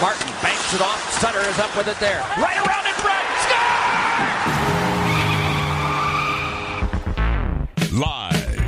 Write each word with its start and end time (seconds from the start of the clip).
Martin 0.00 0.28
banks 0.42 0.74
it 0.74 0.82
off. 0.82 1.00
Sutter 1.20 1.40
is 1.40 1.58
up 1.58 1.74
with 1.74 1.88
it 1.88 1.98
there. 1.98 2.20
Right 2.36 2.58
around 2.58 2.86
in 2.86 2.92
front. 3.00 3.26
Score! 3.48 3.96
Live 7.96 8.60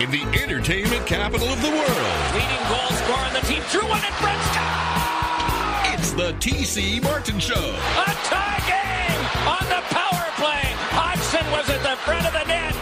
in 0.00 0.10
the 0.10 0.24
entertainment 0.42 1.06
capital 1.06 1.48
of 1.48 1.62
the 1.62 1.70
world. 1.70 2.34
Leading 2.34 2.68
goal 2.68 2.90
scorer 3.00 3.24
on 3.24 3.32
the 3.32 3.40
team. 3.40 3.62
Drew 3.70 3.88
one 3.88 4.04
in 4.04 4.12
front. 4.20 4.42
Score! 4.52 5.94
It's 5.94 6.12
the 6.12 6.34
TC 6.38 7.02
Martin 7.02 7.40
Show. 7.40 7.54
A 7.54 8.12
tie 8.28 8.60
game 8.68 9.48
on 9.48 9.64
the 9.72 9.80
power 9.94 10.28
play. 10.36 10.76
Hodgson 10.92 11.50
was 11.50 11.70
at 11.70 11.82
the 11.82 11.96
front 12.04 12.26
of 12.26 12.34
the 12.34 12.44
net. 12.44 12.75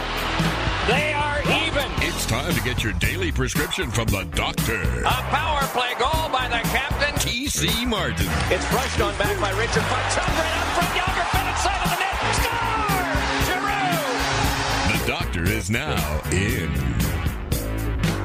Get 2.65 2.83
your 2.83 2.93
daily 2.93 3.31
prescription 3.31 3.91
from 3.91 4.07
the 4.07 4.23
doctor. 4.33 4.81
A 5.01 5.21
power 5.29 5.61
play 5.67 5.93
goal 5.99 6.29
by 6.31 6.47
the 6.49 6.67
captain. 6.69 7.13
TC 7.13 7.87
Martin. 7.87 8.25
It's 8.49 8.67
brushed 8.71 8.99
on 8.99 9.15
back 9.19 9.39
by 9.39 9.51
Richard 9.51 9.83
Fox. 9.83 10.17
Right 10.17 10.57
up 10.57 10.65
front. 10.73 10.95
Yager 10.95 11.25
fed 11.29 11.47
inside 11.47 11.83
of 11.83 11.89
the 11.91 11.99
net. 12.01 12.17
Score! 12.41 13.05
Giroux! 13.45 14.97
The 14.97 15.07
doctor 15.07 15.43
is 15.43 15.69
now 15.69 16.21
in. 16.31 16.69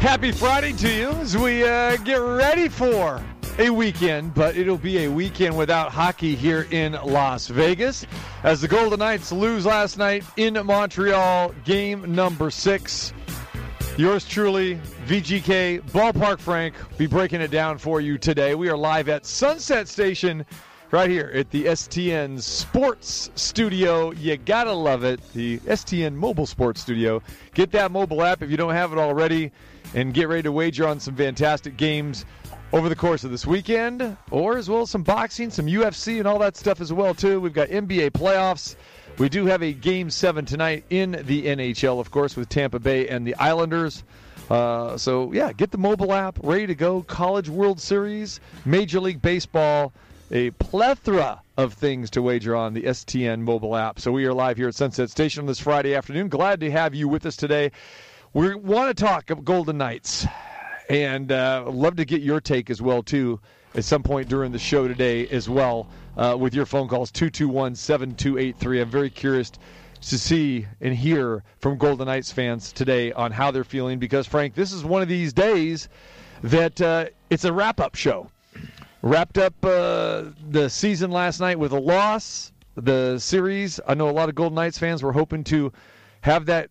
Happy 0.00 0.32
Friday 0.32 0.72
to 0.72 0.90
you 0.90 1.10
as 1.10 1.36
we 1.36 1.62
uh, 1.62 1.98
get 1.98 2.16
ready 2.16 2.70
for 2.70 3.22
a 3.58 3.68
weekend, 3.68 4.32
but 4.32 4.56
it'll 4.56 4.78
be 4.78 5.04
a 5.04 5.08
weekend 5.10 5.54
without 5.54 5.92
hockey 5.92 6.34
here 6.34 6.66
in 6.70 6.92
Las 6.92 7.48
Vegas 7.48 8.06
as 8.42 8.62
the 8.62 8.68
Golden 8.68 9.00
Knights 9.00 9.32
lose 9.32 9.66
last 9.66 9.98
night 9.98 10.24
in 10.38 10.54
Montreal, 10.64 11.52
game 11.66 12.14
number 12.14 12.50
six. 12.50 13.12
Yours 14.00 14.24
truly, 14.24 14.76
VGK 15.06 15.82
Ballpark 15.90 16.38
Frank, 16.40 16.74
be 16.96 17.06
breaking 17.06 17.42
it 17.42 17.50
down 17.50 17.76
for 17.76 18.00
you 18.00 18.16
today. 18.16 18.54
We 18.54 18.70
are 18.70 18.76
live 18.76 19.10
at 19.10 19.26
Sunset 19.26 19.88
Station 19.88 20.46
right 20.90 21.10
here 21.10 21.30
at 21.34 21.50
the 21.50 21.66
STN 21.66 22.40
Sports 22.40 23.30
Studio. 23.34 24.10
You 24.12 24.38
gotta 24.38 24.72
love 24.72 25.04
it. 25.04 25.20
The 25.34 25.58
STN 25.58 26.14
Mobile 26.14 26.46
Sports 26.46 26.80
Studio. 26.80 27.22
Get 27.52 27.72
that 27.72 27.92
mobile 27.92 28.22
app 28.22 28.40
if 28.40 28.50
you 28.50 28.56
don't 28.56 28.72
have 28.72 28.94
it 28.94 28.98
already, 28.98 29.52
and 29.94 30.14
get 30.14 30.28
ready 30.28 30.44
to 30.44 30.52
wager 30.52 30.88
on 30.88 30.98
some 30.98 31.14
fantastic 31.14 31.76
games 31.76 32.24
over 32.72 32.88
the 32.88 32.96
course 32.96 33.22
of 33.22 33.30
this 33.30 33.46
weekend, 33.46 34.16
or 34.30 34.56
as 34.56 34.70
well 34.70 34.80
as 34.80 34.88
some 34.88 35.02
boxing, 35.02 35.50
some 35.50 35.66
UFC, 35.66 36.20
and 36.20 36.26
all 36.26 36.38
that 36.38 36.56
stuff 36.56 36.80
as 36.80 36.90
well 36.90 37.12
too. 37.12 37.38
We've 37.38 37.52
got 37.52 37.68
NBA 37.68 38.12
playoffs. 38.12 38.76
We 39.20 39.28
do 39.28 39.44
have 39.44 39.62
a 39.62 39.74
game 39.74 40.08
seven 40.08 40.46
tonight 40.46 40.84
in 40.88 41.10
the 41.26 41.44
NHL, 41.44 42.00
of 42.00 42.10
course, 42.10 42.38
with 42.38 42.48
Tampa 42.48 42.78
Bay 42.78 43.06
and 43.06 43.26
the 43.26 43.34
Islanders. 43.34 44.02
Uh, 44.48 44.96
so 44.96 45.30
yeah, 45.34 45.52
get 45.52 45.70
the 45.70 45.76
mobile 45.76 46.14
app 46.14 46.38
ready 46.42 46.66
to 46.66 46.74
go. 46.74 47.02
College 47.02 47.50
World 47.50 47.82
Series, 47.82 48.40
Major 48.64 48.98
League 48.98 49.20
Baseball, 49.20 49.92
a 50.30 50.52
plethora 50.52 51.42
of 51.58 51.74
things 51.74 52.08
to 52.12 52.22
wager 52.22 52.56
on 52.56 52.72
the 52.72 52.84
STN 52.84 53.40
mobile 53.40 53.76
app. 53.76 54.00
So 54.00 54.10
we 54.10 54.24
are 54.24 54.32
live 54.32 54.56
here 54.56 54.68
at 54.68 54.74
Sunset 54.74 55.10
Station 55.10 55.42
on 55.42 55.46
this 55.46 55.60
Friday 55.60 55.94
afternoon. 55.94 56.30
Glad 56.30 56.60
to 56.60 56.70
have 56.70 56.94
you 56.94 57.06
with 57.06 57.26
us 57.26 57.36
today. 57.36 57.72
We 58.32 58.54
want 58.54 58.96
to 58.96 59.04
talk 59.04 59.30
Golden 59.44 59.76
Knights, 59.76 60.26
and 60.88 61.30
uh, 61.30 61.66
love 61.68 61.96
to 61.96 62.06
get 62.06 62.22
your 62.22 62.40
take 62.40 62.70
as 62.70 62.80
well 62.80 63.02
too 63.02 63.38
at 63.74 63.84
some 63.84 64.02
point 64.02 64.30
during 64.30 64.50
the 64.50 64.58
show 64.58 64.88
today 64.88 65.28
as 65.28 65.46
well 65.46 65.88
uh, 66.16 66.36
with 66.38 66.54
your 66.54 66.66
phone 66.66 66.88
calls 66.88 67.10
221-7283. 67.12 68.82
I'm 68.82 68.90
very 68.90 69.10
curious 69.10 69.52
to 70.02 70.18
see 70.18 70.66
and 70.80 70.94
hear 70.94 71.42
from 71.58 71.76
Golden 71.76 72.06
Knights 72.06 72.32
fans 72.32 72.72
today 72.72 73.12
on 73.12 73.32
how 73.32 73.50
they're 73.50 73.64
feeling 73.64 73.98
because 73.98 74.26
Frank, 74.26 74.54
this 74.54 74.72
is 74.72 74.84
one 74.84 75.02
of 75.02 75.08
these 75.08 75.32
days 75.32 75.88
that 76.42 76.80
uh, 76.80 77.06
it's 77.28 77.44
a 77.44 77.52
wrap-up 77.52 77.94
show. 77.94 78.30
Wrapped 79.02 79.38
up 79.38 79.54
uh, 79.64 80.24
the 80.50 80.68
season 80.68 81.10
last 81.10 81.40
night 81.40 81.58
with 81.58 81.72
a 81.72 81.80
loss. 81.80 82.52
The 82.76 83.18
series, 83.18 83.80
I 83.86 83.94
know 83.94 84.08
a 84.08 84.12
lot 84.12 84.28
of 84.28 84.34
Golden 84.34 84.54
Knights 84.56 84.78
fans 84.78 85.02
were 85.02 85.12
hoping 85.12 85.44
to 85.44 85.72
have 86.22 86.46
that 86.46 86.70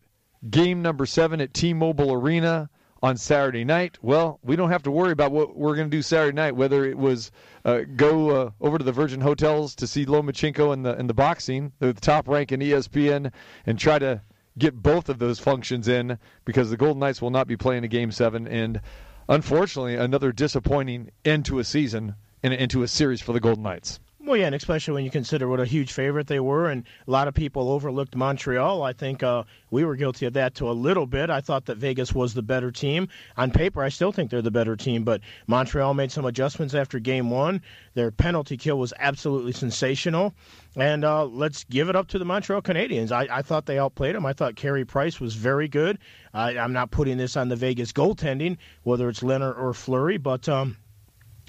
game 0.49 0.81
number 0.81 1.05
seven 1.05 1.41
at 1.41 1.53
T-Mobile 1.53 2.13
Arena 2.13 2.69
on 3.01 3.17
Saturday 3.17 3.63
night. 3.63 3.97
Well, 4.01 4.39
we 4.43 4.55
don't 4.55 4.71
have 4.71 4.83
to 4.83 4.91
worry 4.91 5.11
about 5.11 5.31
what 5.31 5.55
we're 5.55 5.75
going 5.75 5.89
to 5.89 5.97
do 5.97 6.01
Saturday 6.01 6.35
night, 6.35 6.55
whether 6.55 6.85
it 6.85 6.97
was 6.97 7.31
uh, 7.65 7.81
go 7.95 8.29
uh, 8.29 8.51
over 8.61 8.77
to 8.77 8.83
the 8.83 8.91
Virgin 8.91 9.21
Hotels 9.21 9.75
to 9.75 9.87
see 9.87 10.05
Lomachenko 10.05 10.73
in 10.73 10.83
the 10.83 10.97
in 10.97 11.07
the 11.07 11.13
boxing, 11.13 11.71
the 11.79 11.93
top 11.93 12.27
rank 12.27 12.51
in 12.51 12.59
ESPN, 12.59 13.31
and 13.65 13.79
try 13.79 13.99
to 13.99 14.21
get 14.57 14.81
both 14.81 15.09
of 15.09 15.19
those 15.19 15.39
functions 15.39 15.87
in 15.87 16.17
because 16.45 16.69
the 16.69 16.77
Golden 16.77 16.99
Knights 16.99 17.21
will 17.21 17.29
not 17.29 17.47
be 17.47 17.55
playing 17.55 17.83
a 17.83 17.87
game 17.87 18.11
seven, 18.11 18.47
and 18.47 18.81
unfortunately, 19.27 19.95
another 19.95 20.31
disappointing 20.31 21.11
end 21.23 21.45
to 21.45 21.59
a 21.59 21.63
season 21.63 22.15
and 22.43 22.53
into 22.53 22.83
a 22.83 22.87
series 22.87 23.21
for 23.21 23.33
the 23.33 23.39
Golden 23.39 23.63
Knights. 23.63 23.99
Well, 24.29 24.37
yeah, 24.37 24.45
and 24.45 24.53
especially 24.53 24.93
when 24.93 25.05
you 25.05 25.09
consider 25.09 25.47
what 25.47 25.59
a 25.59 25.65
huge 25.65 25.91
favorite 25.91 26.27
they 26.27 26.39
were, 26.39 26.69
and 26.69 26.83
a 27.07 27.09
lot 27.09 27.27
of 27.27 27.33
people 27.33 27.71
overlooked 27.71 28.15
Montreal. 28.15 28.83
I 28.83 28.93
think 28.93 29.23
uh, 29.23 29.45
we 29.71 29.83
were 29.83 29.95
guilty 29.95 30.27
of 30.27 30.33
that 30.33 30.53
to 30.55 30.69
a 30.69 30.71
little 30.71 31.07
bit. 31.07 31.31
I 31.31 31.41
thought 31.41 31.65
that 31.65 31.79
Vegas 31.79 32.13
was 32.13 32.35
the 32.35 32.43
better 32.43 32.69
team. 32.69 33.07
On 33.37 33.49
paper, 33.49 33.81
I 33.81 33.89
still 33.89 34.11
think 34.11 34.29
they're 34.29 34.43
the 34.43 34.51
better 34.51 34.75
team, 34.75 35.03
but 35.03 35.21
Montreal 35.47 35.95
made 35.95 36.11
some 36.11 36.25
adjustments 36.25 36.75
after 36.75 36.99
game 36.99 37.31
one. 37.31 37.63
Their 37.95 38.11
penalty 38.11 38.55
kill 38.55 38.77
was 38.77 38.93
absolutely 38.99 39.51
sensational. 39.51 40.35
And 40.75 41.03
uh, 41.03 41.25
let's 41.25 41.63
give 41.63 41.89
it 41.89 41.95
up 41.95 42.09
to 42.09 42.19
the 42.19 42.25
Montreal 42.25 42.61
Canadiens. 42.61 43.11
I, 43.11 43.27
I 43.31 43.41
thought 43.41 43.65
they 43.65 43.79
outplayed 43.79 44.13
them. 44.13 44.27
I 44.27 44.33
thought 44.33 44.55
Carey 44.55 44.85
Price 44.85 45.19
was 45.19 45.33
very 45.33 45.67
good. 45.67 45.97
I, 46.35 46.55
I'm 46.55 46.73
not 46.73 46.91
putting 46.91 47.17
this 47.17 47.35
on 47.35 47.49
the 47.49 47.55
Vegas 47.55 47.93
goaltending, 47.93 48.57
whether 48.83 49.09
it's 49.09 49.21
Lehner 49.21 49.57
or 49.57 49.73
Fleury, 49.73 50.17
but, 50.17 50.47
um, 50.47 50.77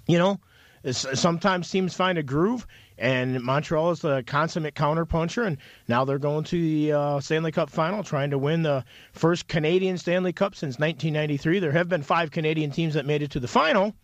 you 0.06 0.16
know, 0.16 0.40
Sometimes 0.84 1.70
teams 1.70 1.94
find 1.94 2.16
a 2.16 2.22
groove, 2.22 2.66
and 2.96 3.42
Montreal 3.42 3.90
is 3.90 4.00
the 4.00 4.22
consummate 4.26 4.74
counterpuncher, 4.74 5.46
and 5.46 5.58
now 5.88 6.06
they're 6.06 6.18
going 6.18 6.44
to 6.44 6.60
the 6.60 6.92
uh, 6.92 7.20
Stanley 7.20 7.52
Cup 7.52 7.68
final, 7.68 8.02
trying 8.02 8.30
to 8.30 8.38
win 8.38 8.62
the 8.62 8.84
first 9.12 9.46
Canadian 9.46 9.98
Stanley 9.98 10.32
Cup 10.32 10.54
since 10.54 10.78
1993. 10.78 11.58
There 11.58 11.72
have 11.72 11.88
been 11.88 12.02
five 12.02 12.30
Canadian 12.30 12.70
teams 12.70 12.94
that 12.94 13.04
made 13.04 13.22
it 13.22 13.30
to 13.32 13.40
the 13.40 13.48
final. 13.48 13.94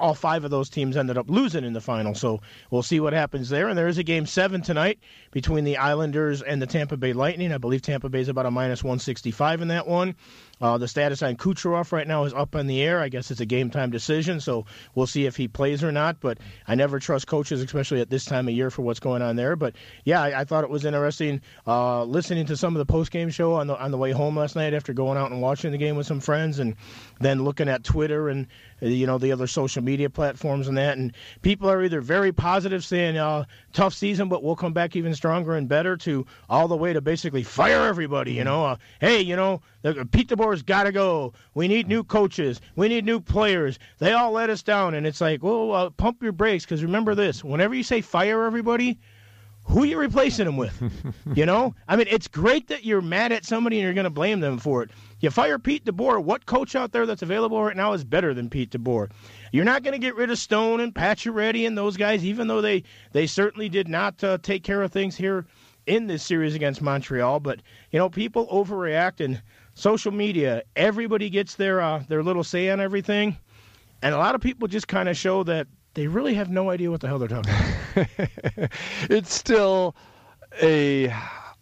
All 0.00 0.14
five 0.14 0.44
of 0.44 0.50
those 0.50 0.68
teams 0.68 0.96
ended 0.96 1.18
up 1.18 1.28
losing 1.28 1.64
in 1.64 1.72
the 1.72 1.80
final, 1.80 2.14
so 2.14 2.40
we'll 2.70 2.82
see 2.82 3.00
what 3.00 3.12
happens 3.12 3.48
there. 3.48 3.68
And 3.68 3.76
there 3.76 3.88
is 3.88 3.98
a 3.98 4.02
game 4.02 4.26
seven 4.26 4.62
tonight 4.62 4.98
between 5.30 5.64
the 5.64 5.76
Islanders 5.76 6.42
and 6.42 6.60
the 6.60 6.66
Tampa 6.66 6.96
Bay 6.96 7.12
Lightning. 7.12 7.52
I 7.52 7.58
believe 7.58 7.82
Tampa 7.82 8.08
Bay 8.08 8.20
is 8.20 8.28
about 8.28 8.46
a 8.46 8.50
minus 8.50 8.82
165 8.82 9.62
in 9.62 9.68
that 9.68 9.86
one. 9.86 10.16
Uh, 10.60 10.76
the 10.76 10.88
status 10.88 11.22
on 11.22 11.36
Kucherov 11.36 11.90
right 11.90 12.06
now 12.06 12.24
is 12.24 12.34
up 12.34 12.54
in 12.54 12.66
the 12.66 12.82
air. 12.82 13.00
I 13.00 13.08
guess 13.08 13.30
it's 13.30 13.40
a 13.40 13.46
game 13.46 13.70
time 13.70 13.90
decision, 13.90 14.40
so 14.40 14.66
we'll 14.94 15.06
see 15.06 15.24
if 15.24 15.36
he 15.36 15.48
plays 15.48 15.82
or 15.82 15.90
not. 15.90 16.20
But 16.20 16.38
I 16.68 16.74
never 16.74 16.98
trust 16.98 17.26
coaches, 17.26 17.62
especially 17.62 18.00
at 18.00 18.10
this 18.10 18.26
time 18.26 18.46
of 18.46 18.54
year, 18.54 18.70
for 18.70 18.82
what's 18.82 19.00
going 19.00 19.22
on 19.22 19.36
there. 19.36 19.56
But 19.56 19.76
yeah, 20.04 20.22
I, 20.22 20.40
I 20.40 20.44
thought 20.44 20.64
it 20.64 20.70
was 20.70 20.84
interesting 20.84 21.40
uh, 21.66 22.04
listening 22.04 22.46
to 22.46 22.56
some 22.56 22.74
of 22.74 22.78
the 22.78 22.90
post 22.90 23.10
game 23.10 23.30
show 23.30 23.54
on 23.54 23.68
the 23.68 23.78
on 23.78 23.90
the 23.90 23.98
way 23.98 24.12
home 24.12 24.36
last 24.36 24.54
night 24.54 24.74
after 24.74 24.92
going 24.92 25.16
out 25.16 25.30
and 25.30 25.40
watching 25.40 25.72
the 25.72 25.78
game 25.78 25.96
with 25.96 26.06
some 26.06 26.20
friends, 26.20 26.58
and 26.58 26.76
then 27.20 27.44
looking 27.44 27.68
at 27.68 27.84
Twitter 27.84 28.28
and 28.28 28.46
you 28.80 29.06
know 29.06 29.18
the 29.18 29.30
other 29.30 29.46
social 29.46 29.82
media 29.82 30.10
platforms 30.10 30.66
and 30.68 30.76
that. 30.78 30.98
And 30.98 31.12
people 31.42 31.70
are 31.70 31.82
either 31.84 32.00
very 32.00 32.32
positive, 32.32 32.84
saying 32.84 33.16
uh, 33.16 33.44
tough 33.72 33.94
season, 33.94 34.28
but 34.28 34.42
we'll 34.42 34.56
come 34.56 34.72
back 34.72 34.96
even 34.96 35.14
stronger 35.14 35.54
and 35.54 35.68
better, 35.68 35.96
to 35.98 36.26
all 36.48 36.66
the 36.66 36.76
way 36.76 36.92
to 36.92 37.00
basically 37.00 37.42
fire 37.42 37.86
everybody. 37.86 38.32
You 38.32 38.44
know, 38.44 38.64
uh, 38.64 38.76
hey, 39.00 39.20
you 39.20 39.36
know, 39.36 39.60
Pete 40.10 40.28
DeBoer's 40.28 40.62
got 40.62 40.84
to 40.84 40.92
go. 40.92 41.32
We 41.54 41.68
need 41.68 41.88
new 41.88 42.02
coaches. 42.02 42.60
We 42.74 42.88
need 42.88 43.04
new 43.04 43.20
players. 43.20 43.78
They 43.98 44.12
all 44.12 44.32
let 44.32 44.50
us 44.50 44.62
down, 44.62 44.94
and 44.94 45.06
it's 45.06 45.20
like, 45.20 45.42
well, 45.42 45.72
uh, 45.72 45.90
pump 45.90 46.22
your 46.22 46.32
brakes 46.32 46.64
because 46.64 46.82
remember 46.82 47.14
this: 47.14 47.44
whenever 47.44 47.74
you 47.74 47.82
say 47.82 48.00
fire 48.00 48.44
everybody, 48.44 48.98
who 49.64 49.82
are 49.82 49.86
you 49.86 49.98
replacing 49.98 50.46
them 50.46 50.56
with? 50.56 50.82
you 51.34 51.46
know, 51.46 51.74
I 51.86 51.96
mean, 51.96 52.06
it's 52.10 52.28
great 52.28 52.68
that 52.68 52.84
you're 52.84 53.02
mad 53.02 53.32
at 53.32 53.44
somebody 53.44 53.76
and 53.76 53.84
you're 53.84 53.94
going 53.94 54.04
to 54.04 54.10
blame 54.10 54.40
them 54.40 54.58
for 54.58 54.82
it. 54.82 54.90
You 55.20 55.30
fire 55.30 55.58
Pete 55.58 55.84
DeBoer. 55.84 56.24
What 56.24 56.46
coach 56.46 56.74
out 56.74 56.92
there 56.92 57.04
that's 57.04 57.20
available 57.20 57.62
right 57.62 57.76
now 57.76 57.92
is 57.92 58.04
better 58.04 58.32
than 58.32 58.48
Pete 58.48 58.70
DeBoer? 58.70 59.10
You're 59.52 59.66
not 59.66 59.82
going 59.82 59.92
to 59.92 59.98
get 59.98 60.16
rid 60.16 60.30
of 60.30 60.38
Stone 60.38 60.80
and 60.80 60.94
Pacioretty 60.94 61.66
and 61.66 61.76
those 61.76 61.96
guys, 61.96 62.24
even 62.24 62.48
though 62.48 62.62
they 62.62 62.84
they 63.12 63.26
certainly 63.26 63.68
did 63.68 63.86
not 63.86 64.22
uh, 64.24 64.38
take 64.42 64.64
care 64.64 64.82
of 64.82 64.90
things 64.90 65.16
here 65.16 65.46
in 65.86 66.06
this 66.06 66.22
series 66.22 66.54
against 66.54 66.80
Montreal. 66.80 67.40
But 67.40 67.60
you 67.90 67.98
know, 67.98 68.08
people 68.08 68.46
overreact 68.48 69.22
and 69.22 69.42
social 69.74 70.10
media. 70.10 70.62
Everybody 70.74 71.28
gets 71.28 71.54
their 71.54 71.82
uh, 71.82 72.02
their 72.08 72.22
little 72.22 72.44
say 72.44 72.70
on 72.70 72.80
everything, 72.80 73.36
and 74.00 74.14
a 74.14 74.18
lot 74.18 74.34
of 74.34 74.40
people 74.40 74.68
just 74.68 74.88
kind 74.88 75.08
of 75.08 75.18
show 75.18 75.42
that 75.44 75.66
they 75.92 76.06
really 76.06 76.34
have 76.34 76.48
no 76.48 76.70
idea 76.70 76.90
what 76.90 77.02
the 77.02 77.08
hell 77.08 77.18
they're 77.18 77.28
talking 77.28 77.52
about. 77.94 78.70
it's 79.10 79.34
still 79.34 79.94
a 80.62 81.12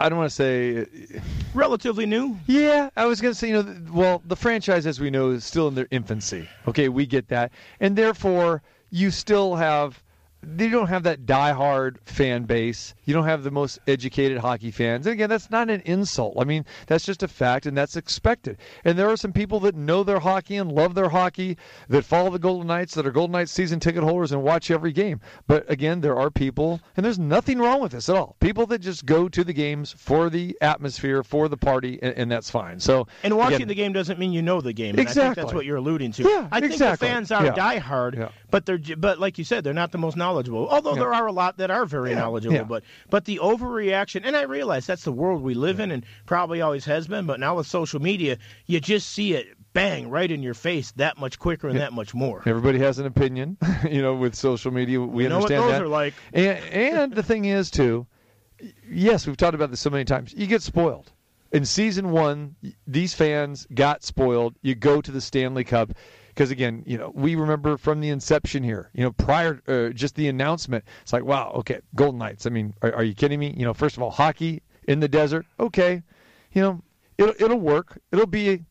I 0.01 0.09
don't 0.09 0.19
want 0.19 0.31
to 0.31 0.35
say 0.35 1.21
relatively 1.55 2.07
new. 2.07 2.39
Yeah, 2.47 2.91
I 2.97 3.07
was 3.07 3.21
going 3.21 3.33
to 3.33 3.39
say, 3.39 3.49
you 3.49 3.63
know, 3.63 3.77
well, 3.93 4.23
the 4.27 4.37
franchise, 4.37 4.87
as 4.87 5.01
we 5.01 5.11
know, 5.11 5.31
is 5.31 5.45
still 5.45 5.69
in 5.69 5.75
their 5.75 5.89
infancy. 5.91 6.49
Okay, 6.69 6.89
we 6.89 7.05
get 7.05 7.29
that, 7.29 7.53
and 7.81 7.97
therefore, 7.97 8.63
you 8.91 9.11
still 9.11 9.57
have 9.57 10.03
you 10.43 10.71
don't 10.71 10.87
have 10.89 11.03
that 11.03 11.27
diehard 11.27 11.97
fan 12.05 12.45
base. 12.45 12.95
You 13.05 13.15
don't 13.15 13.25
have 13.25 13.43
the 13.43 13.51
most 13.51 13.79
educated 13.89 14.39
hockey 14.39 14.71
fans. 14.71 15.07
And 15.07 15.13
again, 15.15 15.29
that's 15.29 15.51
not 15.51 15.69
an 15.69 15.83
insult. 15.85 16.35
I 16.39 16.45
mean, 16.45 16.65
that's 16.87 17.05
just 17.05 17.23
a 17.23 17.29
fact, 17.29 17.67
and 17.67 17.77
that's 17.77 17.97
expected. 17.97 18.59
And 18.85 18.97
there 18.99 19.09
are 19.09 19.17
some 19.17 19.33
people 19.33 19.61
that 19.61 19.75
know 19.75 20.05
their 20.05 20.21
hockey 20.21 20.57
and 20.57 20.71
love 20.71 20.95
their 20.95 21.09
hockey 21.09 21.59
that 21.89 22.05
follow 22.05 22.31
the 22.31 22.39
Golden 22.39 22.69
Knights, 22.69 22.95
that 22.95 23.07
are 23.07 23.11
Golden 23.11 23.33
Knights 23.33 23.51
season 23.53 23.81
ticket 23.81 24.03
holders 24.05 24.31
and 24.33 24.43
watch 24.43 24.71
every 24.71 24.93
game. 24.93 25.21
But 25.49 25.69
again, 25.71 26.01
there 26.01 26.17
are 26.17 26.31
people, 26.31 26.81
and 26.97 27.05
there's 27.05 27.19
nothing 27.19 27.59
wrong 27.59 27.81
with 27.81 27.93
this 27.93 28.09
at 28.09 28.17
all. 28.17 28.37
People 28.39 28.67
that 28.67 28.79
just 28.79 29.05
go 29.07 29.29
to 29.29 29.43
the 29.43 29.53
games 29.53 29.93
for 29.99 30.31
the 30.31 30.57
atmosphere, 30.61 31.25
for 31.25 31.49
the 31.49 31.57
party, 31.57 31.99
and, 32.01 32.15
and 32.15 32.31
that's 32.31 32.49
fine. 32.51 32.79
So, 32.79 33.09
and 33.25 33.37
watching 33.37 33.57
again, 33.57 33.69
the 33.69 33.75
game 33.75 33.93
doesn't 33.93 34.19
mean 34.19 34.33
you 34.33 34.43
know 34.43 34.61
the 34.61 34.73
game. 34.73 34.99
Exactly. 34.99 35.23
I 35.23 35.25
think 35.27 35.37
that's 35.37 35.53
what 35.55 35.65
you're 35.65 35.77
alluding 35.79 36.13
to. 36.13 36.23
Yeah, 36.23 36.49
I 36.53 36.61
think 36.61 36.73
exactly. 36.73 37.09
the 37.09 37.13
fans 37.13 37.33
are 37.33 37.45
Yeah. 37.45 37.53
diehard, 37.55 38.17
Yeah. 38.17 38.29
but 38.51 38.67
they're 38.67 38.79
but 38.97 39.19
like 39.19 39.37
you 39.39 39.45
said, 39.45 39.65
they're 39.65 39.75
not 39.75 39.91
the 39.93 39.99
most 39.99 40.17
knowledgeable. 40.17 40.28
Although 40.37 40.95
Yeah. 40.95 41.01
there 41.01 41.15
are 41.15 41.27
a 41.27 41.33
lot 41.33 41.57
that 41.59 41.71
are 41.71 41.85
very 41.87 42.11
Yeah, 42.11 42.19
knowledgeable, 42.21 42.57
yeah. 42.57 42.63
but 42.65 42.85
but 43.11 43.25
the 43.25 43.39
overreaction, 43.39 44.23
and 44.25 44.37
I 44.37 44.43
realize 44.43 44.87
that's 44.87 45.05
the 45.05 45.13
world 45.13 45.43
we 45.43 45.55
live 45.55 45.81
in, 45.81 45.91
and 45.91 46.05
probably 46.27 46.61
always 46.61 46.85
has 46.87 47.07
been. 47.09 47.27
But 47.27 47.41
now 47.41 47.57
with 47.57 47.67
social 47.67 48.01
media, 48.01 48.39
you 48.67 48.81
just 48.81 49.09
see 49.11 49.35
it 49.35 49.49
bang 49.73 50.11
right 50.11 50.31
in 50.31 50.43
your 50.43 50.55
face 50.55 50.93
that 50.93 51.19
much 51.19 51.39
quicker 51.39 51.69
and 51.69 51.79
that 51.79 51.93
much 51.93 52.15
more. 52.15 52.43
Everybody 52.47 52.79
has 52.81 52.99
an 52.99 53.07
opinion, 53.07 53.57
you 53.89 54.03
know, 54.03 54.15
with 54.15 54.35
social 54.35 54.73
media. 54.73 55.01
We 55.01 55.25
You 55.25 55.29
know 55.29 55.39
what 55.39 55.53
understand 55.53 55.63
those 55.65 55.73
that. 55.79 55.83
are 55.83 55.89
like. 55.89 56.15
And, 56.33 56.59
and 56.73 57.13
the 57.15 57.23
thing 57.23 57.45
is, 57.45 57.71
too, 57.71 58.07
yes, 58.89 59.27
we've 59.27 59.37
talked 59.37 59.55
about 59.55 59.71
this 59.71 59.81
so 59.81 59.91
many 59.91 60.05
times. 60.05 60.35
You 60.37 60.47
get 60.47 60.63
spoiled. 60.63 61.13
In 61.53 61.65
season 61.65 62.11
one, 62.11 62.57
these 62.87 63.15
fans 63.15 63.67
got 63.73 64.03
spoiled. 64.05 64.55
You 64.63 64.75
go 64.75 65.01
to 65.01 65.11
the 65.11 65.21
Stanley 65.21 65.65
Cup 65.65 65.93
because, 66.39 66.53
again, 66.53 66.85
you 66.87 66.97
know, 66.97 67.11
we 67.17 67.35
remember 67.35 67.77
from 67.77 68.01
the 68.01 68.11
inception 68.11 68.63
here. 68.63 68.91
You 68.95 69.03
know, 69.03 69.11
prior, 69.11 69.61
uh, 69.67 69.89
just 69.89 70.15
the 70.15 70.29
announcement. 70.29 70.85
It's 71.03 71.13
like, 71.13 71.25
wow, 71.25 71.51
okay, 71.57 71.81
Golden 71.97 72.21
Knights. 72.21 72.47
I 72.47 72.51
mean, 72.51 72.75
are, 72.81 72.95
are 72.95 73.03
you 73.03 73.13
kidding 73.13 73.41
me? 73.41 73.53
You 73.57 73.65
know, 73.65 73.75
first 73.75 73.97
of 73.97 74.05
all, 74.05 74.11
hockey 74.13 74.63
in 74.87 75.01
the 75.01 75.09
desert. 75.09 75.47
Okay, 75.59 76.01
you 76.53 76.63
know, 76.63 76.81
it'll 77.19 77.35
it'll 77.41 77.59
work. 77.59 78.01
It'll 78.13 78.25
be 78.25 78.63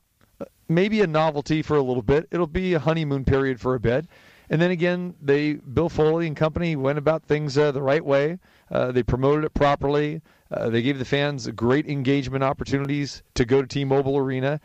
maybe 0.70 1.02
a 1.02 1.08
novelty 1.08 1.62
for 1.62 1.76
a 1.76 1.82
little 1.82 2.02
bit. 2.02 2.30
It'll 2.32 2.48
be 2.48 2.74
a 2.74 2.80
honeymoon 2.80 3.26
period 3.26 3.60
for 3.60 3.76
a 3.76 3.82
bit. 3.82 4.06
And 4.50 4.62
then 4.62 4.72
again, 4.72 5.16
they 5.22 5.56
Bill 5.56 5.90
Foley 5.90 6.26
and 6.26 6.38
company 6.38 6.78
went 6.78 6.98
about 6.98 7.26
things 7.26 7.58
uh, 7.58 7.74
the 7.74 7.82
right 7.82 8.06
way. 8.06 8.40
Uh, 8.72 8.94
they 8.94 9.04
promoted 9.04 9.44
it 9.44 9.54
properly. 9.54 10.22
Uh, 10.50 10.70
they 10.70 10.82
gave 10.82 11.00
the 11.00 11.06
fans 11.06 11.50
great 11.50 11.86
engagement 11.90 12.46
opportunities 12.46 13.24
to 13.34 13.44
go 13.44 13.62
to 13.62 13.68
T-Mobile 13.68 14.18
Arena, 14.18 14.62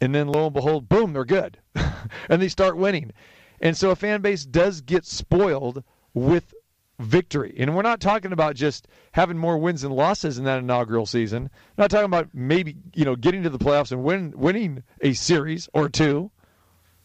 and 0.00 0.14
then 0.14 0.28
lo 0.28 0.46
and 0.46 0.54
behold, 0.54 0.88
boom, 0.88 1.12
they're 1.12 1.24
good, 1.24 1.58
and 2.28 2.40
they 2.40 2.48
start 2.48 2.76
winning. 2.76 3.12
And 3.60 3.76
so 3.76 3.90
a 3.90 3.96
fan 3.96 4.22
base 4.22 4.44
does 4.44 4.80
get 4.80 5.04
spoiled 5.04 5.84
with 6.14 6.54
victory. 7.00 7.54
And 7.58 7.74
we're 7.74 7.82
not 7.82 8.00
talking 8.00 8.32
about 8.32 8.54
just 8.54 8.86
having 9.12 9.38
more 9.38 9.58
wins 9.58 9.84
and 9.84 9.94
losses 9.94 10.38
in 10.38 10.44
that 10.44 10.58
inaugural 10.58 11.06
season. 11.06 11.50
We're 11.76 11.82
not 11.84 11.90
talking 11.90 12.06
about 12.06 12.28
maybe 12.32 12.76
you 12.94 13.04
know 13.04 13.16
getting 13.16 13.42
to 13.42 13.50
the 13.50 13.58
playoffs 13.58 13.92
and 13.92 14.04
win, 14.04 14.32
winning 14.36 14.82
a 15.00 15.12
series 15.12 15.68
or 15.72 15.88
two. 15.88 16.30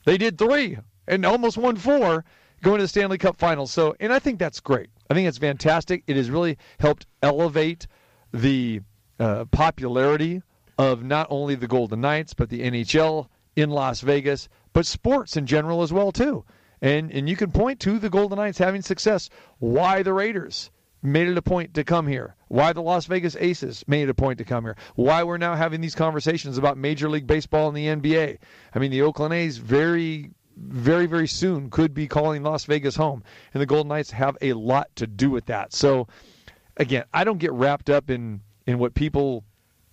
They 0.05 0.17
did 0.17 0.37
three 0.37 0.77
and 1.07 1.25
almost 1.25 1.57
won 1.57 1.77
four 1.77 2.23
going 2.61 2.77
to 2.77 2.83
the 2.83 2.87
Stanley 2.87 3.17
Cup 3.17 3.37
Finals. 3.37 3.71
So, 3.71 3.95
and 3.99 4.13
I 4.13 4.19
think 4.19 4.39
that's 4.39 4.59
great. 4.59 4.89
I 5.09 5.13
think 5.13 5.27
it's 5.27 5.37
fantastic. 5.37 6.03
It 6.07 6.15
has 6.15 6.29
really 6.29 6.57
helped 6.79 7.05
elevate 7.21 7.87
the 8.33 8.81
uh, 9.19 9.45
popularity 9.45 10.41
of 10.77 11.03
not 11.03 11.27
only 11.29 11.55
the 11.55 11.67
Golden 11.67 12.01
Knights 12.01 12.33
but 12.33 12.49
the 12.49 12.61
NHL 12.61 13.27
in 13.55 13.69
Las 13.69 14.01
Vegas, 14.01 14.49
but 14.73 14.85
sports 14.85 15.37
in 15.37 15.45
general 15.45 15.81
as 15.81 15.93
well 15.93 16.11
too. 16.11 16.43
And 16.81 17.11
and 17.11 17.29
you 17.29 17.35
can 17.35 17.51
point 17.51 17.79
to 17.81 17.99
the 17.99 18.09
Golden 18.09 18.37
Knights 18.37 18.57
having 18.57 18.81
success. 18.81 19.29
Why 19.59 20.03
the 20.03 20.13
Raiders 20.13 20.69
made 21.01 21.27
it 21.27 21.37
a 21.37 21.41
point 21.41 21.73
to 21.75 21.83
come 21.83 22.07
here. 22.07 22.35
Why 22.47 22.73
the 22.73 22.81
Las 22.81 23.05
Vegas 23.05 23.35
Aces 23.39 23.83
made 23.87 24.03
it 24.03 24.09
a 24.09 24.15
point 24.15 24.39
to 24.39 24.43
come 24.43 24.65
here. 24.65 24.75
Why 24.95 25.23
we're 25.23 25.37
now 25.37 25.55
having 25.55 25.81
these 25.81 25.95
conversations 25.95 26.57
about 26.57 26.77
Major 26.77 27.09
League 27.09 27.27
Baseball 27.27 27.67
and 27.67 27.77
the 27.77 27.87
NBA. 27.87 28.37
I 28.73 28.79
mean, 28.79 28.91
the 28.91 29.03
Oakland 29.03 29.33
A's 29.33 29.57
very 29.57 30.31
very 30.57 31.05
very 31.05 31.27
soon 31.27 31.69
could 31.69 31.93
be 31.93 32.07
calling 32.07 32.41
Las 32.41 32.63
Vegas 32.63 32.95
home 32.95 33.23
and 33.53 33.61
the 33.61 33.65
Golden 33.65 33.89
Knights 33.89 34.11
have 34.11 34.37
a 34.41 34.53
lot 34.53 34.87
to 34.95 35.07
do 35.07 35.29
with 35.29 35.45
that. 35.45 35.73
So 35.73 36.07
again, 36.77 37.05
I 37.13 37.23
don't 37.23 37.39
get 37.39 37.53
wrapped 37.53 37.89
up 37.89 38.09
in 38.09 38.41
in 38.67 38.79
what 38.79 38.93
people 38.93 39.43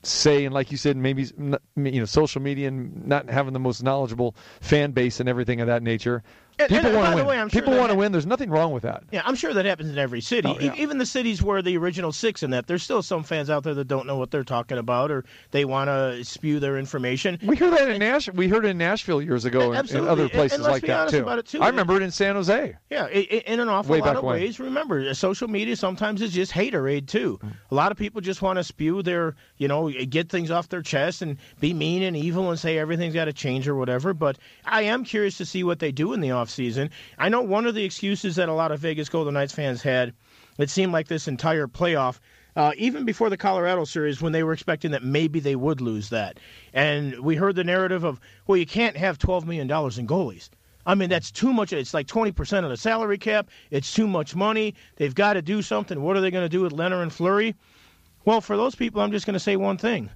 say 0.05 0.45
and 0.45 0.55
like 0.55 0.71
you 0.71 0.77
said 0.77 0.97
maybe 0.97 1.23
you 1.23 2.01
know 2.01 2.05
social 2.05 2.43
media 2.43 2.69
and 2.69 3.07
not 3.07 3.29
having 3.31 3.53
the 3.53 3.61
most 3.61 3.83
knowledgeable 3.83 4.35
fan 4.61 4.91
base 4.93 5.21
and 5.21 5.29
everything 5.29 5.61
of 5.61 5.69
that 5.69 5.83
nature 5.83 6.23
And- 6.71 6.83
people 6.83 6.91
and 6.91 6.97
want 6.97 7.11
to 7.17 7.17
win 7.17 7.27
way, 7.27 7.37
sure 7.37 7.49
people 7.51 7.77
want 7.77 7.91
to 7.91 7.97
win 7.97 8.13
there's 8.13 8.27
nothing 8.27 8.51
wrong 8.51 8.73
with 8.73 8.83
that 8.85 9.05
Yeah, 9.11 9.23
I'm 9.25 9.35
sure 9.35 9.53
that 9.55 9.65
happens 9.65 9.91
in 9.91 9.99
every 9.99 10.21
city. 10.21 10.49
Oh, 10.49 10.59
yeah. 10.61 10.75
E- 10.75 10.83
Even 10.83 10.99
the 10.99 11.07
cities 11.07 11.43
where 11.43 11.63
the 11.63 11.77
original 11.77 12.13
six 12.13 12.43
and 12.43 12.53
that, 12.53 12.67
there's 12.67 12.83
still 12.83 13.03
some 13.03 13.23
fans 13.23 13.51
out 13.51 13.65
there 13.65 13.75
that 13.75 13.89
don't 13.89 14.07
know 14.07 14.17
what 14.17 14.31
they're 14.31 14.45
talking 14.45 14.79
about 14.79 15.11
or 15.11 15.25
they 15.51 15.65
want 15.65 15.89
to 15.89 16.25
spew 16.25 16.61
their 16.61 16.79
information. 16.79 17.39
we 17.43 17.57
heard 17.57 17.73
that 17.73 17.89
in 17.89 17.99
Nash 17.99 18.29
we 18.33 18.49
heard 18.49 18.65
it 18.65 18.69
in 18.69 18.79
Nashville 18.79 19.23
years 19.23 19.45
ago 19.45 19.73
and, 19.73 19.91
and 19.91 20.09
other 20.09 20.29
places 20.29 20.61
like 20.61 20.83
that 20.87 21.09
too. 21.11 21.25
too. 21.45 21.63
I 21.63 21.69
remember 21.69 21.97
it 21.97 22.03
in 22.03 22.11
San 22.11 22.35
Jose 22.37 22.75
Yeah, 22.91 23.07
in 23.09 23.61
an 23.61 23.69
awful 23.69 23.93
Way 23.93 24.01
lot 24.01 24.17
of 24.17 24.23
when. 24.25 24.35
ways. 24.37 24.59
Remember, 24.61 25.01
uh, 25.09 25.15
social 25.15 25.49
media 25.49 25.77
sometimes 25.77 26.23
is 26.23 26.33
just 26.33 26.53
haterade 26.53 27.07
too. 27.09 27.39
Mm. 27.43 27.53
A 27.71 27.75
lot 27.75 27.93
of 27.93 27.99
people 27.99 28.21
just 28.21 28.43
want 28.43 28.59
to 28.59 28.65
spew 28.65 29.03
their, 29.03 29.35
you 29.59 29.69
know, 29.69 29.91
get 29.91 30.29
things 30.29 30.51
off 30.51 30.69
their 30.69 30.83
chest 30.83 31.23
and 31.23 31.37
be 31.61 31.73
mean 31.75 32.03
and 32.03 32.17
evil 32.17 32.51
and 32.51 32.59
say 32.59 32.79
everything's 32.79 33.15
got 33.15 33.27
to 33.27 33.33
change 33.33 33.67
or 33.69 33.75
whatever. 33.75 34.15
But 34.15 34.39
I 34.65 34.83
am 34.83 35.05
curious 35.05 35.37
to 35.39 35.45
see 35.47 35.65
what 35.65 35.79
they 35.79 35.93
do 35.93 36.13
in 36.13 36.21
the 36.21 36.31
off 36.31 36.51
season. 36.53 36.91
I 37.19 37.29
know 37.29 37.41
one 37.41 37.67
of 37.67 37.75
the 37.75 37.85
excuses 37.85 38.37
that 38.37 38.49
a 38.49 38.53
lot 38.55 38.73
of 38.73 38.81
Vegas 38.81 39.09
Golden 39.09 39.35
Knights 39.35 39.53
fans 39.53 39.83
had. 39.83 40.13
It 40.59 40.71
seemed 40.71 40.93
like 40.93 41.09
this 41.09 41.29
entire 41.29 41.67
playoff. 41.67 42.21
Uh, 42.55 42.73
even 42.77 43.05
before 43.05 43.31
the 43.31 43.37
Colorado 43.37 43.85
series, 43.85 44.21
when 44.21 44.33
they 44.33 44.43
were 44.43 44.53
expecting 44.53 44.91
that 44.91 45.03
maybe 45.03 45.41
they 45.41 45.57
would 45.57 45.81
lose 45.81 46.11
that. 46.11 46.39
And 46.75 47.19
we 47.21 47.35
heard 47.35 47.57
the 47.57 47.65
narrative 47.65 48.05
of, 48.05 48.21
well, 48.47 48.59
you 48.59 48.67
can't 48.67 48.97
have 48.97 49.19
$12 49.19 49.45
million 49.45 49.63
in 49.63 50.07
goalies. 50.07 50.51
I 50.85 50.95
mean, 50.95 51.09
that's 51.09 51.31
too 51.31 51.53
much. 51.53 51.73
It's 51.73 51.95
like 51.95 52.07
20% 52.09 52.65
of 52.65 52.71
the 52.71 52.77
salary 52.77 53.19
cap. 53.19 53.49
It's 53.71 53.95
too 53.95 54.07
much 54.07 54.35
money. 54.35 54.75
They've 54.97 55.15
got 55.15 55.35
to 55.35 55.43
do 55.43 55.63
something. 55.63 56.03
What 56.03 56.17
are 56.17 56.21
they 56.21 56.31
going 56.31 56.45
to 56.45 56.49
do 56.49 56.61
with 56.61 56.73
Lehner 56.73 57.03
and 57.03 57.13
Fleury? 57.13 57.55
Well, 58.25 58.41
for 58.41 58.57
those 58.57 58.75
people, 58.75 59.01
I'm 59.01 59.13
just 59.13 59.25
going 59.25 59.35
to 59.35 59.41
say 59.41 59.57
one 59.57 59.79
thing. 59.79 60.11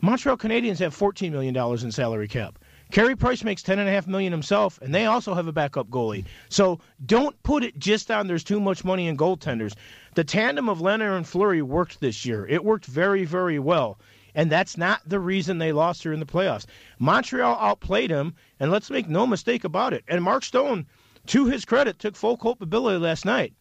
Montreal 0.00 0.36
Canadiens 0.36 0.80
have 0.80 0.96
$14 0.96 1.30
million 1.30 1.56
in 1.56 1.92
salary 1.92 2.28
cap. 2.28 2.58
Carey 2.92 3.16
Price 3.16 3.42
makes 3.42 3.62
10.5 3.62 4.06
million 4.06 4.32
himself, 4.32 4.78
and 4.82 4.94
they 4.94 5.06
also 5.06 5.32
have 5.32 5.46
a 5.46 5.52
backup 5.52 5.88
goalie. 5.88 6.26
So 6.50 6.78
don't 7.06 7.42
put 7.42 7.64
it 7.64 7.78
just 7.78 8.10
on 8.10 8.26
there's 8.26 8.44
too 8.44 8.60
much 8.60 8.84
money 8.84 9.08
in 9.08 9.16
goaltenders. 9.16 9.74
The 10.14 10.24
tandem 10.24 10.68
of 10.68 10.80
Lehner 10.80 11.16
and 11.16 11.26
Fleury 11.26 11.62
worked 11.62 12.00
this 12.00 12.26
year. 12.26 12.46
It 12.46 12.66
worked 12.66 12.84
very, 12.84 13.24
very 13.24 13.58
well. 13.58 13.98
And 14.34 14.52
that's 14.52 14.76
not 14.76 15.00
the 15.08 15.20
reason 15.20 15.56
they 15.56 15.72
lost 15.72 16.02
here 16.02 16.12
in 16.12 16.20
the 16.20 16.26
playoffs. 16.26 16.66
Montreal 16.98 17.56
outplayed 17.58 18.10
them, 18.10 18.34
and 18.60 18.70
let's 18.70 18.90
make 18.90 19.08
no 19.08 19.26
mistake 19.26 19.64
about 19.64 19.94
it. 19.94 20.04
And 20.06 20.22
Mark 20.22 20.44
Stone, 20.44 20.84
to 21.28 21.46
his 21.46 21.64
credit, 21.64 21.98
took 21.98 22.14
full 22.14 22.36
culpability 22.36 22.98
last 22.98 23.24
night. 23.24 23.54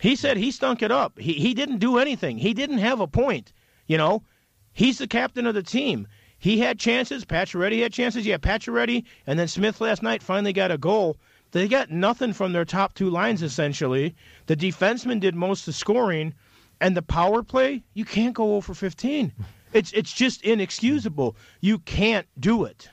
He 0.00 0.16
said 0.16 0.36
he 0.36 0.50
stunk 0.50 0.82
it 0.82 0.90
up. 0.90 1.20
He 1.20 1.34
he 1.34 1.54
didn't 1.54 1.78
do 1.78 1.98
anything. 1.98 2.38
He 2.38 2.52
didn't 2.52 2.78
have 2.78 2.98
a 2.98 3.06
point. 3.06 3.52
You 3.86 3.96
know, 3.96 4.24
he's 4.72 4.98
the 4.98 5.06
captain 5.06 5.46
of 5.46 5.54
the 5.54 5.62
team. 5.62 6.08
He 6.42 6.58
had 6.58 6.80
chances. 6.80 7.24
Pacioretty 7.24 7.82
had 7.82 7.92
chances. 7.92 8.26
Yeah, 8.26 8.36
Pacioretty 8.36 9.04
and 9.28 9.38
then 9.38 9.46
Smith 9.46 9.80
last 9.80 10.02
night 10.02 10.24
finally 10.24 10.52
got 10.52 10.72
a 10.72 10.76
goal. 10.76 11.16
They 11.52 11.68
got 11.68 11.92
nothing 11.92 12.32
from 12.32 12.52
their 12.52 12.64
top 12.64 12.94
two 12.94 13.10
lines 13.10 13.44
essentially. 13.44 14.16
The 14.46 14.56
defenseman 14.56 15.20
did 15.20 15.36
most 15.36 15.60
of 15.60 15.66
the 15.66 15.72
scoring, 15.74 16.34
and 16.80 16.96
the 16.96 17.02
power 17.02 17.44
play 17.44 17.84
you 17.94 18.04
can't 18.04 18.34
go 18.34 18.56
over 18.56 18.74
15. 18.74 19.32
It's 19.72 19.92
it's 19.92 20.12
just 20.12 20.42
inexcusable. 20.42 21.36
You 21.60 21.78
can't 21.78 22.26
do 22.38 22.64
it. 22.64 22.90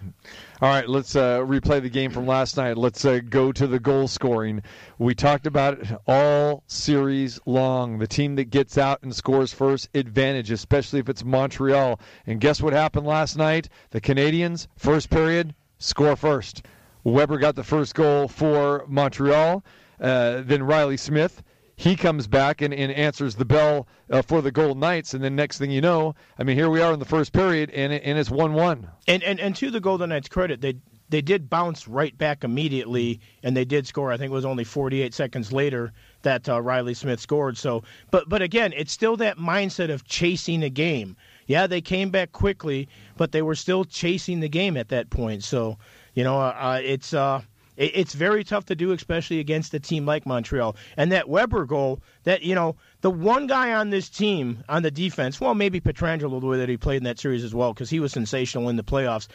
All 0.61 0.69
right, 0.69 0.87
let's 0.87 1.15
uh, 1.15 1.39
replay 1.39 1.81
the 1.81 1.89
game 1.89 2.11
from 2.11 2.25
last 2.25 2.57
night. 2.57 2.77
Let's 2.77 3.03
uh, 3.05 3.19
go 3.29 3.51
to 3.51 3.67
the 3.67 3.79
goal 3.79 4.07
scoring. 4.07 4.61
We 4.97 5.15
talked 5.15 5.47
about 5.47 5.79
it 5.79 5.87
all 6.07 6.63
series 6.67 7.39
long. 7.45 7.99
The 7.99 8.07
team 8.07 8.35
that 8.35 8.49
gets 8.49 8.77
out 8.77 9.03
and 9.03 9.15
scores 9.15 9.53
first, 9.53 9.89
advantage, 9.93 10.51
especially 10.51 10.99
if 10.99 11.09
it's 11.09 11.23
Montreal. 11.23 11.99
And 12.25 12.41
guess 12.41 12.61
what 12.61 12.73
happened 12.73 13.05
last 13.05 13.37
night? 13.37 13.69
The 13.91 14.01
Canadians, 14.01 14.67
first 14.75 15.09
period, 15.09 15.55
score 15.77 16.15
first. 16.15 16.63
Weber 17.03 17.37
got 17.37 17.55
the 17.55 17.63
first 17.63 17.95
goal 17.95 18.27
for 18.27 18.85
Montreal. 18.87 19.63
Uh, 19.99 20.41
then 20.45 20.63
Reilly 20.63 20.97
Smith 20.97 21.41
he 21.79 21.95
comes 21.95 22.27
back 22.27 22.61
and, 22.61 22.73
and 22.73 22.91
answers 22.91 23.35
the 23.35 23.45
bell 23.45 23.87
uh, 24.11 24.21
for 24.21 24.41
the 24.41 24.51
Golden 24.51 24.81
Knights, 24.81 25.13
and 25.13 25.23
then 25.23 25.37
next 25.37 25.59
thing 25.59 25.71
you 25.71 25.79
know, 25.79 26.13
I 26.37 26.43
mean, 26.43 26.57
here 26.57 26.69
we 26.69 26.81
are 26.81 26.91
in 26.91 26.99
the 26.99 27.05
first 27.05 27.31
period, 27.31 27.69
and 27.69 27.93
and 27.93 28.19
it's 28.19 28.29
one-one. 28.29 28.89
And, 29.07 29.23
and 29.23 29.39
and 29.39 29.55
to 29.55 29.71
the 29.71 29.79
Golden 29.79 30.09
Knights' 30.09 30.27
credit, 30.27 30.59
they 30.59 30.75
they 31.07 31.21
did 31.21 31.49
bounce 31.49 31.87
right 31.87 32.17
back 32.17 32.43
immediately, 32.43 33.21
and 33.43 33.55
they 33.55 33.63
did 33.63 33.87
score. 33.87 34.11
I 34.11 34.17
think 34.17 34.29
it 34.29 34.33
was 34.33 34.43
only 34.43 34.65
48 34.65 35.13
seconds 35.13 35.53
later 35.53 35.93
that 36.23 36.49
uh, 36.49 36.61
Reilly 36.61 36.93
Smith 36.93 37.21
scored. 37.21 37.57
So, 37.57 37.83
but 38.11 38.27
but 38.27 38.41
again, 38.41 38.73
it's 38.75 38.91
still 38.91 39.15
that 39.15 39.37
mindset 39.37 39.89
of 39.89 40.03
chasing 40.03 40.63
a 40.63 40.69
game. 40.69 41.15
Yeah, 41.47 41.65
they 41.65 41.79
came 41.79 42.09
back 42.09 42.33
quickly, 42.33 42.89
but 43.15 43.31
they 43.31 43.41
were 43.41 43.55
still 43.55 43.85
chasing 43.85 44.41
the 44.41 44.49
game 44.49 44.75
at 44.75 44.89
that 44.89 45.09
point. 45.11 45.45
So, 45.45 45.77
you 46.13 46.25
know, 46.25 46.41
uh, 46.41 46.81
it's 46.83 47.13
uh, 47.79 47.87
It's 47.93 48.13
very 48.13 48.43
tough 48.43 48.65
to 48.65 48.75
do, 48.75 48.91
especially 48.91 49.39
against 49.39 49.73
a 49.73 49.79
team 49.79 50.05
like 50.05 50.25
Montreal. 50.25 50.75
And 50.97 51.11
that 51.11 51.29
Weber 51.29 51.65
goal, 51.65 52.01
that, 52.23 52.43
you 52.43 52.55
know, 52.55 52.75
the 53.01 53.11
one 53.11 53.47
guy 53.47 53.73
on 53.73 53.89
this 53.89 54.09
team 54.09 54.63
on 54.67 54.83
the 54.83 54.91
defense, 54.91 55.39
well, 55.39 55.55
maybe 55.55 55.79
Pietrangelo, 55.79 56.39
the 56.39 56.47
way 56.47 56.57
that 56.57 56.69
he 56.69 56.77
played 56.77 56.97
in 56.97 57.03
that 57.05 57.19
series 57.19 57.43
as 57.43 57.55
well, 57.55 57.73
because 57.73 57.89
he 57.89 57.99
was 57.99 58.11
sensational 58.11 58.69
in 58.69 58.75
the 58.75 58.83
playoffs. 58.83 59.27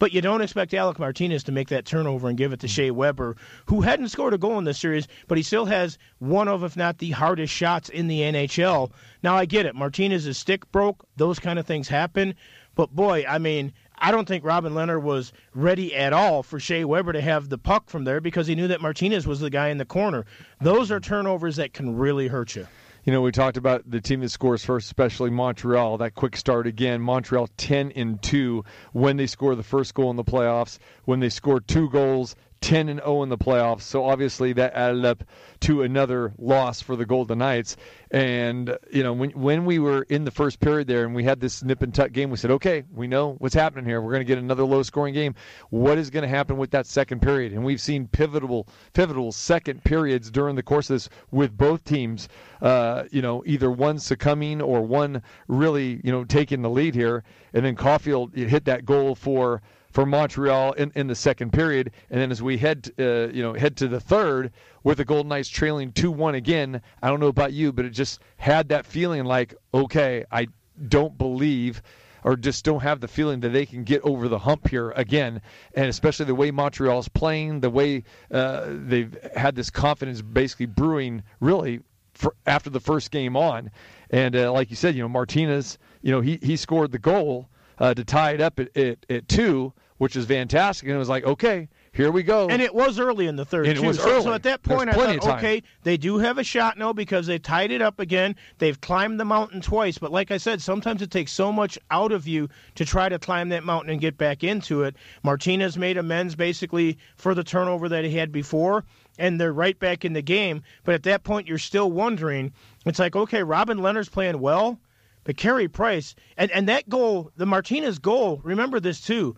But 0.00 0.14
you 0.14 0.22
don't 0.22 0.40
expect 0.40 0.72
Alec 0.72 0.98
Martinez 0.98 1.44
to 1.44 1.52
make 1.52 1.68
that 1.68 1.84
turnover 1.84 2.30
and 2.30 2.38
give 2.38 2.54
it 2.54 2.60
to 2.60 2.68
Shea 2.68 2.90
Weber, 2.90 3.36
who 3.66 3.82
hadn't 3.82 4.08
scored 4.08 4.32
a 4.32 4.38
goal 4.38 4.56
in 4.56 4.64
this 4.64 4.78
series, 4.78 5.06
but 5.28 5.36
he 5.36 5.44
still 5.44 5.66
has 5.66 5.98
one 6.20 6.48
of, 6.48 6.64
if 6.64 6.74
not 6.74 6.96
the 6.98 7.10
hardest 7.10 7.52
shots 7.52 7.90
in 7.90 8.08
the 8.08 8.20
NHL. 8.20 8.92
Now, 9.22 9.36
I 9.36 9.44
get 9.44 9.66
it. 9.66 9.74
Martinez's 9.74 10.38
stick 10.38 10.72
broke. 10.72 11.04
Those 11.16 11.38
kind 11.38 11.58
of 11.58 11.66
things 11.66 11.86
happen. 11.86 12.34
But 12.74 12.96
boy, 12.96 13.26
I 13.28 13.36
mean, 13.36 13.74
I 14.00 14.10
don't 14.10 14.26
think 14.26 14.44
Robin 14.44 14.72
Lehner 14.72 15.00
was 15.00 15.32
ready 15.54 15.94
at 15.94 16.12
all 16.12 16.42
for 16.42 16.58
Shea 16.58 16.84
Weber 16.84 17.12
to 17.12 17.20
have 17.20 17.50
the 17.50 17.58
puck 17.58 17.90
from 17.90 18.04
there 18.04 18.20
because 18.20 18.46
he 18.46 18.54
knew 18.54 18.68
that 18.68 18.80
Martinez 18.80 19.26
was 19.26 19.40
the 19.40 19.50
guy 19.50 19.68
in 19.68 19.78
the 19.78 19.84
corner. 19.84 20.24
Those 20.60 20.90
are 20.90 21.00
turnovers 21.00 21.56
that 21.56 21.74
can 21.74 21.96
really 21.96 22.28
hurt 22.28 22.56
you. 22.56 22.66
You 23.04 23.12
know, 23.12 23.22
we 23.22 23.32
talked 23.32 23.56
about 23.56 23.90
the 23.90 24.00
team 24.00 24.20
that 24.20 24.30
scores 24.30 24.64
first, 24.64 24.86
especially 24.86 25.30
Montreal. 25.30 25.98
That 25.98 26.14
quick 26.14 26.36
start 26.36 26.66
again. 26.66 27.00
Montreal 27.00 27.48
10 27.56 27.92
and 27.92 28.20
2 28.22 28.64
when 28.92 29.16
they 29.16 29.26
score 29.26 29.54
the 29.54 29.62
first 29.62 29.94
goal 29.94 30.10
in 30.10 30.16
the 30.16 30.24
playoffs. 30.24 30.78
When 31.04 31.20
they 31.20 31.30
score 31.30 31.60
two 31.60 31.88
goals, 31.90 32.36
10 32.60 32.90
and 32.90 33.00
0 33.00 33.22
in 33.22 33.28
the 33.30 33.38
playoffs. 33.38 33.82
So 33.82 34.04
obviously 34.04 34.52
that 34.54 34.74
added 34.74 35.04
up 35.04 35.24
to 35.60 35.82
another 35.82 36.32
loss 36.38 36.80
for 36.80 36.94
the 36.94 37.06
Golden 37.06 37.38
Knights. 37.38 37.76
And 38.10 38.76
you 38.92 39.02
know, 39.02 39.12
when 39.12 39.30
when 39.30 39.64
we 39.64 39.78
were 39.78 40.02
in 40.02 40.24
the 40.24 40.30
first 40.30 40.60
period 40.60 40.86
there 40.86 41.04
and 41.04 41.14
we 41.14 41.24
had 41.24 41.40
this 41.40 41.62
nip 41.62 41.82
and 41.82 41.94
tuck 41.94 42.12
game, 42.12 42.30
we 42.30 42.36
said, 42.36 42.50
okay, 42.50 42.84
we 42.92 43.06
know 43.06 43.36
what's 43.38 43.54
happening 43.54 43.86
here. 43.86 44.02
We're 44.02 44.12
going 44.12 44.20
to 44.20 44.26
get 44.26 44.38
another 44.38 44.64
low 44.64 44.82
scoring 44.82 45.14
game. 45.14 45.34
What 45.70 45.96
is 45.96 46.10
going 46.10 46.22
to 46.22 46.28
happen 46.28 46.58
with 46.58 46.70
that 46.72 46.86
second 46.86 47.22
period? 47.22 47.52
And 47.52 47.64
we've 47.64 47.80
seen 47.80 48.08
pivotal 48.08 48.68
pivotal 48.92 49.32
second 49.32 49.82
periods 49.84 50.30
during 50.30 50.56
the 50.56 50.62
course 50.62 50.90
of 50.90 50.96
this 50.96 51.08
with 51.30 51.56
both 51.56 51.84
teams. 51.84 52.28
Uh, 52.60 53.04
you 53.10 53.22
know, 53.22 53.42
either 53.46 53.70
one 53.70 53.98
succumbing 53.98 54.60
or 54.60 54.82
one 54.82 55.22
really 55.48 56.00
you 56.04 56.12
know 56.12 56.24
taking 56.24 56.60
the 56.60 56.70
lead 56.70 56.94
here. 56.94 57.24
And 57.54 57.64
then 57.64 57.74
Caufield 57.74 58.34
hit 58.34 58.66
that 58.66 58.84
goal 58.84 59.14
for 59.14 59.62
for 59.90 60.06
Montreal 60.06 60.72
in, 60.72 60.92
in 60.94 61.06
the 61.06 61.14
second 61.14 61.52
period. 61.52 61.92
And 62.10 62.20
then 62.20 62.30
as 62.30 62.42
we 62.42 62.58
head 62.58 62.90
uh, 62.98 63.28
you 63.28 63.42
know 63.42 63.54
head 63.54 63.76
to 63.78 63.88
the 63.88 64.00
third 64.00 64.52
with 64.82 64.98
the 64.98 65.04
Golden 65.04 65.28
Knights 65.28 65.48
trailing 65.48 65.92
two 65.92 66.10
one 66.10 66.34
again, 66.34 66.80
I 67.02 67.08
don't 67.08 67.20
know 67.20 67.28
about 67.28 67.52
you, 67.52 67.72
but 67.72 67.84
it 67.84 67.90
just 67.90 68.20
had 68.36 68.68
that 68.68 68.86
feeling 68.86 69.24
like 69.24 69.54
okay, 69.74 70.24
I 70.30 70.48
don't 70.88 71.16
believe. 71.18 71.82
Or 72.22 72.36
just 72.36 72.66
don't 72.66 72.82
have 72.82 73.00
the 73.00 73.08
feeling 73.08 73.40
that 73.40 73.48
they 73.48 73.64
can 73.64 73.82
get 73.82 74.02
over 74.02 74.28
the 74.28 74.38
hump 74.38 74.68
here 74.68 74.90
again, 74.90 75.40
and 75.74 75.86
especially 75.86 76.26
the 76.26 76.34
way 76.34 76.50
Montreal's 76.50 77.08
playing, 77.08 77.60
the 77.60 77.70
way 77.70 78.04
uh, 78.30 78.66
they've 78.68 79.16
had 79.34 79.56
this 79.56 79.70
confidence 79.70 80.20
basically 80.20 80.66
brewing, 80.66 81.22
really 81.40 81.80
for, 82.12 82.34
after 82.46 82.68
the 82.68 82.78
first 82.78 83.10
game 83.10 83.38
on, 83.38 83.70
and 84.10 84.36
uh, 84.36 84.52
like 84.52 84.68
you 84.68 84.76
said, 84.76 84.94
you 84.94 85.00
know 85.00 85.08
Martinez, 85.08 85.78
you 86.02 86.12
know 86.12 86.20
he 86.20 86.38
he 86.42 86.56
scored 86.56 86.92
the 86.92 86.98
goal, 86.98 87.48
uh, 87.80 87.94
to 87.94 88.04
tie 88.04 88.32
it 88.32 88.40
up 88.40 88.60
at, 88.60 88.76
at, 88.76 88.98
at 89.08 89.28
two, 89.28 89.72
which 89.98 90.14
is 90.14 90.26
fantastic. 90.26 90.86
And 90.86 90.94
it 90.94 90.98
was 90.98 91.08
like, 91.08 91.24
okay, 91.24 91.68
here 91.92 92.12
we 92.12 92.22
go. 92.22 92.48
And 92.48 92.62
it 92.62 92.74
was 92.74 93.00
early 93.00 93.26
in 93.26 93.36
the 93.36 93.44
third, 93.44 93.66
and 93.66 93.76
too. 93.76 93.84
It 93.84 93.86
was 93.86 93.98
so, 93.98 94.10
early. 94.10 94.22
so 94.22 94.32
at 94.32 94.44
that 94.44 94.62
point, 94.62 94.88
I 94.88 94.92
thought, 94.92 95.38
okay, 95.38 95.62
they 95.82 95.96
do 95.96 96.18
have 96.18 96.38
a 96.38 96.44
shot 96.44 96.78
now 96.78 96.92
because 96.92 97.26
they 97.26 97.38
tied 97.38 97.72
it 97.72 97.82
up 97.82 97.98
again. 97.98 98.36
They've 98.58 98.80
climbed 98.80 99.18
the 99.18 99.24
mountain 99.24 99.60
twice. 99.60 99.98
But 99.98 100.12
like 100.12 100.30
I 100.30 100.36
said, 100.36 100.62
sometimes 100.62 101.02
it 101.02 101.10
takes 101.10 101.32
so 101.32 101.50
much 101.50 101.78
out 101.90 102.12
of 102.12 102.28
you 102.28 102.48
to 102.76 102.84
try 102.84 103.08
to 103.08 103.18
climb 103.18 103.48
that 103.48 103.64
mountain 103.64 103.90
and 103.90 104.00
get 104.00 104.16
back 104.16 104.44
into 104.44 104.84
it. 104.84 104.94
Martinez 105.24 105.76
made 105.76 105.96
amends 105.96 106.34
basically 106.36 106.96
for 107.16 107.34
the 107.34 107.44
turnover 107.44 107.88
that 107.88 108.04
he 108.04 108.12
had 108.12 108.30
before 108.30 108.84
and 109.18 109.38
they're 109.38 109.52
right 109.52 109.78
back 109.78 110.04
in 110.04 110.14
the 110.14 110.22
game. 110.22 110.62
But 110.82 110.94
at 110.94 111.02
that 111.02 111.24
point, 111.24 111.46
you're 111.46 111.58
still 111.58 111.92
wondering. 111.92 112.52
It's 112.86 112.98
like, 112.98 113.14
okay, 113.14 113.42
Robin 113.42 113.78
Lehner's 113.78 114.08
playing 114.08 114.40
well, 114.40 114.80
but 115.24 115.36
Carey 115.36 115.68
Price, 115.68 116.14
and, 116.36 116.50
and 116.50 116.68
that 116.68 116.88
goal, 116.88 117.30
the 117.36 117.46
Martinez 117.46 117.98
goal, 117.98 118.40
remember 118.42 118.80
this 118.80 119.00
too. 119.00 119.36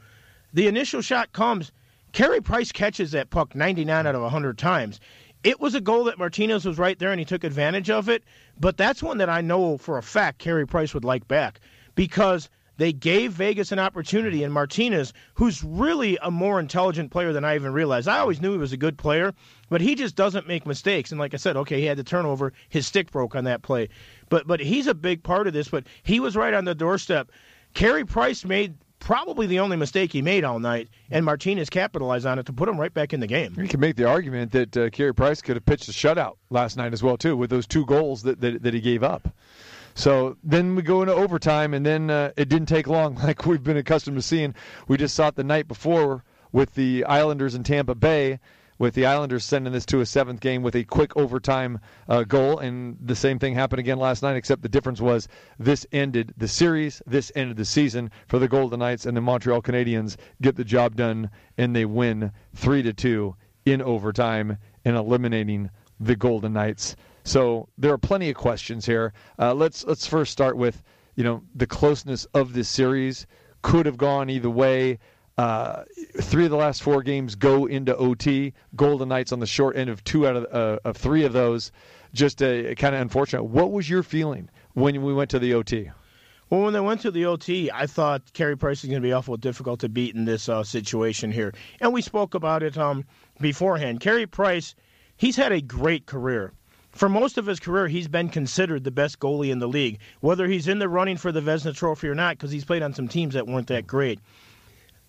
The 0.52 0.68
initial 0.68 1.00
shot 1.00 1.32
comes, 1.32 1.72
Carey 2.12 2.40
Price 2.40 2.72
catches 2.72 3.12
that 3.12 3.30
puck 3.30 3.54
99 3.54 4.06
out 4.06 4.14
of 4.14 4.22
100 4.22 4.58
times. 4.58 5.00
It 5.44 5.60
was 5.60 5.74
a 5.74 5.80
goal 5.80 6.04
that 6.04 6.18
Martinez 6.18 6.64
was 6.64 6.78
right 6.78 6.98
there 6.98 7.10
and 7.10 7.18
he 7.18 7.24
took 7.24 7.42
advantage 7.42 7.90
of 7.90 8.08
it, 8.08 8.22
but 8.60 8.76
that's 8.76 9.02
one 9.02 9.18
that 9.18 9.30
I 9.30 9.40
know 9.40 9.76
for 9.78 9.98
a 9.98 10.02
fact 10.02 10.38
Carey 10.38 10.66
Price 10.66 10.94
would 10.94 11.04
like 11.04 11.26
back 11.26 11.60
because 11.94 12.48
they 12.78 12.92
gave 12.92 13.32
Vegas 13.32 13.70
an 13.70 13.78
opportunity, 13.78 14.42
and 14.42 14.52
Martinez, 14.52 15.12
who's 15.34 15.62
really 15.62 16.18
a 16.22 16.30
more 16.30 16.58
intelligent 16.58 17.10
player 17.10 17.32
than 17.32 17.44
I 17.44 17.54
even 17.54 17.72
realized. 17.72 18.08
I 18.08 18.18
always 18.18 18.40
knew 18.40 18.52
he 18.52 18.58
was 18.58 18.72
a 18.72 18.78
good 18.78 18.96
player, 18.96 19.34
but 19.68 19.80
he 19.80 19.94
just 19.94 20.16
doesn't 20.16 20.48
make 20.48 20.66
mistakes. 20.66 21.12
And 21.12 21.20
like 21.20 21.34
I 21.34 21.36
said, 21.36 21.56
okay, 21.58 21.80
he 21.80 21.86
had 21.86 21.98
the 21.98 22.04
turnover, 22.04 22.52
his 22.70 22.86
stick 22.86 23.10
broke 23.10 23.36
on 23.36 23.44
that 23.44 23.62
play, 23.62 23.88
but 24.32 24.46
but 24.46 24.60
he's 24.60 24.86
a 24.86 24.94
big 24.94 25.22
part 25.22 25.46
of 25.46 25.52
this. 25.52 25.68
But 25.68 25.84
he 26.02 26.18
was 26.18 26.34
right 26.34 26.54
on 26.54 26.64
the 26.64 26.74
doorstep. 26.74 27.30
Carey 27.74 28.06
Price 28.06 28.46
made 28.46 28.74
probably 28.98 29.46
the 29.46 29.58
only 29.58 29.76
mistake 29.76 30.10
he 30.10 30.22
made 30.22 30.42
all 30.42 30.58
night, 30.58 30.88
and 31.10 31.22
Martinez 31.22 31.68
capitalized 31.68 32.24
on 32.24 32.38
it 32.38 32.46
to 32.46 32.52
put 32.52 32.66
him 32.66 32.80
right 32.80 32.94
back 32.94 33.12
in 33.12 33.20
the 33.20 33.26
game. 33.26 33.54
You 33.58 33.68
can 33.68 33.78
make 33.78 33.96
the 33.96 34.08
argument 34.08 34.52
that 34.52 34.74
uh, 34.74 34.88
Carey 34.88 35.12
Price 35.12 35.42
could 35.42 35.56
have 35.56 35.66
pitched 35.66 35.86
a 35.90 35.92
shutout 35.92 36.36
last 36.48 36.78
night 36.78 36.94
as 36.94 37.02
well 37.02 37.18
too, 37.18 37.36
with 37.36 37.50
those 37.50 37.66
two 37.66 37.84
goals 37.84 38.22
that 38.22 38.40
that, 38.40 38.62
that 38.62 38.72
he 38.72 38.80
gave 38.80 39.02
up. 39.02 39.28
So 39.94 40.38
then 40.42 40.76
we 40.76 40.80
go 40.80 41.02
into 41.02 41.12
overtime, 41.12 41.74
and 41.74 41.84
then 41.84 42.08
uh, 42.08 42.32
it 42.34 42.48
didn't 42.48 42.68
take 42.68 42.86
long, 42.86 43.16
like 43.22 43.44
we've 43.44 43.62
been 43.62 43.76
accustomed 43.76 44.16
to 44.16 44.22
seeing. 44.22 44.54
We 44.88 44.96
just 44.96 45.14
saw 45.14 45.28
it 45.28 45.34
the 45.34 45.44
night 45.44 45.68
before 45.68 46.24
with 46.52 46.74
the 46.74 47.04
Islanders 47.04 47.54
in 47.54 47.64
Tampa 47.64 47.94
Bay, 47.94 48.40
with 48.78 48.94
the 48.94 49.06
Islanders 49.06 49.44
sending 49.44 49.72
this 49.72 49.86
to 49.86 50.00
a 50.00 50.06
seventh 50.06 50.40
game 50.40 50.62
with 50.62 50.74
a 50.74 50.84
quick 50.84 51.16
overtime 51.16 51.78
uh, 52.08 52.24
goal, 52.24 52.58
and 52.58 52.96
the 53.00 53.14
same 53.16 53.38
thing 53.38 53.54
happened 53.54 53.80
again 53.80 53.98
last 53.98 54.22
night. 54.22 54.36
Except 54.36 54.62
the 54.62 54.68
difference 54.68 55.00
was 55.00 55.28
this 55.58 55.86
ended 55.92 56.34
the 56.36 56.48
series, 56.48 57.02
this 57.06 57.30
ended 57.34 57.56
the 57.56 57.64
season 57.64 58.10
for 58.26 58.38
the 58.38 58.48
Golden 58.48 58.80
Knights, 58.80 59.06
and 59.06 59.16
the 59.16 59.20
Montreal 59.20 59.62
Canadiens 59.62 60.16
get 60.40 60.56
the 60.56 60.64
job 60.64 60.96
done, 60.96 61.30
and 61.56 61.74
they 61.76 61.84
win 61.84 62.32
three 62.54 62.82
to 62.82 62.92
two 62.92 63.36
in 63.64 63.80
overtime 63.80 64.58
and 64.84 64.96
eliminating 64.96 65.70
the 66.00 66.16
Golden 66.16 66.52
Knights. 66.52 66.96
So 67.24 67.68
there 67.78 67.92
are 67.92 67.98
plenty 67.98 68.30
of 68.30 68.36
questions 68.36 68.86
here. 68.86 69.12
Uh, 69.38 69.54
let's 69.54 69.84
let's 69.84 70.06
first 70.06 70.32
start 70.32 70.56
with 70.56 70.82
you 71.14 71.22
know 71.24 71.42
the 71.54 71.66
closeness 71.66 72.24
of 72.34 72.52
this 72.52 72.68
series 72.68 73.26
could 73.62 73.86
have 73.86 73.96
gone 73.96 74.28
either 74.28 74.50
way. 74.50 74.98
Uh, 75.38 75.84
three 76.20 76.44
of 76.44 76.50
the 76.50 76.56
last 76.56 76.82
four 76.82 77.02
games 77.02 77.34
go 77.34 77.66
into 77.66 77.96
OT. 77.96 78.52
Golden 78.76 79.08
Knights 79.08 79.32
on 79.32 79.40
the 79.40 79.46
short 79.46 79.76
end 79.76 79.88
of 79.88 80.04
two 80.04 80.26
out 80.26 80.36
of, 80.36 80.46
uh, 80.52 80.78
of 80.84 80.96
three 80.96 81.24
of 81.24 81.32
those. 81.32 81.72
Just 82.12 82.38
kind 82.38 82.82
of 82.82 83.00
unfortunate. 83.00 83.44
What 83.44 83.72
was 83.72 83.88
your 83.88 84.02
feeling 84.02 84.50
when 84.74 85.02
we 85.02 85.14
went 85.14 85.30
to 85.30 85.38
the 85.38 85.54
OT? 85.54 85.90
Well, 86.50 86.62
when 86.62 86.74
they 86.74 86.80
went 86.80 87.00
to 87.00 87.10
the 87.10 87.24
OT, 87.24 87.70
I 87.70 87.86
thought 87.86 88.34
Carey 88.34 88.58
Price 88.58 88.84
is 88.84 88.90
going 88.90 89.00
to 89.00 89.06
be 89.06 89.14
awful 89.14 89.38
difficult 89.38 89.80
to 89.80 89.88
beat 89.88 90.14
in 90.14 90.26
this 90.26 90.50
uh, 90.50 90.62
situation 90.62 91.32
here, 91.32 91.54
and 91.80 91.94
we 91.94 92.02
spoke 92.02 92.34
about 92.34 92.62
it 92.62 92.76
um, 92.76 93.06
beforehand. 93.40 94.00
Carey 94.00 94.26
Price, 94.26 94.74
he's 95.16 95.36
had 95.36 95.52
a 95.52 95.62
great 95.62 96.04
career 96.04 96.52
for 96.92 97.08
most 97.08 97.38
of 97.38 97.46
his 97.46 97.58
career, 97.58 97.88
he's 97.88 98.08
been 98.08 98.28
considered 98.28 98.84
the 98.84 98.90
best 98.90 99.18
goalie 99.18 99.50
in 99.50 99.58
the 99.58 99.68
league, 99.68 99.98
whether 100.20 100.46
he's 100.46 100.68
in 100.68 100.78
the 100.78 100.88
running 100.88 101.16
for 101.16 101.32
the 101.32 101.40
Vezina 101.40 101.74
Trophy 101.74 102.08
or 102.08 102.14
not, 102.14 102.36
because 102.36 102.50
he's 102.50 102.66
played 102.66 102.82
on 102.82 102.92
some 102.92 103.08
teams 103.08 103.34
that 103.34 103.46
weren't 103.46 103.68
that 103.68 103.86
great. 103.86 104.20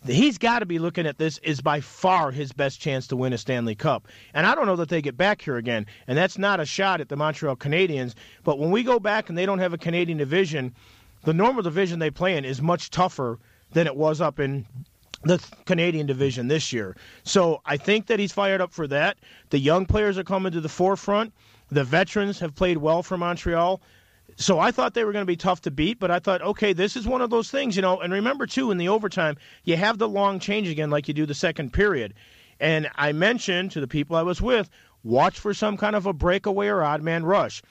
He's 0.06 0.38
got 0.38 0.60
to 0.60 0.66
be 0.66 0.80
looking 0.80 1.08
at 1.08 1.18
this 1.18 1.38
is 1.40 1.62
by 1.62 1.80
far 1.80 2.32
his 2.32 2.52
best 2.52 2.82
chance 2.82 3.08
to 3.08 3.16
win 3.16 3.32
a 3.32 3.38
Stanley 3.38 3.76
Cup. 3.76 4.08
And 4.34 4.46
I 4.46 4.54
don't 4.54 4.66
know 4.66 4.76
that 4.76 4.90
they 4.90 5.02
get 5.02 5.16
back 5.16 5.42
here 5.42 5.56
again. 5.56 5.86
And 6.08 6.18
that's 6.18 6.38
not 6.38 6.60
a 6.60 6.66
shot 6.66 7.00
at 7.00 7.08
the 7.08 7.16
Montreal 7.16 7.56
Canadiens. 7.56 8.14
But 8.44 8.60
when 8.60 8.70
we 8.72 8.84
go 8.84 9.00
back 9.00 9.30
and 9.30 9.38
they 9.38 9.46
don't 9.46 9.60
have 9.60 9.74
a 9.74 9.78
Canadian 9.78 10.18
division, 10.18 10.74
the 11.24 11.34
normal 11.34 11.64
division 11.64 12.00
they 12.00 12.12
play 12.12 12.36
in 12.36 12.44
is 12.44 12.62
much 12.62 12.90
tougher 12.90 13.40
than 13.72 13.88
it 13.88 13.96
was 13.96 14.20
up 14.20 14.40
in 14.40 14.66
the 15.24 15.42
Canadian 15.66 16.06
division 16.06 16.50
this 16.50 16.74
year. 16.74 16.98
So 17.24 17.62
I 17.66 17.78
think 17.78 18.08
that 18.08 18.20
he's 18.20 18.34
fired 18.34 18.60
up 18.60 18.74
for 18.74 18.88
that. 18.88 19.18
The 19.52 19.60
young 19.60 19.86
players 19.86 20.18
are 20.18 20.24
coming 20.24 20.52
to 20.52 20.60
the 20.60 20.70
forefront. 20.70 21.34
The 21.72 21.86
veterans 21.86 22.40
have 22.40 22.56
played 22.56 22.78
well 22.78 23.04
for 23.04 23.18
Montreal. 23.18 23.82
So 24.36 24.60
I 24.60 24.72
thought 24.72 24.94
they 24.94 25.04
were 25.04 25.12
going 25.12 25.24
to 25.24 25.32
be 25.32 25.36
tough 25.36 25.62
to 25.62 25.72
beat, 25.72 26.00
but 26.00 26.12
I 26.12 26.20
thought, 26.20 26.42
okay, 26.42 26.74
this 26.74 26.96
is 26.96 27.08
one 27.08 27.22
of 27.22 27.30
those 27.30 27.52
things, 27.52 27.76
you 27.76 27.82
know. 27.82 28.00
And 28.00 28.12
remember, 28.12 28.46
too, 28.46 28.72
in 28.72 28.78
the 28.78 28.90
overtime, 28.90 29.38
you 29.64 29.78
have 29.78 29.98
the 29.98 30.10
long 30.10 30.40
change 30.40 30.70
again, 30.70 30.90
like 30.90 31.08
you 31.08 31.14
do 31.14 31.26
the 31.26 31.34
second 31.34 31.74
period. 31.74 32.14
And 32.60 32.90
I 32.96 33.12
mentioned 33.12 33.72
to 33.72 33.80
the 33.80 33.88
people 33.88 34.16
I 34.16 34.24
was 34.24 34.42
with, 34.42 34.70
watch 35.04 35.40
for 35.40 35.54
some 35.54 35.78
kind 35.78 35.96
of 35.96 36.06
a 36.06 36.14
breakaway 36.14 36.68
or 36.68 36.84
odd 36.84 37.02
man 37.02 37.26
rush. 37.26 37.62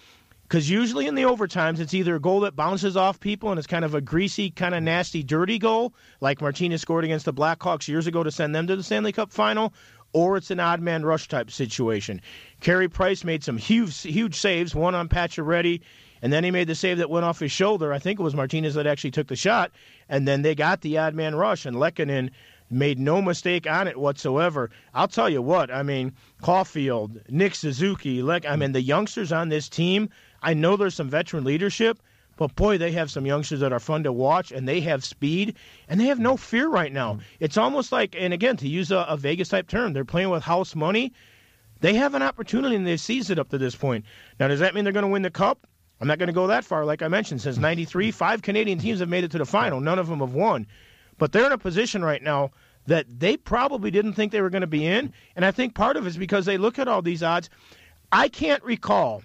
Because 0.43 0.69
usually 0.69 1.07
in 1.07 1.15
the 1.15 1.23
overtimes, 1.23 1.81
it's 1.81 1.95
either 1.95 2.17
a 2.17 2.21
goal 2.21 2.41
that 2.41 2.55
bounces 2.55 2.95
off 2.95 3.19
people 3.19 3.51
and 3.51 3.59
it's 3.59 3.67
kind 3.67 3.87
of 3.87 3.95
a 3.95 4.03
greasy, 4.03 4.51
kind 4.51 4.75
of 4.75 4.83
nasty, 4.83 5.23
dirty 5.23 5.59
goal, 5.59 5.95
like 6.21 6.43
Martinez 6.43 6.83
scored 6.83 7.05
against 7.05 7.25
the 7.25 7.33
Blackhawks 7.33 7.89
years 7.89 8.07
ago 8.07 8.23
to 8.23 8.31
send 8.31 8.55
them 8.55 8.67
to 8.67 8.77
the 8.77 8.83
Stanley 8.83 9.13
Cup 9.13 9.33
final, 9.33 9.73
or 10.13 10.37
it's 10.37 10.51
an 10.51 10.61
odd 10.61 10.83
man 10.83 11.07
rush 11.07 11.27
type 11.27 11.51
situation. 11.51 12.21
Carey 12.61 12.87
Price 12.87 13.25
made 13.25 13.43
some 13.43 13.57
huge, 13.57 14.03
huge 14.03 14.39
saves, 14.39 14.75
one 14.75 14.95
on 14.95 15.09
Pacioretty, 15.09 15.81
and 16.23 16.33
then 16.33 16.45
he 16.45 16.51
made 16.51 16.69
the 16.69 16.75
save 16.75 16.99
that 16.99 17.11
went 17.11 17.25
off 17.25 17.41
his 17.41 17.53
shoulder. 17.53 17.93
I 17.93 17.99
think 17.99 18.19
it 18.19 18.23
was 18.23 18.35
Martinez 18.35 18.75
that 18.75 18.87
actually 18.87 19.11
took 19.11 19.27
the 19.27 19.37
shot, 19.37 19.73
and 20.09 20.27
then 20.27 20.43
they 20.43 20.55
got 20.55 20.81
the 20.81 20.97
odd 20.97 21.15
man 21.15 21.35
rush, 21.35 21.67
and 21.67 21.77
Lehkonen 21.77 22.31
made 22.71 22.99
no 22.99 23.21
mistake 23.21 23.67
on 23.69 23.87
it 23.87 23.99
whatsoever. 23.99 24.71
I'll 24.95 25.09
tell 25.09 25.29
you 25.29 25.43
what, 25.43 25.71
I 25.71 25.83
mean, 25.83 26.13
Caufield, 26.43 27.29
Nick 27.29 27.55
Suzuki, 27.55 28.23
like 28.23 28.47
I 28.47 28.57
mean, 28.57 28.73
the 28.73 28.81
youngsters 28.81 29.33
on 29.33 29.51
this 29.51 29.69
team. 29.69 30.09
I 30.43 30.55
know 30.55 30.77
there's 30.77 30.95
some 30.95 31.11
veteran 31.11 31.45
leadership, 31.45 32.01
but 32.37 32.55
boy, 32.57 32.79
they 32.79 32.93
have 32.93 33.11
some 33.11 33.27
youngsters 33.27 33.61
that 33.61 33.73
are 33.73 33.81
fun 33.81 34.05
to 34.05 34.13
watch, 34.13 34.53
and 34.53 34.67
they 34.67 34.81
have 34.81 35.05
speed, 35.05 35.57
and 35.89 36.01
they 36.01 36.07
have 36.07 36.19
no 36.19 36.37
fear 36.37 36.69
right 36.69 36.93
now. 36.93 37.19
It's 37.41 37.57
almost 37.57 37.93
like, 37.93 38.17
and 38.19 38.33
again, 38.33 38.57
to 38.59 38.69
use 38.69 38.91
a, 38.91 38.99
a 39.09 39.17
Vegas 39.17 39.49
type 39.49 39.69
term, 39.69 39.93
they're 39.93 40.05
playing 40.05 40.31
with 40.31 40.43
house 40.43 40.75
money. 40.75 41.13
They 41.81 41.95
have 41.95 42.15
an 42.15 42.23
opportunity, 42.23 42.77
and 42.77 42.87
they've 42.87 43.01
seized 43.01 43.31
it 43.31 43.39
up 43.39 43.51
to 43.51 43.59
this 43.59 43.75
point. 43.75 44.05
Now, 44.41 44.49
does 44.49 44.61
that 44.61 44.75
mean 44.75 44.85
they're 44.85 44.93
going 44.93 45.05
to 45.05 45.09
win 45.09 45.23
the 45.23 45.31
cup? 45.31 45.67
I'm 46.03 46.09
not 46.09 46.19
going 46.19 46.27
to 46.27 46.33
go 46.33 46.49
that 46.49 46.65
far. 46.65 46.85
Like 46.85 47.01
I 47.01 47.07
mentioned, 47.07 47.41
since 47.41 47.59
'93, 47.59 48.11
five 48.11 48.43
Canadian 48.43 48.81
teams 48.81 48.99
have 48.99 49.09
made 49.09 49.23
it 49.23 49.31
to 49.31 49.39
the 49.39 49.47
final. 49.47 49.81
None 49.81 50.01
of 50.01 50.09
them 50.09 50.19
have 50.19 50.35
won, 50.35 50.67
but 51.17 51.31
they're 51.31 51.47
in 51.47 51.53
a 51.53 51.59
position 51.59 52.05
right 52.05 52.21
now 52.21 52.51
that 52.89 53.07
they 53.21 53.37
probably 53.37 53.93
didn't 53.93 54.15
think 54.15 54.33
they 54.33 54.41
were 54.41 54.51
going 54.51 54.63
to 54.63 54.67
be 54.67 54.85
in, 54.85 55.13
and 55.37 55.45
I 55.45 55.53
think 55.53 55.77
part 55.77 55.97
of 55.97 56.05
it 56.05 56.09
is 56.09 56.17
because 56.17 56.45
they 56.45 56.59
look 56.59 56.81
at 56.81 56.89
all 56.89 57.03
these 57.03 57.23
odds. 57.23 57.51
I 58.11 58.29
can't 58.29 58.65
recall 58.65 59.23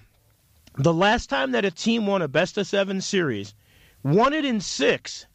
the 0.75 0.93
last 0.93 1.31
time 1.31 1.53
that 1.53 1.65
a 1.65 1.71
team 1.71 2.05
won 2.05 2.21
a 2.21 2.27
best 2.27 2.59
of 2.59 2.67
seven 2.67 3.01
series, 3.01 3.55
won 4.03 4.33
it 4.33 4.45
in 4.45 4.61
six, 4.61 5.25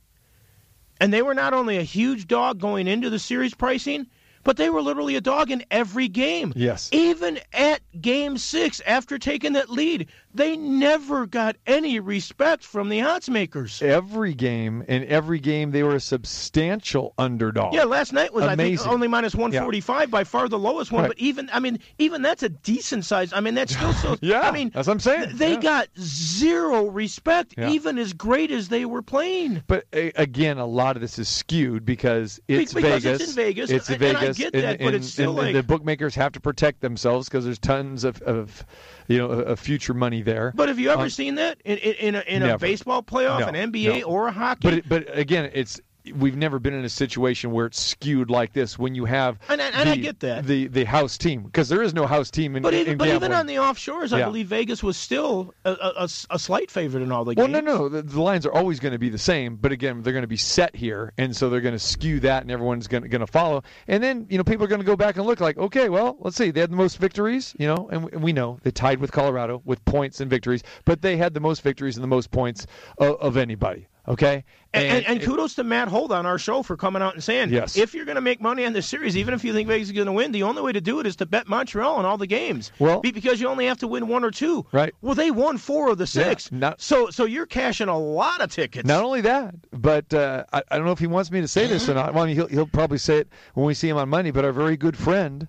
and 1.01 1.13
they 1.13 1.23
were 1.23 1.35
not 1.35 1.55
only 1.55 1.77
a 1.77 1.83
huge 1.83 2.29
dog 2.29 2.61
going 2.61 2.87
into 2.87 3.11
the 3.11 3.19
series 3.19 3.53
pricing, 3.53 4.07
but 4.45 4.57
they 4.57 4.71
were 4.71 4.83
literally 4.83 5.17
a 5.17 5.21
dog 5.21 5.51
in 5.51 5.65
every 5.71 6.09
game. 6.09 6.53
Yes. 6.57 6.89
Even 6.93 7.39
at 7.53 7.81
game 8.01 8.39
six, 8.39 8.81
after 8.87 9.19
taking 9.19 9.53
that 9.55 9.71
lead, 9.71 10.09
they 10.35 10.57
never 10.57 11.27
got 11.27 11.57
any 11.67 12.01
respect 12.01 12.65
from 12.65 12.89
the 12.89 13.03
odds 13.03 13.29
makers. 13.29 13.81
Every 13.83 14.35
game, 14.35 14.83
in 14.89 15.05
every 15.07 15.39
game, 15.41 15.71
they 15.71 15.83
were 15.83 15.97
a 15.97 16.01
substantial 16.01 17.15
underdog. 17.19 17.75
Yeah, 17.75 17.85
last 17.85 18.13
night 18.13 18.33
was 18.33 18.45
I 18.45 18.57
think 18.57 18.87
only 18.87 19.09
minus 19.09 19.35
one 19.35 19.53
forty 19.53 19.81
five, 19.81 20.11
by 20.11 20.25
far 20.25 20.49
the 20.49 20.59
lowest 20.59 20.93
one. 20.93 21.03
Right. 21.03 21.09
But 21.09 21.19
even 21.19 21.51
I 21.53 21.61
mean, 21.61 21.79
even 21.99 22.23
that's 22.23 22.43
a 22.43 22.49
decent 22.49 23.05
size. 23.05 23.33
I 23.33 23.41
mean, 23.41 23.55
that's 23.55 23.73
still 23.77 23.93
so. 23.95 24.17
Yeah, 24.21 24.41
I 24.41 24.51
mean, 24.51 24.71
that's 24.75 24.87
what 24.87 24.95
I'm 24.95 25.01
saying. 25.01 25.37
They 25.37 25.53
Yeah. 25.55 25.61
got 25.61 25.89
zero 25.99 26.87
respect, 26.87 27.55
Yeah. 27.57 27.71
even 27.71 27.99
as 27.99 28.13
great 28.13 28.51
as 28.51 28.69
they 28.69 28.85
were 28.85 29.03
playing. 29.03 29.63
But 29.67 29.85
a- 29.93 30.13
again, 30.17 30.59
a 30.59 30.67
lot 30.67 30.97
of 30.97 31.03
this 31.03 31.19
is 31.19 31.29
skewed 31.29 31.85
because 31.85 32.41
it's 32.49 32.73
Because 32.73 33.03
Vegas. 33.05 33.21
it's 33.21 33.31
in 33.31 33.37
Vegas, 33.37 33.71
It's 33.71 33.89
in 33.89 33.95
and- 33.95 34.03
and 34.05 34.17
I 34.19 34.33
get 34.33 34.53
that, 34.53 34.79
but 34.81 34.95
it's 34.95 35.09
still 35.09 35.31
and 35.31 35.39
like- 35.49 35.55
the 35.55 35.63
bookmakers 35.63 36.15
have 36.15 36.33
to 36.33 36.41
protect 36.41 36.81
themselves 36.81 37.29
because 37.29 37.45
there's 37.45 37.59
tons 37.59 38.05
of, 38.05 38.21
of 38.23 38.65
you 39.09 39.19
know, 39.19 39.29
a 39.31 39.57
future 39.57 39.95
money 39.95 40.23
there. 40.23 40.53
But 40.55 40.69
have 40.69 40.79
you 40.79 40.91
ever 40.91 41.03
Um, 41.03 41.09
seen 41.11 41.35
that 41.37 41.61
in 41.65 41.79
in, 41.79 41.95
in, 41.95 42.15
a, 42.15 42.21
in 42.21 42.43
a 42.43 42.59
baseball 42.59 43.03
playoff, 43.03 43.41
No, 43.41 43.49
an 43.49 43.73
NBA, 43.73 44.01
no. 44.01 44.07
or 44.07 44.29
a 44.29 44.33
hockey? 44.33 44.61
But 44.63 44.75
it, 44.75 44.89
but 44.89 45.19
again, 45.19 45.51
it's 45.55 45.81
we've 46.15 46.37
never 46.37 46.59
been 46.59 46.75
in 46.75 46.85
a 46.85 46.89
situation 46.89 47.53
where 47.53 47.67
it's 47.67 47.81
skewed 47.81 48.31
like 48.31 48.53
this 48.53 48.79
when 48.79 48.95
you 48.95 49.05
have 49.05 49.39
And 49.49 49.63
I- 49.63 49.69
and 49.71 49.89
I 49.89 49.97
get 49.97 50.21
that. 50.21 50.47
the 50.47 50.67
the 50.67 50.85
house 50.85 51.17
team 51.17 51.43
because 51.45 51.69
there 51.69 51.83
is 51.83 51.95
no 51.95 52.07
house 52.07 52.31
team 52.31 52.57
in 52.57 52.63
But 52.63 52.75
in 52.75 52.81
even, 52.81 52.99
but 52.99 53.09
even 53.09 53.33
on 53.33 53.47
the 53.47 53.55
offshores, 53.57 54.13
I 54.13 54.19
Yeah. 54.19 54.27
believe 54.27 54.49
Vegas 54.49 54.83
was 54.83 54.97
still 54.97 55.55
a 55.65 56.09
a 56.31 56.39
slight 56.39 56.71
favorite 56.71 57.03
in 57.03 57.13
all 57.13 57.25
the 57.25 57.35
Well, 57.37 57.47
games. 57.47 57.55
Well, 57.55 57.63
no, 57.63 57.79
no, 57.85 57.89
the, 57.89 58.03
the 58.03 58.21
lines 58.21 58.45
are 58.47 58.53
always 58.53 58.81
going 58.81 58.93
to 58.93 58.99
be 58.99 59.09
the 59.11 59.19
same, 59.19 59.57
but 59.57 59.71
again, 59.73 60.03
they're 60.03 60.13
going 60.13 60.23
to 60.23 60.29
be 60.29 60.37
set 60.37 60.75
here, 60.75 61.13
and 61.19 61.37
so 61.37 61.49
they're 61.51 61.61
going 61.61 61.75
to 61.75 61.79
skew 61.79 62.19
that, 62.21 62.43
and 62.43 62.51
everyone's 62.51 62.89
going 62.89 63.09
to 63.09 63.27
follow. 63.27 63.63
And 63.87 64.03
then, 64.03 64.27
you 64.29 64.39
know, 64.39 64.45
people 64.45 64.65
are 64.65 64.69
going 64.69 64.81
to 64.81 64.87
go 64.87 64.97
back 64.97 65.17
and 65.17 65.27
look 65.27 65.41
like, 65.41 65.57
okay, 65.59 65.89
well, 65.89 66.17
let's 66.21 66.37
see, 66.37 66.51
they 66.51 66.61
had 66.61 66.71
the 66.73 66.77
most 66.77 66.99
victories, 66.99 67.55
you 67.59 67.67
know, 67.67 67.89
and 67.93 68.05
we, 68.05 68.13
and 68.13 68.23
we 68.23 68.33
know 68.33 68.59
they 68.63 68.71
tied 68.71 68.99
with 69.01 69.13
Colorado 69.13 69.63
with 69.65 69.85
points 69.85 70.21
and 70.21 70.29
victories, 70.31 70.63
but 70.85 71.03
they 71.03 71.17
had 71.17 71.35
the 71.35 71.41
most 71.41 71.63
victories 71.63 71.97
and 71.97 72.03
the 72.03 72.09
most 72.09 72.31
points 72.31 72.67
of, 72.99 73.17
of 73.21 73.37
anybody. 73.37 73.87
Okay, 74.09 74.43
And, 74.75 74.85
and, 74.85 75.07
and 75.07 75.23
kudos 75.23 75.55
to 75.55 75.63
Matt 75.65 75.87
Holt 75.87 76.11
on 76.11 76.27
our 76.27 76.37
show 76.37 76.65
for 76.65 76.77
coming 76.77 77.03
out 77.03 77.15
and 77.15 77.23
saying, 77.23 77.51
Yes. 77.51 77.77
if 77.77 77.95
you're 77.95 78.05
going 78.05 78.17
to 78.17 78.21
make 78.21 78.41
money 78.41 78.65
on 78.65 78.73
this 78.73 78.85
series, 78.87 79.17
even 79.17 79.33
if 79.33 79.45
you 79.45 79.53
think 79.53 79.69
Vegas 79.69 79.89
is 79.89 79.93
going 79.93 80.07
to 80.09 80.13
win, 80.13 80.33
the 80.33 80.43
only 80.43 80.61
way 80.61 80.73
to 80.73 80.81
do 80.81 80.99
it 80.99 81.07
is 81.07 81.15
to 81.17 81.27
bet 81.27 81.47
Montreal 81.47 81.95
on 81.95 82.05
all 82.05 82.19
the 82.19 82.27
games. 82.27 82.73
Well- 82.81 83.01
because 83.01 83.41
you 83.41 83.47
only 83.47 83.67
have 83.67 83.79
to 83.79 83.87
win 83.87 84.09
one 84.09 84.25
or 84.25 84.33
two. 84.33 84.67
Right. 84.73 84.93
Well, 85.03 85.15
they 85.15 85.31
won 85.31 85.57
four 85.57 85.91
of 85.91 85.99
the 85.99 86.09
six. 86.09 86.51
not- 86.51 86.81
so, 86.81 87.11
so 87.11 87.27
you're 87.27 87.47
cashing 87.47 87.87
a 87.87 87.97
lot 87.97 88.41
of 88.41 88.51
tickets. 88.51 88.89
Not 88.89 89.05
only 89.05 89.21
that, 89.21 89.55
but 89.71 90.13
uh, 90.13 90.47
I, 90.53 90.63
I 90.69 90.77
don't 90.79 90.85
know 90.87 90.93
if 90.93 90.99
he 90.99 91.07
wants 91.07 91.31
me 91.31 91.41
to 91.41 91.47
say 91.47 91.69
this 91.69 91.89
or 91.89 91.95
not. 91.95 92.13
Well, 92.13 92.25
I 92.25 92.27
mean, 92.27 92.35
he'll, 92.35 92.49
he'll 92.49 92.67
probably 92.67 92.99
say 92.99 93.19
it 93.19 93.29
when 93.55 93.67
we 93.67 93.75
see 93.75 93.89
him 93.89 93.99
on 93.99 94.09
Monday. 94.09 94.33
But 94.33 94.45
our 94.45 94.53
very 94.53 94.77
good 94.77 94.97
friend, 94.97 95.47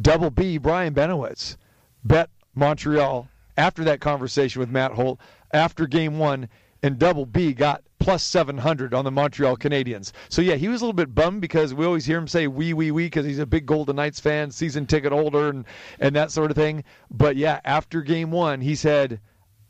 Double 0.00 0.30
B 0.30 0.56
Brian 0.56 0.94
Benowitz, 0.94 1.58
bet 2.02 2.30
Montreal 2.54 3.28
after 3.58 3.84
that 3.84 4.00
conversation 4.00 4.60
with 4.60 4.70
Matt 4.70 4.92
Holt 4.92 5.18
after 5.52 5.86
Game 5.86 6.18
One, 6.18 6.48
and 6.82 6.98
Double 6.98 7.26
B 7.26 7.52
got 7.52 7.82
plus 7.98 8.22
700 8.22 8.94
on 8.94 9.04
the 9.04 9.10
Montreal 9.10 9.56
Canadiens. 9.56 10.12
So 10.28 10.42
yeah, 10.42 10.54
he 10.54 10.68
was 10.68 10.80
a 10.80 10.84
little 10.84 10.94
bit 10.94 11.14
bummed 11.14 11.40
because 11.40 11.74
we 11.74 11.84
always 11.84 12.06
hear 12.06 12.18
him 12.18 12.28
say 12.28 12.46
"we 12.46 12.72
we 12.72 12.90
we" 12.90 13.06
because 13.06 13.26
he's 13.26 13.38
a 13.38 13.46
big 13.46 13.66
Golden 13.66 13.96
Knights 13.96 14.20
fan, 14.20 14.50
season 14.50 14.86
ticket 14.86 15.12
holder, 15.12 15.48
and 15.50 15.64
and 16.00 16.16
that 16.16 16.30
sort 16.30 16.50
of 16.50 16.56
thing. 16.56 16.84
But 17.10 17.36
yeah, 17.36 17.60
after 17.64 18.02
Game 18.02 18.30
One, 18.30 18.60
he 18.60 18.74
said 18.74 19.20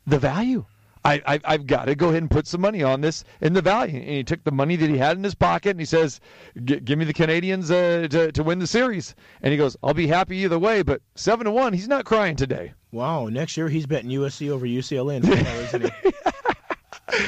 the 0.07 0.19
value. 0.19 0.65
I, 1.03 1.21
I, 1.25 1.39
I've 1.45 1.65
got 1.65 1.85
to 1.85 1.95
go 1.95 2.09
ahead 2.09 2.21
and 2.21 2.29
put 2.29 2.45
some 2.45 2.61
money 2.61 2.83
on 2.83 3.01
this 3.01 3.23
in 3.41 3.53
the 3.53 3.61
value. 3.61 3.97
And 3.97 4.09
he 4.09 4.23
took 4.23 4.43
the 4.43 4.51
money 4.51 4.75
that 4.75 4.89
he 4.89 4.97
had 4.97 5.17
in 5.17 5.23
his 5.23 5.33
pocket 5.33 5.71
and 5.71 5.79
he 5.79 5.85
says, 5.85 6.19
Give 6.63 6.97
me 6.97 7.05
the 7.05 7.13
Canadians 7.13 7.71
uh, 7.71 8.07
to, 8.09 8.31
to 8.31 8.43
win 8.43 8.59
the 8.59 8.67
series. 8.67 9.15
And 9.41 9.51
he 9.51 9.57
goes, 9.57 9.75
I'll 9.81 9.95
be 9.95 10.05
happy 10.05 10.37
either 10.37 10.59
way. 10.59 10.83
But 10.83 11.01
7 11.15 11.45
to 11.45 11.51
1, 11.51 11.73
he's 11.73 11.87
not 11.87 12.05
crying 12.05 12.35
today. 12.35 12.73
Wow, 12.91 13.27
next 13.27 13.57
year 13.57 13.67
he's 13.67 13.87
betting 13.87 14.11
USC 14.11 14.49
over 14.49 14.65
UCLA 14.65 15.15
in 15.15 15.23
football, 15.27 15.55
isn't 15.55 15.85
he? 15.85 16.11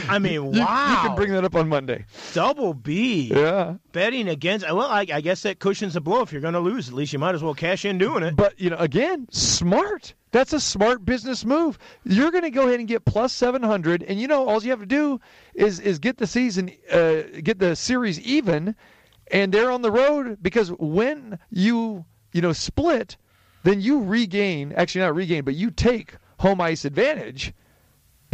I 0.07 0.19
mean, 0.19 0.33
You- 0.53 0.61
wow. 0.61 1.01
You, 1.01 1.07
can 1.09 1.15
bring 1.15 1.31
that 1.31 1.43
up 1.43 1.55
on 1.55 1.67
Monday. 1.69 2.05
Double 2.33 2.73
B. 2.73 3.31
Yeah. 3.33 3.75
Betting 3.91 4.27
against, 4.27 4.65
well, 4.65 4.81
I, 4.87 5.05
I 5.13 5.21
guess 5.21 5.41
that 5.43 5.59
cushions 5.59 5.93
the 5.93 6.01
blow. 6.01 6.21
If 6.21 6.31
you're 6.31 6.41
going 6.41 6.53
to 6.53 6.59
lose, 6.59 6.87
at 6.89 6.93
least 6.93 7.13
you 7.13 7.19
might 7.19 7.35
as 7.35 7.43
well 7.43 7.53
cash 7.53 7.85
in 7.85 7.97
doing 7.97 8.23
it. 8.23 8.35
But, 8.35 8.59
you 8.59 8.69
know, 8.69 8.77
again, 8.77 9.27
smart. 9.31 10.13
That's 10.31 10.53
a 10.53 10.59
smart 10.59 11.05
business 11.05 11.45
move. 11.45 11.77
You're 12.03 12.31
going 12.31 12.43
to 12.43 12.49
go 12.49 12.67
ahead 12.67 12.79
and 12.79 12.87
get 12.87 13.05
plus 13.05 13.33
700. 13.33 14.03
And, 14.03 14.19
you 14.19 14.27
know, 14.27 14.47
all 14.47 14.63
you 14.63 14.71
have 14.71 14.79
to 14.79 14.85
do 14.85 15.19
is, 15.53 15.79
is 15.79 15.99
get 15.99 16.17
the 16.17 16.27
season, 16.27 16.71
uh, 16.91 17.21
get 17.43 17.59
the 17.59 17.75
series 17.75 18.19
even. 18.21 18.75
And 19.31 19.53
they're 19.53 19.71
on 19.71 19.81
the 19.83 19.91
road 19.91 20.37
because 20.41 20.69
when 20.79 21.39
you, 21.49 22.05
you 22.33 22.41
know, 22.41 22.51
split, 22.53 23.15
then 23.63 23.79
you 23.81 24.03
regain, 24.03 24.73
actually 24.75 25.01
not 25.01 25.15
regain, 25.15 25.43
but 25.43 25.55
you 25.55 25.71
take 25.71 26.15
home 26.39 26.59
ice 26.59 26.83
advantage 26.83 27.53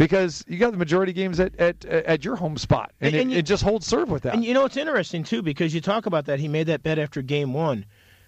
because 0.00 0.42
you 0.48 0.56
got 0.56 0.72
the 0.72 0.78
majority 0.78 1.12
games 1.12 1.38
at, 1.38 1.54
at, 1.60 1.84
at 1.84 2.24
your 2.24 2.34
home 2.34 2.56
spot. 2.56 2.90
And, 3.02 3.14
And- 3.14 3.30
it, 3.30 3.34
you- 3.34 3.38
it 3.40 3.42
just 3.42 3.62
holds 3.62 3.86
serve 3.86 4.08
with 4.08 4.22
that. 4.22 4.32
And 4.34 4.42
you 4.42 4.54
know 4.54 4.64
it's 4.64 4.78
interesting 4.78 5.24
too 5.24 5.42
because 5.42 5.74
you 5.74 5.82
talk 5.82 6.06
about 6.06 6.24
that 6.24 6.40
he 6.40 6.48
made 6.48 6.68
that 6.68 6.82
bet 6.82 6.98
after 6.98 7.20
game 7.20 7.52
one, 7.52 7.84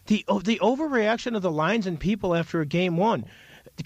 the 0.06 0.22
oh, 0.28 0.40
the 0.40 0.58
overreaction 0.58 1.34
of 1.34 1.40
the 1.40 1.50
lines 1.50 1.86
and 1.86 1.98
people 1.98 2.34
after 2.34 2.60
a 2.60 2.66
game 2.66 2.98
one. 2.98 3.24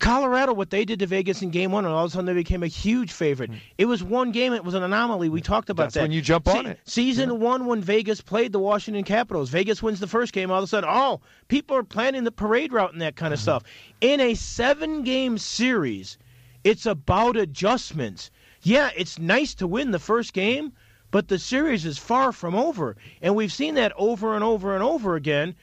Colorado, 0.01 0.53
what 0.53 0.70
they 0.70 0.85
did 0.85 0.99
to 0.99 1.07
Vegas 1.07 1.42
in 1.42 1.51
game 1.51 1.70
one, 1.70 1.85
and 1.85 1.94
all 1.94 2.07
of 2.07 2.11
a 2.11 2.12
sudden 2.12 2.27
they 2.27 2.33
became 2.33 2.64
a 2.64 2.66
huge 2.66 3.12
favorite. 3.12 3.53
Mm. 3.53 3.59
It 3.79 3.85
was 3.85 4.03
one 4.03 4.33
game; 4.33 4.53
it 4.53 4.64
was 4.64 4.75
an 4.75 4.83
anomaly. 4.83 5.29
We 5.29 5.40
talked 5.40 5.70
about 5.70 5.85
That's 5.85 5.94
that. 5.94 6.03
when 6.03 6.12
you 6.12 6.22
jump 6.22 6.49
on 6.49 6.66
it. 6.66 6.81
Season 6.85 7.38
one, 7.38 7.66
when 7.66 7.83
Vegas 7.83 8.20
played 8.20 8.51
the 8.51 8.59
Washington 8.59 9.05
Capitals, 9.05 9.51
Vegas 9.51 9.83
wins 9.83 10.01
the 10.01 10.09
first 10.09 10.33
game. 10.33 10.51
All 10.51 10.59
of 10.59 10.64
a 10.64 10.66
sudden, 10.66 10.90
oh, 10.92 11.20
people 11.46 11.77
are 11.77 11.85
planning 11.85 12.25
the 12.25 12.33
parade 12.33 12.72
route 12.72 12.94
and 12.94 13.03
that 13.03 13.14
kind 13.14 13.33
of 13.33 13.38
mm-hmm. 13.38 13.44
stuff. 13.44 13.62
In 14.01 14.18
a 14.20 14.35
seven-game 14.35 15.38
series, 15.38 16.18
it's 16.67 16.85
about 16.85 17.37
adjustments. 17.37 18.33
Yeah, 18.63 18.91
it's 18.97 19.21
nice 19.21 19.55
to 19.55 19.69
win 19.69 19.93
the 19.93 20.01
first 20.01 20.33
game, 20.33 20.73
but 21.13 21.29
the 21.29 21.39
series 21.39 21.87
is 21.87 21.97
far 21.97 22.33
from 22.33 22.57
over. 22.57 22.97
And 23.23 23.37
we've 23.37 23.53
seen 23.53 23.77
that 23.77 23.93
over 23.97 24.35
and 24.35 24.43
over 24.43 24.75
and 24.75 24.83
over 24.83 25.15
again, 25.15 25.55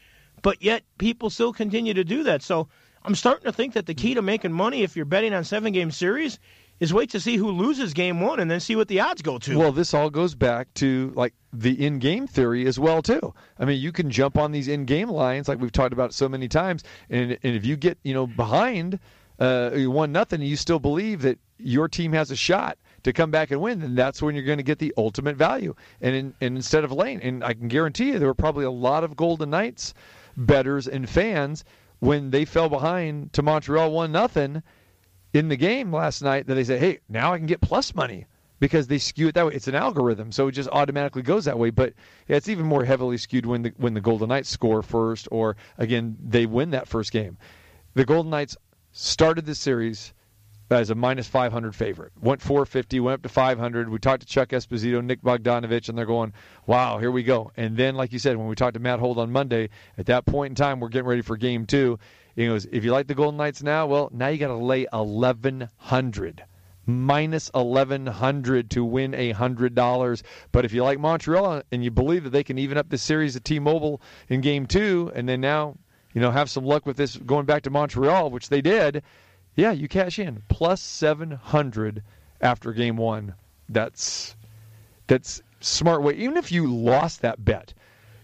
but 0.41 0.63
yet 0.63 0.83
people 0.97 1.29
still 1.29 1.51
continue 1.51 1.93
to 1.93 2.05
do 2.05 2.23
that. 2.23 2.41
So 2.41 2.69
I'm 3.03 3.15
starting 3.15 3.43
to 3.43 3.51
think 3.51 3.73
that 3.73 3.85
the 3.85 3.93
key 3.93 4.13
to 4.13 4.21
making 4.21 4.53
money 4.53 4.81
if 4.81 4.95
you're 4.95 5.03
betting 5.03 5.33
on 5.33 5.43
seven 5.43 5.73
game 5.73 5.91
series 5.91 6.39
is 6.79 6.93
wait 6.93 7.09
to 7.09 7.19
see 7.19 7.35
who 7.35 7.51
loses 7.51 7.93
game 7.93 8.21
one 8.21 8.39
and 8.39 8.49
then 8.49 8.61
see 8.61 8.77
what 8.77 8.87
the 8.87 9.01
odds 9.01 9.21
go 9.21 9.37
to. 9.39 9.57
Well, 9.57 9.73
this 9.73 9.93
all 9.93 10.09
goes 10.09 10.35
back 10.35 10.73
to 10.75 11.11
like 11.15 11.33
the 11.51 11.85
in-game 11.85 12.27
theory 12.27 12.65
as 12.65 12.79
well 12.79 13.01
too. 13.01 13.33
I 13.59 13.65
mean, 13.65 13.81
you 13.81 13.91
can 13.91 14.09
jump 14.09 14.37
on 14.37 14.53
these 14.53 14.69
in-game 14.69 15.09
lines 15.09 15.49
like 15.49 15.59
we've 15.59 15.71
talked 15.71 15.93
about 15.93 16.13
so 16.13 16.29
many 16.29 16.47
times, 16.47 16.83
and 17.09 17.37
and 17.43 17.55
if 17.55 17.65
you 17.65 17.75
get 17.75 17.97
you 18.03 18.13
know 18.13 18.25
behind 18.25 18.99
uh, 19.39 19.71
you 19.73 19.91
one 19.91 20.11
nothing, 20.11 20.41
and 20.41 20.49
you 20.49 20.55
still 20.55 20.79
believe 20.79 21.21
that 21.23 21.39
your 21.57 21.87
team 21.87 22.13
has 22.13 22.31
a 22.31 22.35
shot 22.35 22.77
to 23.03 23.13
come 23.13 23.31
back 23.31 23.51
and 23.51 23.61
win, 23.61 23.79
then 23.79 23.95
that's 23.95 24.21
when 24.21 24.35
you're 24.35 24.45
going 24.45 24.57
to 24.57 24.63
get 24.63 24.79
the 24.79 24.93
ultimate 24.97 25.35
value. 25.35 25.75
And 26.01 26.15
in, 26.15 26.33
and 26.41 26.55
instead 26.55 26.83
of 26.83 26.91
Lane, 26.91 27.19
and 27.21 27.43
I 27.43 27.53
can 27.53 27.67
guarantee 27.67 28.11
you, 28.11 28.19
there 28.19 28.27
were 28.27 28.33
probably 28.33 28.65
a 28.65 28.71
lot 28.71 29.03
of 29.03 29.15
Golden 29.15 29.49
Knights 29.49 29.93
betters 30.37 30.87
and 30.87 31.09
fans 31.09 31.63
when 31.99 32.31
they 32.31 32.45
fell 32.45 32.69
behind 32.69 33.33
to 33.33 33.41
Montreal 33.41 33.91
one 33.91 34.11
nothing 34.11 34.63
in 35.33 35.47
the 35.47 35.55
game 35.55 35.93
last 35.93 36.21
night 36.21 36.47
that 36.47 36.55
they 36.55 36.63
said, 36.63 36.79
"Hey, 36.79 36.99
now 37.09 37.33
I 37.33 37.37
can 37.37 37.47
get 37.47 37.61
plus 37.61 37.93
money." 37.95 38.25
Because 38.59 38.87
they 38.87 38.97
skew 38.97 39.27
it 39.27 39.35
that 39.35 39.45
way, 39.45 39.53
it's 39.53 39.67
an 39.67 39.75
algorithm, 39.75 40.31
so 40.31 40.47
it 40.47 40.53
just 40.53 40.69
automatically 40.69 41.21
goes 41.21 41.43
that 41.45 41.59
way. 41.59 41.69
But 41.69 41.93
yeah, 42.29 42.37
it's 42.37 42.47
even 42.47 42.65
more 42.65 42.85
heavily 42.85 43.17
skewed 43.17 43.45
when 43.45 43.63
the 43.63 43.73
when 43.75 43.93
the 43.93 43.99
Golden 43.99 44.29
Knights 44.29 44.47
score 44.47 44.81
first, 44.81 45.27
or 45.31 45.57
again 45.77 46.15
they 46.23 46.45
win 46.45 46.69
that 46.69 46.87
first 46.87 47.11
game. 47.11 47.37
The 47.93 48.05
Golden 48.05 48.29
Knights 48.29 48.55
started 48.93 49.45
the 49.45 49.55
series 49.55 50.13
as 50.69 50.89
a 50.89 50.95
minus 50.95 51.27
500 51.27 51.75
favorite. 51.75 52.13
Went 52.19 52.41
450, 52.41 52.99
went 52.99 53.15
up 53.15 53.21
to 53.23 53.29
500. 53.29 53.89
We 53.89 53.99
talked 53.99 54.21
to 54.21 54.27
Chuck 54.27 54.49
Esposito, 54.49 55.03
Nick 55.03 55.21
Bogdanovich, 55.21 55.89
and 55.89 55.97
they're 55.97 56.05
going, 56.05 56.33
wow, 56.65 56.97
here 56.97 57.11
we 57.11 57.23
go. 57.23 57.51
And 57.57 57.77
then, 57.77 57.95
like 57.95 58.13
you 58.13 58.19
said, 58.19 58.37
when 58.37 58.47
we 58.47 58.55
talked 58.55 58.75
to 58.75 58.79
Matt 58.79 58.99
Holt 58.99 59.17
on 59.17 59.31
Monday, 59.31 59.69
at 59.97 60.05
that 60.07 60.25
point 60.25 60.51
in 60.51 60.55
time, 60.55 60.79
we're 60.79 60.89
getting 60.89 61.07
ready 61.07 61.21
for 61.21 61.37
game 61.37 61.65
two. 61.65 61.99
He 62.35 62.47
goes, 62.47 62.65
if 62.71 62.83
you 62.83 62.91
like 62.91 63.07
the 63.07 63.15
Golden 63.15 63.37
Knights 63.37 63.61
now, 63.61 63.85
well, 63.85 64.09
now 64.11 64.29
you 64.29 64.37
got 64.37 64.47
to 64.47 64.55
lay 64.55 64.87
1,100 64.91 66.43
minus 66.85 67.49
1100 67.53 68.69
to 68.71 68.83
win 68.83 69.13
a 69.13 69.31
hundred 69.31 69.73
dollars 69.73 70.21
but 70.51 70.65
if 70.65 70.73
you 70.73 70.83
like 70.83 70.99
montreal 70.99 71.61
and 71.71 71.81
you 71.81 71.89
believe 71.89 72.25
that 72.25 72.31
they 72.31 72.43
can 72.43 72.57
even 72.57 72.77
up 72.77 72.89
the 72.89 72.97
series 72.97 73.37
at 73.37 73.45
t-mobile 73.45 74.01
in 74.27 74.41
game 74.41 74.65
two 74.65 75.09
and 75.15 75.29
then 75.29 75.39
now 75.39 75.77
you 76.13 76.21
know 76.21 76.31
have 76.31 76.49
some 76.49 76.65
luck 76.65 76.85
with 76.85 76.97
this 76.97 77.15
going 77.17 77.45
back 77.45 77.63
to 77.63 77.69
montreal 77.69 78.29
which 78.29 78.49
they 78.49 78.61
did 78.61 79.01
yeah 79.55 79.71
you 79.71 79.87
cash 79.87 80.19
in 80.19 80.41
plus 80.47 80.81
700 80.81 82.03
after 82.41 82.71
game 82.73 82.97
one 82.97 83.35
that's 83.69 84.35
that's 85.07 85.41
smart 85.59 86.01
way 86.01 86.13
even 86.13 86.37
if 86.37 86.51
you 86.51 86.71
lost 86.73 87.21
that 87.21 87.43
bet 87.43 87.73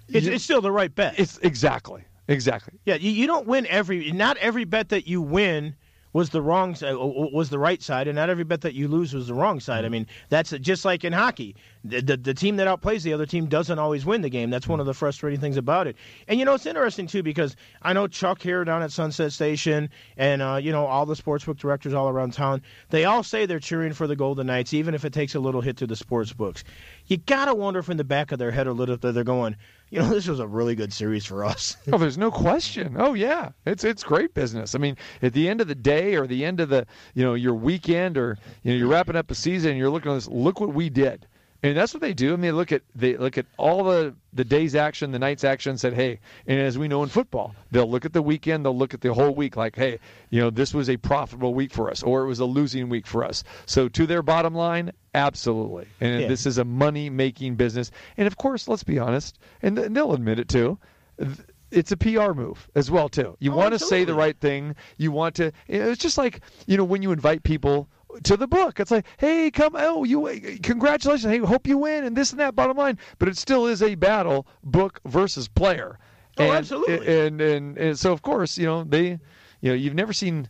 It's, 0.07 0.25
you- 0.25 0.33
it's 0.33 0.43
still 0.43 0.61
the 0.61 0.71
right 0.71 0.93
bet. 0.93 1.17
it's 1.19 1.37
exactly 1.39 2.03
exactly 2.27 2.73
Yeah, 2.85 2.95
you, 2.95 3.11
you 3.11 3.25
don't 3.27 3.47
win 3.47 3.65
every. 3.67 4.11
Not 4.11 4.37
every 4.37 4.63
bet 4.65 4.89
that 4.89 5.07
you 5.07 5.21
win 5.21 5.75
was 6.13 6.29
the 6.29 6.41
wrong 6.41 6.75
side, 6.75 6.95
was 6.95 7.49
the 7.49 7.59
right 7.59 7.81
side, 7.81 8.07
and 8.07 8.15
not 8.15 8.29
every 8.29 8.43
bet 8.43 8.61
that 8.61 8.73
you 8.73 8.87
lose 8.87 9.13
was 9.13 9.27
the 9.27 9.33
wrong 9.33 9.59
side. 9.59 9.85
I 9.85 9.89
mean, 9.89 10.07
that's 10.29 10.51
just 10.51 10.85
like 10.85 11.03
in 11.03 11.13
hockey. 11.13 11.55
The, 11.83 12.01
the, 12.01 12.17
the 12.17 12.33
team 12.33 12.55
that 12.57 12.67
outplays 12.67 13.03
the 13.03 13.13
other 13.13 13.25
team 13.25 13.45
doesn't 13.45 13.77
always 13.79 14.05
win 14.05 14.21
the 14.21 14.29
game. 14.29 14.49
That's 14.49 14.67
one 14.67 14.79
of 14.79 14.85
the 14.85 14.93
frustrating 14.93 15.39
things 15.39 15.57
about 15.57 15.87
it. 15.87 15.95
And 16.27 16.39
you 16.39 16.45
know, 16.45 16.53
it's 16.55 16.65
interesting 16.65 17.07
too 17.07 17.23
because 17.23 17.55
I 17.83 17.93
know 17.93 18.07
Chuck 18.07 18.41
here 18.41 18.63
down 18.65 18.81
at 18.81 18.91
Sunset 18.91 19.31
Station, 19.31 19.89
and 20.17 20.41
uh, 20.41 20.59
you 20.61 20.71
know 20.71 20.85
all 20.85 21.05
the 21.05 21.15
sportsbook 21.15 21.57
directors 21.57 21.93
all 21.93 22.09
around 22.09 22.33
town. 22.33 22.61
They 22.89 23.05
all 23.05 23.23
say 23.23 23.45
they're 23.45 23.59
cheering 23.59 23.93
for 23.93 24.07
the 24.07 24.15
Golden 24.15 24.47
Knights, 24.47 24.73
even 24.73 24.93
if 24.93 25.05
it 25.05 25.13
takes 25.13 25.35
a 25.35 25.39
little 25.39 25.61
hit 25.61 25.77
to 25.77 25.87
the 25.87 25.95
sports 25.95 26.33
books. 26.33 26.63
You 27.05 27.17
gotta 27.17 27.53
wonder 27.53 27.79
if 27.79 27.89
in 27.89 27.97
the 27.97 28.03
back 28.03 28.31
of 28.31 28.39
their 28.39 28.51
head 28.51 28.67
a 28.67 28.73
little 28.73 28.97
bit 28.97 29.13
they're 29.13 29.23
going, 29.23 29.55
you 29.89 29.99
know, 29.99 30.09
this 30.13 30.27
was 30.27 30.39
a 30.39 30.47
really 30.47 30.75
good 30.75 30.93
series 30.93 31.25
for 31.25 31.43
us. 31.45 31.75
Oh, 31.91 31.97
there's 31.97 32.17
no 32.17 32.29
question. 32.29 32.95
Oh 32.99 33.13
yeah, 33.13 33.49
it's 33.65 33.83
it's 33.83 34.03
great 34.03 34.33
business. 34.35 34.75
I 34.75 34.77
mean, 34.77 34.95
at 35.23 35.33
the 35.33 35.49
end 35.49 35.59
of 35.59 35.67
the 35.67 35.75
day, 35.75 36.15
or 36.15 36.27
the 36.27 36.45
end 36.45 36.59
of 36.59 36.69
the 36.69 36.85
you 37.15 37.23
know 37.23 37.33
your 37.33 37.55
weekend, 37.55 38.17
or 38.17 38.37
you 38.63 38.71
know 38.71 38.77
you're 38.77 38.87
wrapping 38.87 39.15
up 39.15 39.31
a 39.31 39.35
season, 39.35 39.71
and 39.71 39.79
you're 39.79 39.89
looking 39.89 40.11
at 40.11 40.15
this. 40.15 40.27
Look 40.27 40.59
what 40.59 40.73
we 40.73 40.89
did, 40.89 41.25
and 41.61 41.75
that's 41.75 41.93
what 41.93 42.01
they 42.01 42.13
do. 42.13 42.29
I 42.33 42.35
mean, 42.37 42.41
they 42.41 42.51
look 42.51 42.71
at 42.71 42.81
they 42.95 43.17
look 43.17 43.37
at 43.37 43.45
all 43.57 43.83
the 43.83 44.15
the 44.33 44.43
day's 44.45 44.75
action, 44.75 45.11
the 45.11 45.19
night's 45.19 45.43
action. 45.43 45.77
Said, 45.77 45.93
hey, 45.93 46.19
and 46.47 46.59
as 46.59 46.77
we 46.77 46.87
know 46.87 47.03
in 47.03 47.09
football, 47.09 47.53
they'll 47.71 47.89
look 47.89 48.05
at 48.05 48.13
the 48.13 48.21
weekend, 48.21 48.63
they'll 48.65 48.77
look 48.77 48.93
at 48.93 49.01
the 49.01 49.13
whole 49.13 49.33
week, 49.35 49.57
like, 49.57 49.75
hey, 49.75 49.99
you 50.29 50.39
know, 50.39 50.49
this 50.49 50.73
was 50.73 50.89
a 50.89 50.97
profitable 50.97 51.53
week 51.53 51.73
for 51.73 51.89
us, 51.89 52.01
or 52.03 52.23
it 52.23 52.27
was 52.27 52.39
a 52.39 52.45
losing 52.45 52.89
week 52.89 53.05
for 53.07 53.23
us. 53.25 53.43
So 53.65 53.89
to 53.89 54.05
their 54.05 54.21
bottom 54.21 54.53
line, 54.55 54.91
absolutely, 55.13 55.87
and 55.99 56.21
Yeah. 56.21 56.27
this 56.27 56.45
is 56.45 56.57
a 56.57 56.65
money 56.65 57.09
making 57.09 57.55
business. 57.55 57.91
And 58.17 58.27
of 58.27 58.37
course, 58.37 58.67
let's 58.67 58.83
be 58.83 58.99
honest, 58.99 59.39
and 59.61 59.75
th- 59.75 59.89
they'll 59.91 60.13
admit 60.13 60.39
it 60.39 60.47
too 60.49 60.77
th- 61.17 61.37
it's 61.71 61.91
a 61.91 61.97
PR 61.97 62.33
move 62.33 62.67
as 62.73 62.89
well 62.89 63.09
too. 63.09 63.35
You 63.39 63.53
Oh, 63.53 63.57
want 63.57 63.73
to 63.73 63.79
say 63.79 64.03
the 64.03 64.15
right 64.15 64.35
thing. 64.39 64.75
You 64.97 65.11
want 65.11 65.35
to. 65.35 65.51
It's 65.67 66.01
just 66.01 66.17
like 66.17 66.41
you 66.65 66.77
know 66.77 66.83
when 66.83 67.03
you 67.03 67.11
invite 67.11 67.43
people 67.43 67.87
to 68.23 68.37
the 68.37 68.47
book. 68.47 68.79
It's 68.79 68.91
like, 68.91 69.05
hey, 69.17 69.51
come, 69.51 69.75
oh, 69.75 70.03
you, 70.03 70.59
congratulations, 70.63 71.31
hey, 71.31 71.39
hope 71.39 71.67
you 71.67 71.77
win, 71.77 72.03
and 72.03 72.15
this 72.15 72.31
and 72.31 72.39
that. 72.39 72.55
Bottom 72.55 72.77
line, 72.77 72.97
but 73.17 73.27
it 73.27 73.37
still 73.37 73.67
is 73.67 73.81
a 73.81 73.95
battle, 73.95 74.47
book 74.63 74.99
versus 75.05 75.47
player. 75.47 75.99
Oh, 76.37 76.43
and, 76.43 76.53
absolutely. 76.53 76.95
And, 77.27 77.41
and 77.41 77.77
and 77.77 77.99
so 77.99 78.11
of 78.11 78.21
course, 78.21 78.57
you 78.57 78.65
know 78.65 78.83
they, 78.83 79.19
you 79.61 79.69
know, 79.69 79.73
you've 79.73 79.95
never 79.95 80.13
seen. 80.13 80.47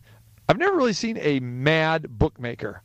I've 0.48 0.58
never 0.58 0.76
really 0.76 0.92
seen 0.92 1.18
a 1.20 1.40
mad 1.40 2.06
bookmaker. 2.18 2.82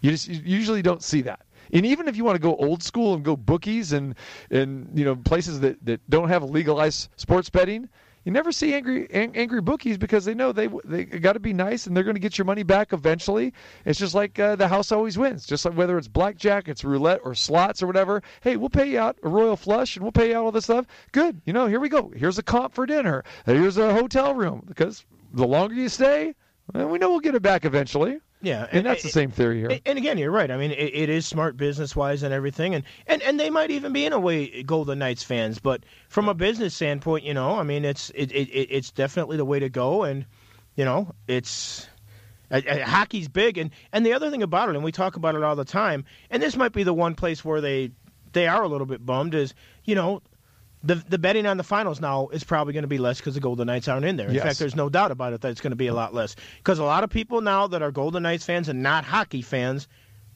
You 0.00 0.10
just 0.10 0.28
you 0.28 0.40
usually 0.44 0.82
don't 0.82 1.02
see 1.02 1.22
that. 1.22 1.40
And 1.72 1.84
even 1.84 2.08
if 2.08 2.16
you 2.16 2.24
want 2.24 2.36
to 2.36 2.42
go 2.42 2.56
old 2.56 2.82
school 2.82 3.14
and 3.14 3.24
go 3.24 3.36
bookies 3.36 3.92
and 3.92 4.14
and 4.50 4.90
you 4.94 5.04
know 5.04 5.16
places 5.16 5.60
that, 5.60 5.84
that 5.84 6.00
don't 6.08 6.28
have 6.28 6.42
legalized 6.42 7.10
sports 7.16 7.50
betting, 7.50 7.88
you 8.28 8.32
never 8.32 8.52
see 8.52 8.74
angry 8.74 9.10
ang- 9.10 9.34
angry 9.34 9.62
bookies 9.62 9.96
because 9.96 10.26
they 10.26 10.34
know 10.34 10.52
they 10.52 10.68
they 10.84 11.06
got 11.06 11.32
to 11.32 11.40
be 11.40 11.54
nice 11.54 11.86
and 11.86 11.96
they're 11.96 12.04
going 12.04 12.14
to 12.14 12.20
get 12.20 12.36
your 12.36 12.44
money 12.44 12.62
back 12.62 12.92
eventually. 12.92 13.54
It's 13.86 13.98
just 13.98 14.14
like 14.14 14.38
uh, 14.38 14.54
the 14.54 14.68
house 14.68 14.92
always 14.92 15.16
wins. 15.16 15.46
Just 15.46 15.64
like 15.64 15.72
whether 15.72 15.96
it's 15.96 16.08
blackjack, 16.08 16.68
it's 16.68 16.84
roulette 16.84 17.20
or 17.24 17.34
slots 17.34 17.82
or 17.82 17.86
whatever. 17.86 18.22
Hey, 18.42 18.56
we'll 18.56 18.68
pay 18.68 18.90
you 18.90 18.98
out 18.98 19.16
a 19.22 19.30
royal 19.30 19.56
flush 19.56 19.96
and 19.96 20.02
we'll 20.02 20.12
pay 20.12 20.28
you 20.28 20.36
out 20.36 20.44
all 20.44 20.52
this 20.52 20.64
stuff. 20.64 20.84
Good, 21.12 21.40
you 21.46 21.54
know, 21.54 21.68
here 21.68 21.80
we 21.80 21.88
go. 21.88 22.12
Here's 22.14 22.36
a 22.36 22.42
comp 22.42 22.74
for 22.74 22.84
dinner. 22.84 23.24
Here's 23.46 23.78
a 23.78 23.94
hotel 23.94 24.34
room 24.34 24.62
because 24.66 25.06
the 25.32 25.46
longer 25.46 25.76
you 25.76 25.88
stay, 25.88 26.34
well, 26.74 26.86
we 26.90 26.98
know 26.98 27.08
we'll 27.08 27.20
get 27.20 27.34
it 27.34 27.40
back 27.40 27.64
eventually. 27.64 28.20
Yeah, 28.40 28.68
And 28.70 28.86
that's 28.86 29.02
the 29.02 29.08
same 29.08 29.30
theory 29.32 29.58
here. 29.58 29.68
And- 29.70 29.80
And 29.84 29.98
again, 29.98 30.16
you're 30.18 30.30
right. 30.30 30.50
I 30.50 30.56
mean, 30.56 30.70
it, 30.70 30.94
it 30.94 31.08
is 31.08 31.26
smart 31.26 31.56
business 31.56 31.96
wise 31.96 32.22
and 32.22 32.32
everything, 32.32 32.74
and, 32.74 32.84
and 33.06 33.20
and 33.22 33.38
they 33.40 33.50
might 33.50 33.70
even 33.72 33.92
be 33.92 34.06
in 34.06 34.12
a 34.12 34.20
way 34.20 34.62
Golden 34.62 34.98
Knights 35.00 35.24
fans. 35.24 35.58
But 35.58 35.82
from 36.08 36.28
a 36.28 36.34
business 36.34 36.74
standpoint, 36.74 37.24
you 37.24 37.34
know, 37.34 37.58
I 37.58 37.64
mean, 37.64 37.84
it's 37.84 38.10
it, 38.10 38.30
it 38.32 38.48
it- 38.48 38.68
it's 38.70 38.90
definitely 38.92 39.36
the 39.38 39.44
way 39.44 39.58
to 39.58 39.68
go, 39.68 40.04
and 40.04 40.24
you 40.76 40.84
know, 40.84 41.12
it's. 41.26 41.88
Uh, 42.50 42.62
uh, 42.66 42.78
hockey's 42.86 43.28
big, 43.28 43.58
and, 43.58 43.70
and 43.92 44.06
the 44.06 44.14
other 44.14 44.30
thing 44.30 44.42
about 44.42 44.70
it, 44.70 44.74
and 44.74 44.82
we 44.82 44.90
talk 44.90 45.16
about 45.16 45.34
it 45.34 45.42
all 45.42 45.54
the 45.54 45.66
time, 45.66 46.02
and 46.30 46.42
this 46.42 46.56
might 46.56 46.72
be 46.72 46.82
the 46.82 46.94
one 46.94 47.14
place 47.14 47.44
where 47.44 47.60
they 47.60 47.90
they 48.32 48.46
are 48.46 48.62
a 48.62 48.68
little 48.68 48.86
bit 48.86 49.04
bummed 49.04 49.34
is, 49.34 49.52
you 49.84 49.94
know, 49.94 50.22
the 50.82 50.94
the 50.94 51.18
betting 51.18 51.46
on 51.46 51.56
the 51.56 51.64
finals 51.64 52.00
now 52.00 52.28
is 52.28 52.44
probably 52.44 52.72
going 52.72 52.82
to 52.82 52.88
be 52.88 52.98
less 52.98 53.18
because 53.18 53.34
the 53.34 53.40
Golden 53.40 53.66
Knights 53.66 53.88
aren't 53.88 54.04
in 54.06 54.16
there. 54.16 54.28
In 54.28 54.34
Yes. 54.34 54.44
fact, 54.44 54.58
there's 54.58 54.76
no 54.76 54.88
doubt 54.88 55.10
about 55.10 55.32
it 55.32 55.40
that 55.40 55.50
it's 55.50 55.60
going 55.60 55.72
to 55.72 55.76
be 55.76 55.88
a 55.88 55.94
lot 55.94 56.14
less 56.14 56.36
because 56.58 56.78
a 56.78 56.84
lot 56.84 57.04
of 57.04 57.10
people 57.10 57.40
now 57.40 57.66
that 57.66 57.82
are 57.82 57.90
Golden 57.90 58.22
Knights 58.22 58.44
fans 58.44 58.68
and 58.68 58.82
not 58.82 59.04
hockey 59.04 59.42
fans 59.42 59.88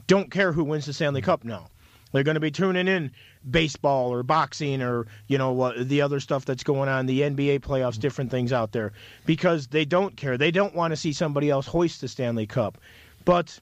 don't 0.07 0.31
care 0.31 0.53
who 0.53 0.65
wins 0.65 0.87
the 0.87 0.93
Stanley 0.93 1.23
Cup 1.23 1.45
now. 1.45 1.69
They're 2.13 2.25
going 2.25 2.35
to 2.35 2.41
be 2.41 2.51
tuning 2.51 2.89
in 2.89 3.13
baseball 3.49 4.13
or 4.13 4.23
boxing 4.23 4.83
or 4.83 5.07
you 5.29 5.39
know 5.39 5.53
what 5.53 5.89
the 5.89 6.03
other 6.03 6.21
stuff 6.21 6.45
that's 6.45 6.63
going 6.63 6.89
on, 6.89 7.07
the 7.07 7.21
NBA 7.23 7.61
playoffs, 7.61 7.99
different 7.99 8.31
things 8.31 8.53
out 8.53 8.73
there 8.73 8.93
because 9.25 9.69
they 9.69 9.85
don't 9.85 10.17
care. 10.17 10.37
They 10.37 10.51
don't 10.51 10.75
want 10.75 10.91
to 10.93 10.97
see 10.97 11.13
somebody 11.13 11.49
else 11.51 11.67
hoist 11.67 12.01
the 12.01 12.09
Stanley 12.09 12.47
Cup. 12.47 12.79
But 13.25 13.59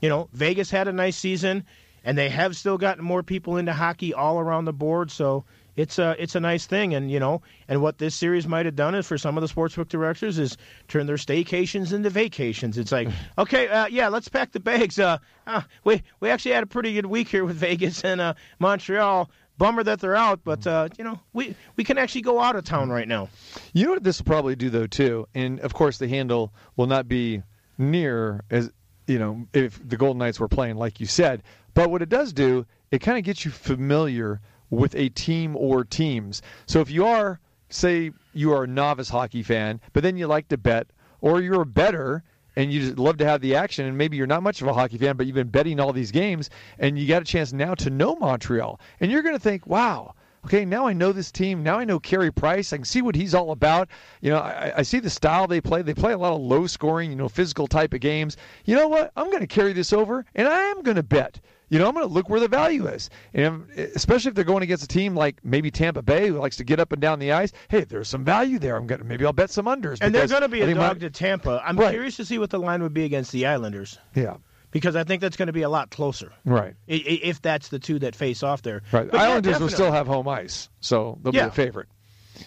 you 0.00 0.08
know, 0.08 0.28
Vegas 0.32 0.70
had 0.70 0.86
a 0.88 0.92
nice 0.92 1.16
season, 1.16 1.64
and 2.04 2.18
they 2.18 2.28
have 2.28 2.56
still 2.56 2.76
gotten 2.76 3.02
more 3.02 3.22
people 3.22 3.56
into 3.56 3.72
hockey 3.72 4.12
all 4.12 4.38
around 4.38 4.66
the 4.66 4.72
board. 4.74 5.10
So 5.10 5.44
it's 5.76 5.98
a 5.98 6.14
it's 6.18 6.34
a 6.34 6.40
nice 6.40 6.66
thing, 6.66 6.94
and 6.94 7.10
you 7.10 7.18
know, 7.18 7.42
and 7.68 7.82
what 7.82 7.98
this 7.98 8.14
series 8.14 8.46
might 8.46 8.66
have 8.66 8.76
done 8.76 8.94
is 8.94 9.06
for 9.06 9.18
some 9.18 9.36
of 9.36 9.42
the 9.42 9.52
sportsbook 9.52 9.88
directors 9.88 10.38
is 10.38 10.56
turn 10.88 11.06
their 11.06 11.16
staycations 11.16 11.92
into 11.92 12.10
vacations. 12.10 12.78
It's 12.78 12.92
like, 12.92 13.08
okay, 13.38 13.68
uh, 13.68 13.86
yeah, 13.86 14.08
let's 14.08 14.28
pack 14.28 14.52
the 14.52 14.60
bags. 14.60 14.98
Uh, 14.98 15.18
uh, 15.46 15.62
we 15.82 16.02
we 16.20 16.30
actually 16.30 16.52
had 16.52 16.62
a 16.62 16.66
pretty 16.66 16.94
good 16.94 17.06
week 17.06 17.28
here 17.28 17.44
with 17.44 17.56
Vegas 17.64 18.04
and 18.04 18.20
uh, 18.20 18.34
Montreal. 18.58 19.30
Bummer 19.56 19.84
that 19.84 20.00
they're 20.00 20.16
out, 20.16 20.40
but 20.42 20.66
uh, 20.66 20.88
you 20.98 21.04
know, 21.04 21.20
we 21.32 21.54
we 21.76 21.84
can 21.84 21.96
actually 21.96 22.22
go 22.22 22.40
out 22.40 22.56
of 22.56 22.64
town 22.64 22.90
right 22.90 23.06
now. 23.06 23.28
You 23.72 23.84
know 23.84 23.92
what 23.92 24.02
this 24.02 24.18
will 24.18 24.24
probably 24.24 24.56
do 24.56 24.68
though 24.68 24.88
too, 24.88 25.28
and 25.32 25.60
of 25.60 25.72
course 25.74 25.98
the 25.98 26.08
handle 26.08 26.52
will 26.76 26.88
not 26.88 27.06
be 27.06 27.40
near 27.78 28.42
as 28.50 28.72
you 29.06 29.18
know 29.18 29.46
if 29.52 29.80
the 29.88 29.96
Golden 29.96 30.18
Knights 30.18 30.40
were 30.40 30.48
playing 30.48 30.74
like 30.76 30.98
you 30.98 31.06
said. 31.06 31.44
But 31.72 31.90
what 31.90 32.02
it 32.02 32.08
does 32.08 32.32
do, 32.32 32.66
it 32.90 33.00
kind 33.00 33.16
of 33.16 33.22
gets 33.22 33.44
you 33.44 33.52
familiar 33.52 34.40
with 34.74 34.94
a 34.94 35.08
team 35.10 35.56
or 35.56 35.84
teams. 35.84 36.42
So 36.66 36.80
if 36.80 36.90
you 36.90 37.06
are, 37.06 37.40
say, 37.68 38.10
you 38.32 38.52
are 38.52 38.64
a 38.64 38.68
novice 38.68 39.08
hockey 39.08 39.42
fan, 39.42 39.80
but 39.92 40.02
then 40.02 40.16
you 40.16 40.26
like 40.26 40.48
to 40.48 40.58
bet, 40.58 40.88
or 41.20 41.40
you're 41.40 41.62
a 41.62 41.66
better 41.66 42.22
and 42.56 42.72
you 42.72 42.80
just 42.80 42.98
love 42.98 43.16
to 43.16 43.24
have 43.24 43.40
the 43.40 43.56
action, 43.56 43.84
and 43.84 43.98
maybe 43.98 44.16
you're 44.16 44.28
not 44.28 44.42
much 44.42 44.62
of 44.62 44.68
a 44.68 44.72
hockey 44.72 44.96
fan, 44.96 45.16
but 45.16 45.26
you've 45.26 45.34
been 45.34 45.48
betting 45.48 45.80
all 45.80 45.92
these 45.92 46.12
games, 46.12 46.50
and 46.78 46.96
you 46.96 47.08
got 47.08 47.20
a 47.20 47.24
chance 47.24 47.52
now 47.52 47.74
to 47.74 47.90
know 47.90 48.14
Montreal, 48.14 48.78
and 49.00 49.10
you're 49.10 49.22
going 49.22 49.34
to 49.34 49.40
think, 49.40 49.66
wow 49.66 50.14
okay, 50.44 50.64
now 50.64 50.86
I 50.86 50.92
know 50.92 51.12
this 51.12 51.30
team. 51.32 51.62
Now 51.62 51.78
I 51.78 51.84
know 51.84 51.98
Carey 51.98 52.30
Price. 52.32 52.72
I 52.72 52.76
can 52.76 52.84
see 52.84 53.02
what 53.02 53.14
he's 53.14 53.34
all 53.34 53.50
about. 53.50 53.88
You 54.20 54.30
know, 54.30 54.38
I, 54.38 54.72
I 54.78 54.82
see 54.82 55.00
the 55.00 55.10
style 55.10 55.46
they 55.46 55.60
play. 55.60 55.82
They 55.82 55.94
play 55.94 56.12
a 56.12 56.18
lot 56.18 56.32
of 56.34 56.40
low 56.40 56.66
scoring, 56.66 57.10
you 57.10 57.16
know, 57.16 57.28
physical 57.28 57.66
type 57.66 57.94
of 57.94 58.00
games. 58.00 58.36
You 58.64 58.76
know 58.76 58.88
what? 58.88 59.12
I'm 59.16 59.26
going 59.28 59.40
to 59.40 59.46
carry 59.46 59.72
this 59.72 59.92
over, 59.92 60.24
and 60.34 60.46
I 60.48 60.60
am 60.62 60.82
going 60.82 60.96
to 60.96 61.02
bet. 61.02 61.40
You 61.70 61.78
know, 61.78 61.88
I'm 61.88 61.94
going 61.94 62.06
to 62.06 62.12
look 62.12 62.28
where 62.28 62.38
the 62.40 62.46
value 62.46 62.86
is, 62.86 63.08
and 63.32 63.68
especially 63.96 64.28
if 64.28 64.34
they're 64.34 64.44
going 64.44 64.62
against 64.62 64.84
a 64.84 64.86
team 64.88 65.16
like 65.16 65.42
maybe 65.42 65.70
Tampa 65.70 66.02
Bay, 66.02 66.28
who 66.28 66.38
likes 66.38 66.56
to 66.58 66.64
get 66.64 66.78
up 66.78 66.92
and 66.92 67.00
down 67.00 67.18
the 67.18 67.32
ice. 67.32 67.52
Hey, 67.68 67.84
there's 67.84 68.06
some 68.06 68.22
value 68.22 68.58
there. 68.58 68.76
I'm 68.76 68.86
going 68.86 69.00
to 69.00 69.04
maybe 69.04 69.24
I'll 69.24 69.32
bet 69.32 69.50
some 69.50 69.64
unders. 69.64 69.98
And 70.02 70.14
they're 70.14 70.28
going 70.28 70.42
to 70.42 70.48
be 70.48 70.60
a 70.60 70.66
dog 70.74 70.76
my- 70.76 70.94
to 71.00 71.10
Tampa. 71.10 71.62
I'm 71.64 71.76
Right. 71.76 71.90
curious 71.92 72.16
to 72.18 72.24
see 72.24 72.38
what 72.38 72.50
the 72.50 72.58
line 72.60 72.82
would 72.82 72.92
be 72.94 73.04
against 73.04 73.32
the 73.32 73.46
Islanders 73.46 73.98
Yeah, 74.14 74.36
because 74.74 74.94
I 74.96 75.04
think 75.04 75.22
that's 75.22 75.36
going 75.38 75.46
to 75.46 75.52
be 75.54 75.62
a 75.62 75.68
lot 75.70 75.88
closer. 75.90 76.32
right, 76.44 76.74
If 76.86 77.40
that's 77.40 77.68
the 77.68 77.78
two 77.78 78.00
that 78.00 78.14
face 78.14 78.42
off 78.42 78.60
there, 78.60 78.82
right. 78.92 79.10
But 79.10 79.16
yeah, 79.16 79.22
Islanders 79.22 79.60
will 79.60 79.70
still 79.70 79.92
have 79.92 80.06
home 80.06 80.28
ice, 80.28 80.68
so 80.80 81.18
they'll 81.22 81.34
Yeah. 81.34 81.44
be 81.44 81.48
a 81.48 81.52
favorite. 81.52 81.88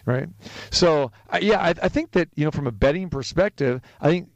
right? 0.06 0.28
So 0.70 1.12
yeah, 1.42 1.60
I, 1.62 1.70
I 1.70 1.88
think 1.90 2.12
that 2.12 2.30
you 2.36 2.46
know 2.46 2.52
from 2.52 2.68
a 2.68 2.72
betting 2.72 3.10
perspective, 3.10 3.82
I 4.02 4.10
think 4.10 4.30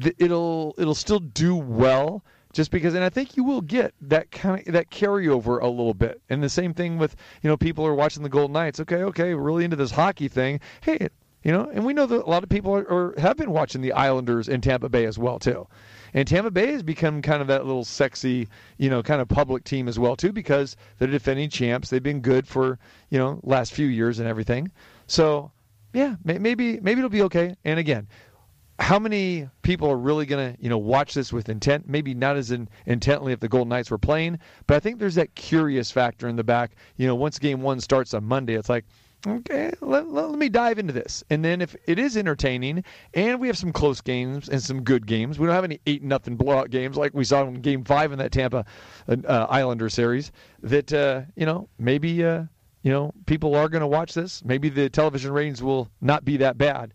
th- 0.00 0.14
it'll 0.18 0.74
it'll 0.78 0.94
still 0.94 1.18
do 1.20 1.56
well 1.56 2.22
just 2.52 2.70
because, 2.70 2.92
and 2.94 3.02
I 3.02 3.08
think 3.08 3.38
you 3.38 3.44
will 3.44 3.62
get 3.62 3.94
that 4.02 4.30
kind 4.30 4.66
of 4.68 4.74
that 4.74 4.90
carryover 4.90 5.62
a 5.62 5.66
little 5.68 5.94
bit. 5.94 6.20
And 6.28 6.42
the 6.42 6.50
same 6.50 6.74
thing 6.74 6.98
with 6.98 7.16
you 7.42 7.48
know 7.48 7.56
people 7.56 7.86
are 7.86 7.94
watching 7.94 8.22
the 8.22 8.28
Golden 8.28 8.52
Knights. 8.52 8.78
Okay, 8.80 9.02
okay, 9.04 9.34
we're 9.34 9.40
really 9.42 9.64
into 9.64 9.76
this 9.76 9.90
hockey 9.92 10.28
thing. 10.28 10.60
Hey. 10.82 11.08
You 11.44 11.50
know, 11.50 11.68
and 11.74 11.84
we 11.84 11.92
know 11.92 12.06
that 12.06 12.22
a 12.24 12.30
lot 12.30 12.44
of 12.44 12.48
people 12.48 12.72
are, 12.72 12.88
are 12.88 13.14
have 13.18 13.36
been 13.36 13.50
watching 13.50 13.80
the 13.80 13.90
Islanders 13.94 14.46
in 14.48 14.60
Tampa 14.60 14.88
Bay 14.88 15.06
as 15.06 15.18
well 15.18 15.40
too, 15.40 15.66
And 16.14 16.28
Tampa 16.28 16.50
Bay 16.50 16.72
has 16.72 16.82
become 16.82 17.22
kind 17.22 17.40
of 17.40 17.48
that 17.48 17.64
little 17.64 17.84
sexy, 17.84 18.48
you 18.76 18.90
know, 18.90 19.02
kind 19.02 19.20
of 19.20 19.28
public 19.28 19.64
team 19.64 19.88
as 19.88 19.98
well 19.98 20.16
too 20.16 20.32
because 20.32 20.76
they're 20.98 21.08
defending 21.08 21.48
champs. 21.48 21.90
They've 21.90 22.02
been 22.02 22.20
good 22.20 22.46
for 22.46 22.78
you 23.10 23.18
know 23.18 23.40
last 23.42 23.72
few 23.72 23.86
years 23.86 24.18
and 24.18 24.28
everything. 24.28 24.70
So 25.06 25.52
yeah, 25.92 26.16
maybe 26.24 26.80
maybe 26.80 26.98
it'll 27.00 27.10
be 27.10 27.22
okay. 27.22 27.54
And 27.64 27.78
again, 27.78 28.08
how 28.78 28.98
many 28.98 29.48
people 29.62 29.90
are 29.90 29.96
really 29.96 30.26
going 30.26 30.54
to 30.54 30.62
you 30.62 30.68
know 30.68 30.78
watch 30.78 31.14
this 31.14 31.32
with 31.32 31.48
intent 31.48 31.88
maybe 31.88 32.14
not 32.14 32.36
as 32.36 32.50
in, 32.50 32.68
intently 32.86 33.32
if 33.32 33.40
the 33.40 33.48
golden 33.48 33.68
knights 33.68 33.90
were 33.90 33.98
playing 33.98 34.38
but 34.66 34.74
i 34.74 34.80
think 34.80 34.98
there's 34.98 35.14
that 35.14 35.32
curious 35.36 35.90
factor 35.90 36.26
in 36.26 36.36
the 36.36 36.42
back 36.42 36.72
you 36.96 37.06
know 37.06 37.14
once 37.14 37.38
game 37.38 37.60
one 37.60 37.80
starts 37.80 38.12
on 38.12 38.24
monday 38.24 38.54
it's 38.54 38.68
like 38.68 38.84
okay 39.26 39.72
let, 39.80 40.08
let, 40.08 40.30
let 40.30 40.38
me 40.38 40.48
dive 40.48 40.78
into 40.78 40.92
this. 40.92 41.22
And 41.30 41.44
then 41.44 41.60
if 41.60 41.76
it 41.86 41.98
is 41.98 42.16
entertaining 42.16 42.84
and 43.14 43.40
we 43.40 43.46
have 43.46 43.58
some 43.58 43.72
close 43.72 44.00
games 44.00 44.48
and 44.48 44.62
some 44.62 44.82
good 44.82 45.06
games 45.06 45.38
we 45.38 45.46
don't 45.46 45.54
have 45.54 45.64
any 45.64 45.80
eight 45.86 46.02
nothing 46.02 46.36
blowout 46.36 46.70
games 46.70 46.96
like 46.96 47.14
we 47.14 47.24
saw 47.24 47.42
in 47.46 47.54
game 47.54 47.84
five 47.84 48.12
in 48.12 48.18
that 48.18 48.32
tampa 48.32 48.64
uh, 49.08 49.46
islander 49.48 49.88
series 49.88 50.32
that 50.62 50.92
uh, 50.92 51.22
you 51.36 51.46
know 51.46 51.68
maybe 51.78 52.24
uh, 52.24 52.44
you 52.82 52.90
know 52.90 53.12
people 53.26 53.54
are 53.54 53.68
going 53.68 53.80
to 53.80 53.86
watch 53.86 54.14
this. 54.14 54.44
Maybe 54.44 54.68
the 54.68 54.88
television 54.90 55.32
ratings 55.32 55.62
will 55.62 55.88
not 56.00 56.24
be 56.24 56.36
that 56.38 56.58
bad 56.58 56.92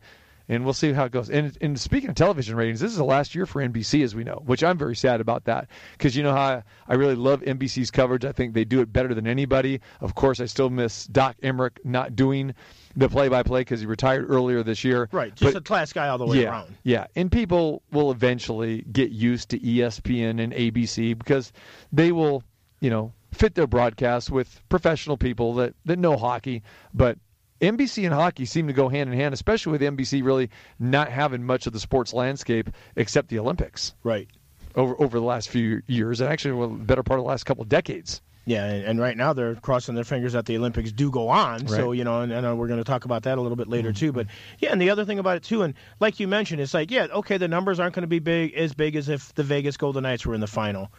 and 0.50 0.64
we'll 0.64 0.74
see 0.74 0.94
how 0.94 1.06
it 1.06 1.12
goes. 1.12 1.30
And, 1.30 1.58
and 1.62 1.80
speaking 1.80 2.10
of 2.10 2.16
television 2.16 2.56
ratings, 2.56 2.80
this 2.80 2.92
is 2.92 2.98
the 2.98 3.04
last 3.04 3.36
year 3.36 3.46
for 3.46 3.62
NBC, 3.62 4.04
as 4.04 4.16
we 4.16 4.24
know, 4.24 4.42
which 4.46 4.64
I'm 4.64 4.78
very 4.78 4.96
sad 4.96 5.22
about 5.22 5.46
that 5.46 5.68
because 5.94 6.16
you 6.16 6.24
know 6.24 6.32
how 6.32 6.42
I, 6.42 6.64
I, 6.88 6.96
really 6.96 7.16
love 7.16 7.42
NBC's 7.42 7.92
coverage. 7.92 8.26
I 8.26 8.32
think 8.32 8.54
they 8.54 8.64
do 8.64 8.82
it 8.82 8.92
better 8.92 9.14
than 9.14 9.28
anybody. 9.28 9.82
Of 10.00 10.16
course, 10.16 10.40
I 10.40 10.46
still 10.46 10.70
miss 10.70 11.06
Doc 11.08 11.36
Emrick 11.44 11.78
not 11.84 12.16
doing 12.16 12.54
the 12.96 13.10
play-by-play 13.10 13.62
because 13.62 13.82
he 13.82 13.86
retired 13.86 14.30
earlier 14.30 14.64
this 14.64 14.84
year. 14.84 15.10
Right, 15.12 15.36
just 15.36 15.54
but, 15.54 15.60
a 15.60 15.64
class 15.64 15.94
guy 15.94 16.08
all 16.08 16.18
the 16.18 16.26
way 16.26 16.42
yeah, 16.42 16.50
around. 16.50 16.76
Yeah, 16.84 17.08
and 17.16 17.32
people 17.32 17.84
will 17.92 18.12
eventually 18.12 18.82
get 18.92 19.12
used 19.12 19.50
to 19.50 19.60
ESPN 19.60 20.42
and 20.42 20.54
ABC 20.54 21.18
because 21.18 21.52
they 21.92 22.12
will, 22.12 22.44
you 22.80 22.90
know, 22.90 23.14
fit 23.34 23.56
their 23.56 23.68
broadcasts 23.68 24.30
with 24.30 24.62
professional 24.70 25.18
people 25.18 25.56
that, 25.56 25.76
that 25.86 26.00
know 26.00 26.18
hockey, 26.18 26.64
but 26.94 27.18
NBC 27.62 28.06
and 28.06 28.14
hockey 28.14 28.46
seem 28.46 28.68
to 28.68 28.74
go 28.74 28.90
hand 28.90 29.12
in 29.12 29.18
hand, 29.18 29.34
especially 29.34 29.72
with 29.72 29.82
NBC 29.82 30.24
really 30.24 30.50
not 30.80 31.10
having 31.10 31.44
much 31.44 31.68
of 31.68 31.74
the 31.74 31.80
sports 31.80 32.14
landscape 32.14 32.70
except 32.96 33.30
the 33.30 33.40
Olympics. 33.40 33.94
Right. 34.04 34.28
Over 34.76 34.96
over 35.02 35.20
the 35.20 35.26
last 35.26 35.50
few 35.50 35.82
years, 35.88 36.22
and 36.22 36.32
actually 36.32 36.78
the 36.78 36.84
better 36.84 37.04
part 37.04 37.20
of 37.20 37.24
the 37.24 37.30
last 37.30 37.46
couple 37.46 37.64
of 37.64 37.70
decades. 37.70 38.22
Yeah, 38.46 38.64
and, 38.64 38.86
and, 38.86 39.00
right 39.00 39.18
now 39.18 39.34
they're 39.34 39.56
crossing 39.56 39.94
their 39.96 40.06
fingers 40.06 40.32
that 40.32 40.46
the 40.46 40.56
Olympics 40.56 40.94
do 40.94 41.12
go 41.12 41.28
on. 41.28 41.66
Right. 41.66 41.70
So 41.70 41.92
you 41.92 42.06
know, 42.06 42.22
and, 42.22 42.32
and 42.32 42.46
uh, 42.46 42.56
we're 42.56 42.68
going 42.68 42.80
to 42.80 42.86
talk 42.86 43.04
about 43.04 43.24
that 43.24 43.38
a 43.38 43.42
little 43.42 43.58
bit 43.58 43.68
later 43.68 43.90
mm-hmm. 43.90 44.06
too. 44.06 44.12
But 44.14 44.28
yeah, 44.60 44.72
and 44.72 44.82
the 44.82 44.90
other 44.90 45.04
thing 45.04 45.20
about 45.20 45.36
it 45.36 45.44
too, 45.44 45.64
and 45.64 45.74
like 46.00 46.20
you 46.22 46.30
mentioned, 46.30 46.62
it's 46.62 46.74
like 46.74 46.90
yeah, 46.90 47.08
okay, 47.12 47.38
the 47.38 47.50
numbers 47.50 47.80
aren't 47.80 47.94
going 47.94 48.04
to 48.04 48.08
be 48.08 48.20
big 48.20 48.54
as 48.54 48.74
big 48.74 48.96
as 48.96 49.10
if 49.10 49.34
the 49.34 49.44
Vegas 49.44 49.76
Golden 49.76 50.04
Knights 50.04 50.26
were 50.26 50.34
in 50.34 50.40
the 50.40 50.48
final. 50.48 50.92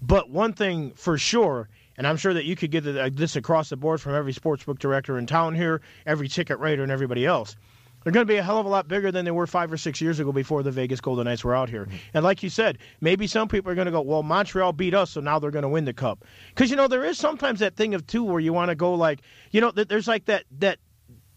But 0.00 0.30
one 0.30 0.52
thing 0.52 0.92
for 0.92 1.18
sure 1.18 1.68
and 2.02 2.08
I'm 2.08 2.16
sure 2.16 2.34
that 2.34 2.44
you 2.44 2.56
could 2.56 2.72
get 2.72 2.82
this 3.14 3.36
across 3.36 3.68
the 3.68 3.76
board 3.76 4.00
from 4.00 4.16
every 4.16 4.32
sportsbook 4.32 4.80
director 4.80 5.18
in 5.18 5.26
town 5.26 5.54
here, 5.54 5.82
every 6.04 6.26
ticket 6.26 6.58
writer, 6.58 6.82
and 6.82 6.90
everybody 6.90 7.24
else. 7.24 7.54
They're 8.02 8.12
going 8.12 8.26
to 8.26 8.32
be 8.32 8.38
a 8.38 8.42
hell 8.42 8.58
of 8.58 8.66
a 8.66 8.68
lot 8.68 8.88
bigger 8.88 9.12
than 9.12 9.24
they 9.24 9.30
were 9.30 9.46
five 9.46 9.72
or 9.72 9.76
six 9.76 10.00
years 10.00 10.18
ago 10.18 10.32
before 10.32 10.64
the 10.64 10.72
Vegas 10.72 11.00
Golden 11.00 11.26
Knights 11.26 11.44
were 11.44 11.54
out 11.54 11.68
here. 11.68 11.86
And 12.12 12.24
like 12.24 12.42
you 12.42 12.48
said, 12.48 12.78
maybe 13.00 13.28
some 13.28 13.46
people 13.46 13.70
are 13.70 13.76
going 13.76 13.84
to 13.84 13.92
go, 13.92 14.00
well, 14.00 14.24
Montreal 14.24 14.72
beat 14.72 14.94
us, 14.94 15.12
so 15.12 15.20
now 15.20 15.38
they're 15.38 15.52
going 15.52 15.62
to 15.62 15.68
win 15.68 15.84
the 15.84 15.92
cup. 15.92 16.24
Because 16.48 16.70
you 16.70 16.76
know 16.76 16.88
there 16.88 17.04
is 17.04 17.18
sometimes 17.18 17.60
that 17.60 17.76
thing 17.76 17.94
of 17.94 18.04
two 18.04 18.24
where 18.24 18.40
you 18.40 18.52
want 18.52 18.70
to 18.70 18.74
go 18.74 18.94
like, 18.94 19.20
you 19.52 19.60
know, 19.60 19.70
there's 19.70 20.08
like 20.08 20.24
that 20.24 20.42
that 20.58 20.80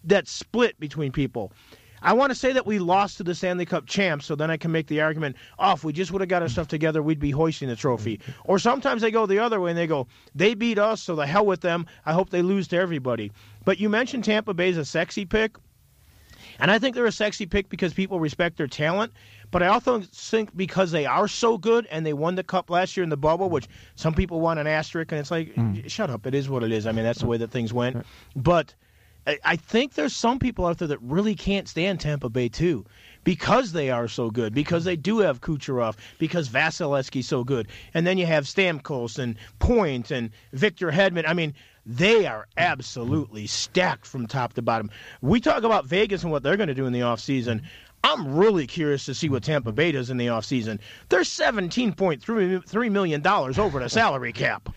that 0.03 0.27
split 0.27 0.79
between 0.79 1.11
people. 1.11 1.51
I 2.05 2.13
want 2.13 2.29
to 2.29 2.35
say 2.35 2.53
that 2.53 2.67
we 2.67 2.77
lost 2.77 3.17
to 3.17 3.23
the 3.23 3.33
Stanley 3.33 3.65
Cup 3.65 3.87
champs, 3.87 4.27
so 4.27 4.35
then 4.35 4.51
I 4.51 4.57
can 4.57 4.71
make 4.71 4.85
the 4.85 5.01
argument, 5.01 5.35
oh, 5.57 5.73
if 5.73 5.83
we 5.83 5.91
just 5.91 6.11
would 6.11 6.21
have 6.21 6.29
got 6.29 6.43
our 6.43 6.47
stuff 6.47 6.67
together, 6.67 7.01
we'd 7.01 7.19
be 7.19 7.31
hoisting 7.31 7.67
the 7.67 7.75
trophy. 7.75 8.19
Or 8.43 8.59
sometimes 8.59 9.01
they 9.01 9.09
go 9.09 9.25
the 9.25 9.39
other 9.39 9.59
way 9.59 9.71
and 9.71 9.77
they 9.77 9.87
go, 9.87 10.05
they 10.35 10.53
beat 10.53 10.77
us, 10.77 11.01
so 11.01 11.15
the 11.15 11.25
hell 11.25 11.47
with 11.47 11.61
them. 11.61 11.87
I 12.05 12.13
hope 12.13 12.29
they 12.29 12.43
lose 12.43 12.67
to 12.69 12.77
everybody. 12.77 13.31
But 13.65 13.79
you 13.79 13.89
mentioned 13.89 14.23
Tampa 14.23 14.53
Bay's 14.53 14.77
a 14.77 14.85
sexy 14.85 15.25
pick. 15.25 15.57
And 16.59 16.69
I 16.69 16.77
think 16.77 16.95
they're 16.95 17.07
a 17.07 17.11
sexy 17.11 17.47
pick 17.47 17.69
because 17.69 17.93
people 17.93 18.19
respect 18.19 18.57
their 18.57 18.67
talent. 18.67 19.11
But 19.49 19.63
I 19.63 19.67
also 19.67 20.01
think 20.01 20.55
because 20.55 20.91
they 20.91 21.07
are 21.07 21.27
so 21.27 21.57
good 21.57 21.87
and 21.89 22.05
they 22.05 22.13
won 22.13 22.35
the 22.35 22.43
cup 22.43 22.69
last 22.69 22.95
year 22.95 23.03
in 23.03 23.09
the 23.09 23.17
bubble, 23.17 23.49
which 23.49 23.67
some 23.95 24.13
people 24.13 24.41
want 24.41 24.59
an 24.59 24.67
asterisk, 24.67 25.11
and 25.11 25.19
it's 25.19 25.31
like, 25.31 25.55
mm. 25.55 25.89
shut 25.89 26.11
up, 26.11 26.27
it 26.27 26.35
is 26.35 26.49
what 26.49 26.63
it 26.63 26.71
is. 26.71 26.85
I 26.85 26.91
mean, 26.91 27.03
that's 27.03 27.19
the 27.19 27.25
way 27.25 27.37
that 27.37 27.51
things 27.51 27.73
went. 27.73 28.05
But 28.35 28.75
I 29.27 29.55
think 29.55 29.93
there's 29.93 30.15
some 30.15 30.37
people 30.37 30.65
out 30.65 30.77
there 30.77 30.87
that 30.87 31.01
really 31.01 31.33
can't 31.33 31.67
stand 31.67 31.99
Tampa 31.99 32.29
Bay 32.29 32.47
too, 32.47 32.85
because 33.23 33.71
they 33.71 33.89
are 33.89 34.07
so 34.07 34.29
good, 34.29 34.53
because 34.53 34.83
they 34.83 34.95
do 34.95 35.17
have 35.19 35.41
Kucherov, 35.41 35.95
because 36.19 36.47
Vasilevskiy's 36.47 37.27
so 37.27 37.43
good, 37.43 37.67
and 37.93 38.05
then 38.05 38.19
you 38.19 38.27
have 38.27 38.43
Stamkos 38.43 39.17
and 39.17 39.35
Point 39.57 40.11
and 40.11 40.29
Victor 40.53 40.91
Hedman. 40.91 41.27
I 41.27 41.33
mean, 41.33 41.55
they 41.87 42.27
are 42.27 42.47
absolutely 42.57 43.47
stacked 43.47 44.05
from 44.05 44.27
top 44.27 44.53
to 44.53 44.61
bottom. 44.61 44.91
We 45.21 45.39
talk 45.39 45.63
about 45.63 45.85
Vegas 45.85 46.21
and 46.21 46.31
what 46.31 46.43
they're 46.43 46.57
going 46.57 46.67
to 46.67 46.75
do 46.75 46.85
in 46.85 46.93
the 46.93 46.99
offseason. 46.99 47.63
I'm 48.03 48.35
really 48.35 48.67
curious 48.67 49.05
to 49.05 49.15
see 49.15 49.29
what 49.29 49.43
Tampa 49.43 49.71
Bay 49.71 49.91
does 49.91 50.11
in 50.11 50.17
the 50.17 50.27
offseason. 50.27 50.79
They're 51.09 51.21
$17.3 51.21 52.91
million 52.91 53.25
over 53.25 53.79
the 53.79 53.89
salary 53.89 54.33
cap. 54.33 54.69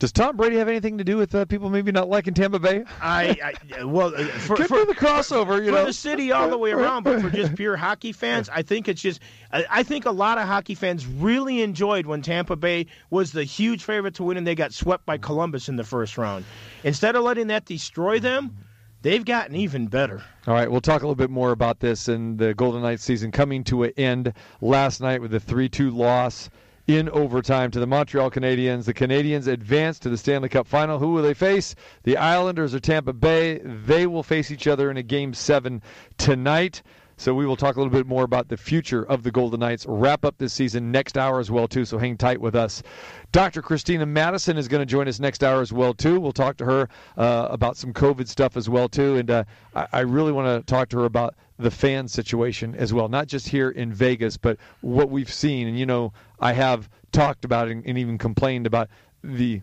Does 0.00 0.12
Tom 0.12 0.34
Brady 0.34 0.56
have 0.56 0.66
anything 0.66 0.96
to 0.96 1.04
do 1.04 1.18
with 1.18 1.34
uh, 1.34 1.44
people 1.44 1.68
maybe 1.68 1.92
not 1.92 2.08
liking 2.08 2.32
Tampa 2.32 2.58
Bay? 2.58 2.84
I, 3.02 3.54
I 3.70 3.84
well, 3.84 4.14
uh, 4.16 4.24
for, 4.24 4.56
for 4.56 4.86
the 4.86 4.94
crossover, 4.94 5.58
you 5.62 5.66
for 5.66 5.72
know, 5.72 5.84
the 5.84 5.92
city 5.92 6.32
all 6.32 6.48
the 6.48 6.56
way 6.56 6.72
around, 6.72 7.02
but 7.02 7.20
for 7.20 7.28
just 7.28 7.54
pure 7.54 7.76
hockey 7.76 8.12
fans, 8.12 8.48
I 8.48 8.62
think 8.62 8.88
it's 8.88 9.02
just. 9.02 9.20
I, 9.52 9.66
I 9.68 9.82
think 9.82 10.06
a 10.06 10.10
lot 10.10 10.38
of 10.38 10.46
hockey 10.46 10.74
fans 10.74 11.06
really 11.06 11.60
enjoyed 11.60 12.06
when 12.06 12.22
Tampa 12.22 12.56
Bay 12.56 12.86
was 13.10 13.32
the 13.32 13.44
huge 13.44 13.84
favorite 13.84 14.14
to 14.14 14.22
win, 14.22 14.38
and 14.38 14.46
they 14.46 14.54
got 14.54 14.72
swept 14.72 15.04
by 15.04 15.18
Columbus 15.18 15.68
in 15.68 15.76
the 15.76 15.84
first 15.84 16.16
round. 16.16 16.46
Instead 16.82 17.14
of 17.14 17.22
letting 17.22 17.48
that 17.48 17.66
destroy 17.66 18.18
them. 18.18 18.56
They've 19.02 19.24
gotten 19.24 19.56
even 19.56 19.86
better. 19.86 20.22
All 20.46 20.52
right, 20.52 20.70
we'll 20.70 20.82
talk 20.82 21.00
a 21.00 21.06
little 21.06 21.14
bit 21.14 21.30
more 21.30 21.52
about 21.52 21.80
this 21.80 22.06
and 22.08 22.38
the 22.38 22.52
Golden 22.52 22.82
Knights 22.82 23.02
season 23.02 23.32
coming 23.32 23.64
to 23.64 23.84
an 23.84 23.92
end 23.96 24.34
last 24.60 25.00
night 25.00 25.22
with 25.22 25.32
a 25.32 25.40
3 25.40 25.70
2 25.70 25.90
loss 25.90 26.50
in 26.90 27.08
overtime 27.10 27.70
to 27.70 27.78
the 27.78 27.86
Montreal 27.86 28.30
Canadiens. 28.30 28.84
The 28.84 28.94
Canadiens 28.94 29.46
advance 29.46 29.98
to 30.00 30.08
the 30.08 30.18
Stanley 30.18 30.48
Cup 30.48 30.66
final. 30.66 30.98
Who 30.98 31.12
will 31.12 31.22
they 31.22 31.34
face? 31.34 31.74
The 32.02 32.16
Islanders 32.16 32.74
or 32.74 32.80
Tampa 32.80 33.12
Bay? 33.12 33.58
They 33.58 34.06
will 34.06 34.22
face 34.22 34.50
each 34.50 34.66
other 34.66 34.90
in 34.90 34.96
a 34.96 35.02
game 35.02 35.32
seven 35.32 35.82
tonight. 36.18 36.82
So 37.20 37.34
we 37.34 37.44
will 37.44 37.54
talk 37.54 37.76
a 37.76 37.78
little 37.78 37.92
bit 37.92 38.06
more 38.06 38.24
about 38.24 38.48
the 38.48 38.56
future 38.56 39.04
of 39.04 39.24
the 39.24 39.30
Golden 39.30 39.60
Knights. 39.60 39.84
Wrap 39.86 40.24
up 40.24 40.38
this 40.38 40.54
season 40.54 40.90
next 40.90 41.18
hour 41.18 41.38
as 41.38 41.50
well 41.50 41.68
too. 41.68 41.84
So 41.84 41.98
hang 41.98 42.16
tight 42.16 42.40
with 42.40 42.56
us. 42.56 42.82
Dr. 43.30 43.60
Christina 43.60 44.06
Madison 44.06 44.56
is 44.56 44.68
going 44.68 44.80
to 44.80 44.86
join 44.86 45.06
us 45.06 45.20
next 45.20 45.44
hour 45.44 45.60
as 45.60 45.70
well 45.70 45.92
too. 45.92 46.18
We'll 46.18 46.32
talk 46.32 46.56
to 46.56 46.64
her 46.64 46.88
uh, 47.18 47.48
about 47.50 47.76
some 47.76 47.92
COVID 47.92 48.26
stuff 48.26 48.56
as 48.56 48.70
well 48.70 48.88
too, 48.88 49.16
and 49.16 49.30
uh, 49.30 49.44
I, 49.74 49.86
I 49.92 50.00
really 50.00 50.32
want 50.32 50.48
to 50.48 50.64
talk 50.64 50.88
to 50.88 51.00
her 51.00 51.04
about 51.04 51.34
the 51.58 51.70
fan 51.70 52.08
situation 52.08 52.74
as 52.74 52.94
well, 52.94 53.10
not 53.10 53.26
just 53.26 53.48
here 53.48 53.68
in 53.68 53.92
Vegas, 53.92 54.38
but 54.38 54.56
what 54.80 55.10
we've 55.10 55.30
seen. 55.30 55.68
And 55.68 55.78
you 55.78 55.84
know, 55.84 56.14
I 56.38 56.54
have 56.54 56.88
talked 57.12 57.44
about 57.44 57.68
and, 57.68 57.84
and 57.84 57.98
even 57.98 58.16
complained 58.16 58.66
about 58.66 58.88
the 59.22 59.60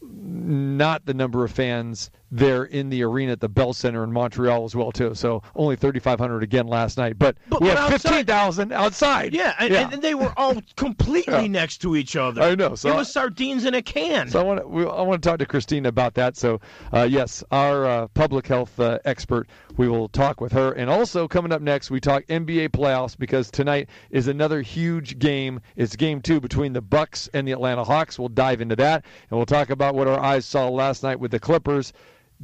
not 0.00 1.06
the 1.06 1.14
number 1.14 1.44
of 1.44 1.50
fans 1.50 2.10
there 2.34 2.64
in 2.64 2.90
the 2.90 3.02
arena 3.04 3.32
at 3.32 3.40
the 3.40 3.48
Bell 3.48 3.72
Center 3.72 4.02
in 4.02 4.12
Montreal 4.12 4.64
as 4.64 4.74
well 4.74 4.90
too. 4.90 5.14
So 5.14 5.42
only 5.54 5.76
3,500 5.76 6.42
again 6.42 6.66
last 6.66 6.98
night, 6.98 7.16
but, 7.16 7.36
but 7.48 7.60
we 7.60 7.68
have 7.68 7.90
15,000 7.90 8.72
outside. 8.72 9.32
Yeah 9.32 9.54
and, 9.58 9.72
yeah 9.72 9.90
and, 9.92 10.02
they 10.02 10.14
were 10.14 10.32
all 10.36 10.60
completely 10.76 11.42
yeah. 11.42 11.46
next 11.46 11.78
to 11.78 11.94
each 11.94 12.16
other. 12.16 12.42
I 12.42 12.56
know. 12.56 12.74
So 12.74 12.90
it 12.90 12.96
was 12.96 13.12
sardines 13.12 13.64
in 13.64 13.74
a 13.74 13.82
can. 13.82 14.28
So 14.28 14.40
I 14.40 14.42
want 14.42 14.60
to 14.60 14.90
I 14.90 15.02
want 15.02 15.22
to 15.22 15.28
talk 15.28 15.38
to 15.38 15.46
Christina 15.46 15.88
about 15.88 16.14
that. 16.14 16.36
So 16.36 16.60
uh, 16.92 17.06
yes, 17.08 17.44
our 17.52 17.86
uh, 17.86 18.08
public 18.08 18.46
health 18.46 18.78
uh, 18.80 18.98
expert. 19.04 19.48
We 19.76 19.88
will 19.88 20.08
talk 20.08 20.40
with 20.40 20.52
her, 20.52 20.72
and 20.72 20.88
also 20.88 21.26
coming 21.26 21.50
up 21.50 21.60
next, 21.60 21.90
we 21.90 21.98
talk 21.98 22.24
NBA 22.26 22.68
playoffs 22.68 23.18
because 23.18 23.50
tonight 23.50 23.88
is 24.10 24.28
another 24.28 24.62
huge 24.62 25.18
game. 25.18 25.60
It's 25.74 25.96
game 25.96 26.22
two 26.22 26.40
between 26.40 26.72
the 26.72 26.80
Bucks 26.80 27.28
and 27.34 27.46
the 27.46 27.50
Atlanta 27.50 27.82
Hawks. 27.82 28.16
We'll 28.16 28.28
dive 28.28 28.60
into 28.60 28.76
that, 28.76 29.04
and 29.30 29.36
we'll 29.36 29.46
talk 29.46 29.70
about 29.70 29.96
what 29.96 30.06
our 30.06 30.20
eyes 30.20 30.46
saw 30.46 30.68
last 30.68 31.02
night 31.02 31.18
with 31.18 31.32
the 31.32 31.40
Clippers 31.40 31.92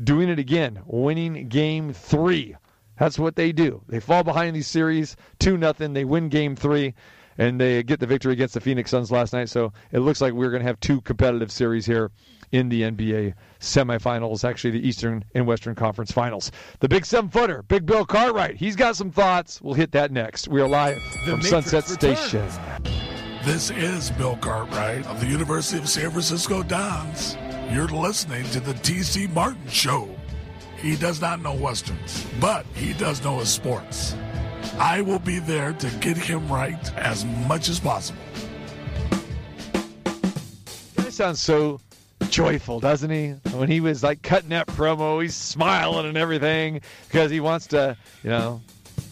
doing 0.03 0.29
it 0.29 0.39
again, 0.39 0.81
winning 0.87 1.49
game 1.49 1.93
three. 1.93 2.57
That's 2.99 3.19
what 3.19 3.37
they 3.37 3.53
do. 3.53 3.83
They 3.89 4.01
fall 4.01 4.23
behind 4.23 4.55
these 4.55 4.67
series, 4.67 5.17
2 5.39 5.57
nothing. 5.57 5.95
They 5.95 6.05
win 6.05 6.29
game 6.29 6.55
three, 6.55 6.95
and 7.39 7.59
they 7.59 7.83
get 7.83 7.99
the 7.99 8.07
victory 8.07 8.35
against 8.35 8.55
the 8.55 8.61
Phoenix 8.61 8.91
Suns 8.91 9.11
last 9.11 9.33
night. 9.33 9.49
So 9.49 9.73
it 9.91 10.01
looks 10.01 10.21
like 10.21 10.35
we're 10.35 10.51
going 10.51 10.63
to 10.63 10.69
have 10.69 10.79
two 10.81 11.01
competitive 11.01 11.51
series 11.51 11.87
here 11.87 12.11
in 12.53 12.69
the 12.69 12.83
NBA 12.83 13.35
semifinals, 13.61 14.45
actually 14.45 14.73
the 14.73 14.87
Eastern 14.87 15.25
and 15.35 15.47
Western 15.47 15.75
Conference 15.75 16.13
Finals. 16.13 16.51
The 16.81 16.89
big 16.89 17.07
seven 17.07 17.31
footer, 17.31 17.63
Big 17.63 17.87
Bill 17.87 18.05
Cartwright, 18.05 18.57
he's 18.57 18.77
got 18.77 18.97
some 18.97 19.11
thoughts. 19.11 19.63
We'll 19.63 19.75
hit 19.75 19.93
that 19.93 20.11
next. 20.11 20.49
We 20.49 20.61
are 20.61 20.69
live 20.69 20.97
the 21.25 21.31
from 21.31 21.41
Matrix 21.41 21.71
Sunset 21.71 21.85
Station. 21.85 22.47
This 23.45 23.71
is 23.71 24.11
Bill 24.11 24.37
Cartwright 24.37 25.07
of 25.07 25.21
the 25.21 25.27
University 25.27 25.79
of 25.79 25.89
San 25.89 26.11
Francisco 26.11 26.63
Dons. 26.63 27.37
You're 27.73 27.87
listening 27.87 28.43
to 28.47 28.59
the 28.59 28.73
TC 28.73 29.33
Martin 29.33 29.69
Show. 29.69 30.09
He 30.79 30.97
does 30.97 31.21
not 31.21 31.41
know 31.41 31.55
Westerns, 31.55 32.27
but 32.41 32.67
he 32.75 32.95
does 32.95 33.23
know 33.23 33.39
his 33.39 33.49
sports. 33.49 34.17
I 34.77 35.03
will 35.03 35.21
be 35.21 35.39
there 35.39 35.73
to 35.75 35.91
get 36.01 36.17
him 36.17 36.49
right 36.49 36.95
as 36.97 37.25
much 37.25 37.69
as 37.69 37.79
possible. 37.79 38.19
He 40.97 41.13
sounds 41.13 41.41
so 41.41 41.81
joyful, 42.29 42.81
doesn't 42.81 43.09
he? 43.11 43.35
When 43.55 43.71
he 43.71 43.79
was 43.81 44.03
like 44.03 44.23
cutting 44.23 44.49
that 44.49 44.67
promo, 44.67 45.23
he's 45.23 45.37
smiling 45.37 46.07
and 46.07 46.19
everything 46.19 46.81
because 47.07 47.31
he 47.31 47.39
wants 47.39 47.69
to, 47.69 47.97
you 48.25 48.31
know, 48.31 48.61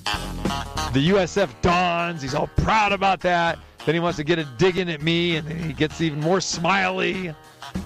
the 0.05 1.11
USF 1.11 1.49
Dons. 1.63 2.23
He's 2.23 2.35
all 2.35 2.49
proud 2.57 2.91
about 2.91 3.21
that. 3.21 3.57
Then 3.87 3.95
he 3.95 4.01
wants 4.01 4.17
to 4.17 4.25
get 4.25 4.41
a 4.41 4.45
dig 4.59 4.79
in 4.79 4.89
at 4.89 5.01
me, 5.01 5.37
and 5.37 5.47
then 5.47 5.61
he 5.61 5.73
gets 5.73 6.01
even 6.01 6.19
more 6.19 6.41
smiley. 6.41 7.33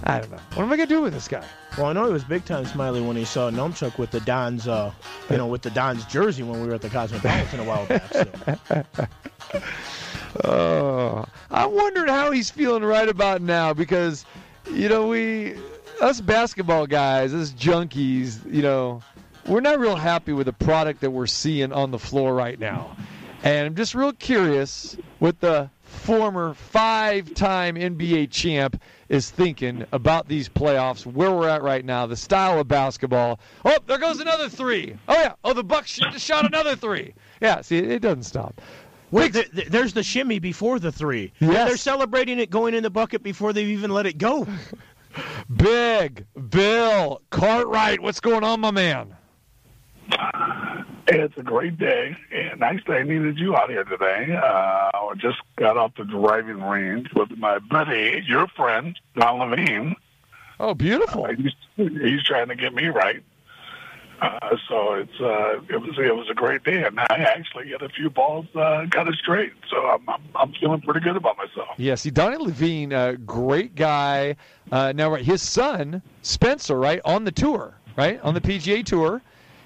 I 0.03 0.19
don't 0.19 0.31
know. 0.31 0.39
What 0.55 0.63
am 0.63 0.71
I 0.71 0.77
gonna 0.77 0.87
do 0.87 1.01
with 1.01 1.13
this 1.13 1.27
guy? 1.27 1.45
Well, 1.77 1.87
I 1.87 1.93
know 1.93 2.05
he 2.05 2.13
was 2.13 2.23
big 2.23 2.45
time 2.45 2.65
smiley 2.65 3.01
when 3.01 3.15
he 3.15 3.25
saw 3.25 3.49
Numchuck 3.49 3.97
with 3.97 4.11
the 4.11 4.19
Dons, 4.21 4.67
uh, 4.67 4.91
you 5.29 5.37
know, 5.37 5.47
with 5.47 5.61
the 5.61 5.71
Dons 5.71 6.05
jersey 6.05 6.43
when 6.43 6.61
we 6.61 6.67
were 6.67 6.75
at 6.75 6.81
the 6.81 6.89
Cosmopolitan 6.89 7.59
a 7.59 7.63
while 7.63 7.85
back. 7.85 8.13
So. 8.13 8.85
Oh, 10.43 11.25
I'm 11.51 11.71
wondering 11.73 12.07
how 12.07 12.31
he's 12.31 12.49
feeling 12.49 12.83
right 12.83 13.07
about 13.07 13.41
now 13.41 13.71
because, 13.73 14.25
you 14.71 14.89
know, 14.89 15.07
we, 15.07 15.55
us 16.01 16.21
basketball 16.21 16.87
guys, 16.87 17.33
us 17.35 17.51
junkies, 17.51 18.43
you 18.51 18.63
know, 18.63 19.03
we're 19.45 19.61
not 19.61 19.79
real 19.79 19.95
happy 19.95 20.33
with 20.33 20.45
the 20.47 20.53
product 20.53 21.01
that 21.01 21.11
we're 21.11 21.27
seeing 21.27 21.71
on 21.71 21.91
the 21.91 21.99
floor 21.99 22.33
right 22.33 22.59
now. 22.59 22.95
And 23.43 23.67
I'm 23.67 23.75
just 23.75 23.93
real 23.93 24.13
curious 24.13 24.97
with 25.19 25.39
the 25.39 25.69
former 25.93 26.53
five 26.53 27.33
time 27.33 27.75
NBA 27.75 28.31
champ 28.31 28.81
is 29.09 29.29
thinking 29.29 29.85
about 29.91 30.27
these 30.27 30.49
playoffs, 30.49 31.05
where 31.05 31.31
we're 31.31 31.47
at 31.47 31.61
right 31.63 31.85
now, 31.85 32.05
the 32.05 32.17
style 32.17 32.59
of 32.59 32.67
basketball. 32.67 33.39
Oh, 33.63 33.77
there 33.87 33.97
goes 33.97 34.19
another 34.19 34.49
three. 34.49 34.97
Oh, 35.07 35.13
yeah. 35.13 35.33
Oh, 35.43 35.53
the 35.53 35.63
Bucks 35.63 35.95
just 35.95 36.25
shot 36.25 36.45
another 36.45 36.75
three. 36.75 37.13
Yeah, 37.41 37.61
see, 37.61 37.77
it 37.77 38.01
doesn't 38.01 38.23
stop. 38.23 38.61
There, 39.11 39.45
there's 39.69 39.93
the 39.93 40.03
shimmy 40.03 40.39
before 40.39 40.79
the 40.79 40.91
three. 40.91 41.31
Yes. 41.39 41.67
They're 41.67 41.77
celebrating 41.77 42.39
it 42.39 42.49
going 42.49 42.73
in 42.73 42.81
the 42.81 42.89
bucket 42.89 43.21
before 43.21 43.53
they've 43.53 43.67
even 43.67 43.91
let 43.91 44.07
it 44.07 44.17
go. 44.17 44.47
Big 45.55 46.25
Bill 46.49 47.21
Cartwright, 47.29 48.01
what's 48.01 48.19
going 48.19 48.43
on, 48.43 48.59
my 48.59 48.71
man? 48.71 49.15
It's 51.07 51.37
a 51.37 51.43
great 51.43 51.77
day, 51.77 52.15
and 52.31 52.63
actually, 52.63 52.97
I 52.97 53.03
needed 53.03 53.37
you 53.37 53.55
out 53.55 53.69
here 53.69 53.83
today. 53.83 54.35
Uh, 54.35 54.89
I 54.93 55.13
just 55.17 55.39
got 55.57 55.77
off 55.77 55.91
the 55.97 56.05
driving 56.05 56.63
range 56.63 57.09
with 57.13 57.37
my 57.37 57.59
buddy, 57.59 58.23
your 58.25 58.47
friend, 58.47 58.97
Don 59.15 59.39
Levine. 59.39 59.95
Oh, 60.59 60.73
beautiful. 60.73 61.25
Uh, 61.25 61.33
he's, 61.33 61.53
he's 61.75 62.23
trying 62.23 62.47
to 62.47 62.55
get 62.55 62.73
me 62.73 62.87
right. 62.87 63.21
Uh, 64.21 64.55
so 64.69 64.93
it's 64.93 65.19
uh, 65.19 65.59
it 65.69 65.81
was 65.81 65.97
it 65.97 66.15
was 66.15 66.29
a 66.29 66.33
great 66.33 66.63
day, 66.63 66.83
and 66.83 66.97
I 66.99 67.05
actually 67.09 67.67
hit 67.67 67.81
a 67.81 67.89
few 67.89 68.09
balls, 68.09 68.45
uh, 68.55 68.85
got 68.85 69.07
it 69.09 69.15
straight. 69.15 69.51
So 69.69 69.85
I'm, 69.85 70.07
I'm 70.07 70.21
I'm 70.35 70.53
feeling 70.53 70.79
pretty 70.79 71.01
good 71.01 71.17
about 71.17 71.35
myself. 71.37 71.69
Yeah, 71.77 71.95
see, 71.95 72.09
Donnie 72.09 72.37
Levine, 72.37 72.93
uh, 72.93 73.15
great 73.25 73.75
guy. 73.75 74.37
Uh, 74.71 74.93
now, 74.95 75.11
right, 75.11 75.25
his 75.25 75.41
son 75.41 76.01
Spencer, 76.21 76.79
right, 76.79 77.01
on 77.03 77.25
the 77.25 77.31
tour, 77.31 77.75
right, 77.97 78.21
on 78.21 78.33
the 78.33 78.41
PGA 78.41 78.85
tour, 78.85 79.21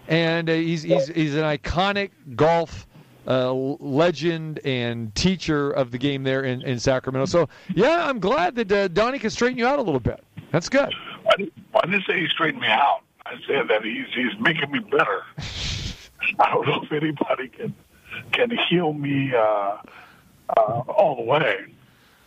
and 0.07 0.49
uh, 0.49 0.53
he's 0.53 0.83
he's 0.83 1.07
he's 1.07 1.35
an 1.35 1.43
iconic 1.43 2.11
golf. 2.35 2.85
Uh, 3.29 3.51
legend 3.51 4.57
and 4.63 5.13
teacher 5.13 5.71
of 5.71 5.91
the 5.91 5.97
game 5.97 6.23
there 6.23 6.45
in, 6.45 6.61
in 6.61 6.79
Sacramento. 6.79 7.25
So, 7.25 7.49
yeah, 7.75 8.07
I'm 8.07 8.19
glad 8.19 8.55
that 8.55 8.71
uh, 8.71 8.87
Donnie 8.87 9.19
can 9.19 9.31
straighten 9.31 9.57
you 9.57 9.67
out 9.67 9.79
a 9.79 9.81
little 9.81 9.99
bit. 9.99 10.23
That's 10.53 10.69
good. 10.69 10.93
I 11.29 11.35
didn't, 11.35 11.53
I 11.75 11.85
didn't 11.87 12.05
say 12.05 12.21
he 12.21 12.27
straightened 12.29 12.61
me 12.61 12.67
out. 12.67 13.01
I 13.25 13.35
said 13.45 13.67
that 13.67 13.83
he's 13.83 14.05
he's 14.13 14.39
making 14.39 14.71
me 14.71 14.79
better. 14.79 15.23
I 16.39 16.49
don't 16.51 16.67
know 16.67 16.81
if 16.83 16.91
anybody 16.91 17.49
can 17.49 17.75
can 18.31 18.57
heal 18.69 18.93
me 18.93 19.33
uh, 19.35 19.77
uh, 20.55 20.83
all 20.87 21.17
the 21.17 21.23
way, 21.23 21.65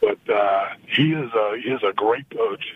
but 0.01 0.19
uh, 0.29 0.69
he 0.87 1.13
is 1.13 1.33
a 1.33 1.57
he 1.63 1.71
is 1.71 1.83
a 1.83 1.93
great 1.95 2.29
coach. 2.31 2.75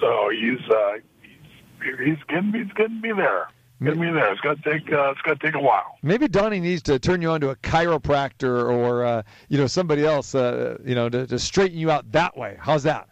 So 0.00 0.30
he's 0.30 0.60
uh, 0.68 0.94
he's, 1.22 1.98
he's 1.98 2.24
getting 2.28 2.52
he's 2.52 2.72
getting 2.72 3.00
me 3.00 3.12
there. 3.12 3.48
Getting 3.80 4.00
me 4.00 4.10
there. 4.10 4.32
It's 4.32 4.40
gonna 4.40 4.56
take 4.64 4.92
uh, 4.92 5.10
it's 5.10 5.20
gonna 5.22 5.38
take 5.40 5.54
a 5.54 5.60
while. 5.60 5.98
Maybe 6.02 6.26
Donnie 6.26 6.58
needs 6.58 6.82
to 6.82 6.98
turn 6.98 7.22
you 7.22 7.30
on 7.30 7.40
to 7.42 7.50
a 7.50 7.56
chiropractor 7.56 8.68
or 8.68 9.04
uh, 9.04 9.22
you 9.48 9.56
know 9.56 9.68
somebody 9.68 10.04
else, 10.04 10.34
uh, 10.34 10.78
you 10.84 10.96
know, 10.96 11.08
to, 11.08 11.28
to 11.28 11.38
straighten 11.38 11.78
you 11.78 11.88
out 11.88 12.10
that 12.10 12.36
way. 12.36 12.56
How's 12.60 12.82
that? 12.82 13.08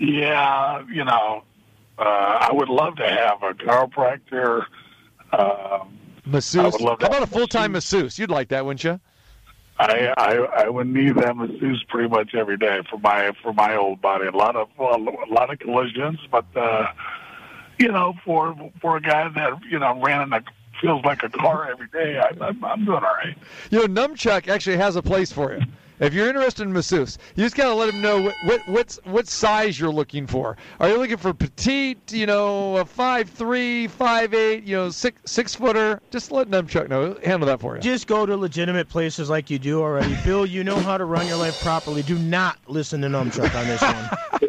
Yeah, 0.00 0.84
you 0.92 1.04
know, 1.04 1.44
uh, 1.96 2.02
I 2.02 2.50
would 2.52 2.68
love 2.68 2.96
to 2.96 3.08
have 3.08 3.42
a 3.44 3.54
chiropractor. 3.54 4.64
Um, 5.32 5.96
Masseuse. 6.24 6.64
I 6.64 6.68
would 6.68 6.80
love 6.80 7.00
How 7.00 7.06
about 7.08 7.22
a 7.22 7.26
full 7.28 7.46
time 7.46 7.72
masseuse? 7.72 8.18
You'd 8.18 8.30
like 8.30 8.48
that, 8.48 8.64
wouldn't 8.64 8.82
you? 8.82 8.98
I, 9.78 10.12
I 10.16 10.34
I 10.64 10.68
would 10.68 10.86
need 10.88 11.16
that 11.16 11.36
masseuse 11.36 11.84
pretty 11.88 12.08
much 12.08 12.34
every 12.34 12.56
day 12.56 12.80
for 12.90 12.98
my 12.98 13.30
for 13.42 13.52
my 13.52 13.76
old 13.76 14.00
body. 14.00 14.26
A 14.26 14.32
lot 14.32 14.56
of 14.56 14.68
a 14.78 15.32
lot 15.32 15.52
of 15.52 15.58
collisions, 15.60 16.18
but 16.30 16.46
uh, 16.56 16.86
you 17.78 17.90
know, 17.90 18.14
for 18.24 18.56
for 18.80 18.96
a 18.96 19.00
guy 19.00 19.28
that 19.28 19.64
you 19.70 19.78
know 19.78 20.00
ran 20.00 20.22
in 20.22 20.32
a 20.32 20.42
feels 20.80 21.04
like 21.04 21.22
a 21.22 21.28
car 21.28 21.70
every 21.70 21.88
day, 21.88 22.18
I, 22.18 22.44
I'm 22.44 22.64
I'm 22.64 22.84
doing 22.84 22.96
all 22.96 23.02
right. 23.02 23.36
You 23.70 23.86
know, 23.86 24.06
Numchuck 24.06 24.48
actually 24.48 24.76
has 24.76 24.96
a 24.96 25.02
place 25.02 25.32
for 25.32 25.54
you. 25.54 25.62
If 26.00 26.12
you're 26.12 26.28
interested 26.28 26.64
in 26.64 26.72
masseuse, 26.72 27.18
you 27.36 27.44
just 27.44 27.54
gotta 27.54 27.74
let 27.74 27.88
him 27.88 28.00
know 28.00 28.20
what 28.20 28.42
what 28.42 28.66
what's, 28.66 28.98
what 29.04 29.28
size 29.28 29.78
you're 29.78 29.92
looking 29.92 30.26
for. 30.26 30.56
Are 30.80 30.88
you 30.88 30.98
looking 30.98 31.16
for 31.16 31.32
petite? 31.32 32.12
You 32.12 32.26
know, 32.26 32.78
a 32.78 32.84
five 32.84 33.30
three, 33.30 33.86
five 33.86 34.34
eight, 34.34 34.64
you 34.64 34.74
know, 34.74 34.90
six 34.90 35.20
six 35.24 35.54
footer? 35.54 36.00
Just 36.10 36.32
let 36.32 36.48
Numchuck 36.48 36.88
know. 36.88 37.16
Handle 37.24 37.46
that 37.46 37.60
for 37.60 37.76
you. 37.76 37.80
Just 37.80 38.08
go 38.08 38.26
to 38.26 38.36
legitimate 38.36 38.88
places 38.88 39.30
like 39.30 39.50
you 39.50 39.58
do 39.60 39.80
already. 39.80 40.16
Bill, 40.24 40.44
you 40.44 40.64
know 40.64 40.76
how 40.76 40.98
to 40.98 41.04
run 41.04 41.28
your 41.28 41.36
life 41.36 41.60
properly. 41.62 42.02
Do 42.02 42.18
not 42.18 42.58
listen 42.66 43.00
to 43.02 43.08
Numchuck 43.08 43.54
on 43.54 43.66
this 43.66 43.80
one. 43.80 44.40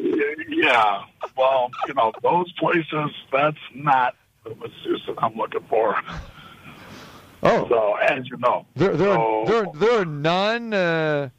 Yeah, 0.65 1.03
well, 1.37 1.69
you 1.87 1.93
know, 1.93 2.11
those 2.23 2.51
places. 2.53 3.11
That's 3.31 3.57
not 3.73 4.15
the 4.43 4.55
masseuse 4.55 5.03
that 5.07 5.15
I'm 5.21 5.35
looking 5.35 5.63
for. 5.69 5.95
Oh, 7.43 7.67
So 7.69 7.93
as 7.95 8.27
you 8.29 8.37
know, 8.37 8.65
there 8.75 8.95
there 8.97 9.09
are, 9.11 9.15
so- 9.15 9.43
there 9.47 9.65
are, 9.67 9.73
there 9.75 10.01
are 10.01 10.05
non 10.05 10.73
uh, 10.73 11.29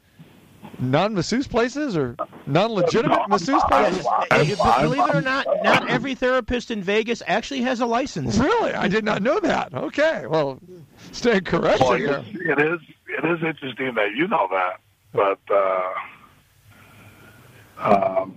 non 0.79 1.13
masseuse 1.13 1.47
places 1.47 1.97
or 1.97 2.15
non 2.45 2.71
legitimate 2.71 3.17
No, 3.19 3.27
masseuse 3.27 3.63
places. 3.67 4.05
I'm- 4.05 4.45
Hey, 4.45 4.55
I'm- 4.55 4.81
believe 4.83 5.05
it 5.09 5.15
or 5.15 5.21
not, 5.21 5.45
not 5.63 5.89
every 5.89 6.15
therapist 6.15 6.71
in 6.71 6.81
Vegas 6.81 7.21
actually 7.27 7.61
has 7.63 7.81
a 7.81 7.85
license. 7.85 8.37
Really, 8.37 8.73
I 8.73 8.87
did 8.87 9.03
not 9.03 9.21
know 9.21 9.39
that. 9.41 9.73
Okay, 9.73 10.25
well, 10.27 10.59
stand 11.11 11.45
corrected 11.45 11.81
Well, 11.87 11.97
here. 11.97 12.23
it's, 12.25 12.39
it 12.39 12.59
is 12.61 12.79
it 13.09 13.25
is 13.25 13.43
interesting 13.43 13.93
that 13.95 14.11
you 14.15 14.27
know 14.27 14.47
that, 14.51 14.79
but 15.11 15.39
uh, 15.53 15.93
um, 17.79 18.35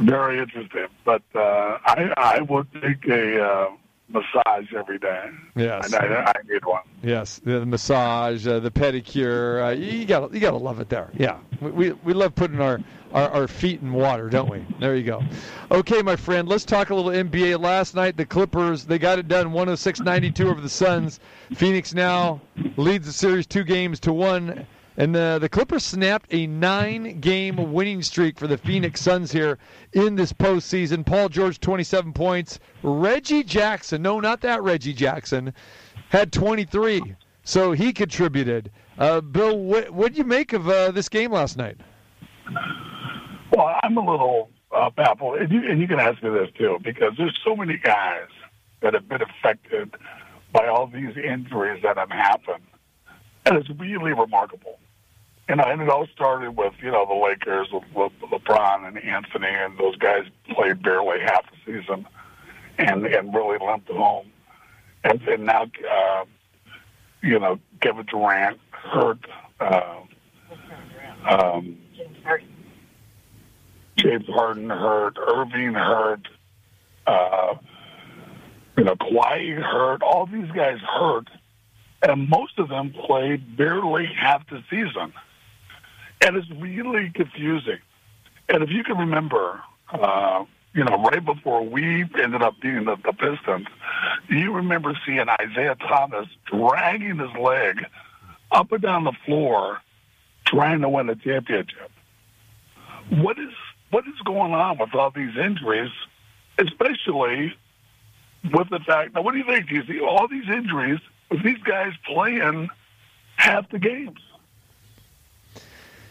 very 0.00 0.38
interesting. 0.38 0.86
But 1.04 1.22
uh, 1.34 1.78
I 1.84 2.12
I 2.16 2.40
would 2.42 2.66
take 2.80 3.06
a 3.08 3.42
uh, 3.42 3.68
massage 4.08 4.72
every 4.74 4.98
day. 4.98 5.30
Yes. 5.56 5.92
I, 5.92 6.06
I, 6.06 6.28
I 6.28 6.32
need 6.48 6.64
one. 6.64 6.82
Yes, 7.02 7.40
the 7.44 7.66
massage, 7.66 8.46
uh, 8.46 8.60
the 8.60 8.70
pedicure. 8.70 9.66
Uh, 9.66 9.70
you 9.70 10.04
got 10.04 10.32
you 10.32 10.40
got 10.40 10.52
to 10.52 10.56
love 10.56 10.80
it 10.80 10.88
there. 10.88 11.10
Yeah, 11.14 11.38
we, 11.60 11.70
we, 11.70 11.92
we 11.92 12.12
love 12.12 12.34
putting 12.34 12.60
our, 12.60 12.80
our, 13.12 13.28
our 13.30 13.48
feet 13.48 13.80
in 13.80 13.92
water, 13.92 14.28
don't 14.28 14.50
we? 14.50 14.64
There 14.80 14.96
you 14.96 15.04
go. 15.04 15.22
Okay, 15.70 16.02
my 16.02 16.16
friend, 16.16 16.48
let's 16.48 16.64
talk 16.64 16.90
a 16.90 16.94
little 16.94 17.10
NBA. 17.10 17.60
Last 17.60 17.94
night, 17.94 18.16
the 18.16 18.26
Clippers 18.26 18.84
they 18.84 18.98
got 18.98 19.18
it 19.18 19.28
done, 19.28 19.48
106-92 19.52 20.44
over 20.44 20.60
the 20.60 20.68
Suns. 20.68 21.20
Phoenix 21.54 21.94
now 21.94 22.40
leads 22.76 23.06
the 23.06 23.12
series 23.12 23.46
two 23.46 23.64
games 23.64 24.00
to 24.00 24.12
one. 24.12 24.66
And 24.98 25.14
the, 25.14 25.38
the 25.40 25.48
Clippers 25.48 25.84
snapped 25.84 26.32
a 26.32 26.46
nine 26.46 27.20
game 27.20 27.72
winning 27.72 28.02
streak 28.02 28.38
for 28.38 28.46
the 28.46 28.56
Phoenix 28.56 29.00
Suns 29.00 29.30
here 29.30 29.58
in 29.92 30.16
this 30.16 30.32
postseason. 30.32 31.04
Paul 31.04 31.28
George, 31.28 31.60
27 31.60 32.12
points. 32.14 32.58
Reggie 32.82 33.44
Jackson, 33.44 34.00
no, 34.00 34.20
not 34.20 34.40
that 34.40 34.62
Reggie 34.62 34.94
Jackson, 34.94 35.52
had 36.08 36.32
23. 36.32 37.14
So 37.44 37.72
he 37.72 37.92
contributed. 37.92 38.70
Uh, 38.98 39.20
Bill, 39.20 39.58
what 39.58 39.90
what 39.90 40.12
do 40.12 40.18
you 40.18 40.24
make 40.24 40.52
of 40.52 40.68
uh, 40.68 40.90
this 40.90 41.08
game 41.08 41.30
last 41.30 41.56
night? 41.56 41.76
Well, 43.52 43.78
I'm 43.82 43.96
a 43.96 44.00
little 44.00 44.50
uh, 44.72 44.90
baffled, 44.90 45.38
and 45.38 45.52
you, 45.52 45.70
and 45.70 45.80
you 45.80 45.86
can 45.86 46.00
ask 46.00 46.22
me 46.22 46.30
this 46.30 46.48
too, 46.58 46.78
because 46.82 47.12
there's 47.16 47.38
so 47.44 47.54
many 47.54 47.76
guys 47.76 48.28
that 48.80 48.94
have 48.94 49.08
been 49.08 49.20
affected 49.22 49.94
by 50.52 50.66
all 50.66 50.86
these 50.86 51.16
injuries 51.16 51.82
that 51.82 51.96
have 51.98 52.10
happened, 52.10 52.64
and 53.44 53.56
it's 53.56 53.68
really 53.78 54.12
remarkable. 54.12 54.78
Know, 55.48 55.62
and 55.62 55.80
it 55.80 55.88
all 55.88 56.08
started 56.12 56.56
with 56.56 56.74
you 56.82 56.90
know 56.90 57.06
the 57.06 57.14
Lakers 57.14 57.68
with, 57.72 57.84
with 57.94 58.12
LeBron 58.30 58.88
and 58.88 58.98
Anthony, 58.98 59.46
and 59.48 59.78
those 59.78 59.96
guys 59.96 60.24
played 60.50 60.82
barely 60.82 61.20
half 61.20 61.44
the 61.50 61.80
season, 61.80 62.06
and 62.78 63.06
and 63.06 63.32
really 63.32 63.58
limped 63.64 63.88
home, 63.88 64.26
and 65.04 65.22
and 65.28 65.44
now 65.44 65.70
uh, 65.90 66.24
you 67.22 67.38
know 67.38 67.60
Kevin 67.80 68.06
Durant 68.06 68.58
hurt. 68.70 69.20
Uh, 69.60 70.00
um, 71.28 71.78
James 73.96 74.26
Harden 74.28 74.68
hurt, 74.68 75.16
Irving 75.16 75.72
hurt, 75.72 76.28
uh, 77.06 77.54
you 78.76 78.84
know, 78.84 78.94
Kawhi 78.94 79.60
hurt. 79.60 80.02
All 80.02 80.26
these 80.26 80.50
guys 80.52 80.78
hurt, 80.80 81.28
and 82.02 82.28
most 82.28 82.58
of 82.58 82.68
them 82.68 82.92
played 82.92 83.56
barely 83.56 84.06
half 84.06 84.48
the 84.50 84.62
season. 84.68 85.12
And 86.20 86.36
it's 86.36 86.50
really 86.50 87.10
confusing. 87.10 87.78
And 88.48 88.62
if 88.62 88.70
you 88.70 88.84
can 88.84 88.98
remember, 88.98 89.60
uh, 89.90 90.44
you 90.74 90.84
know, 90.84 91.02
right 91.02 91.24
before 91.24 91.62
we 91.62 92.04
ended 92.18 92.42
up 92.42 92.60
being 92.60 92.84
the, 92.84 92.96
the 93.04 93.12
Pistons, 93.12 93.66
you 94.28 94.52
remember 94.52 94.98
seeing 95.06 95.26
Isiah 95.42 95.76
Thomas 95.76 96.28
dragging 96.44 97.18
his 97.18 97.30
leg 97.40 97.86
up 98.50 98.72
and 98.72 98.82
down 98.82 99.04
the 99.04 99.16
floor 99.24 99.80
trying 100.46 100.80
to 100.80 100.88
win 100.88 101.08
a 101.08 101.16
championship. 101.16 101.90
What 103.10 103.38
is 103.38 103.52
what 103.90 104.06
is 104.06 104.20
going 104.24 104.52
on 104.52 104.78
with 104.78 104.94
all 104.94 105.10
these 105.10 105.36
injuries, 105.36 105.90
especially 106.58 107.54
with 108.52 108.68
the 108.70 108.80
fact 108.80 109.14
now 109.14 109.22
what 109.22 109.32
do 109.32 109.38
you 109.38 109.44
think? 109.44 109.68
Do 109.68 109.74
you 109.76 109.86
see 109.86 110.00
all 110.00 110.28
these 110.28 110.48
injuries 110.48 111.00
with 111.30 111.42
these 111.42 111.58
guys 111.58 111.92
playing 112.04 112.68
half 113.36 113.68
the 113.70 113.78
games? 113.78 114.18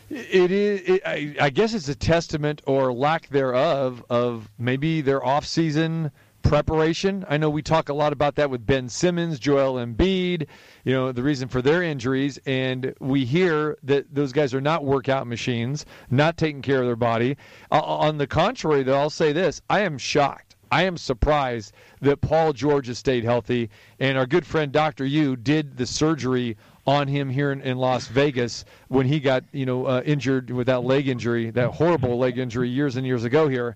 It 0.10 0.52
is. 0.52 0.82
It, 0.82 1.02
I, 1.06 1.36
I 1.40 1.50
guess 1.50 1.74
it's 1.74 1.90
a 1.90 1.96
testament 1.96 2.62
or 2.66 2.94
lack 2.94 3.30
thereof 3.30 4.04
of 4.10 4.50
maybe 4.60 5.02
their 5.02 5.26
off-season 5.26 6.12
preparation. 6.44 7.26
I 7.28 7.38
know 7.38 7.50
we 7.50 7.64
talk 7.64 7.90
a 7.90 7.94
lot 7.94 8.14
about 8.14 8.36
that 8.36 8.50
with 8.50 8.66
Ben 8.66 8.88
Simmons, 8.88 9.40
Joel 9.40 9.84
Embiid, 9.84 10.48
you 10.84 10.94
know, 10.94 11.12
the 11.12 11.24
reason 11.24 11.48
for 11.48 11.62
their 11.62 11.82
injuries. 11.82 12.38
And 12.46 12.94
we 13.00 13.26
hear 13.26 13.78
that 13.84 14.14
those 14.14 14.32
guys 14.32 14.54
are 14.54 14.62
not 14.62 14.86
workout 14.86 15.26
machines, 15.26 15.86
not 16.12 16.38
taking 16.38 16.62
care 16.62 16.82
of 16.82 16.86
their 16.86 16.96
body. 16.96 17.38
Uh, 17.72 17.82
on 17.82 18.18
the 18.18 18.28
contrary, 18.28 18.84
though, 18.84 19.00
I'll 19.00 19.10
say 19.10 19.34
this 19.34 19.62
I 19.70 19.82
am 19.82 19.98
shocked. 19.98 20.56
I 20.72 20.84
am 20.84 20.98
surprised 20.98 21.74
that 22.02 22.22
Paul 22.22 22.54
George 22.54 22.88
has 22.88 22.98
stayed 22.98 23.24
healthy. 23.24 23.70
And 24.00 24.18
our 24.18 24.26
good 24.26 24.46
friend 24.46 24.72
Dr. 24.72 25.06
Yu 25.06 25.36
did 25.36 25.78
the 25.78 25.86
surgery 25.86 26.58
on 26.88 27.08
him 27.08 27.30
here 27.30 27.52
in, 27.52 27.62
in 27.62 27.78
Las 27.78 28.08
Vegas 28.08 28.66
when 28.90 29.06
he 29.06 29.20
got, 29.20 29.44
you 29.52 29.66
know, 29.66 29.86
uh, 29.86 30.02
injured 30.06 30.52
with 30.52 30.68
that 30.68 30.84
leg 30.84 31.08
injury, 31.08 31.50
that 31.52 31.72
horrible 31.72 32.18
leg 32.18 32.38
injury 32.38 32.70
years 32.70 32.96
and 32.96 33.06
years 33.06 33.24
ago 33.24 33.48
here. 33.48 33.76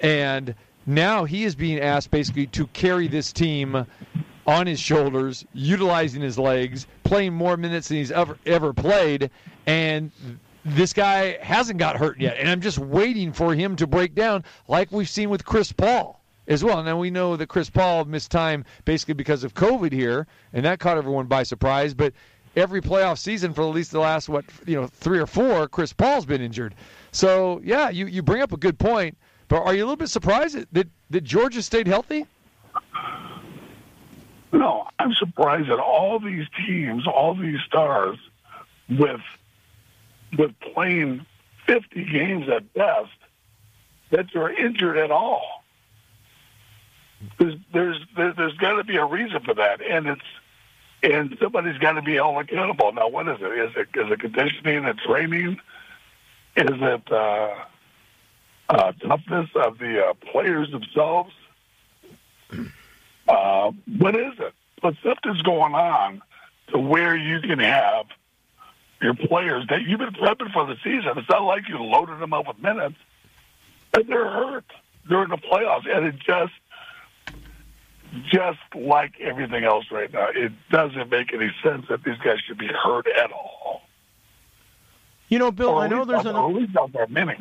And 0.00 0.54
now 0.86 1.24
he 1.24 1.44
is 1.44 1.54
being 1.54 1.80
asked 1.80 2.10
basically 2.10 2.46
to 2.48 2.66
carry 2.68 3.08
this 3.08 3.32
team 3.32 3.86
on 4.46 4.66
his 4.66 4.80
shoulders, 4.80 5.44
utilizing 5.52 6.22
his 6.22 6.38
legs, 6.38 6.86
playing 7.04 7.32
more 7.32 7.56
minutes 7.56 7.88
than 7.88 7.98
he's 7.98 8.10
ever 8.10 8.36
ever 8.46 8.72
played, 8.72 9.30
and 9.66 10.10
this 10.64 10.92
guy 10.92 11.38
hasn't 11.40 11.78
got 11.78 11.96
hurt 11.96 12.20
yet. 12.20 12.36
And 12.38 12.48
I'm 12.48 12.60
just 12.60 12.78
waiting 12.78 13.32
for 13.32 13.54
him 13.54 13.76
to 13.76 13.86
break 13.86 14.14
down, 14.14 14.44
like 14.68 14.90
we've 14.90 15.08
seen 15.08 15.30
with 15.30 15.44
Chris 15.44 15.72
Paul 15.72 16.20
as 16.48 16.64
well. 16.64 16.82
Now 16.82 16.98
we 16.98 17.10
know 17.10 17.36
that 17.36 17.48
Chris 17.48 17.70
Paul 17.70 18.04
missed 18.06 18.30
time 18.30 18.64
basically 18.84 19.14
because 19.14 19.44
of 19.44 19.54
COVID 19.54 19.92
here, 19.92 20.26
and 20.52 20.64
that 20.64 20.80
caught 20.80 20.96
everyone 20.96 21.26
by 21.26 21.44
surprise. 21.44 21.94
But 21.94 22.12
every 22.56 22.80
playoff 22.80 23.18
season 23.18 23.52
for 23.52 23.62
at 23.62 23.68
least 23.68 23.92
the 23.92 24.00
last 24.00 24.28
what 24.28 24.44
you 24.66 24.80
know 24.80 24.86
three 24.86 25.18
or 25.18 25.26
four, 25.26 25.68
Chris 25.68 25.92
Paul's 25.92 26.26
been 26.26 26.40
injured. 26.40 26.74
So 27.12 27.60
yeah, 27.64 27.90
you 27.90 28.06
you 28.06 28.22
bring 28.22 28.42
up 28.42 28.52
a 28.52 28.56
good 28.56 28.78
point. 28.78 29.16
But 29.48 29.64
are 29.64 29.74
you 29.74 29.82
a 29.82 29.86
little 29.86 29.96
bit 29.96 30.08
surprised 30.08 30.56
that, 30.72 30.88
that 31.10 31.24
Georgia 31.24 31.60
stayed 31.60 31.88
healthy? 31.88 32.24
No, 34.52 34.86
I'm 34.98 35.12
surprised 35.14 35.68
that 35.70 35.80
all 35.80 36.20
these 36.20 36.46
teams, 36.64 37.06
all 37.06 37.34
these 37.34 37.58
stars, 37.66 38.16
with 38.88 39.20
with 40.38 40.52
playing 40.72 41.26
50 41.66 42.04
games 42.04 42.48
at 42.48 42.72
best, 42.74 43.10
that 44.10 44.26
they're 44.32 44.52
injured 44.52 44.96
at 44.96 45.10
all. 45.10 45.64
There's 47.38 47.56
there's 47.72 47.96
there's, 48.16 48.36
there's 48.36 48.56
got 48.56 48.74
to 48.74 48.84
be 48.84 48.96
a 48.96 49.04
reason 49.04 49.40
for 49.40 49.54
that, 49.54 49.80
and 49.82 50.06
it's 50.06 50.22
and 51.02 51.36
somebody's 51.40 51.78
got 51.78 51.92
to 51.92 52.02
be 52.02 52.14
held 52.14 52.36
accountable. 52.36 52.92
Now, 52.92 53.08
what 53.08 53.28
is 53.28 53.38
it? 53.40 53.44
Is 53.44 53.72
it 53.76 53.88
is 53.98 54.10
it 54.10 54.20
conditioning 54.20 54.84
and 54.84 54.98
training? 54.98 55.58
Is 56.56 56.66
it 56.70 57.12
uh, 57.12 57.54
uh, 58.70 58.92
toughness 58.92 59.50
of 59.56 59.78
the 59.78 60.06
uh, 60.06 60.14
players 60.30 60.70
themselves. 60.70 61.32
Uh, 63.28 63.72
what 63.98 64.14
is 64.14 64.32
it? 64.38 64.54
But 64.80 64.94
something's 65.02 65.42
going 65.42 65.74
on 65.74 66.22
to 66.68 66.78
where 66.78 67.16
you 67.16 67.40
can 67.40 67.58
have 67.58 68.06
your 69.02 69.14
players 69.14 69.66
that 69.70 69.82
you've 69.82 69.98
been 69.98 70.12
prepping 70.12 70.52
for 70.52 70.66
the 70.66 70.76
season. 70.84 71.12
It's 71.16 71.28
not 71.28 71.42
like 71.42 71.68
you 71.68 71.78
loaded 71.78 72.20
them 72.20 72.32
up 72.32 72.46
with 72.46 72.58
minutes, 72.60 72.96
and 73.94 74.06
they're 74.06 74.30
hurt 74.30 74.66
during 75.08 75.30
the 75.30 75.36
playoffs, 75.36 75.88
and 75.92 76.06
it 76.06 76.18
just 76.18 76.52
just 78.30 78.58
like 78.74 79.20
everything 79.20 79.64
else 79.64 79.86
right 79.90 80.12
now, 80.12 80.28
it 80.34 80.52
doesn't 80.70 81.10
make 81.10 81.32
any 81.32 81.50
sense 81.62 81.86
that 81.88 82.02
these 82.04 82.18
guys 82.18 82.38
should 82.46 82.58
be 82.58 82.68
hurt 82.68 83.06
at 83.06 83.30
all. 83.32 83.82
You 85.28 85.38
know, 85.38 85.52
Bill, 85.52 85.78
I 85.78 85.86
know 85.86 86.04
there's 86.04 86.26
an. 86.26 86.34
At 86.34 86.46
least 86.46 86.76
out 86.76 86.92
there 86.92 87.06
minute. 87.06 87.38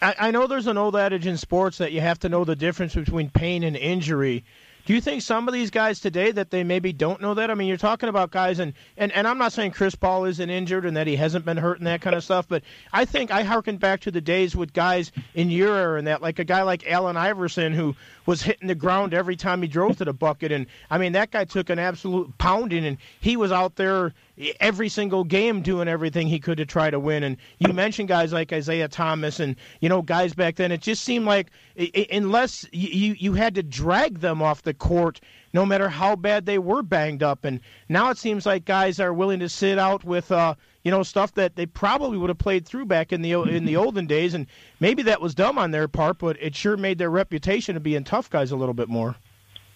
I, 0.00 0.14
I 0.18 0.30
know 0.30 0.46
there's 0.46 0.66
an 0.66 0.78
old 0.78 0.94
adage 0.94 1.26
in 1.26 1.36
sports 1.36 1.78
that 1.78 1.92
you 1.92 2.00
have 2.00 2.18
to 2.20 2.28
know 2.28 2.44
the 2.44 2.54
difference 2.54 2.94
between 2.94 3.30
pain 3.30 3.62
and 3.62 3.76
injury. 3.76 4.44
Do 4.86 4.94
you 4.94 5.00
think 5.00 5.20
some 5.22 5.48
of 5.48 5.52
these 5.52 5.70
guys 5.72 5.98
today 5.98 6.30
that 6.30 6.52
they 6.52 6.62
maybe 6.62 6.92
don't 6.92 7.20
know 7.20 7.34
that? 7.34 7.50
I 7.50 7.54
mean, 7.54 7.66
you're 7.66 7.76
talking 7.76 8.08
about 8.08 8.30
guys, 8.30 8.60
and, 8.60 8.72
and, 8.96 9.10
and 9.10 9.26
I'm 9.26 9.36
not 9.36 9.52
saying 9.52 9.72
Chris 9.72 9.96
Paul 9.96 10.26
isn't 10.26 10.48
injured 10.48 10.86
and 10.86 10.96
that 10.96 11.08
he 11.08 11.16
hasn't 11.16 11.44
been 11.44 11.56
hurt 11.56 11.78
and 11.78 11.88
that 11.88 12.00
kind 12.00 12.14
of 12.14 12.22
stuff, 12.22 12.46
but 12.46 12.62
I 12.92 13.04
think 13.04 13.32
I 13.32 13.42
harken 13.42 13.78
back 13.78 14.02
to 14.02 14.12
the 14.12 14.20
days 14.20 14.54
with 14.54 14.72
guys 14.72 15.10
in 15.34 15.50
your 15.50 15.76
era 15.76 15.98
and 15.98 16.06
that, 16.06 16.22
like 16.22 16.38
a 16.38 16.44
guy 16.44 16.62
like 16.62 16.88
Allen 16.88 17.16
Iverson 17.16 17.72
who 17.72 17.96
was 18.26 18.42
hitting 18.42 18.68
the 18.68 18.74
ground 18.74 19.14
every 19.14 19.36
time 19.36 19.62
he 19.62 19.68
drove 19.68 19.96
to 19.96 20.04
the 20.04 20.12
bucket. 20.12 20.52
And 20.52 20.66
I 20.90 20.98
mean, 20.98 21.12
that 21.12 21.30
guy 21.30 21.44
took 21.44 21.70
an 21.70 21.78
absolute 21.78 22.36
pounding, 22.38 22.84
and 22.84 22.98
he 23.20 23.36
was 23.36 23.52
out 23.52 23.76
there 23.76 24.12
every 24.60 24.88
single 24.88 25.24
game 25.24 25.62
doing 25.62 25.88
everything 25.88 26.26
he 26.26 26.38
could 26.38 26.58
to 26.58 26.66
try 26.66 26.90
to 26.90 26.98
win. 27.00 27.22
And 27.22 27.36
you 27.58 27.72
mentioned 27.72 28.08
guys 28.08 28.32
like 28.32 28.52
Isiah 28.52 28.88
Thomas 28.88 29.40
and 29.40 29.56
you 29.80 29.88
know 29.88 30.02
guys 30.02 30.34
back 30.34 30.56
then. 30.56 30.72
It 30.72 30.82
just 30.82 31.04
seemed 31.04 31.24
like 31.24 31.48
unless 32.10 32.66
you 32.72 33.14
you 33.18 33.32
had 33.34 33.54
to 33.54 33.62
drag 33.62 34.20
them 34.20 34.42
off 34.42 34.62
the 34.62 34.74
court, 34.74 35.20
no 35.52 35.64
matter 35.64 35.88
how 35.88 36.16
bad 36.16 36.46
they 36.46 36.58
were 36.58 36.82
banged 36.82 37.22
up. 37.22 37.44
And 37.44 37.60
now 37.88 38.10
it 38.10 38.18
seems 38.18 38.44
like 38.44 38.64
guys 38.64 39.00
are 39.00 39.12
willing 39.12 39.40
to 39.40 39.48
sit 39.48 39.78
out 39.78 40.04
with. 40.04 40.30
Uh, 40.30 40.54
you 40.86 40.92
know 40.92 41.02
stuff 41.02 41.34
that 41.34 41.56
they 41.56 41.66
probably 41.66 42.16
would 42.16 42.30
have 42.30 42.38
played 42.38 42.64
through 42.64 42.86
back 42.86 43.12
in 43.12 43.20
the 43.20 43.32
in 43.42 43.64
the 43.64 43.74
olden 43.82 44.06
days, 44.06 44.34
and 44.34 44.46
maybe 44.78 45.02
that 45.02 45.20
was 45.20 45.34
dumb 45.34 45.58
on 45.58 45.72
their 45.72 45.88
part, 45.88 46.18
but 46.18 46.40
it 46.40 46.54
sure 46.54 46.76
made 46.76 46.96
their 46.96 47.10
reputation 47.10 47.76
of 47.76 47.82
being 47.82 48.04
tough 48.04 48.30
guys 48.30 48.52
a 48.52 48.56
little 48.56 48.72
bit 48.72 48.88
more. 48.88 49.16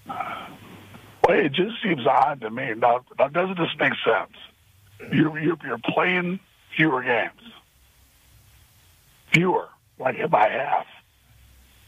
Well, 0.06 1.36
it 1.36 1.50
just 1.52 1.82
seems 1.82 2.06
odd 2.06 2.42
to 2.42 2.50
me. 2.50 2.74
Now, 2.76 3.04
now 3.18 3.26
doesn't 3.26 3.58
this 3.58 3.74
make 3.80 3.94
sense? 4.04 4.36
You're, 5.12 5.36
you're, 5.40 5.56
you're 5.64 5.80
playing 5.84 6.38
fewer 6.76 7.02
games. 7.02 7.54
Fewer, 9.32 9.68
like 9.98 10.30
by 10.30 10.48
half. 10.48 10.86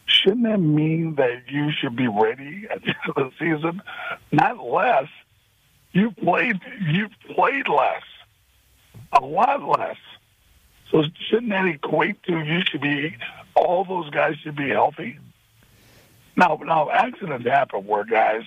Shouldn't 0.07 0.43
that 0.43 0.59
mean 0.59 1.15
that 1.15 1.45
you 1.49 1.71
should 1.71 1.95
be 1.95 2.09
ready 2.09 2.67
at 2.69 2.83
the 2.83 2.89
end 2.89 3.17
of 3.17 3.31
the 3.31 3.33
season? 3.39 3.83
Not 4.33 4.59
less. 4.65 5.07
You 5.93 6.11
played. 6.11 6.59
You 6.81 7.09
played 7.37 7.69
less. 7.69 8.03
A 9.13 9.25
lot 9.25 9.63
less. 9.79 9.97
So 10.91 11.05
shouldn't 11.29 11.51
that 11.51 11.67
equate 11.67 12.23
to 12.25 12.39
you 12.41 12.63
should 12.69 12.81
be? 12.81 13.17
All 13.55 13.85
those 13.85 14.11
guys 14.11 14.37
should 14.43 14.57
be 14.57 14.69
healthy. 14.71 15.19
Now, 16.37 16.59
now 16.63 16.91
accidents 16.91 17.47
happen 17.47 17.87
where 17.87 18.05
guys, 18.05 18.43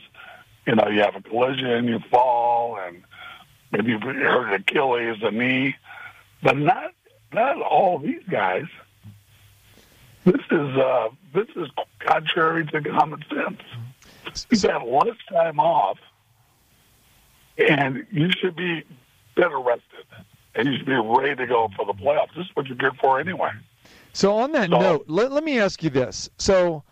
you 0.66 0.76
know, 0.76 0.88
you 0.88 1.02
have 1.02 1.16
a 1.16 1.22
collision, 1.22 1.88
you 1.88 2.00
fall, 2.10 2.78
and 2.80 3.04
maybe 3.72 3.92
you 3.92 4.00
hurt 4.00 4.54
Achilles, 4.54 5.18
a 5.22 5.32
knee, 5.32 5.76
but 6.42 6.58
not 6.58 6.94
not 7.34 7.62
all 7.62 8.00
these 8.00 8.24
guys. 8.30 8.66
This 10.24 10.42
is 10.50 10.78
uh, 10.78 11.10
this 11.34 11.48
is 11.56 11.68
contrary 12.00 12.66
to 12.68 12.82
common 12.82 13.24
sense. 13.30 13.62
You 14.50 14.70
have 14.70 14.84
less 14.84 15.18
time 15.30 15.60
off, 15.60 16.00
and 17.58 18.06
you 18.12 18.32
should 18.32 18.56
be 18.56 18.84
better 19.36 19.60
rested, 19.60 20.06
and 20.56 20.68
you 20.68 20.78
should 20.78 20.86
be 20.86 20.94
ready 20.94 21.36
to 21.36 21.48
go 21.48 21.70
for 21.76 21.86
the 21.86 21.94
playoffs. 21.94 22.36
This 22.36 22.46
is 22.46 22.52
what 22.56 22.68
you're 22.68 22.78
good 22.78 22.96
for 23.02 23.20
anyway. 23.20 23.52
So 24.14 24.38
on 24.38 24.52
that 24.54 24.70
so, 24.70 24.80
note, 24.80 25.06
let, 25.08 25.32
let 25.32 25.44
me 25.44 25.60
ask 25.60 25.84
you 25.84 25.90
this: 25.90 26.30
so 26.38 26.84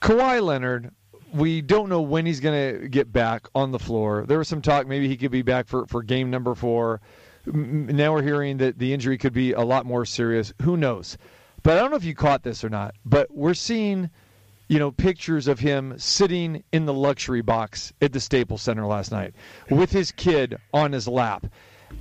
Kawhi 0.00 0.42
Leonard 0.42 0.92
we 1.32 1.60
don't 1.60 1.88
know 1.88 2.00
when 2.00 2.26
he's 2.26 2.40
going 2.40 2.80
to 2.80 2.88
get 2.88 3.12
back 3.12 3.48
on 3.54 3.70
the 3.70 3.78
floor. 3.78 4.24
There 4.26 4.38
was 4.38 4.48
some 4.48 4.62
talk 4.62 4.86
maybe 4.86 5.08
he 5.08 5.16
could 5.16 5.30
be 5.30 5.42
back 5.42 5.66
for, 5.66 5.86
for 5.86 6.02
game 6.02 6.30
number 6.30 6.54
four. 6.54 7.00
Now 7.46 8.12
we're 8.12 8.22
hearing 8.22 8.58
that 8.58 8.78
the 8.78 8.92
injury 8.92 9.18
could 9.18 9.32
be 9.32 9.52
a 9.52 9.60
lot 9.60 9.86
more 9.86 10.04
serious. 10.04 10.52
Who 10.62 10.76
knows? 10.76 11.16
But 11.62 11.76
I 11.76 11.80
don't 11.80 11.90
know 11.90 11.96
if 11.96 12.04
you 12.04 12.14
caught 12.14 12.42
this 12.42 12.64
or 12.64 12.68
not. 12.68 12.94
But 13.04 13.34
we're 13.34 13.54
seeing, 13.54 14.10
you 14.68 14.78
know, 14.78 14.90
pictures 14.90 15.48
of 15.48 15.58
him 15.58 15.98
sitting 15.98 16.62
in 16.72 16.86
the 16.86 16.94
luxury 16.94 17.42
box 17.42 17.92
at 18.00 18.12
the 18.12 18.20
Staples 18.20 18.62
Center 18.62 18.86
last 18.86 19.10
night 19.12 19.34
with 19.70 19.90
his 19.90 20.12
kid 20.12 20.58
on 20.72 20.92
his 20.92 21.08
lap. 21.08 21.46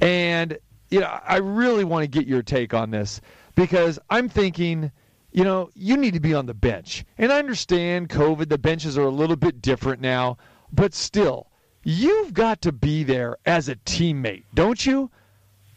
And, 0.02 0.58
you 0.90 1.00
know, 1.00 1.20
I 1.26 1.38
really 1.38 1.84
want 1.84 2.04
to 2.04 2.08
get 2.08 2.28
your 2.28 2.42
take 2.42 2.74
on 2.74 2.92
this 2.92 3.22
because 3.56 4.00
I'm 4.10 4.30
thinking– 4.30 4.92
you 5.38 5.44
know, 5.44 5.70
you 5.76 5.98
need 5.98 6.16
to 6.16 6.20
be 6.20 6.34
on 6.34 6.48
the 6.48 6.54
bench. 6.56 7.06
And 7.18 7.32
I 7.32 7.38
understand 7.38 8.10
COVID, 8.10 8.50
the 8.50 8.58
benches 8.58 8.98
are 8.98 9.04
a 9.04 9.10
little 9.10 9.36
bit 9.36 9.62
different 9.62 10.02
now, 10.02 10.38
but 10.72 10.96
still, 10.96 11.52
you've 11.84 12.34
got 12.34 12.62
to 12.62 12.72
be 12.72 13.04
there 13.04 13.38
as 13.46 13.70
a 13.70 13.76
teammate, 13.76 14.46
don't 14.56 14.84
you? 14.84 15.12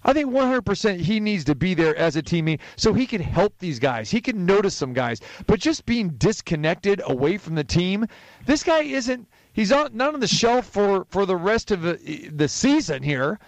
I 0.02 0.14
think 0.14 0.30
100% 0.30 1.00
he 1.00 1.20
needs 1.20 1.44
to 1.44 1.54
be 1.54 1.74
there 1.74 1.94
as 1.94 2.16
a 2.16 2.22
teammate 2.22 2.61
so 2.76 2.94
he 2.94 3.06
can 3.06 3.20
help 3.20 3.58
these 3.58 3.78
guys. 3.78 4.11
He 4.11 4.22
can 4.22 4.46
notice 4.46 4.74
some 4.74 4.94
guys. 4.94 5.20
But 5.46 5.61
just 5.61 5.84
being 5.84 6.11
disconnected 6.11 7.02
away 7.04 7.36
from 7.36 7.54
the 7.54 7.64
team, 7.64 8.06
this 8.46 8.62
guy 8.62 8.80
isn't. 8.80 9.28
He's 9.52 9.68
not 9.68 10.00
on 10.00 10.20
the 10.20 10.26
shelf 10.26 10.68
for, 10.68 11.04
for 11.11 11.26
the 11.26 11.36
rest 11.36 11.70
of 11.70 11.82
the 11.82 12.48
season 12.48 13.02
here, 13.02 13.38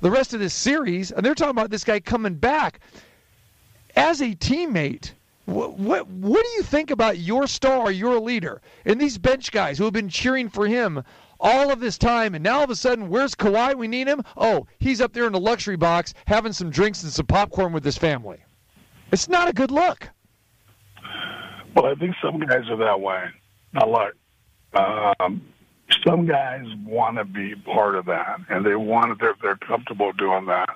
the 0.00 0.10
rest 0.10 0.34
of 0.34 0.40
this 0.40 0.54
series. 0.54 1.10
And 1.12 1.24
they're 1.24 1.34
talking 1.34 1.50
about 1.50 1.70
this 1.70 1.84
guy 1.84 2.00
coming 2.00 2.34
back 2.34 2.80
as 3.94 4.20
a 4.20 4.34
teammate. 4.34 5.12
What, 5.46 5.78
what, 5.78 6.08
what 6.08 6.42
do 6.42 6.50
you 6.56 6.62
think 6.62 6.90
about 6.90 7.18
your 7.18 7.46
star, 7.46 7.90
your 7.90 8.18
leader, 8.18 8.60
and 8.84 9.00
these 9.00 9.16
bench 9.16 9.52
guys 9.52 9.78
who 9.78 9.84
have 9.84 9.92
been 9.92 10.08
cheering 10.08 10.48
for 10.48 10.66
him 10.66 11.04
all 11.38 11.70
of 11.70 11.80
this 11.80 11.98
time, 11.98 12.34
and 12.34 12.42
now 12.42 12.58
all 12.58 12.64
of 12.64 12.70
a 12.70 12.74
sudden, 12.74 13.08
where's 13.08 13.34
Kawhi? 13.34 13.76
We 13.76 13.86
need 13.86 14.08
him. 14.08 14.22
Oh, 14.36 14.66
he's 14.80 15.00
up 15.00 15.12
there 15.12 15.26
in 15.26 15.32
the 15.32 15.40
luxury 15.40 15.76
box 15.76 16.14
having 16.26 16.52
some 16.52 16.70
drinks 16.70 17.02
and 17.02 17.12
some 17.12 17.26
popcorn 17.26 17.72
with 17.72 17.84
his 17.84 17.96
family. 17.96 18.38
It's 19.12 19.28
not 19.28 19.48
a 19.48 19.52
good 19.52 19.70
look. 19.70 20.08
Well, 21.74 21.86
I 21.86 21.94
think 21.94 22.16
some 22.22 22.40
guys 22.40 22.68
are 22.70 22.76
that 22.78 23.00
way. 23.00 23.26
Now, 23.72 23.86
look, 23.86 24.16
um, 25.20 25.42
some 26.06 26.26
guys 26.26 26.66
want 26.84 27.16
to 27.16 27.24
be 27.24 27.54
part 27.54 27.94
of 27.94 28.06
that, 28.06 28.40
and 28.48 28.64
they 28.64 28.74
want 28.74 29.18
they're, 29.20 29.34
they're 29.40 29.56
comfortable 29.56 30.12
doing 30.12 30.46
that. 30.46 30.68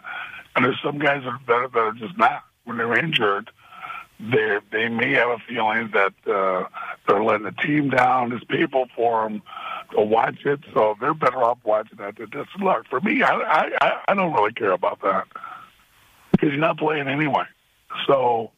And 0.54 0.64
there's 0.64 0.80
some 0.82 0.98
guys 0.98 1.22
that 1.24 1.52
are, 1.52 1.68
that 1.68 1.78
are 1.78 1.92
just 1.92 2.16
not. 2.18 2.44
When 2.64 2.76
they're 2.76 2.98
injured, 2.98 3.50
they 4.20 4.58
they 4.70 4.88
may 4.88 5.12
have 5.14 5.30
a 5.30 5.38
feeling 5.48 5.90
that 5.92 6.12
uh, 6.26 6.68
they're 7.08 7.24
letting 7.24 7.44
the 7.44 7.52
team 7.52 7.90
down. 7.90 8.30
There's 8.30 8.44
people 8.44 8.86
for 8.94 9.24
them 9.24 9.42
to 9.92 10.02
watch 10.02 10.44
it, 10.44 10.60
so 10.74 10.96
they're 11.00 11.14
better 11.14 11.42
off 11.42 11.58
watching 11.64 11.98
that 11.98 12.16
than 12.16 12.30
just 12.30 12.50
look. 12.60 12.86
For 12.88 13.00
me, 13.00 13.22
I 13.22 13.34
I 13.80 14.00
I 14.08 14.14
don't 14.14 14.32
really 14.32 14.52
care 14.52 14.72
about 14.72 15.00
that 15.02 15.26
because 16.32 16.50
you're 16.50 16.58
not 16.58 16.78
playing 16.78 17.08
anyway. 17.08 17.44
So 18.06 18.52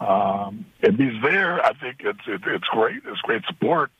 um, 0.00 0.66
if 0.80 0.94
he's 0.96 1.20
there, 1.22 1.64
I 1.64 1.72
think 1.72 1.96
it's 2.00 2.20
it, 2.26 2.42
it's 2.46 2.68
great. 2.68 3.02
It's 3.06 3.20
great 3.22 3.42
support. 3.46 3.90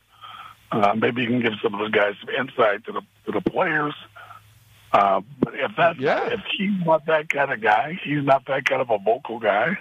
Uh, 0.71 0.93
maybe 0.95 1.21
you 1.23 1.27
can 1.27 1.41
give 1.41 1.53
some 1.63 1.73
of 1.73 1.79
those 1.79 1.91
guys 1.91 2.13
some 2.23 2.29
insight 2.35 2.85
to 2.85 2.91
the 2.91 3.01
to 3.25 3.31
the 3.31 3.41
players. 3.41 3.93
Uh, 4.91 5.21
but 5.39 5.53
if 5.55 5.71
that 5.77 5.99
Yeah. 5.99 6.27
if 6.31 6.41
he's 6.57 6.71
not 6.85 7.05
that 7.07 7.29
kind 7.29 7.51
of 7.51 7.61
guy, 7.61 7.99
he's 8.03 8.23
not 8.23 8.45
that 8.47 8.65
kind 8.65 8.81
of 8.81 8.89
a 8.89 8.97
vocal 8.97 9.39
guy. 9.39 9.77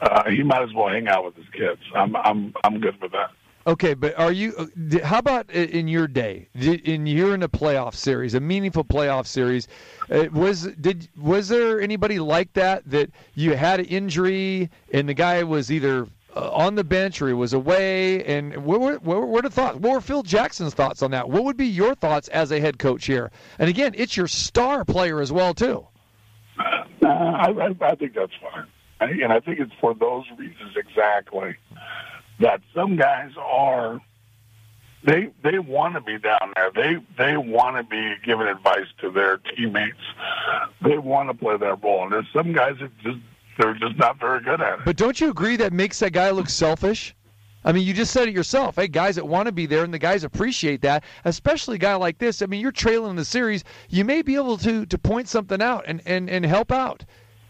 Uh, 0.00 0.30
he 0.30 0.42
might 0.42 0.62
as 0.62 0.72
well 0.74 0.88
hang 0.88 1.08
out 1.08 1.24
with 1.24 1.36
his 1.36 1.48
kids. 1.52 1.80
I'm 1.94 2.16
I'm 2.16 2.54
I'm 2.64 2.80
good 2.80 3.00
with 3.00 3.12
that. 3.12 3.30
Okay, 3.64 3.94
but 3.94 4.18
are 4.18 4.32
you? 4.32 4.52
uh, 4.58 5.04
How 5.04 5.18
about 5.18 5.48
in 5.50 5.86
your 5.86 6.08
day? 6.08 6.48
In 6.54 7.06
you're 7.06 7.32
in 7.34 7.44
a 7.44 7.48
playoff 7.48 7.94
series, 7.94 8.34
a 8.34 8.40
meaningful 8.40 8.82
playoff 8.84 9.26
series. 9.26 9.68
Uh, 10.10 10.24
was 10.32 10.62
did 10.80 11.08
was 11.16 11.48
there 11.48 11.80
anybody 11.80 12.18
like 12.18 12.52
that 12.54 12.82
that 12.90 13.10
you 13.34 13.54
had 13.54 13.78
an 13.78 13.86
injury 13.86 14.68
and 14.92 15.08
the 15.08 15.14
guy 15.14 15.44
was 15.44 15.70
either 15.70 16.08
uh, 16.34 16.50
on 16.50 16.74
the 16.74 16.84
bench 16.84 17.20
or 17.20 17.28
he 17.28 17.34
was 17.34 17.52
away? 17.52 18.24
And 18.24 18.64
what 18.64 18.80
were, 18.80 18.98
what 18.98 19.28
were, 19.28 19.42
the 19.42 19.50
thoughts? 19.50 19.78
What 19.78 19.92
were 19.92 20.00
Phil 20.00 20.22
Jackson's 20.22 20.74
thoughts 20.74 21.02
on 21.02 21.10
that? 21.12 21.28
What 21.28 21.44
would 21.44 21.56
be 21.56 21.66
your 21.66 21.94
thoughts 21.94 22.28
as 22.28 22.50
a 22.50 22.60
head 22.60 22.78
coach 22.78 23.06
here? 23.06 23.30
And 23.58 23.68
again, 23.68 23.92
it's 23.96 24.16
your 24.16 24.28
star 24.28 24.84
player 24.84 25.20
as 25.20 25.32
well 25.32 25.54
too. 25.54 25.86
Uh, 26.58 27.06
I, 27.06 27.74
I, 27.80 27.94
think 27.96 28.14
that's 28.14 28.32
fine, 28.40 28.66
I, 29.00 29.06
and 29.06 29.32
I 29.32 29.40
think 29.40 29.58
it's 29.58 29.72
for 29.80 29.94
those 29.94 30.24
reasons 30.38 30.76
exactly 30.76 31.56
that 32.38 32.60
some 32.74 32.96
guys 32.96 33.32
are 33.38 34.00
they 35.04 35.30
they 35.42 35.58
want 35.58 35.94
to 35.94 36.00
be 36.00 36.18
down 36.18 36.52
there. 36.54 36.70
They 36.74 36.96
they 37.18 37.36
want 37.36 37.76
to 37.76 37.82
be 37.82 38.14
giving 38.24 38.46
advice 38.46 38.86
to 39.00 39.10
their 39.10 39.38
teammates. 39.38 39.98
They 40.80 40.98
want 40.98 41.28
to 41.28 41.34
play 41.34 41.56
that 41.56 41.82
role, 41.82 42.04
and 42.04 42.12
there's 42.12 42.28
some 42.32 42.52
guys 42.52 42.76
that 42.80 42.96
just 42.98 43.18
they're 43.58 43.74
just 43.74 43.96
not 43.98 44.18
very 44.18 44.42
good 44.42 44.60
at 44.60 44.80
it. 44.80 44.84
But 44.84 44.96
don't 44.96 45.20
you 45.20 45.30
agree 45.30 45.56
that 45.56 45.72
makes 45.72 45.98
that 46.00 46.12
guy 46.12 46.30
look 46.30 46.48
selfish? 46.48 47.14
I 47.64 47.72
mean, 47.72 47.86
you 47.86 47.94
just 47.94 48.12
said 48.12 48.28
it 48.28 48.34
yourself. 48.34 48.76
Hey, 48.76 48.88
guys 48.88 49.14
that 49.16 49.26
want 49.26 49.46
to 49.46 49.52
be 49.52 49.66
there, 49.66 49.84
and 49.84 49.94
the 49.94 49.98
guys 49.98 50.24
appreciate 50.24 50.82
that, 50.82 51.04
especially 51.24 51.76
a 51.76 51.78
guy 51.78 51.94
like 51.94 52.18
this. 52.18 52.42
I 52.42 52.46
mean, 52.46 52.60
you're 52.60 52.72
trailing 52.72 53.14
the 53.16 53.24
series. 53.24 53.62
You 53.88 54.04
may 54.04 54.22
be 54.22 54.34
able 54.34 54.58
to 54.58 54.84
to 54.86 54.98
point 54.98 55.28
something 55.28 55.62
out 55.62 55.84
and 55.86 56.02
and 56.04 56.28
and 56.28 56.44
help 56.44 56.72
out. 56.72 57.04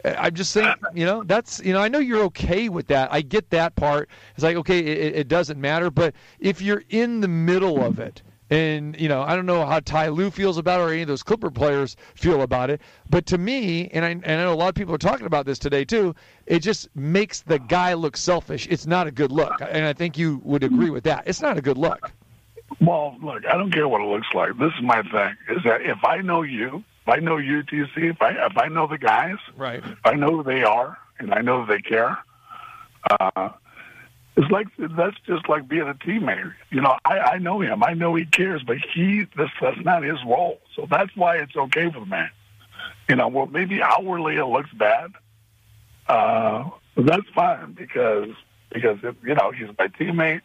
I'm 0.04 0.34
just 0.34 0.50
saying, 0.50 0.74
you 0.94 1.06
know, 1.06 1.22
that's 1.22 1.60
you 1.60 1.72
know, 1.72 1.80
I 1.80 1.88
know 1.88 2.00
you're 2.00 2.24
okay 2.24 2.68
with 2.68 2.88
that. 2.88 3.12
I 3.12 3.22
get 3.22 3.50
that 3.50 3.74
part. 3.76 4.10
It's 4.34 4.42
like 4.42 4.56
okay, 4.56 4.80
it, 4.80 5.14
it 5.14 5.28
doesn't 5.28 5.60
matter. 5.60 5.90
But 5.90 6.14
if 6.40 6.60
you're 6.60 6.84
in 6.90 7.20
the 7.20 7.28
middle 7.28 7.82
of 7.82 7.98
it, 7.98 8.22
and 8.52 9.00
you 9.00 9.08
know, 9.08 9.22
I 9.22 9.34
don't 9.34 9.46
know 9.46 9.64
how 9.64 9.80
Ty 9.80 10.08
Lue 10.08 10.30
feels 10.30 10.58
about 10.58 10.80
it 10.80 10.82
or 10.82 10.92
any 10.92 11.02
of 11.02 11.08
those 11.08 11.22
Clipper 11.22 11.50
players 11.50 11.96
feel 12.14 12.42
about 12.42 12.68
it. 12.68 12.82
But 13.08 13.24
to 13.26 13.38
me, 13.38 13.88
and 13.88 14.04
I, 14.04 14.10
and 14.10 14.26
I 14.26 14.44
know 14.44 14.52
a 14.52 14.54
lot 14.54 14.68
of 14.68 14.74
people 14.74 14.94
are 14.94 14.98
talking 14.98 15.24
about 15.26 15.46
this 15.46 15.58
today 15.58 15.86
too. 15.86 16.14
It 16.46 16.58
just 16.58 16.94
makes 16.94 17.40
the 17.40 17.58
guy 17.58 17.94
look 17.94 18.14
selfish. 18.14 18.68
It's 18.70 18.86
not 18.86 19.06
a 19.06 19.10
good 19.10 19.32
look, 19.32 19.54
and 19.62 19.86
I 19.86 19.94
think 19.94 20.18
you 20.18 20.42
would 20.44 20.62
agree 20.64 20.90
with 20.90 21.04
that. 21.04 21.22
It's 21.26 21.40
not 21.40 21.56
a 21.56 21.62
good 21.62 21.78
look. 21.78 22.10
Well, 22.80 23.16
look, 23.22 23.46
I 23.46 23.56
don't 23.56 23.72
care 23.72 23.88
what 23.88 24.02
it 24.02 24.06
looks 24.08 24.28
like. 24.34 24.58
This 24.58 24.72
is 24.76 24.82
my 24.82 25.02
thing: 25.02 25.34
is 25.56 25.62
that 25.64 25.80
if 25.80 26.04
I 26.04 26.18
know 26.18 26.42
you, 26.42 26.84
if 27.06 27.08
I 27.08 27.16
know 27.20 27.38
you, 27.38 27.62
TC, 27.62 28.10
if 28.10 28.20
I 28.20 28.30
if 28.46 28.58
I 28.58 28.68
know 28.68 28.86
the 28.86 28.98
guys, 28.98 29.36
Right. 29.56 29.82
if 29.82 29.98
I 30.04 30.12
know 30.12 30.28
who 30.28 30.42
they 30.42 30.62
are, 30.62 30.98
and 31.18 31.32
I 31.32 31.40
know 31.40 31.64
that 31.64 31.72
they 31.72 31.80
care. 31.80 32.18
Uh, 33.10 33.48
it's 34.36 34.50
like 34.50 34.66
that's 34.78 35.16
just 35.26 35.48
like 35.48 35.68
being 35.68 35.82
a 35.82 35.94
teammate. 35.94 36.54
You 36.70 36.80
know, 36.80 36.96
I, 37.04 37.18
I 37.18 37.38
know 37.38 37.60
him. 37.60 37.84
I 37.84 37.92
know 37.92 38.14
he 38.14 38.24
cares, 38.24 38.62
but 38.62 38.78
he 38.94 39.26
this 39.36 39.50
that's 39.60 39.80
not 39.84 40.02
his 40.02 40.18
role. 40.24 40.60
So 40.74 40.86
that's 40.90 41.14
why 41.14 41.36
it's 41.36 41.54
okay 41.54 41.90
for 41.90 42.00
the 42.00 42.06
man. 42.06 42.30
You 43.08 43.16
know, 43.16 43.28
well 43.28 43.46
maybe 43.46 43.82
outwardly 43.82 44.36
it 44.36 44.46
looks 44.46 44.72
bad. 44.72 45.12
Uh, 46.08 46.70
that's 46.96 47.28
fine 47.34 47.72
because 47.72 48.30
because 48.70 48.98
it, 49.02 49.16
you 49.22 49.34
know 49.34 49.50
he's 49.50 49.68
my 49.78 49.88
teammate. 49.88 50.40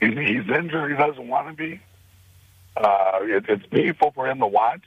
He's, 0.00 0.14
he's 0.14 0.48
injured. 0.48 0.90
He 0.90 0.96
doesn't 0.96 1.28
want 1.28 1.48
to 1.48 1.54
be. 1.54 1.80
Uh, 2.76 3.18
it, 3.22 3.44
it's 3.48 3.66
painful 3.66 4.12
for 4.12 4.26
him 4.26 4.38
to 4.40 4.46
watch. 4.46 4.84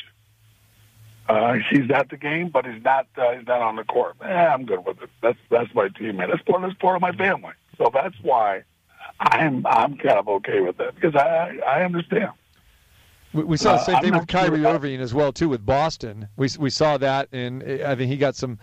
Uh, 1.28 1.58
he's 1.70 1.90
at 1.92 2.10
the 2.10 2.18
game, 2.18 2.50
but 2.50 2.66
he's 2.66 2.84
not. 2.84 3.08
Uh, 3.18 3.32
he's 3.34 3.48
not 3.48 3.62
on 3.62 3.76
the 3.76 3.84
court. 3.84 4.16
Eh, 4.24 4.28
I'm 4.28 4.66
good 4.66 4.86
with 4.86 5.02
it. 5.02 5.10
That's 5.22 5.38
that's 5.50 5.74
my 5.74 5.90
teammate. 5.90 6.30
That's 6.30 6.44
part. 6.44 6.62
That's 6.62 6.76
part 6.76 6.96
of 6.96 7.02
my 7.02 7.14
family. 7.14 7.54
So 7.78 7.90
that's 7.94 8.16
why 8.22 8.64
I'm 9.20 9.66
I'm 9.68 9.98
kind 9.98 10.18
of 10.18 10.28
okay 10.28 10.60
with 10.62 10.80
it 10.80 10.96
because 10.96 11.16
I 11.16 11.58
I 11.66 11.84
understand. 11.84 12.32
We, 13.34 13.44
we 13.44 13.58
saw 13.58 13.74
the 13.74 13.82
Uh, 13.82 13.84
same 13.84 13.96
I'm 13.96 14.02
thing 14.04 14.14
with 14.14 14.22
not 14.22 14.32
sure 14.32 14.42
Kyrie 14.42 14.66
Irving 14.66 15.02
as 15.02 15.14
well 15.14 15.32
too 15.34 15.50
with 15.50 15.66
Boston. 15.66 16.28
We 16.38 16.50
we 16.58 16.70
saw 16.70 16.98
that, 16.98 17.30
and 17.32 17.64
I 17.64 17.96
think 17.96 18.10
he 18.10 18.18
got 18.18 18.36
some 18.36 18.58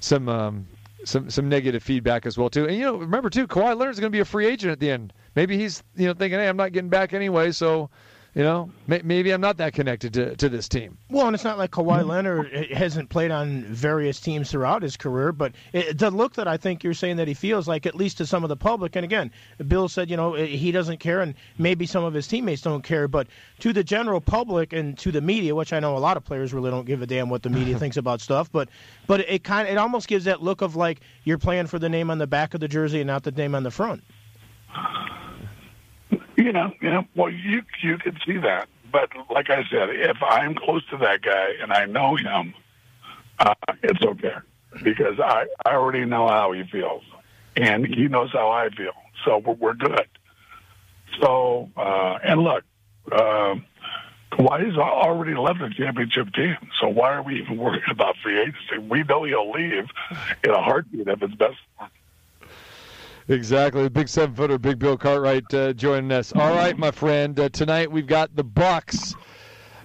some 0.00 0.28
um, 0.28 0.66
some 1.04 1.30
some 1.30 1.48
negative 1.48 1.82
feedback 1.82 2.26
as 2.26 2.36
well 2.36 2.50
too. 2.50 2.66
And 2.66 2.76
you 2.76 2.82
know, 2.82 2.96
remember 2.96 3.30
too, 3.30 3.46
Kawhi 3.46 3.76
Leonard's 3.76 4.00
going 4.00 4.12
to 4.12 4.16
be 4.16 4.20
a 4.20 4.24
free 4.26 4.46
agent 4.46 4.72
at 4.72 4.80
the 4.80 4.90
end. 4.90 5.12
Maybe 5.34 5.56
he's 5.56 5.82
you 5.96 6.06
know 6.06 6.14
thinking, 6.14 6.38
hey, 6.38 6.48
I'm 6.48 6.56
not 6.56 6.72
getting 6.72 6.90
back 6.90 7.12
anyway, 7.14 7.52
so 7.52 7.90
you 8.34 8.42
know 8.42 8.70
maybe 8.86 9.30
I'm 9.30 9.40
not 9.40 9.56
that 9.58 9.72
connected 9.72 10.14
to 10.14 10.36
to 10.36 10.48
this 10.48 10.68
team. 10.68 10.98
Well, 11.10 11.26
and 11.26 11.34
it's 11.34 11.44
not 11.44 11.58
like 11.58 11.70
Kawhi 11.70 12.06
Leonard 12.06 12.52
hasn't 12.72 13.08
played 13.08 13.30
on 13.30 13.64
various 13.64 14.20
teams 14.20 14.50
throughout 14.50 14.82
his 14.82 14.96
career, 14.96 15.32
but 15.32 15.52
it, 15.72 15.98
the 15.98 16.10
look 16.10 16.34
that 16.34 16.46
I 16.46 16.56
think 16.56 16.84
you're 16.84 16.94
saying 16.94 17.16
that 17.16 17.28
he 17.28 17.34
feels 17.34 17.66
like, 17.66 17.86
at 17.86 17.94
least 17.94 18.18
to 18.18 18.26
some 18.26 18.44
of 18.44 18.48
the 18.48 18.56
public, 18.56 18.96
and 18.96 19.04
again, 19.04 19.30
Bill 19.66 19.88
said, 19.88 20.10
you 20.10 20.16
know, 20.16 20.34
eh, 20.34 20.46
he 20.46 20.72
doesn't 20.72 20.98
care, 20.98 21.20
and 21.20 21.34
maybe 21.58 21.86
some 21.86 22.04
of 22.04 22.14
his 22.14 22.26
teammates 22.26 22.62
don't 22.62 22.82
care, 22.82 23.08
but 23.08 23.26
to 23.60 23.72
the 23.72 23.84
general 23.84 24.20
public 24.20 24.72
and 24.72 24.98
to 24.98 25.10
the 25.10 25.20
media, 25.20 25.54
which 25.54 25.72
I 25.72 25.80
know 25.80 25.96
a 25.96 25.98
lot 25.98 26.16
of 26.16 26.24
players 26.24 26.52
really 26.52 26.70
don't 26.70 26.86
give 26.86 27.02
a 27.02 27.06
damn 27.06 27.28
what 27.28 27.42
the 27.42 27.50
media 27.50 27.78
thinks 27.80 27.96
about 27.96 28.20
stuff, 28.20 28.50
but 28.52 28.68
but 29.06 29.20
it 29.20 29.44
kind 29.44 29.66
of, 29.66 29.72
it 29.72 29.78
almost 29.78 30.08
gives 30.08 30.24
that 30.24 30.42
look 30.42 30.60
of 30.60 30.76
like 30.76 31.00
you're 31.24 31.38
playing 31.38 31.66
for 31.66 31.78
the 31.78 31.88
name 31.88 32.10
on 32.10 32.18
the 32.18 32.26
back 32.26 32.54
of 32.54 32.60
the 32.60 32.68
jersey 32.68 33.00
and 33.00 33.06
not 33.06 33.22
the 33.22 33.32
name 33.32 33.54
on 33.54 33.62
the 33.62 33.70
front. 33.70 34.04
You 36.38 36.52
know, 36.52 36.72
you 36.80 36.88
know. 36.88 37.04
Well, 37.16 37.30
you 37.30 37.62
you 37.82 37.98
can 37.98 38.16
see 38.24 38.38
that, 38.38 38.68
but 38.92 39.10
like 39.28 39.50
I 39.50 39.64
said, 39.68 39.90
if 39.90 40.18
I'm 40.22 40.54
close 40.54 40.86
to 40.90 40.96
that 40.98 41.20
guy 41.20 41.54
and 41.60 41.72
I 41.72 41.86
know 41.86 42.14
him, 42.14 42.54
uh, 43.40 43.54
it's 43.82 44.00
okay 44.04 44.36
because 44.84 45.18
I 45.18 45.46
I 45.66 45.74
already 45.74 46.04
know 46.04 46.28
how 46.28 46.52
he 46.52 46.62
feels, 46.70 47.02
and 47.56 47.84
he 47.84 48.06
knows 48.06 48.30
how 48.32 48.50
I 48.50 48.68
feel. 48.70 48.92
So 49.24 49.38
we're, 49.38 49.54
we're 49.54 49.74
good. 49.74 50.06
So 51.20 51.70
uh, 51.76 52.18
and 52.22 52.40
look, 52.42 52.62
uh, 53.10 53.56
Kawhi's 54.30 54.78
already 54.78 55.34
left 55.34 55.58
the 55.58 55.70
championship 55.76 56.32
team. 56.34 56.56
So 56.80 56.86
why 56.86 57.14
are 57.14 57.22
we 57.22 57.40
even 57.40 57.56
worried 57.56 57.82
about 57.90 58.14
free 58.22 58.40
agency? 58.40 58.78
We 58.88 59.02
know 59.02 59.24
he'll 59.24 59.50
leave 59.50 59.86
in 60.44 60.50
a 60.50 60.62
heartbeat 60.62 61.08
if 61.08 61.20
it's 61.20 61.34
best 61.34 61.56
for 61.76 61.86
him. 61.86 61.90
Exactly, 63.30 63.86
big 63.90 64.08
seven 64.08 64.34
footer, 64.34 64.58
Big 64.58 64.78
Bill 64.78 64.96
Cartwright 64.96 65.52
uh, 65.52 65.74
joining 65.74 66.10
us. 66.12 66.32
All 66.32 66.54
right, 66.54 66.78
my 66.78 66.90
friend. 66.90 67.38
Uh, 67.38 67.50
tonight 67.50 67.92
we've 67.92 68.06
got 68.06 68.34
the 68.34 68.42
Bucks. 68.42 69.14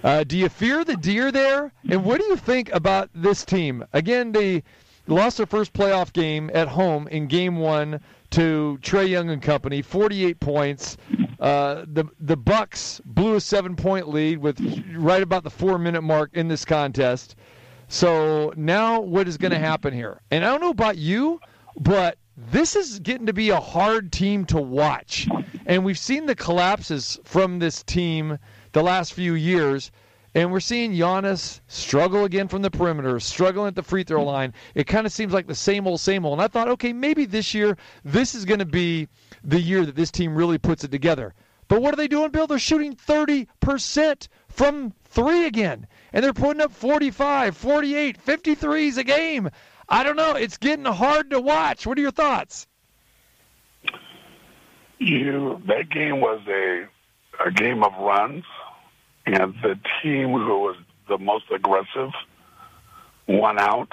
Uh, 0.02 0.24
do 0.24 0.38
you 0.38 0.48
fear 0.48 0.86
the 0.86 0.96
deer 0.96 1.30
there? 1.30 1.74
And 1.90 2.06
what 2.06 2.22
do 2.22 2.28
you 2.28 2.38
think 2.38 2.72
about 2.72 3.10
this 3.14 3.44
team? 3.44 3.84
Again, 3.92 4.32
they 4.32 4.64
lost 5.08 5.38
their 5.38 5.46
first 5.46 5.74
playoff 5.74 6.14
game 6.14 6.52
at 6.54 6.70
home 6.70 7.10
in 7.10 7.28
Game 7.28 7.58
One 7.58 8.00
to 8.30 8.80
Trae 8.82 9.10
Young 9.10 9.30
and 9.30 9.42
company, 9.42 9.82
48 9.82 10.40
points. 10.40 10.96
Uh, 11.38 11.84
the 11.86 12.06
the 12.22 12.38
Bucks 12.38 13.02
blew 13.04 13.36
a 13.36 13.42
seven 13.42 13.76
point 13.76 14.08
lead 14.08 14.38
with 14.38 14.62
right 14.96 15.22
about 15.22 15.44
the 15.44 15.50
four 15.50 15.78
minute 15.78 16.02
mark 16.02 16.30
in 16.34 16.48
this 16.48 16.64
contest. 16.64 17.36
So 17.90 18.54
now 18.56 19.02
what 19.02 19.28
is 19.28 19.36
going 19.36 19.52
to 19.52 19.60
happen 19.60 19.94
here? 19.94 20.22
And 20.32 20.46
I 20.46 20.50
don't 20.50 20.62
know 20.62 20.70
about 20.70 20.98
you, 20.98 21.42
but 21.76 22.18
this 22.36 22.76
is 22.76 23.00
getting 23.00 23.28
to 23.28 23.34
be 23.34 23.50
a 23.50 23.60
hard 23.60 24.12
team 24.12 24.46
to 24.46 24.58
watch. 24.58 25.28
And 25.66 25.86
we've 25.86 26.00
seen 26.00 26.26
the 26.26 26.36
collapses 26.36 27.20
from 27.24 27.60
this 27.60 27.84
team 27.84 28.40
the 28.72 28.84
last 28.84 29.14
few 29.14 29.36
years. 29.36 29.92
And 30.36 30.52
we're 30.52 30.60
seeing 30.60 30.94
Giannis 30.94 31.62
struggle 31.68 32.26
again 32.26 32.48
from 32.48 32.64
the 32.64 32.72
perimeter, 32.72 33.20
struggling 33.20 33.68
at 33.68 33.76
the 33.76 33.84
free 33.84 34.04
throw 34.04 34.24
line. 34.24 34.54
It 34.74 34.88
kind 34.88 35.06
of 35.06 35.14
seems 35.14 35.32
like 35.32 35.46
the 35.46 35.54
same 35.54 35.86
old, 35.86 36.00
same 36.00 36.26
old. 36.26 36.34
And 36.34 36.42
I 36.42 36.48
thought, 36.48 36.70
okay, 36.70 36.92
maybe 36.92 37.26
this 37.26 37.54
year, 37.54 37.78
this 38.04 38.34
is 38.34 38.44
going 38.44 38.60
to 38.60 38.66
be 38.66 39.08
the 39.44 39.60
year 39.60 39.86
that 39.86 39.96
this 39.96 40.10
team 40.10 40.34
really 40.34 40.58
puts 40.58 40.84
it 40.84 40.90
together. 40.90 41.36
But 41.68 41.82
what 41.82 41.94
are 41.94 41.98
they 41.98 42.08
doing, 42.08 42.32
Bill? 42.32 42.48
They're 42.48 42.58
shooting 42.60 42.96
30% 42.96 44.28
from 44.50 44.94
three 45.06 45.46
again. 45.46 45.88
And 46.12 46.24
they're 46.24 46.34
putting 46.34 46.62
up 46.62 46.72
45, 46.72 47.56
48, 47.56 48.26
53s 48.26 48.98
a 48.98 49.04
game. 49.04 49.50
I 49.90 50.04
don't 50.04 50.16
know. 50.16 50.36
It's 50.36 50.58
getting 50.58 50.86
hard 50.86 51.30
to 51.32 51.40
watch. 51.40 51.86
What 51.86 51.98
are 51.98 52.02
your 52.02 52.12
thoughts? 52.12 52.68
You 55.00 55.62
that 55.68 55.90
game 55.90 56.22
was 56.22 56.42
a 56.48 56.88
a 57.46 57.52
game 57.52 57.84
of 57.84 57.94
runs, 58.00 58.46
and 59.26 59.54
the 59.62 59.78
team 60.02 60.32
who 60.32 60.60
was 60.60 60.78
the 61.10 61.18
most 61.18 61.46
aggressive 61.54 62.12
won 63.28 63.60
out. 63.60 63.90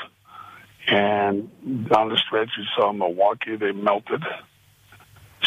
And 0.86 1.50
down 1.88 2.08
the 2.08 2.16
stretch, 2.16 2.50
you 2.56 2.64
saw 2.76 2.92
Milwaukee; 2.92 3.56
they 3.56 3.72
melted. 3.72 4.22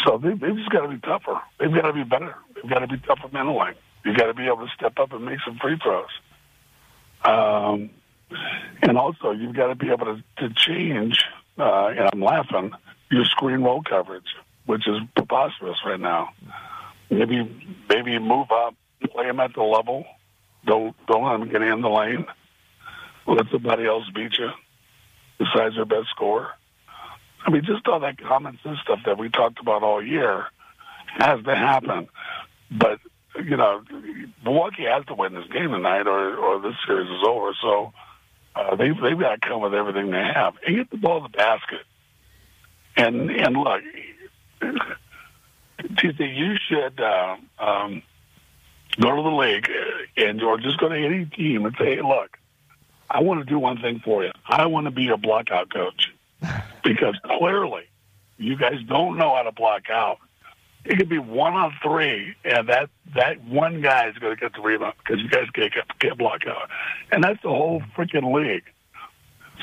So 0.04 0.18
they, 0.18 0.30
they've 0.30 0.56
just 0.56 0.70
got 0.70 0.82
to 0.82 0.88
be 0.88 0.98
tougher. 0.98 1.40
They've 1.58 1.72
got 1.72 1.82
to 1.82 1.92
be 1.92 2.04
better. 2.04 2.34
They've 2.54 2.70
got 2.70 2.80
to 2.80 2.86
be 2.86 2.98
tougher 2.98 3.28
mentally. 3.32 3.72
You've 4.04 4.16
got 4.16 4.26
to 4.26 4.34
be 4.34 4.46
able 4.46 4.66
to 4.66 4.72
step 4.74 4.98
up 4.98 5.12
and 5.12 5.24
make 5.24 5.38
some 5.44 5.58
free 5.58 5.78
throws. 5.82 6.08
Um, 7.24 7.90
and 8.82 8.98
also, 8.98 9.30
you've 9.30 9.56
got 9.56 9.68
to 9.68 9.74
be 9.74 9.88
able 9.90 10.06
to, 10.06 10.22
to 10.38 10.54
change, 10.54 11.24
uh, 11.58 11.86
and 11.88 12.10
I'm 12.12 12.20
laughing, 12.20 12.72
your 13.10 13.24
screen 13.24 13.62
roll 13.62 13.82
coverage, 13.82 14.34
which 14.66 14.86
is 14.86 14.98
preposterous 15.16 15.78
right 15.84 16.00
now. 16.00 16.30
Maybe 17.10 17.76
maybe 17.88 18.18
move 18.18 18.50
up, 18.50 18.74
play 19.12 19.26
them 19.26 19.40
at 19.40 19.54
the 19.54 19.62
level. 19.62 20.04
Don't 20.66 20.94
don't 21.06 21.24
let 21.24 21.38
them 21.38 21.48
get 21.48 21.62
in 21.62 21.82
the 21.82 21.88
lane. 21.88 22.26
Let 23.26 23.46
somebody 23.52 23.86
else 23.86 24.04
beat 24.14 24.36
you 24.38 24.50
besides 25.38 25.76
their 25.76 25.84
best 25.84 26.08
scorer. 26.10 26.48
I 27.46 27.50
mean, 27.50 27.62
just 27.64 27.86
all 27.86 28.00
that 28.00 28.18
common 28.18 28.58
sense 28.62 28.78
stuff 28.82 29.00
that 29.04 29.18
we 29.18 29.28
talked 29.28 29.60
about 29.60 29.82
all 29.82 30.02
year 30.02 30.46
has 31.18 31.42
to 31.44 31.54
happen. 31.54 32.08
But 32.70 33.00
you 33.36 33.56
know, 33.56 33.82
Milwaukee 34.44 34.84
has 34.84 35.04
to 35.06 35.14
win 35.14 35.34
this 35.34 35.46
game 35.52 35.70
tonight, 35.70 36.06
or 36.06 36.36
or 36.36 36.60
this 36.60 36.74
series 36.86 37.08
is 37.08 37.22
over. 37.26 37.52
So 37.60 37.92
uh, 38.54 38.76
they've 38.76 38.94
they've 39.00 39.18
got 39.18 39.40
to 39.40 39.48
come 39.48 39.60
with 39.60 39.74
everything 39.74 40.10
they 40.10 40.22
have 40.22 40.54
and 40.66 40.76
get 40.76 40.90
the 40.90 40.96
ball 40.96 41.18
in 41.18 41.22
the 41.24 41.28
basket. 41.30 41.80
And 42.96 43.30
and 43.30 43.56
look, 43.56 43.82
TC, 45.80 46.36
you 46.36 46.56
should 46.68 47.00
uh, 47.00 47.36
um, 47.58 48.02
go 49.00 49.16
to 49.16 49.22
the 49.22 49.28
league 49.28 49.68
and 50.16 50.42
or 50.42 50.58
just 50.58 50.78
go 50.78 50.88
to 50.88 50.96
any 50.96 51.24
team 51.26 51.66
and 51.66 51.74
say, 51.78 51.96
hey, 51.96 52.02
look, 52.02 52.38
I 53.10 53.20
want 53.20 53.40
to 53.40 53.46
do 53.46 53.58
one 53.58 53.80
thing 53.80 54.00
for 54.04 54.24
you. 54.24 54.32
I 54.46 54.66
want 54.66 54.86
to 54.86 54.90
be 54.90 55.02
your 55.02 55.18
blockout 55.18 55.72
coach 55.72 56.12
because 56.84 57.18
clearly 57.24 57.84
you 58.38 58.56
guys 58.56 58.82
don't 58.86 59.16
know 59.16 59.34
how 59.34 59.42
to 59.42 59.52
block 59.52 59.90
out. 59.90 60.18
It 60.84 60.98
could 60.98 61.08
be 61.08 61.18
one 61.18 61.54
on 61.54 61.72
three, 61.82 62.34
and 62.44 62.68
that 62.68 62.90
that 63.14 63.42
one 63.44 63.80
guy 63.80 64.08
is 64.08 64.18
going 64.18 64.34
to 64.34 64.40
get 64.40 64.52
the 64.52 64.60
rebound 64.60 64.94
because 64.98 65.22
you 65.22 65.28
guys 65.28 65.46
can't, 65.54 65.72
get 65.72 65.98
can't 65.98 66.18
block 66.18 66.46
out, 66.46 66.68
and 67.10 67.24
that's 67.24 67.40
the 67.42 67.48
whole 67.48 67.82
freaking 67.96 68.34
league. 68.34 68.64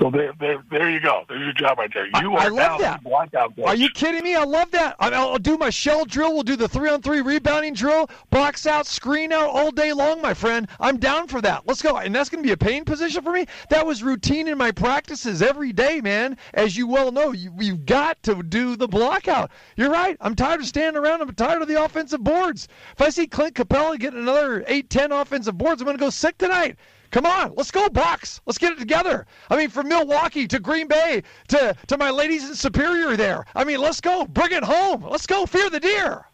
So 0.02 0.10
there, 0.10 0.34
there, 0.40 0.64
there 0.72 0.90
you 0.90 1.00
go. 1.00 1.26
There's 1.30 1.42
your 1.42 1.54
job 1.54 1.78
right 1.78 1.92
there. 1.94 2.08
You 2.22 2.34
I, 2.34 2.46
are 2.46 2.46
I 2.46 2.48
love 2.48 2.80
that. 2.82 3.04
blackout 3.04 3.56
coach. 3.56 3.66
Are 3.68 3.76
you 3.76 3.88
kidding 3.92 4.24
me? 4.24 4.34
I 4.34 4.44
love 4.46 4.72
that. 4.72 4.96
I- 5.00 5.12
I'll 5.12 5.38
do 5.38 5.58
my 5.60 5.70
shell 5.70 6.06
drill. 6.06 6.34
We'll 6.34 6.42
do 6.42 6.56
the 6.56 6.68
three 6.68 6.90
on 6.90 7.04
three 7.04 7.22
rebounding 7.22 7.76
drill, 7.76 8.10
box 8.32 8.66
out, 8.66 8.88
screen 8.88 9.32
out 9.32 9.52
all 9.52 9.70
day 9.70 9.94
long, 9.94 10.20
my 10.20 10.34
friend. 10.34 10.68
I'm 10.80 10.98
down 10.98 11.28
for 11.28 11.40
that. 11.42 11.68
Let's 11.68 11.84
go. 11.84 11.98
And 11.98 12.16
that's 12.16 12.30
going 12.30 12.44
to 12.44 12.48
be 12.48 12.52
a 12.54 12.58
pain 12.58 12.84
position 12.84 13.22
for 13.22 13.32
me. 13.32 13.46
That 13.70 13.86
was 13.86 14.02
routine 14.02 14.48
in 14.48 14.58
my 14.58 14.72
practices 14.72 15.44
every 15.44 15.72
day, 15.72 16.02
man. 16.02 16.36
As 16.56 16.76
you 16.76 16.88
well 16.88 17.12
know, 17.12 17.32
you, 17.32 17.54
you've 17.60 17.86
got 17.86 18.24
to 18.24 18.42
do 18.42 18.76
the 18.76 18.88
block 18.88 19.28
out. 19.28 19.52
You're 19.76 19.92
right. 19.92 20.18
I'm 20.20 20.34
tired 20.36 20.62
of 20.62 20.66
standing 20.66 21.00
around. 21.00 21.22
I'm 21.22 21.32
tired 21.36 21.62
of 21.62 21.68
the 21.68 21.84
offensive 21.84 22.24
boards. 22.24 22.68
If 22.94 23.02
I 23.02 23.10
see 23.10 23.28
Clint 23.28 23.54
Capela 23.54 24.00
getting 24.00 24.22
another 24.22 24.64
8, 24.68 24.90
10 24.90 25.12
offensive 25.12 25.60
boards, 25.60 25.80
I'm 25.80 25.86
going 25.86 25.98
to 25.98 26.02
go 26.04 26.10
sick 26.10 26.40
tonight. 26.40 26.78
Come 27.12 27.26
on, 27.26 27.54
let's 27.56 27.72
go 27.72 27.90
Bucks. 27.90 28.40
Let's 28.46 28.58
get 28.58 28.72
it 28.74 28.80
together. 28.80 29.26
I 29.50 29.58
mean, 29.58 29.70
from 29.70 29.90
Milwaukee 29.90 30.48
to 30.48 30.60
Green 30.60 30.88
Bay 30.88 31.24
to 31.50 31.76
to 31.88 31.98
my 31.98 32.10
ladies 32.10 32.50
in 32.50 32.56
Superior 32.56 33.18
there. 33.18 33.46
I 33.54 33.66
mean, 33.66 33.82
let's 33.82 34.00
go. 34.02 34.26
Bring 34.26 34.54
it 34.54 34.64
home. 34.64 35.04
Let's 35.04 35.28
go. 35.28 35.46
Fear 35.46 35.70
the 35.70 35.80
deer. 35.80 36.26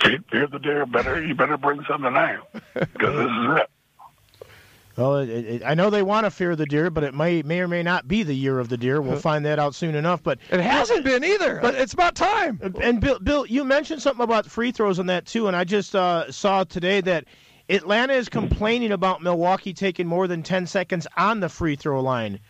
Fear, 0.00 0.18
fear 0.30 0.46
the 0.46 0.60
deer. 0.60 0.86
Better 0.86 1.24
you 1.24 1.34
better 1.34 1.56
bring 1.56 1.84
something 1.88 2.12
now 2.12 2.46
because 2.74 3.14
this 3.16 3.26
is 3.26 3.60
it. 3.60 3.70
Well, 4.96 5.16
it, 5.18 5.28
it, 5.28 5.62
I 5.64 5.74
know 5.74 5.90
they 5.90 6.02
want 6.02 6.26
to 6.26 6.30
fear 6.30 6.56
the 6.56 6.66
deer, 6.66 6.90
but 6.90 7.04
it 7.04 7.14
may 7.14 7.42
may 7.42 7.60
or 7.60 7.68
may 7.68 7.84
not 7.84 8.08
be 8.08 8.24
the 8.24 8.34
year 8.34 8.58
of 8.58 8.68
the 8.68 8.76
deer. 8.76 9.00
We'll 9.00 9.16
find 9.20 9.44
that 9.46 9.58
out 9.58 9.74
soon 9.74 9.94
enough. 9.94 10.22
But 10.22 10.38
It 10.50 10.60
hasn't 10.60 11.04
been 11.04 11.24
either. 11.24 11.60
But 11.60 11.74
it's 11.76 11.92
about 11.92 12.14
time. 12.14 12.60
And 12.80 13.00
Bill, 13.00 13.18
Bill, 13.20 13.46
you 13.46 13.64
mentioned 13.64 14.02
something 14.02 14.22
about 14.22 14.46
free 14.46 14.72
throws 14.72 14.98
on 14.98 15.06
that 15.06 15.26
too, 15.26 15.46
and 15.46 15.56
I 15.56 15.64
just 15.64 15.94
uh, 15.94 16.30
saw 16.30 16.64
today 16.64 17.00
that 17.02 17.24
Atlanta 17.68 18.14
is 18.14 18.28
complaining 18.28 18.92
about 18.92 19.22
Milwaukee 19.22 19.74
taking 19.74 20.06
more 20.06 20.26
than 20.26 20.42
ten 20.42 20.66
seconds 20.66 21.06
on 21.16 21.40
the 21.40 21.48
free 21.48 21.76
throw 21.76 22.00
line. 22.00 22.40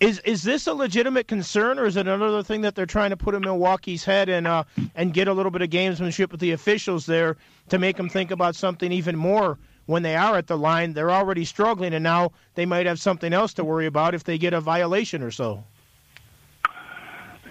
Is 0.00 0.18
is 0.20 0.42
this 0.42 0.66
a 0.66 0.74
legitimate 0.74 1.28
concern, 1.28 1.78
or 1.78 1.86
is 1.86 1.96
it 1.96 2.06
another 2.06 2.42
thing 2.42 2.62
that 2.62 2.74
they're 2.74 2.84
trying 2.84 3.10
to 3.10 3.16
put 3.16 3.34
in 3.34 3.42
Milwaukee's 3.42 4.04
head 4.04 4.28
and 4.28 4.46
uh, 4.46 4.64
and 4.94 5.14
get 5.14 5.28
a 5.28 5.32
little 5.32 5.52
bit 5.52 5.62
of 5.62 5.70
gamesmanship 5.70 6.30
with 6.30 6.40
the 6.40 6.52
officials 6.52 7.06
there 7.06 7.36
to 7.68 7.78
make 7.78 7.96
them 7.96 8.08
think 8.08 8.30
about 8.30 8.56
something 8.56 8.92
even 8.92 9.16
more 9.16 9.56
when 9.86 10.02
they 10.02 10.16
are 10.16 10.36
at 10.36 10.48
the 10.48 10.58
line? 10.58 10.92
They're 10.92 11.12
already 11.12 11.44
struggling, 11.44 11.94
and 11.94 12.02
now 12.02 12.32
they 12.56 12.66
might 12.66 12.86
have 12.86 12.98
something 12.98 13.32
else 13.32 13.54
to 13.54 13.64
worry 13.64 13.86
about 13.86 14.14
if 14.14 14.24
they 14.24 14.36
get 14.36 14.52
a 14.52 14.60
violation 14.60 15.22
or 15.22 15.30
so. 15.30 15.64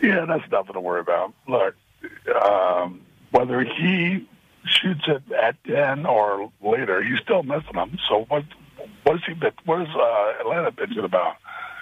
Yeah, 0.04 0.26
that's 0.26 0.52
nothing 0.52 0.74
to 0.74 0.82
worry 0.82 1.00
about. 1.00 1.34
Look, 1.48 1.76
um, 2.44 3.02
whether 3.32 3.64
he 3.64 4.28
shoots 4.66 5.02
it 5.08 5.24
at 5.32 5.64
ten 5.64 6.06
or 6.06 6.52
later, 6.62 7.04
he's 7.04 7.20
still 7.20 7.44
missing 7.44 7.74
them. 7.74 7.98
So 8.10 8.26
what? 8.28 8.44
What 9.04 9.16
is 9.18 9.22
he? 9.28 9.34
What 9.66 9.82
is 9.82 9.88
uh, 9.96 10.34
Atlanta 10.42 10.72
bitching 10.72 11.04
about? 11.04 11.38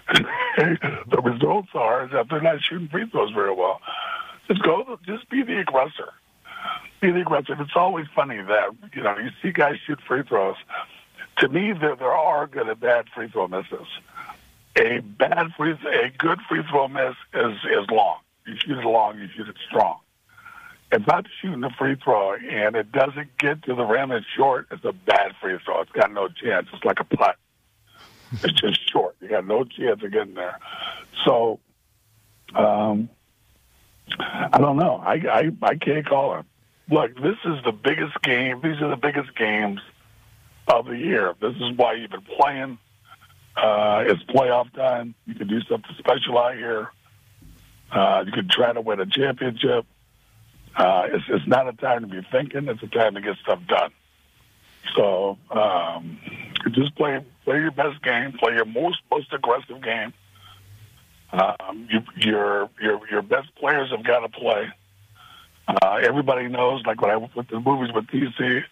the 0.57 1.21
results 1.23 1.69
are 1.73 2.07
that 2.11 2.27
they're 2.29 2.41
not 2.41 2.61
shooting 2.61 2.89
free 2.89 3.09
throws 3.09 3.31
very 3.31 3.53
well. 3.53 3.79
Just 4.47 4.61
go. 4.63 4.99
Just 5.05 5.29
be 5.29 5.43
the 5.43 5.59
aggressor. 5.59 6.11
Be 7.01 7.11
the 7.11 7.21
aggressor. 7.21 7.55
It's 7.59 7.75
always 7.75 8.05
funny 8.15 8.37
that 8.37 8.69
you 8.93 9.03
know 9.03 9.17
you 9.17 9.29
see 9.41 9.51
guys 9.51 9.75
shoot 9.85 9.99
free 10.07 10.23
throws. 10.23 10.55
To 11.37 11.49
me, 11.49 11.73
there 11.73 11.95
there 11.95 12.11
are 12.11 12.47
good 12.47 12.67
and 12.67 12.79
bad 12.79 13.05
free 13.15 13.29
throw 13.29 13.47
misses. 13.47 13.87
A 14.75 14.99
bad 14.99 15.53
free, 15.55 15.71
a 15.71 16.09
good 16.17 16.39
free 16.49 16.63
throw 16.69 16.87
miss 16.87 17.15
is 17.33 17.57
is 17.65 17.89
long. 17.89 18.17
You 18.45 18.55
shoot 18.57 18.77
it 18.77 18.85
long, 18.85 19.19
you 19.19 19.27
shoot 19.35 19.47
it 19.47 19.55
strong. 19.69 19.99
If 20.93 21.09
I'm 21.09 21.23
shooting 21.41 21.63
a 21.63 21.71
free 21.71 21.95
throw 21.95 22.35
and 22.35 22.75
it 22.75 22.91
doesn't 22.91 23.35
get 23.39 23.63
to 23.63 23.73
the 23.73 23.83
rim, 23.83 24.11
it's 24.11 24.27
short. 24.37 24.67
It's 24.69 24.85
a 24.85 24.93
bad 24.93 25.31
free 25.41 25.57
throw. 25.65 25.81
It's 25.81 25.91
got 25.91 26.11
no 26.11 26.27
chance. 26.27 26.67
It's 26.71 26.85
like 26.85 26.99
a 26.99 27.03
putt. 27.03 27.35
It's 28.43 28.59
just 28.59 28.91
short. 28.91 29.15
You 29.21 29.29
got 29.29 29.45
no 29.45 29.63
chance 29.63 30.01
of 30.03 30.11
getting 30.11 30.33
there. 30.33 30.57
So, 31.23 31.59
um, 32.55 33.09
I 34.19 34.57
don't 34.59 34.77
know. 34.77 34.95
I, 34.95 35.13
I 35.13 35.51
I 35.61 35.75
can't 35.75 36.03
call 36.03 36.39
it. 36.39 36.45
Look, 36.89 37.15
this 37.15 37.37
is 37.45 37.63
the 37.63 37.71
biggest 37.71 38.19
game. 38.23 38.59
These 38.63 38.81
are 38.81 38.89
the 38.89 38.97
biggest 38.97 39.35
games 39.35 39.81
of 40.67 40.85
the 40.85 40.97
year. 40.97 41.35
This 41.39 41.55
is 41.55 41.77
why 41.77 41.93
you've 41.93 42.09
been 42.09 42.25
playing. 42.37 42.79
Uh, 43.55 44.03
it's 44.07 44.23
playoff 44.23 44.73
time. 44.73 45.13
You 45.27 45.35
can 45.35 45.47
do 45.47 45.61
something 45.61 45.95
special 45.99 46.39
out 46.39 46.55
here. 46.55 46.89
Uh, 47.91 48.23
you 48.25 48.31
can 48.31 48.47
try 48.49 48.73
to 48.73 48.81
win 48.81 48.99
a 48.99 49.05
championship. 49.05 49.85
Uh, 50.75 51.07
it's, 51.11 51.25
it's 51.29 51.47
not 51.47 51.67
a 51.67 51.73
time 51.73 52.01
to 52.01 52.07
be 52.07 52.25
thinking. 52.31 52.67
It's 52.67 52.81
a 52.81 52.87
time 52.87 53.15
to 53.15 53.21
get 53.21 53.37
stuff 53.37 53.59
done. 53.67 53.91
So 54.95 55.37
um, 55.51 56.19
just 56.71 56.95
play 56.95 57.23
play 57.45 57.59
your 57.59 57.71
best 57.71 58.01
game. 58.03 58.33
Play 58.33 58.53
your 58.55 58.65
most 58.65 58.99
most 59.09 59.31
aggressive 59.33 59.81
game. 59.81 60.13
Um, 61.31 61.87
you, 61.89 62.01
your 62.17 62.69
your 62.81 62.99
your 63.09 63.21
best 63.21 63.53
players 63.55 63.91
have 63.91 64.03
got 64.03 64.19
to 64.19 64.29
play. 64.29 64.69
Uh, 65.67 66.01
everybody 66.03 66.47
knows, 66.47 66.83
like 66.85 67.01
when 67.01 67.11
I 67.11 67.15
to 67.17 67.45
the 67.49 67.59
movies 67.59 67.93
with 67.93 68.07
TC, 68.07 68.63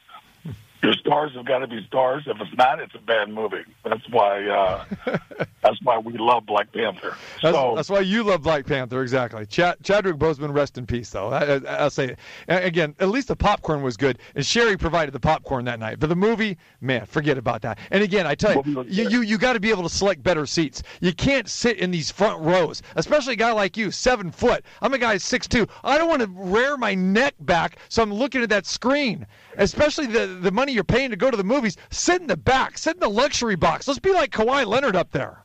your 0.83 0.93
stars 0.93 1.33
have 1.33 1.45
got 1.45 1.59
to 1.59 1.67
be 1.67 1.85
stars. 1.85 2.23
If 2.25 2.39
it's 2.39 2.55
not, 2.57 2.79
it's 2.79 2.95
a 2.95 2.99
bad 2.99 3.29
movie. 3.29 3.63
That's 3.83 4.07
why. 4.09 4.47
Uh, 4.47 4.85
that's 5.61 5.81
why 5.83 5.99
we 5.99 6.17
love 6.17 6.45
Black 6.45 6.71
Panther. 6.71 7.15
That's, 7.41 7.55
so 7.55 7.73
that's 7.75 7.89
why 7.89 7.99
you 7.99 8.23
love 8.23 8.41
Black 8.41 8.65
Panther, 8.65 9.01
exactly. 9.01 9.45
Chad, 9.45 9.77
Chadwick 9.83 10.15
Boseman, 10.15 10.53
rest 10.53 10.77
in 10.77 10.85
peace, 10.87 11.09
though. 11.11 11.29
I, 11.29 11.83
will 11.83 11.89
say 11.89 12.09
it. 12.09 12.19
Again, 12.47 12.95
at 12.99 13.09
least 13.09 13.27
the 13.27 13.35
popcorn 13.35 13.81
was 13.81 13.95
good, 13.95 14.19
and 14.35 14.45
Sherry 14.45 14.77
provided 14.77 15.11
the 15.13 15.19
popcorn 15.19 15.65
that 15.65 15.79
night. 15.79 15.99
But 15.99 16.09
the 16.09 16.15
movie, 16.15 16.57
man, 16.81 17.05
forget 17.05 17.37
about 17.37 17.61
that. 17.61 17.77
And 17.91 18.03
again, 18.03 18.25
I 18.25 18.35
tell 18.35 18.63
you, 18.65 18.83
you 18.87 19.09
you, 19.09 19.21
you 19.21 19.37
got 19.37 19.53
to 19.53 19.59
be 19.59 19.69
able 19.69 19.83
to 19.83 19.89
select 19.89 20.23
better 20.23 20.45
seats. 20.45 20.81
You 20.99 21.13
can't 21.13 21.47
sit 21.47 21.77
in 21.77 21.91
these 21.91 22.09
front 22.09 22.41
rows, 22.41 22.81
especially 22.95 23.33
a 23.33 23.37
guy 23.37 23.51
like 23.51 23.77
you, 23.77 23.91
seven 23.91 24.31
foot. 24.31 24.63
I'm 24.81 24.93
a 24.93 24.97
guy 24.97 25.17
six 25.17 25.47
two. 25.47 25.67
I 25.83 25.97
don't 25.97 26.09
want 26.09 26.21
to 26.21 26.27
rear 26.27 26.77
my 26.77 26.95
neck 26.95 27.35
back, 27.41 27.77
so 27.89 28.01
I'm 28.01 28.13
looking 28.13 28.41
at 28.41 28.49
that 28.49 28.65
screen. 28.65 29.27
Especially 29.57 30.07
the 30.07 30.39
the 30.41 30.51
money 30.51 30.70
you're 30.71 30.83
paying 30.83 31.11
to 31.11 31.15
go 31.15 31.29
to 31.29 31.37
the 31.37 31.43
movies. 31.43 31.77
Sit 31.89 32.21
in 32.21 32.27
the 32.27 32.37
back. 32.37 32.77
Sit 32.77 32.95
in 32.95 32.99
the 32.99 33.09
luxury 33.09 33.55
box. 33.55 33.87
Let's 33.87 33.99
be 33.99 34.13
like 34.13 34.31
Kawhi 34.31 34.65
Leonard 34.65 34.95
up 34.95 35.11
there. 35.11 35.43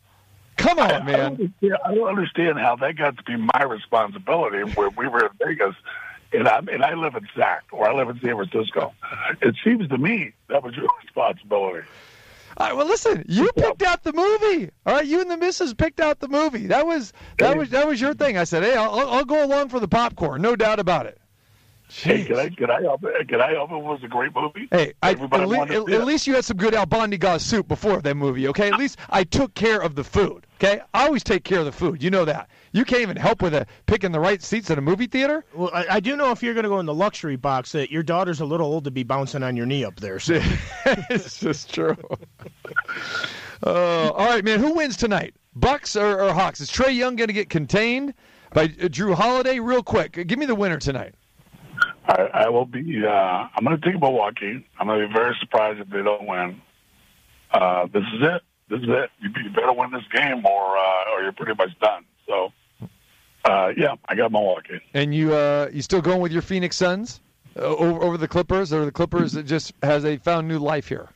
Come 0.56 0.78
on, 0.78 0.90
I, 0.90 1.02
man. 1.02 1.20
I 1.62 1.66
don't, 1.66 1.80
I 1.84 1.94
don't 1.94 2.08
understand 2.08 2.58
how 2.58 2.76
that 2.76 2.96
got 2.96 3.16
to 3.18 3.22
be 3.24 3.36
my 3.36 3.64
responsibility 3.64 4.62
where 4.72 4.88
we 4.90 5.06
were 5.06 5.26
in 5.26 5.30
Vegas 5.38 5.74
and 6.32 6.48
I 6.48 6.58
and 6.58 6.82
I 6.82 6.94
live 6.94 7.14
in 7.14 7.28
Sac 7.36 7.64
or 7.72 7.88
I 7.88 7.94
live 7.94 8.08
in 8.08 8.20
San 8.20 8.36
Francisco. 8.36 8.92
It 9.42 9.54
seems 9.64 9.88
to 9.88 9.98
me 9.98 10.32
that 10.48 10.62
was 10.62 10.74
your 10.74 10.88
responsibility. 11.04 11.86
All 12.58 12.68
right, 12.68 12.76
well, 12.76 12.86
listen, 12.86 13.22
you 13.28 13.50
picked 13.52 13.82
out 13.82 14.02
the 14.02 14.14
movie. 14.14 14.70
All 14.86 14.94
right, 14.94 15.06
you 15.06 15.20
and 15.20 15.30
the 15.30 15.36
missus 15.36 15.74
picked 15.74 16.00
out 16.00 16.20
the 16.20 16.28
movie. 16.28 16.66
That 16.68 16.86
was 16.86 17.12
that 17.38 17.56
was 17.56 17.70
that 17.70 17.86
was 17.86 18.00
your 18.00 18.14
thing. 18.14 18.38
I 18.38 18.44
said, 18.44 18.62
hey, 18.62 18.76
I'll, 18.76 19.10
I'll 19.10 19.24
go 19.24 19.44
along 19.44 19.68
for 19.68 19.78
the 19.78 19.88
popcorn, 19.88 20.40
no 20.40 20.56
doubt 20.56 20.78
about 20.78 21.06
it. 21.06 21.18
Hey, 21.88 22.24
can 22.24 22.36
I 22.36 22.48
can 22.48 22.70
I 22.70 22.82
help 22.82 23.04
it? 23.04 23.28
Can 23.28 23.40
I 23.40 23.52
help 23.52 23.70
it? 23.70 23.76
Was 23.76 24.00
a 24.02 24.08
great 24.08 24.34
movie. 24.34 24.68
Hey, 24.70 24.94
I, 25.02 25.10
at, 25.10 25.48
le- 25.48 25.62
at, 25.62 25.70
at 25.70 26.04
least 26.04 26.26
you 26.26 26.34
had 26.34 26.44
some 26.44 26.56
good 26.56 26.74
albondigas 26.74 27.40
soup 27.40 27.68
before 27.68 28.02
that 28.02 28.16
movie. 28.16 28.48
Okay, 28.48 28.68
at 28.68 28.78
least 28.78 28.98
I 29.08 29.22
took 29.22 29.54
care 29.54 29.80
of 29.80 29.94
the 29.94 30.02
food. 30.02 30.46
Okay, 30.56 30.80
I 30.94 31.06
always 31.06 31.22
take 31.22 31.44
care 31.44 31.60
of 31.60 31.64
the 31.64 31.72
food. 31.72 32.02
You 32.02 32.10
know 32.10 32.24
that. 32.24 32.48
You 32.72 32.84
can't 32.84 33.02
even 33.02 33.16
help 33.16 33.40
with 33.40 33.54
a, 33.54 33.66
picking 33.86 34.10
the 34.10 34.18
right 34.18 34.42
seats 34.42 34.70
at 34.70 34.78
a 34.78 34.80
movie 34.80 35.06
theater. 35.06 35.44
Well, 35.54 35.70
I, 35.72 35.86
I 35.90 36.00
do 36.00 36.16
know 36.16 36.32
if 36.32 36.42
you're 36.42 36.54
going 36.54 36.64
to 36.64 36.70
go 36.70 36.80
in 36.80 36.86
the 36.86 36.94
luxury 36.94 37.36
box 37.36 37.72
that 37.72 37.90
your 37.90 38.02
daughter's 38.02 38.40
a 38.40 38.44
little 38.44 38.66
old 38.66 38.84
to 38.84 38.90
be 38.90 39.02
bouncing 39.02 39.42
on 39.42 39.56
your 39.56 39.66
knee 39.66 39.84
up 39.84 40.00
there. 40.00 40.18
So. 40.18 40.40
it's 41.10 41.38
just 41.38 41.72
true. 41.72 41.96
uh, 43.66 44.10
all 44.10 44.26
right, 44.26 44.44
man. 44.44 44.58
Who 44.58 44.74
wins 44.74 44.96
tonight? 44.96 45.34
Bucks 45.54 45.94
or, 45.94 46.20
or 46.20 46.32
Hawks? 46.32 46.60
Is 46.60 46.70
Trae 46.70 46.94
Young 46.94 47.16
going 47.16 47.28
to 47.28 47.34
get 47.34 47.48
contained 47.48 48.14
by 48.52 48.68
Jrue 48.68 49.14
Holiday? 49.14 49.60
Real 49.60 49.82
quick, 49.82 50.26
give 50.26 50.38
me 50.38 50.46
the 50.46 50.54
winner 50.54 50.78
tonight. 50.78 51.14
I, 52.08 52.30
I 52.32 52.48
will 52.48 52.66
be. 52.66 53.04
Uh, 53.04 53.10
I'm 53.10 53.64
going 53.64 53.80
to 53.80 53.84
take 53.84 54.00
Milwaukee. 54.00 54.66
I'm 54.78 54.86
going 54.86 55.00
to 55.00 55.08
be 55.08 55.12
very 55.12 55.36
surprised 55.40 55.80
if 55.80 55.88
they 55.88 56.02
don't 56.02 56.26
win. 56.26 56.60
Uh, 57.50 57.86
this 57.86 58.04
is 58.14 58.22
it. 58.22 58.42
This 58.68 58.80
is 58.80 58.88
it. 58.88 59.10
You, 59.20 59.30
you 59.42 59.50
better 59.50 59.72
win 59.72 59.90
this 59.90 60.04
game, 60.14 60.44
or 60.44 60.76
uh, 60.76 61.12
or 61.12 61.22
you're 61.22 61.32
pretty 61.32 61.54
much 61.54 61.70
done. 61.80 62.04
So, 62.26 62.52
uh, 63.44 63.72
yeah, 63.76 63.94
I 64.08 64.14
got 64.14 64.32
Milwaukee. 64.32 64.80
And 64.94 65.14
you 65.14 65.34
uh, 65.34 65.68
you 65.72 65.82
still 65.82 66.02
going 66.02 66.20
with 66.20 66.32
your 66.32 66.42
Phoenix 66.42 66.76
Suns 66.76 67.20
uh, 67.56 67.62
over, 67.62 68.02
over 68.02 68.16
the 68.16 68.28
Clippers, 68.28 68.72
or 68.72 68.84
the 68.84 68.92
Clippers 68.92 69.32
that 69.32 69.44
just 69.44 69.72
has 69.82 70.02
they 70.02 70.16
found 70.16 70.48
new 70.48 70.58
life 70.58 70.88
here? 70.88 71.08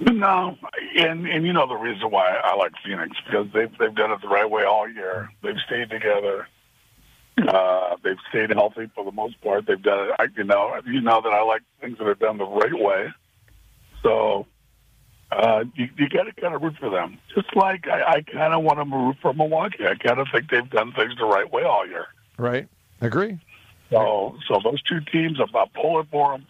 No, 0.00 0.56
and 0.96 1.26
and 1.26 1.44
you 1.44 1.52
know 1.52 1.66
the 1.66 1.74
reason 1.74 2.10
why 2.10 2.28
I 2.42 2.54
like 2.54 2.72
Phoenix 2.84 3.16
because 3.26 3.46
they've 3.52 3.70
they've 3.78 3.94
done 3.94 4.12
it 4.12 4.20
the 4.22 4.28
right 4.28 4.48
way 4.48 4.62
all 4.64 4.88
year. 4.88 5.28
They've 5.42 5.58
stayed 5.66 5.90
together. 5.90 6.46
Uh, 7.46 7.96
they've 8.02 8.16
stayed 8.28 8.50
healthy 8.50 8.90
for 8.94 9.04
the 9.04 9.12
most 9.12 9.40
part. 9.42 9.66
They've 9.66 9.82
done 9.82 10.08
it. 10.08 10.14
I, 10.18 10.26
you 10.36 10.44
know, 10.44 10.80
you 10.86 11.00
know 11.00 11.20
that 11.22 11.32
I 11.32 11.42
like 11.42 11.62
things 11.80 11.98
that 11.98 12.06
are 12.06 12.14
done 12.14 12.38
the 12.38 12.46
right 12.46 12.72
way. 12.74 13.08
So 14.02 14.46
uh, 15.30 15.64
you, 15.74 15.88
you 15.96 16.08
got 16.08 16.24
to 16.24 16.32
kind 16.32 16.54
of 16.54 16.62
root 16.62 16.76
for 16.78 16.90
them. 16.90 17.18
Just 17.34 17.54
like 17.54 17.86
I, 17.86 18.02
I 18.02 18.22
kind 18.22 18.54
of 18.54 18.62
want 18.62 18.78
to 18.78 18.96
root 18.96 19.16
for 19.20 19.32
Milwaukee. 19.32 19.86
I 19.86 19.94
kind 19.94 20.18
of 20.18 20.28
think 20.32 20.50
they've 20.50 20.68
done 20.70 20.92
things 20.92 21.14
the 21.18 21.26
right 21.26 21.50
way 21.50 21.62
all 21.62 21.86
year. 21.86 22.06
Right. 22.38 22.68
Agree. 23.00 23.38
So, 23.90 24.36
so 24.48 24.60
those 24.62 24.82
two 24.82 25.00
teams, 25.00 25.40
I'm 25.40 25.50
not 25.52 25.72
pulling 25.74 26.06
for 26.10 26.32
them. 26.32 26.46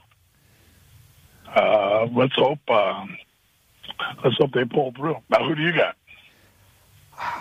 Uh, 1.55 2.07
let's 2.14 2.34
hope. 2.34 2.59
Uh, 2.68 3.07
let's 4.24 4.36
hope 4.39 4.53
they 4.53 4.64
pull 4.64 4.93
through. 4.97 5.16
Now, 5.28 5.47
who 5.47 5.55
do 5.55 5.62
you 5.62 5.72
got? 5.72 5.97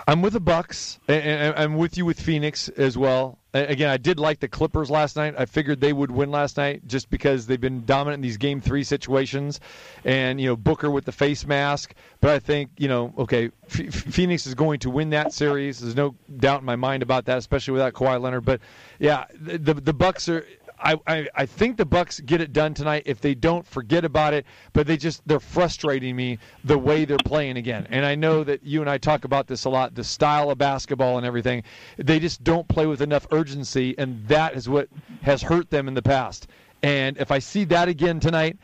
I'm 0.06 0.22
with 0.22 0.32
the 0.32 0.40
Bucks, 0.40 0.98
and 1.06 1.54
I'm 1.56 1.76
with 1.76 1.96
you 1.96 2.04
with 2.04 2.20
Phoenix 2.20 2.68
as 2.70 2.98
well. 2.98 3.38
Again, 3.54 3.90
I 3.90 3.96
did 3.96 4.18
like 4.18 4.40
the 4.40 4.48
Clippers 4.48 4.90
last 4.90 5.16
night. 5.16 5.34
I 5.38 5.46
figured 5.46 5.80
they 5.80 5.92
would 5.92 6.10
win 6.10 6.30
last 6.30 6.56
night 6.56 6.86
just 6.86 7.10
because 7.10 7.46
they've 7.46 7.60
been 7.60 7.84
dominant 7.84 8.16
in 8.16 8.20
these 8.22 8.36
Game 8.36 8.60
Three 8.60 8.84
situations, 8.84 9.60
and 10.04 10.40
you 10.40 10.48
know 10.48 10.56
Booker 10.56 10.90
with 10.90 11.04
the 11.04 11.12
face 11.12 11.46
mask. 11.46 11.94
But 12.20 12.30
I 12.30 12.38
think 12.38 12.70
you 12.76 12.88
know, 12.88 13.14
okay, 13.18 13.50
Phoenix 13.68 14.46
is 14.46 14.54
going 14.54 14.80
to 14.80 14.90
win 14.90 15.10
that 15.10 15.32
series. 15.32 15.80
There's 15.80 15.96
no 15.96 16.14
doubt 16.38 16.60
in 16.60 16.66
my 16.66 16.76
mind 16.76 17.02
about 17.02 17.24
that, 17.26 17.38
especially 17.38 17.72
without 17.72 17.92
Kawhi 17.94 18.20
Leonard. 18.20 18.44
But 18.44 18.60
yeah, 18.98 19.24
the 19.34 19.74
the 19.74 19.94
Bucks 19.94 20.28
are 20.28 20.44
I, 20.80 20.96
I, 21.06 21.28
I 21.34 21.46
think 21.46 21.76
the 21.76 21.84
Bucks 21.84 22.20
get 22.20 22.40
it 22.40 22.52
done 22.52 22.74
tonight. 22.74 23.02
If 23.06 23.20
they 23.20 23.34
don't, 23.34 23.66
forget 23.66 24.04
about 24.04 24.34
it. 24.34 24.46
But 24.72 24.86
they 24.86 24.96
just 24.96 25.26
they're 25.26 25.40
frustrating 25.40 26.14
me 26.16 26.38
the 26.64 26.78
way 26.78 27.04
they're 27.04 27.18
playing 27.18 27.56
again. 27.56 27.86
And 27.90 28.06
I 28.06 28.14
know 28.14 28.44
that 28.44 28.64
you 28.64 28.80
and 28.80 28.90
I 28.90 28.98
talk 28.98 29.24
about 29.24 29.46
this 29.46 29.64
a 29.64 29.70
lot, 29.70 29.94
the 29.94 30.04
style 30.04 30.50
of 30.50 30.58
basketball 30.58 31.16
and 31.18 31.26
everything. 31.26 31.62
They 31.96 32.20
just 32.20 32.44
don't 32.44 32.68
play 32.68 32.86
with 32.86 33.00
enough 33.00 33.26
urgency, 33.32 33.96
and 33.98 34.26
that 34.28 34.54
is 34.54 34.68
what 34.68 34.88
has 35.22 35.42
hurt 35.42 35.70
them 35.70 35.88
in 35.88 35.94
the 35.94 36.02
past. 36.02 36.46
And 36.82 37.16
if 37.18 37.32
I 37.32 37.40
see 37.40 37.64
that 37.64 37.88
again 37.88 38.20
tonight, 38.20 38.56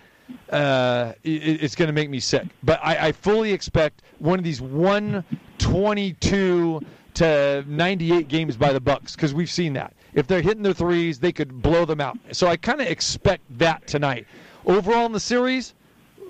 uh, 0.50 1.12
it, 1.22 1.62
it's 1.62 1.74
going 1.74 1.88
to 1.88 1.92
make 1.92 2.10
me 2.10 2.20
sick. 2.20 2.46
But 2.62 2.78
I, 2.82 3.08
I 3.08 3.12
fully 3.12 3.52
expect 3.52 4.02
one 4.18 4.38
of 4.38 4.44
these 4.44 4.60
122 4.60 6.80
to 7.14 7.64
98 7.66 8.28
games 8.28 8.56
by 8.56 8.72
the 8.72 8.80
Bucks 8.80 9.14
because 9.14 9.34
we've 9.34 9.50
seen 9.50 9.72
that. 9.74 9.94
If 10.14 10.26
they're 10.26 10.42
hitting 10.42 10.62
their 10.62 10.74
threes, 10.74 11.18
they 11.18 11.32
could 11.32 11.62
blow 11.62 11.84
them 11.84 12.00
out. 12.00 12.18
So 12.32 12.46
I 12.46 12.56
kind 12.56 12.80
of 12.80 12.86
expect 12.86 13.42
that 13.58 13.86
tonight. 13.86 14.26
Overall 14.66 15.06
in 15.06 15.12
the 15.12 15.20
series, 15.20 15.74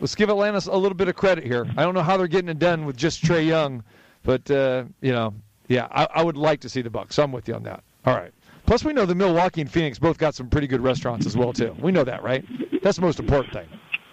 let's 0.01 0.14
give 0.14 0.28
Atlanta 0.30 0.61
a 0.70 0.76
little 0.76 0.97
bit 0.97 1.09
of 1.09 1.16
credit 1.16 1.45
here. 1.45 1.66
I 1.76 1.82
don't 1.82 1.95
know 1.95 2.03
how 2.03 2.16
they're 2.16 2.26
getting 2.26 2.49
it 2.49 2.59
done 2.59 2.87
with 2.87 2.97
just 2.97 3.22
Trae 3.22 3.47
Young, 3.47 3.82
but 4.22 4.51
uh, 4.51 4.85
you 5.01 5.12
know, 5.12 5.35
yeah, 5.68 5.89
I, 5.91 6.09
I 6.14 6.22
would 6.22 6.37
like 6.37 6.61
to 6.61 6.68
see 6.68 6.82
the 6.82 6.91
Bucks. 6.91 7.16
So 7.16 7.22
I'm 7.22 7.32
with 7.32 7.49
you 7.49 7.55
on 7.55 7.62
that. 7.64 7.82
All 8.07 8.14
right. 8.14 8.32
Plus, 8.66 8.85
we 8.85 8.93
know 8.93 9.05
the 9.05 9.14
Milwaukee 9.14 9.61
and 9.61 9.70
Phoenix 9.70 9.99
both 9.99 10.16
got 10.16 10.35
some 10.35 10.49
pretty 10.49 10.66
good 10.66 10.80
restaurants 10.80 11.26
as 11.26 11.37
well 11.37 11.53
too. 11.53 11.76
We 11.78 11.93
know 11.93 12.05
that, 12.05 12.22
right? 12.22 12.45
That's 12.82 12.97
the 12.97 13.03
most 13.03 13.20
important 13.20 13.53
thing. 13.53 13.68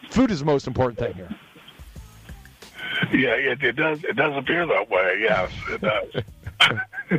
Food 0.10 0.30
is 0.30 0.40
the 0.40 0.46
most 0.46 0.68
important 0.68 1.00
thing 1.00 1.14
here. 1.14 1.30
Yeah, 3.14 3.30
it, 3.32 3.64
it 3.64 3.76
does. 3.76 4.04
It 4.04 4.16
does 4.16 4.36
appear 4.36 4.66
that 4.68 4.90
way. 4.90 5.20
Yes, 5.22 5.52
it 5.70 5.82
does. 5.82 6.24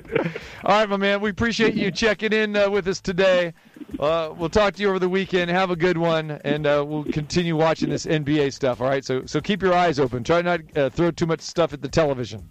All 0.64 0.78
right, 0.78 0.88
my 0.88 0.96
man. 0.96 1.20
We 1.20 1.30
appreciate 1.30 1.74
you 1.74 1.90
checking 1.90 2.32
in 2.32 2.56
uh, 2.56 2.70
with 2.70 2.86
us 2.88 3.00
today. 3.00 3.52
Uh, 3.98 4.32
we'll 4.36 4.48
talk 4.48 4.74
to 4.74 4.82
you 4.82 4.88
over 4.88 4.98
the 4.98 5.08
weekend. 5.08 5.50
Have 5.50 5.70
a 5.70 5.76
good 5.76 5.98
one, 5.98 6.32
and 6.44 6.66
uh, 6.66 6.84
we'll 6.86 7.04
continue 7.04 7.56
watching 7.56 7.90
this 7.90 8.06
NBA 8.06 8.52
stuff. 8.52 8.80
All 8.80 8.88
right. 8.88 9.04
So 9.04 9.26
so 9.26 9.40
keep 9.40 9.62
your 9.62 9.74
eyes 9.74 9.98
open. 9.98 10.24
Try 10.24 10.42
not 10.42 10.60
uh, 10.76 10.90
throw 10.90 11.10
too 11.10 11.26
much 11.26 11.40
stuff 11.40 11.72
at 11.72 11.82
the 11.82 11.88
television. 11.88 12.48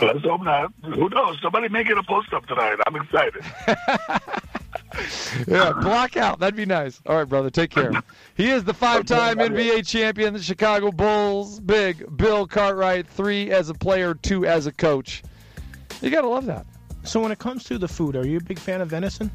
Let's 0.00 0.22
hope 0.22 0.42
not. 0.42 0.72
Who 0.84 1.08
knows? 1.10 1.38
Somebody 1.42 1.68
making 1.68 1.98
a 1.98 2.02
post 2.02 2.32
up 2.32 2.46
tonight. 2.46 2.78
I'm 2.86 2.96
excited. 2.96 3.44
yeah, 5.46 5.72
block 5.72 6.16
out. 6.16 6.38
That'd 6.38 6.56
be 6.56 6.66
nice. 6.66 7.00
All 7.06 7.16
right, 7.16 7.28
brother. 7.28 7.50
Take 7.50 7.70
care. 7.70 7.92
He 8.34 8.50
is 8.50 8.64
the 8.64 8.74
five-time 8.74 9.38
NBA 9.38 9.86
champion, 9.86 10.34
the 10.34 10.42
Chicago 10.42 10.90
Bulls. 10.90 11.60
Big 11.60 12.16
Bill 12.16 12.46
Cartwright. 12.46 13.06
Three 13.06 13.50
as 13.50 13.68
a 13.68 13.74
player, 13.74 14.14
two 14.14 14.46
as 14.46 14.66
a 14.66 14.72
coach. 14.72 15.22
You 16.00 16.10
gotta 16.10 16.28
love 16.28 16.46
that. 16.46 16.66
So 17.04 17.20
when 17.20 17.32
it 17.32 17.38
comes 17.38 17.64
to 17.64 17.78
the 17.78 17.88
food, 17.88 18.16
are 18.16 18.26
you 18.26 18.38
a 18.38 18.40
big 18.40 18.58
fan 18.58 18.80
of 18.80 18.88
venison? 18.88 19.30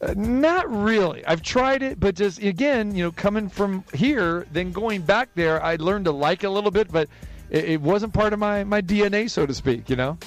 Uh, 0.00 0.14
not 0.16 0.70
really. 0.70 1.24
I've 1.26 1.42
tried 1.42 1.82
it, 1.82 2.00
but 2.00 2.14
just 2.14 2.42
again, 2.42 2.94
you 2.94 3.04
know, 3.04 3.12
coming 3.12 3.48
from 3.48 3.84
here, 3.92 4.46
then 4.52 4.72
going 4.72 5.02
back 5.02 5.28
there, 5.34 5.62
I 5.62 5.76
learned 5.76 6.06
to 6.06 6.12
like 6.12 6.42
it 6.42 6.46
a 6.46 6.50
little 6.50 6.70
bit, 6.70 6.90
but 6.90 7.08
it, 7.50 7.64
it 7.64 7.80
wasn't 7.80 8.14
part 8.14 8.32
of 8.32 8.38
my 8.38 8.64
my 8.64 8.80
DNA, 8.80 9.28
so 9.28 9.46
to 9.46 9.54
speak. 9.54 9.90
You 9.90 9.96
know. 9.96 10.18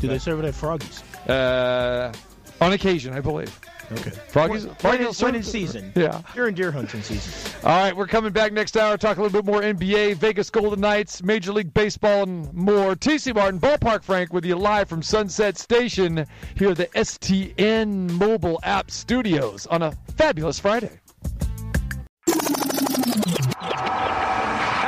Do 0.00 0.08
they 0.08 0.18
serve 0.18 0.40
it 0.40 0.44
at 0.44 0.54
Froggy's? 0.54 1.02
Uh, 1.28 2.12
on 2.60 2.72
occasion, 2.72 3.14
I 3.14 3.20
believe. 3.20 3.58
Okay. 3.92 4.10
Froggy's, 4.28 4.66
when, 4.66 4.74
Froggy's 4.76 5.22
when 5.22 5.34
in 5.36 5.42
season. 5.42 5.92
Yeah. 5.94 6.20
You're 6.34 6.48
in 6.48 6.54
deer 6.54 6.72
hunting 6.72 7.02
season. 7.02 7.52
All 7.62 7.78
right, 7.78 7.96
we're 7.96 8.06
coming 8.06 8.32
back 8.32 8.52
next 8.52 8.76
hour. 8.76 8.96
Talk 8.96 9.18
a 9.18 9.22
little 9.22 9.42
bit 9.42 9.50
more 9.50 9.62
NBA, 9.62 10.16
Vegas 10.16 10.50
Golden 10.50 10.80
Knights, 10.80 11.22
Major 11.22 11.52
League 11.52 11.72
Baseball, 11.72 12.24
and 12.24 12.52
more. 12.52 12.96
TC 12.96 13.34
Martin, 13.34 13.60
Ballpark 13.60 14.02
Frank, 14.02 14.32
with 14.32 14.44
you 14.44 14.56
live 14.56 14.88
from 14.88 15.02
Sunset 15.02 15.56
Station 15.56 16.26
here 16.56 16.70
at 16.70 16.76
the 16.76 16.86
STN 16.86 18.10
mobile 18.12 18.58
app 18.64 18.90
studios 18.90 19.66
on 19.66 19.82
a 19.82 19.92
fabulous 20.16 20.58
Friday. 20.58 21.00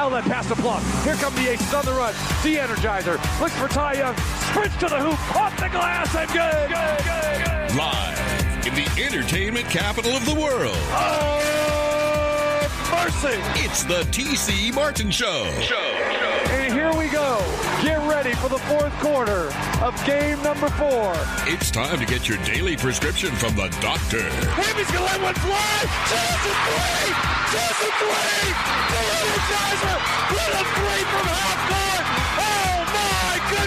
Outlet 0.09 0.25
pass 0.25 0.49
to 0.49 0.57
Plum. 0.57 0.83
Here 1.05 1.15
come 1.15 1.35
the 1.35 1.51
aces 1.51 1.75
on 1.75 1.85
the 1.85 1.93
run. 1.93 2.15
The 2.43 2.57
Energizer 2.57 3.41
looks 3.41 3.55
for 3.57 3.69
Ty 3.69 3.95
Young. 3.95 4.17
Sprints 4.17 4.77
to 4.79 4.87
the 4.87 4.99
hoop. 4.99 5.37
Off 5.37 5.57
the 5.57 5.69
glass 5.69 6.15
and 6.15 6.29
good. 6.31 6.69
Good. 6.69 7.05
Good. 7.05 7.45
good. 7.45 7.79
Live 7.79 8.43
in 8.43 8.48
the 8.79 9.03
entertainment 9.03 9.67
capital 9.67 10.13
of 10.13 10.25
the 10.25 10.35
world. 10.35 10.77
Oh, 10.95 12.63
mercy! 12.93 13.35
It's 13.65 13.83
the 13.83 14.07
TC 14.15 14.73
Martin 14.73 15.11
Show. 15.11 15.51
Show. 15.59 15.75
show. 15.75 16.55
And 16.55 16.73
here 16.73 16.95
we 16.95 17.09
go. 17.11 17.43
Get 17.83 17.99
ready 18.09 18.35
for 18.35 18.49
the 18.49 18.59
fourth 18.71 18.93
quarter 19.01 19.51
of 19.83 19.99
game 20.07 20.41
number 20.45 20.69
four. 20.79 21.13
It's 21.51 21.73
time 21.73 21.99
to 21.99 22.07
get 22.07 22.29
your 22.29 22.39
daily 22.45 22.77
prescription 22.77 23.35
from 23.35 23.57
the 23.57 23.67
doctor. 23.83 24.23
Hammy's 24.55 24.91
gonna 24.93 25.07
let 25.07 25.23
one 25.23 25.35
fly. 25.35 25.79
Just 26.07 26.47
a 26.47 26.55
three. 26.63 27.11
Just 27.51 27.83
a 27.83 27.91
three. 27.99 28.47
The 28.95 29.03
energizer 29.19 29.99
with 30.31 30.55
a 30.55 30.65
three 30.79 31.03
from 31.03 31.27
half 31.27 31.59
court. 31.67 31.98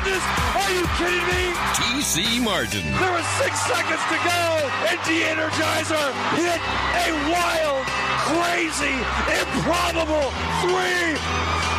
Goodness! 0.04 0.24
Are 0.56 0.72
you 0.72 0.86
kidding 0.98 1.28
me? 1.28 1.54
TC 1.78 2.44
Martin. 2.44 2.82
There 3.00 3.12
was 3.14 3.26
six 3.38 3.60
seconds 3.62 4.02
to 4.10 4.18
go, 4.26 4.42
and 4.90 4.98
de-energizer 5.06 6.08
hit 6.34 6.60
a 7.06 7.14
wild, 7.30 7.86
crazy, 8.26 8.98
improbable 9.42 10.32
three 10.62 11.14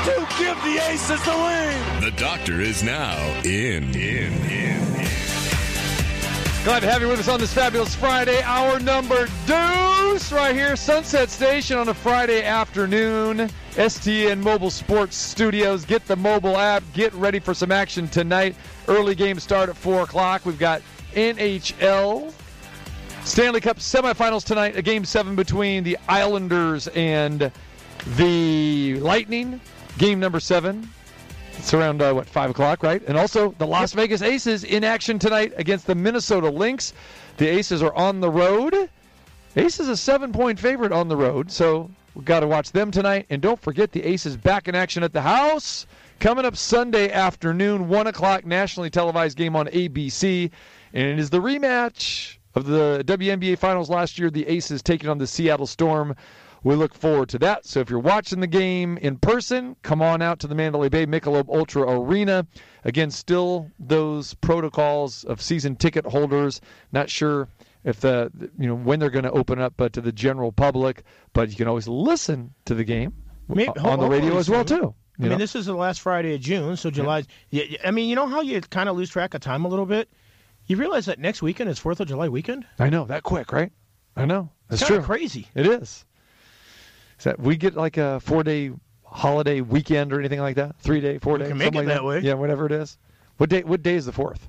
to 0.07 0.27
give 0.39 0.57
the 0.63 0.79
Aces 0.89 1.23
the 1.25 1.35
lead. 1.35 2.03
The 2.03 2.13
doctor 2.17 2.61
is 2.61 2.85
now 2.85 3.19
in. 3.45 3.93
In. 3.97 4.33
In. 4.51 4.92
Glad 6.65 6.81
to 6.81 6.91
have 6.91 7.03
you 7.03 7.09
with 7.09 7.19
us 7.19 7.27
on 7.27 7.41
this 7.41 7.53
fabulous 7.53 7.93
Friday. 7.93 8.41
Our 8.43 8.79
number 8.79 9.27
deuce 9.47 10.31
right 10.31 10.55
here, 10.55 10.77
Sunset 10.77 11.29
Station 11.29 11.77
on 11.77 11.89
a 11.89 11.95
Friday 11.95 12.45
afternoon. 12.45 13.51
STN 13.73 14.41
Mobile 14.41 14.71
Sports 14.71 15.17
Studios. 15.17 15.85
Get 15.85 16.07
the 16.07 16.15
mobile 16.15 16.57
app. 16.57 16.85
Get 16.93 17.13
ready 17.15 17.41
for 17.41 17.53
some 17.53 17.73
action 17.73 18.07
tonight. 18.07 18.55
Early 18.87 19.17
game 19.17 19.41
start 19.41 19.71
at 19.71 19.77
4 19.77 20.03
o'clock. 20.03 20.47
We've 20.47 20.57
got 20.57 20.83
NHL 21.15 22.33
Stanley 23.25 23.61
Cup 23.61 23.79
semifinals 23.79 24.45
tonight. 24.45 24.77
A 24.77 24.83
game 24.83 25.05
seven 25.05 25.35
between 25.35 25.83
the 25.83 25.99
Islanders 26.09 26.87
and 26.89 27.51
the 28.17 29.01
Lightning. 29.01 29.61
Game 29.99 30.21
number 30.21 30.39
seven. 30.39 30.89
It's 31.63 31.73
around 31.73 32.03
uh, 32.03 32.13
what 32.13 32.27
five 32.27 32.51
o'clock, 32.51 32.83
right? 32.83 33.01
And 33.07 33.17
also 33.17 33.55
the 33.57 33.69
Las 33.69 33.93
Vegas 33.93 34.21
Aces 34.21 34.65
in 34.65 34.83
action 34.83 35.21
tonight 35.21 35.53
against 35.57 35.87
the 35.87 35.95
Minnesota 35.95 36.51
Lynx. 36.51 36.93
The 37.37 37.47
Aces 37.47 37.85
are 37.85 37.95
on 37.95 38.19
the 38.19 38.29
road. 38.29 38.91
Aces 39.55 39.89
a 39.89 39.97
seven-point 39.97 40.59
favorite 40.59 40.91
on 40.91 41.07
the 41.07 41.17
road, 41.17 41.53
so 41.53 41.89
we've 42.17 42.25
got 42.25 42.41
to 42.41 42.49
watch 42.49 42.73
them 42.73 42.91
tonight. 42.91 43.27
And 43.31 43.41
don't 43.41 43.61
forget 43.61 43.93
the 43.93 44.03
Aces 44.03 44.37
back 44.37 44.67
in 44.67 44.75
action 44.75 45.05
at 45.05 45.13
the 45.13 45.21
house 45.23 45.87
coming 46.19 46.45
up 46.45 46.57
Sunday 46.57 47.13
afternoon, 47.13 47.89
one 47.89 48.09
o'clock 48.09 48.45
nationally 48.45 48.91
televised 48.91 49.39
game 49.39 49.55
on 49.55 49.69
ABC, 49.69 50.51
and 50.93 51.07
it 51.07 51.21
is 51.21 51.31
the 51.31 51.41
rematch 51.41 52.39
of 52.57 52.67
the 52.67 53.05
WNBA 53.07 53.57
Finals 53.57 53.89
last 53.89 54.19
year. 54.19 54.31
The 54.31 54.49
Aces 54.49 54.83
taking 54.83 55.09
on 55.09 55.19
the 55.19 55.29
Seattle 55.29 55.69
Storm. 55.69 56.17
We 56.65 56.75
look 56.77 56.95
forward 56.95 57.29
to 57.31 57.39
that. 57.41 57.67
So 57.67 57.81
if 57.81 57.91
you're 57.91 57.99
watching 57.99 58.41
the 58.41 58.47
game 58.47 58.97
in 58.99 59.19
person, 59.19 59.75
come 59.83 60.01
on 60.01 60.23
out 60.23 60.39
to 60.41 60.47
the 60.47 60.55
Mandalay 60.55 60.89
Bay 60.89 61.07
Michelob 61.07 61.49
Ultra 61.49 61.83
Arena. 62.01 62.47
Again, 62.85 63.11
still 63.11 63.71
those 63.81 64.35
protocols 64.35 65.25
of 65.25 65.41
season 65.43 65.75
ticket 65.77 66.07
holders. 66.07 66.61
Not 66.93 67.11
sure 67.11 67.49
if 67.85 67.99
the 68.01 68.31
you 68.59 68.69
know 68.69 68.77
when 68.77 69.01
they're 69.01 69.11
going 69.11 69.25
to 69.25 69.33
open 69.33 69.61
up 69.61 69.81
uh, 69.81 69.89
to 69.89 70.01
the 70.01 70.13
general 70.13 70.53
public, 70.53 71.03
but 71.33 71.51
you 71.51 71.57
can 71.57 71.67
always 71.67 71.89
listen 71.89 72.55
to 72.67 72.75
the 72.75 72.85
game 72.85 73.13
Maybe- 73.49 73.69
on 73.81 73.99
the 73.99 74.09
radio 74.09 74.37
as 74.39 74.49
well 74.49 74.65
too. 74.65 74.95
I 75.19 75.23
mean, 75.23 75.33
know? 75.33 75.39
this 75.39 75.55
is 75.55 75.67
the 75.67 75.75
last 75.75 76.01
Friday 76.01 76.35
of 76.35 76.41
June, 76.41 76.77
so 76.77 76.91
July. 76.91 77.25
Yeah. 77.51 77.65
I 77.85 77.91
mean, 77.91 78.09
you 78.09 78.17
know 78.17 78.27
how 78.27 78.41
you 78.41 78.61
kind 78.61 78.89
of 78.89 78.97
lose 78.97 79.11
track 79.11 79.35
of 79.35 79.41
time 79.41 79.65
a 79.65 79.69
little 79.69 79.85
bit. 79.87 80.09
You 80.67 80.77
realize 80.77 81.07
that 81.07 81.19
next 81.19 81.43
weekend 81.43 81.69
is 81.71 81.79
Fourth 81.79 82.01
of 82.01 82.09
July 82.09 82.29
weekend. 82.29 82.65
I 82.79 82.89
know 82.89 83.05
that 83.05 83.23
quick, 83.25 83.53
right? 83.53 83.71
I 84.17 84.25
know 84.27 84.51
that's 84.69 84.81
It's 84.83 84.89
true. 84.89 85.01
crazy. 85.03 85.49
It 85.55 85.67
is. 85.67 86.05
That 87.25 87.39
we 87.39 87.57
get 87.57 87.75
like 87.77 87.97
a 87.97 88.21
four 88.21 88.43
day 88.43 88.71
holiday 89.05 89.61
weekend 89.61 90.13
or 90.13 90.19
anything 90.19 90.41
like 90.41 90.57
that? 90.57 90.77
Three 90.79 91.01
day, 91.01 91.19
four 91.19 91.39
day. 91.39 91.49
can 91.49 91.59
make 91.59 91.67
something 91.67 91.83
it 91.85 91.87
like 91.87 91.97
that 91.97 92.05
way. 92.05 92.21
Yeah, 92.21 92.35
whatever 92.35 92.67
it 92.67 92.73
is. 92.73 92.99
What 93.37 93.51
day? 93.51 93.63
What 93.63 93.83
day 93.83 93.95
is 93.95 94.07
the 94.07 94.13
fourth? 94.13 94.49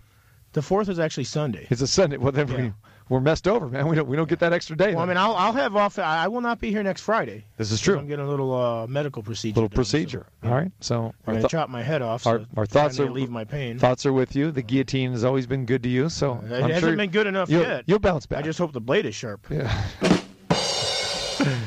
The 0.54 0.62
fourth 0.62 0.88
is 0.90 1.00
actually 1.00 1.24
Sunday. 1.24 1.68
It's 1.70 1.82
a 1.82 1.88
Sunday. 1.88 2.18
Well, 2.18 2.32
then 2.32 2.48
Yeah. 2.48 2.58
we 2.58 2.74
we're 3.10 3.20
messed 3.20 3.48
over, 3.48 3.68
man. 3.68 3.88
We 3.88 3.96
don't 3.96 4.08
we 4.08 4.16
don't 4.16 4.30
get 4.30 4.40
that 4.40 4.54
extra 4.54 4.78
day. 4.78 4.94
Well, 4.94 5.04
I 5.04 5.08
mean, 5.08 5.18
I'll, 5.18 5.36
I'll 5.36 5.52
have 5.54 5.76
off. 5.76 6.00
I 6.00 6.28
will 6.28 6.42
not 6.42 6.60
be 6.60 6.70
here 6.72 6.84
next 6.84 7.02
Friday. 7.02 7.44
this 7.58 7.72
is 7.72 7.82
true. 7.82 7.98
I'm 8.00 8.08
getting 8.08 8.26
a 8.26 8.30
little 8.30 8.54
uh, 8.56 8.88
medical 8.88 9.22
procedure. 9.24 9.56
Little 9.56 9.68
done, 9.70 9.76
so, 9.76 9.76
procedure. 9.76 10.26
yeah. 10.44 10.50
All 10.50 10.56
right. 10.56 10.72
So 10.80 11.06
I'm 11.06 11.34
gonna 11.34 11.40
th- 11.42 11.52
chop 11.52 11.70
my 11.70 11.84
head 11.84 12.02
off. 12.02 12.26
our- 12.26 12.40
so 12.40 12.46
our 12.56 12.66
thoughts 12.66 13.00
are- 13.00 13.10
leave 13.10 13.30
my 13.30 13.44
pain. 13.44 13.78
thoughts 13.78 14.06
are 14.06 14.14
with 14.14 14.36
you. 14.36 14.52
The 14.52 14.62
guillotine 14.62 15.12
has 15.12 15.24
always 15.24 15.46
been 15.48 15.66
good 15.66 15.84
to 15.84 15.90
you, 15.90 16.08
so 16.10 16.34
it 16.34 16.44
I'm 16.46 16.70
hasn't 16.70 16.80
sure 16.80 16.96
been 16.96 17.12
good 17.12 17.28
enough 17.28 17.50
you'll, 17.50 17.64
yet. 17.64 17.84
You'll 17.88 18.00
bounce 18.00 18.26
back. 18.26 18.40
I 18.40 18.42
just 18.44 18.58
hope 18.60 18.72
the 18.74 18.82
blade 18.82 19.06
is 19.06 19.16
sharp. 19.16 19.46
Yeah. 19.50 19.86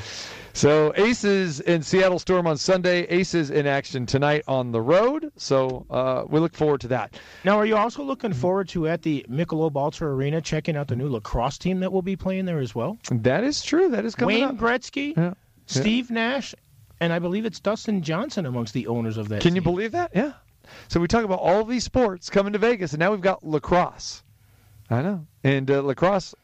so 0.56 0.92
Aces 0.96 1.60
in 1.60 1.82
Seattle 1.82 2.18
Storm 2.18 2.46
on 2.46 2.56
Sunday. 2.56 3.02
Aces 3.08 3.50
in 3.50 3.66
action 3.66 4.06
tonight 4.06 4.42
on 4.48 4.72
the 4.72 4.80
road. 4.80 5.30
So 5.36 5.86
uh, 5.90 6.24
we 6.28 6.40
look 6.40 6.54
forward 6.54 6.80
to 6.82 6.88
that. 6.88 7.18
Now, 7.44 7.58
are 7.58 7.66
you 7.66 7.76
also 7.76 8.02
looking 8.02 8.32
forward 8.32 8.68
to 8.70 8.88
at 8.88 9.02
the 9.02 9.24
Michelob 9.28 9.76
Ultra 9.76 10.14
Arena 10.14 10.40
checking 10.40 10.76
out 10.76 10.88
the 10.88 10.96
new 10.96 11.08
lacrosse 11.08 11.58
team 11.58 11.80
that 11.80 11.92
will 11.92 12.02
be 12.02 12.16
playing 12.16 12.46
there 12.46 12.58
as 12.58 12.74
well? 12.74 12.98
That 13.10 13.44
is 13.44 13.62
true. 13.62 13.90
That 13.90 14.04
is 14.04 14.14
coming 14.14 14.36
Wayne 14.40 14.44
up. 14.44 14.56
Gretzky, 14.56 15.16
Yeah. 15.16 15.34
Steve 15.66 16.10
Nash, 16.10 16.54
and 17.00 17.12
I 17.12 17.18
believe 17.18 17.44
it's 17.44 17.60
Dustin 17.60 18.02
Johnson 18.02 18.46
amongst 18.46 18.72
the 18.72 18.86
owners 18.86 19.18
of 19.18 19.28
that. 19.28 19.42
Can 19.42 19.54
you 19.54 19.62
believe 19.62 19.92
that? 19.92 20.12
Yeah. 20.14 20.32
So 20.88 20.98
we 21.00 21.06
talk 21.06 21.24
about 21.24 21.40
all 21.40 21.64
these 21.64 21.84
sports 21.84 22.30
coming 22.30 22.52
to 22.54 22.58
Vegas, 22.58 22.92
and 22.92 23.00
now 23.00 23.10
we've 23.10 23.20
got 23.20 23.44
lacrosse. 23.46 24.22
I 24.88 25.02
know, 25.02 25.26
and 25.44 25.70
uh, 25.70 25.82
lacrosse 25.82 26.34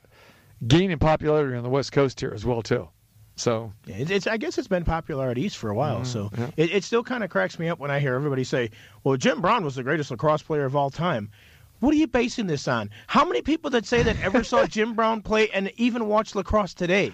gaining 0.67 0.99
popularity 0.99 1.57
on 1.57 1.63
the 1.63 1.69
West 1.71 1.93
Coast 1.93 2.21
here 2.21 2.33
as 2.35 2.45
well 2.45 2.63
too. 2.63 2.89
So 3.37 3.73
Yeah, 3.87 3.97
It's, 3.97 4.11
it's, 4.11 4.27
I 4.27 4.37
guess 4.37 4.59
it's 4.59 4.69
been 4.69 4.85
popular 4.85 5.29
out 5.31 5.39
east 5.39 5.57
for 5.57 5.71
a 5.71 5.75
while, 5.75 6.05
so 6.05 6.25
Mm-hmm. 6.31 6.43
yeah. 6.43 6.51
it, 6.57 6.71
it 6.77 6.85
still 6.85 7.03
kind 7.03 7.25
of 7.25 7.31
cracks 7.31 7.59
me 7.59 7.69
up 7.69 7.79
when 7.79 7.91
I 7.91 7.99
hear 7.99 8.15
everybody 8.15 8.45
say, 8.45 8.71
"Well, 9.05 9.17
Jim 9.17 9.41
Brown 9.41 9.65
was 9.65 9.75
the 9.75 9.83
greatest 9.83 10.11
lacrosse 10.11 10.43
player 10.43 10.65
of 10.65 10.77
all 10.77 10.91
time." 10.91 11.31
What 11.81 11.93
are 11.95 11.97
you 11.97 12.07
basing 12.07 12.47
this 12.47 12.69
on? 12.69 12.91
How 13.09 13.25
many 13.25 13.43
people 13.43 13.69
that 13.71 13.87
say 13.87 14.03
that 14.05 14.17
ever 14.23 14.45
saw 14.45 14.67
Jim 14.77 14.95
Brown 14.95 15.21
play 15.23 15.49
and 15.51 15.73
even 15.79 16.07
watch 16.07 16.35
lacrosse 16.37 16.75
today? 16.75 17.11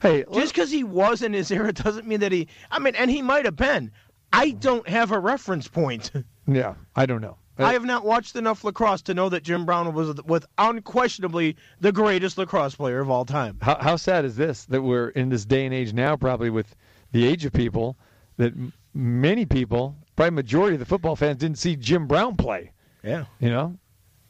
hey, 0.00 0.24
Just 0.32 0.54
because 0.54 0.70
he 0.70 0.84
was 0.84 1.22
in 1.22 1.32
his 1.32 1.50
era 1.50 1.72
doesn't 1.72 2.06
mean 2.06 2.20
that 2.20 2.30
he. 2.32 2.46
I 2.70 2.78
mean, 2.78 2.94
and 2.94 3.10
he 3.10 3.22
might 3.22 3.44
have 3.46 3.56
been. 3.56 3.90
I 4.32 4.50
don't 4.50 4.86
have 4.88 5.10
a 5.10 5.18
reference 5.18 5.66
point. 5.68 6.12
yeah, 6.46 6.74
I 6.94 7.06
don't 7.06 7.20
know. 7.22 7.36
I 7.58 7.72
have 7.72 7.84
not 7.84 8.04
watched 8.04 8.36
enough 8.36 8.64
lacrosse 8.64 9.02
to 9.02 9.14
know 9.14 9.28
that 9.30 9.42
Jim 9.42 9.64
Brown 9.64 9.92
was 9.94 10.20
with 10.22 10.44
unquestionably 10.58 11.56
the 11.80 11.92
greatest 11.92 12.36
lacrosse 12.38 12.74
player 12.74 13.00
of 13.00 13.10
all 13.10 13.24
time. 13.24 13.58
How, 13.62 13.76
how 13.80 13.96
sad 13.96 14.24
is 14.24 14.36
this 14.36 14.64
that 14.66 14.82
we're 14.82 15.08
in 15.08 15.28
this 15.30 15.44
day 15.44 15.64
and 15.64 15.74
age 15.74 15.92
now, 15.92 16.16
probably 16.16 16.50
with 16.50 16.74
the 17.12 17.26
age 17.26 17.44
of 17.44 17.52
people, 17.52 17.96
that 18.36 18.52
many 18.92 19.46
people, 19.46 19.96
probably 20.16 20.32
majority 20.32 20.74
of 20.74 20.80
the 20.80 20.86
football 20.86 21.16
fans, 21.16 21.38
didn't 21.38 21.58
see 21.58 21.76
Jim 21.76 22.06
Brown 22.06 22.36
play. 22.36 22.72
Yeah. 23.02 23.24
You 23.40 23.50
know, 23.50 23.78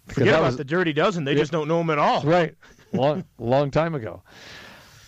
Forget 0.06 0.28
about 0.28 0.42
was- 0.44 0.56
the 0.56 0.64
dirty 0.64 0.92
dozen. 0.92 1.24
They 1.24 1.34
just 1.34 1.50
don't 1.52 1.66
know 1.68 1.80
him 1.80 1.90
at 1.90 1.98
all. 1.98 2.22
right, 2.22 2.54
long 2.92 3.24
long 3.38 3.70
time 3.70 3.94
ago. 3.94 4.22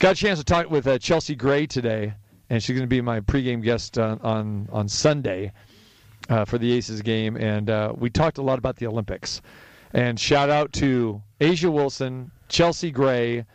Got 0.00 0.12
a 0.12 0.14
chance 0.14 0.38
to 0.38 0.44
talk 0.44 0.70
with 0.70 0.86
uh, 0.86 0.98
Chelsea 0.98 1.34
Gray 1.34 1.66
today, 1.66 2.14
and 2.50 2.62
she's 2.62 2.74
going 2.76 2.86
to 2.86 2.88
be 2.88 3.00
my 3.00 3.20
pregame 3.20 3.62
guest 3.62 3.98
on 3.98 4.20
on, 4.22 4.68
on 4.72 4.88
Sunday 4.88 5.52
uh, 6.28 6.44
for 6.44 6.58
the 6.58 6.72
Aces 6.72 7.02
game, 7.02 7.36
and 7.36 7.70
uh, 7.70 7.92
we 7.96 8.10
talked 8.10 8.38
a 8.38 8.42
lot 8.42 8.58
about 8.58 8.76
the 8.76 8.86
Olympics. 8.86 9.40
And 9.92 10.20
shout 10.20 10.50
out 10.50 10.72
to 10.74 11.22
A'ja 11.40 11.72
Wilson, 11.72 12.30
Chelsea 12.48 12.90
Gray, 12.90 13.46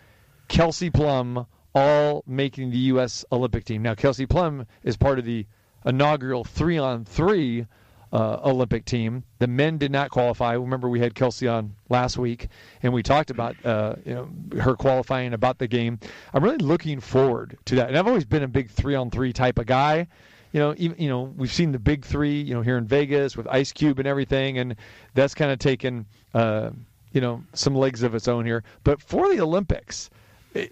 Kelsey 0.48 0.90
Plum, 0.90 1.46
all 1.76 2.24
making 2.26 2.72
the 2.72 2.78
U.S. 2.78 3.24
Olympic 3.32 3.66
team. 3.66 3.82
Now, 3.82 3.96
Kelsey 3.96 4.26
Plum 4.26 4.66
is 4.84 4.98
part 4.98 5.20
of 5.20 5.26
the 5.26 5.46
inaugural 5.86 6.44
three 6.44 6.78
on 6.78 7.06
three 7.06 7.68
Olympic 8.14 8.86
team. 8.86 9.24
The 9.40 9.48
men 9.48 9.78
did 9.78 9.92
not 9.92 10.12
qualify. 10.12 10.54
Remember, 10.54 10.88
we 10.88 11.00
had 11.00 11.16
Kelsey 11.16 11.48
on 11.48 11.76
last 11.90 12.18
week, 12.18 12.48
and 12.84 12.94
we 12.94 13.02
talked 13.02 13.32
about 13.32 13.56
uh, 13.66 13.96
you 14.06 14.14
know 14.14 14.30
her 14.62 14.76
qualifying 14.76 15.34
about 15.34 15.58
the 15.58 15.68
game. 15.68 16.00
I'm 16.34 16.44
really 16.44 16.58
looking 16.58 17.00
forward 17.00 17.58
to 17.66 17.76
that. 17.76 17.88
And 17.88 17.98
I've 17.98 18.08
always 18.08 18.26
been 18.26 18.44
a 18.44 18.48
big 18.48 18.70
three 18.70 18.96
on 18.96 19.10
three 19.10 19.34
type 19.34 19.58
of 19.58 19.66
guy. 19.66 20.08
You 20.54 20.60
know, 20.60 20.76
even 20.78 21.02
you 21.02 21.10
know 21.10 21.34
we've 21.36 21.52
seen 21.52 21.72
the 21.72 21.80
big 21.80 22.06
three. 22.06 22.40
You 22.40 22.54
know, 22.54 22.62
here 22.62 22.78
in 22.78 22.86
Vegas 22.86 23.36
with 23.36 23.48
Ice 23.48 23.74
Cube 23.74 24.00
and 24.00 24.08
everything, 24.08 24.60
and 24.60 24.76
that's 25.16 25.34
kind 25.34 25.52
of 25.52 25.60
taken 25.60 26.06
uh, 26.34 26.70
you 27.12 27.20
know 27.20 27.44
some 27.54 27.76
legs 27.76 28.04
of 28.04 28.16
its 28.16 28.28
own 28.28 28.46
here. 28.46 28.64
But 28.84 29.02
for 29.02 29.28
the 29.30 29.42
Olympics, 29.42 30.10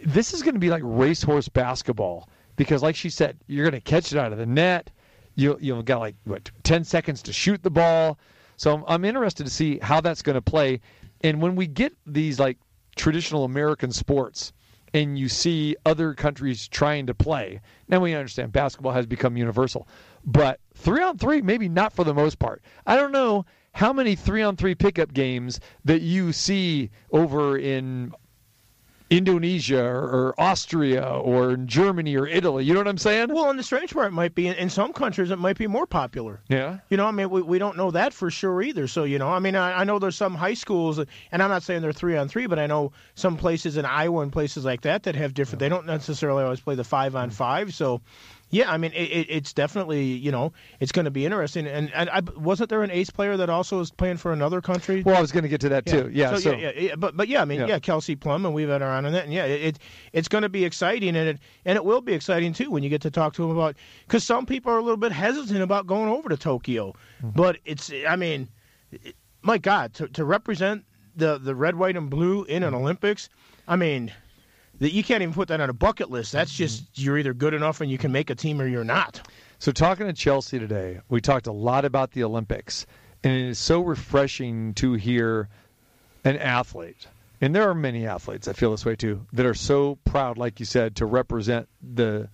this 0.06 0.34
is 0.34 0.44
going 0.44 0.54
to 0.54 0.60
be 0.60 0.70
like 0.70 0.84
racehorse 0.86 1.50
basketball 1.50 2.30
because, 2.56 2.84
like 2.84 2.96
she 2.96 3.10
said, 3.10 3.38
you're 3.48 3.70
going 3.70 3.82
to 3.82 3.90
catch 3.90 4.14
it 4.14 4.20
out 4.20 4.32
of 4.32 4.38
the 4.38 4.46
net. 4.46 4.92
You 5.36 5.58
you've 5.60 5.86
got 5.86 6.00
like 6.00 6.16
what 6.26 6.52
ten 6.64 6.84
seconds 6.84 7.24
to 7.24 7.34
shoot 7.34 7.64
the 7.64 7.72
ball. 7.72 8.20
So 8.58 8.76
I'm, 8.76 8.84
I'm 8.88 9.06
interested 9.06 9.46
to 9.46 9.50
see 9.50 9.80
how 9.80 10.00
that's 10.00 10.22
going 10.22 10.36
to 10.36 10.42
play. 10.42 10.82
And 11.22 11.42
when 11.42 11.56
we 11.56 11.66
get 11.66 11.94
these 12.06 12.40
like 12.40 12.60
traditional 12.96 13.46
American 13.46 13.92
sports, 13.92 14.54
and 14.94 15.18
you 15.18 15.30
see 15.30 15.76
other 15.86 16.14
countries 16.14 16.68
trying 16.68 17.08
to 17.08 17.14
play, 17.14 17.62
now 17.88 18.00
we 18.00 18.14
understand 18.14 18.52
basketball 18.52 18.92
has 18.92 19.06
become 19.06 19.38
universal, 19.38 19.88
but 20.26 20.60
three 20.74 21.02
on 21.04 21.18
three 21.18 21.42
maybe 21.42 21.70
not 21.70 21.94
for 21.94 22.04
the 22.04 22.14
most 22.14 22.40
part. 22.40 22.62
I 22.86 22.96
don't 22.96 23.12
know 23.12 23.46
how 23.74 23.94
many 23.94 24.16
three 24.16 24.42
on 24.42 24.58
three 24.58 24.76
pickup 24.76 25.14
games 25.14 25.60
that 25.86 26.02
you 26.02 26.34
see 26.34 26.92
over 27.12 27.58
in 27.58 28.14
Indonesia 29.12 29.84
or, 29.84 30.34
Austria 30.40 31.06
or 31.06 31.58
Germany 31.58 32.16
or 32.16 32.26
Italy. 32.26 32.64
You 32.64 32.74
know 32.74 32.80
what 32.80 32.88
I'm 32.88 32.98
saying? 32.98 33.34
Well, 33.34 33.50
and 33.50 33.60
the 33.60 33.64
strange 33.64 33.94
part 33.94 34.14
might 34.14 34.34
be 34.34 34.48
in, 34.48 34.70
some 34.70 34.94
countries 34.94 35.30
it 35.32 35.38
might 35.38 35.58
be 35.58 35.68
more 35.68 35.86
popular. 35.86 36.40
Yeah. 36.48 36.78
You 36.90 36.96
know, 36.96 37.06
I 37.06 37.12
mean, 37.12 37.30
we, 37.30 37.42
we 37.42 37.60
don't 37.60 37.76
know 37.76 37.92
that 37.92 38.14
for 38.14 38.32
sure 38.32 38.62
either. 38.62 38.88
So, 38.88 39.04
you 39.04 39.20
know, 39.20 39.28
I 39.28 39.40
mean, 39.40 39.56
I, 39.56 39.82
I 39.82 39.84
know 39.84 40.00
there's 40.00 40.16
some 40.16 40.34
high 40.34 40.54
schools, 40.54 40.98
and 40.98 41.44
I'm 41.44 41.50
not 41.50 41.64
saying 41.64 41.82
they're 41.82 41.92
three 41.92 42.16
on 42.16 42.30
three, 42.30 42.48
but 42.48 42.58
I 42.58 42.68
know 42.68 42.94
some 43.16 43.36
places 43.36 43.76
in 43.76 43.84
Iowa 43.84 44.22
and 44.22 44.32
places 44.32 44.64
like 44.64 44.82
that 44.82 45.04
that 45.04 45.16
have 45.16 45.34
different. 45.34 45.60
They 45.60 45.70
don't 45.70 45.86
necessarily 45.86 46.44
always 46.44 46.62
play 46.62 46.76
the 46.76 46.86
five 46.86 47.14
on 47.16 47.32
five. 47.32 47.74
So, 47.74 48.02
yeah, 48.52 48.72
I 48.72 48.78
mean, 48.78 48.92
it, 48.94 49.28
it's 49.30 49.54
definitely 49.54 50.04
you 50.04 50.32
know 50.32 50.54
it's 50.80 50.92
going 50.92 51.06
to 51.06 51.12
be 51.12 51.26
interesting. 51.26 51.66
And 51.68 51.92
and 51.94 52.10
I, 52.10 52.20
wasn't 52.38 52.70
there 52.70 52.84
an 52.84 52.92
ace 52.92 53.10
player 53.10 53.36
that 53.38 53.50
also 53.50 53.80
is 53.80 53.90
playing 53.92 54.18
for 54.18 54.32
another 54.32 54.62
country? 54.62 55.02
Well, 55.04 55.16
I 55.16 55.22
was 55.22 55.32
going 55.32 55.44
to 55.44 55.50
get 55.50 55.62
to 55.62 55.70
that 55.70 55.86
too. 55.86 56.10
Yeah. 56.14 56.32
so, 56.32 56.38
so- 56.38 56.52
yeah, 56.52 56.72
yeah, 56.76 56.80
yeah, 56.82 56.96
but 56.96 57.18
but 57.18 57.28
yeah, 57.28 57.42
I 57.42 57.46
mean, 57.46 57.62
Yeah. 57.62 57.68
yeah, 57.68 57.80
Kelsey 57.80 58.16
Plum, 58.16 58.46
and 58.46 58.54
we've 58.54 58.70
had 58.70 58.82
her 58.82 58.88
on 58.88 59.06
on 59.06 59.14
that, 59.14 59.24
and 59.24 59.34
yeah, 59.34 59.46
it, 59.46 59.62
it 59.62 59.80
it's 60.14 60.28
going 60.28 60.44
to 60.44 60.50
be 60.50 60.66
exciting, 60.66 61.16
and 61.16 61.30
it 61.30 61.40
and 61.66 61.76
it 61.76 61.84
will 61.86 62.02
be 62.02 62.14
exciting 62.14 62.54
too 62.54 62.70
when 62.70 62.84
you 62.84 62.90
get 62.90 63.02
to 63.02 63.12
talk 63.12 63.34
to 63.34 63.42
them 63.42 63.52
about 63.52 63.76
because 64.06 64.24
some 64.24 64.46
people 64.46 64.72
are 64.72 64.78
a 64.78 64.82
little 64.84 64.98
bit 64.98 65.12
hesitant 65.12 65.62
about 65.62 65.88
going 65.88 66.10
over 66.10 66.30
to 66.30 66.38
Tokyo, 66.38 66.94
Mm-hmm. 67.24 67.30
but 67.36 67.58
it's 67.66 67.92
I 68.08 68.16
mean, 68.16 68.50
my 69.42 69.58
God, 69.58 69.94
to 69.96 70.08
to 70.10 70.26
represent 70.26 70.86
the 71.16 71.38
the 71.38 71.56
red, 71.56 71.76
white, 71.76 71.96
and 71.98 72.10
blue 72.10 72.44
in 72.46 72.64
Mm-hmm. 72.64 72.74
an 72.76 72.82
Olympics, 72.82 73.30
I 73.68 73.76
mean. 73.76 74.12
That 74.82 74.94
you 74.94 75.04
can't 75.04 75.22
even 75.22 75.34
put 75.34 75.48
that 75.50 75.62
on 75.62 75.70
a 75.70 75.74
bucket 75.74 76.10
list. 76.10 76.32
That's 76.32 76.52
just 76.52 76.84
Mm-hmm. 76.84 77.02
you're 77.04 77.18
either 77.20 77.34
good 77.36 77.54
enough 77.54 77.82
and 77.82 77.92
you 77.92 78.00
can 78.00 78.12
make 78.12 78.32
a 78.32 78.36
team 78.36 78.60
or 78.60 78.68
you're 78.68 78.84
not. 78.84 79.22
So, 79.60 79.72
talking 79.72 80.08
to 80.08 80.14
Chelsea 80.14 80.58
today, 80.58 81.00
we 81.08 81.22
talked 81.22 81.46
a 81.46 81.52
lot 81.52 81.86
about 81.86 82.12
the 82.12 82.24
Olympics, 82.24 82.88
and 83.24 83.32
it 83.32 83.48
is 83.48 83.60
so 83.60 83.82
refreshing 83.82 84.74
to 84.76 84.94
hear 84.94 85.50
an 86.26 86.38
athlete, 86.38 87.06
and 87.42 87.54
there 87.56 87.70
are 87.70 87.76
many 87.76 88.08
athletes 88.08 88.48
I 88.48 88.54
feel 88.54 88.72
this 88.72 88.84
way 88.84 88.96
too, 88.96 89.26
that 89.34 89.46
are 89.46 89.54
so 89.54 90.00
proud, 90.04 90.40
like 90.40 90.60
you 90.60 90.66
said, 90.66 90.96
to 90.96 91.06
represent 91.06 91.70
the 91.82 92.28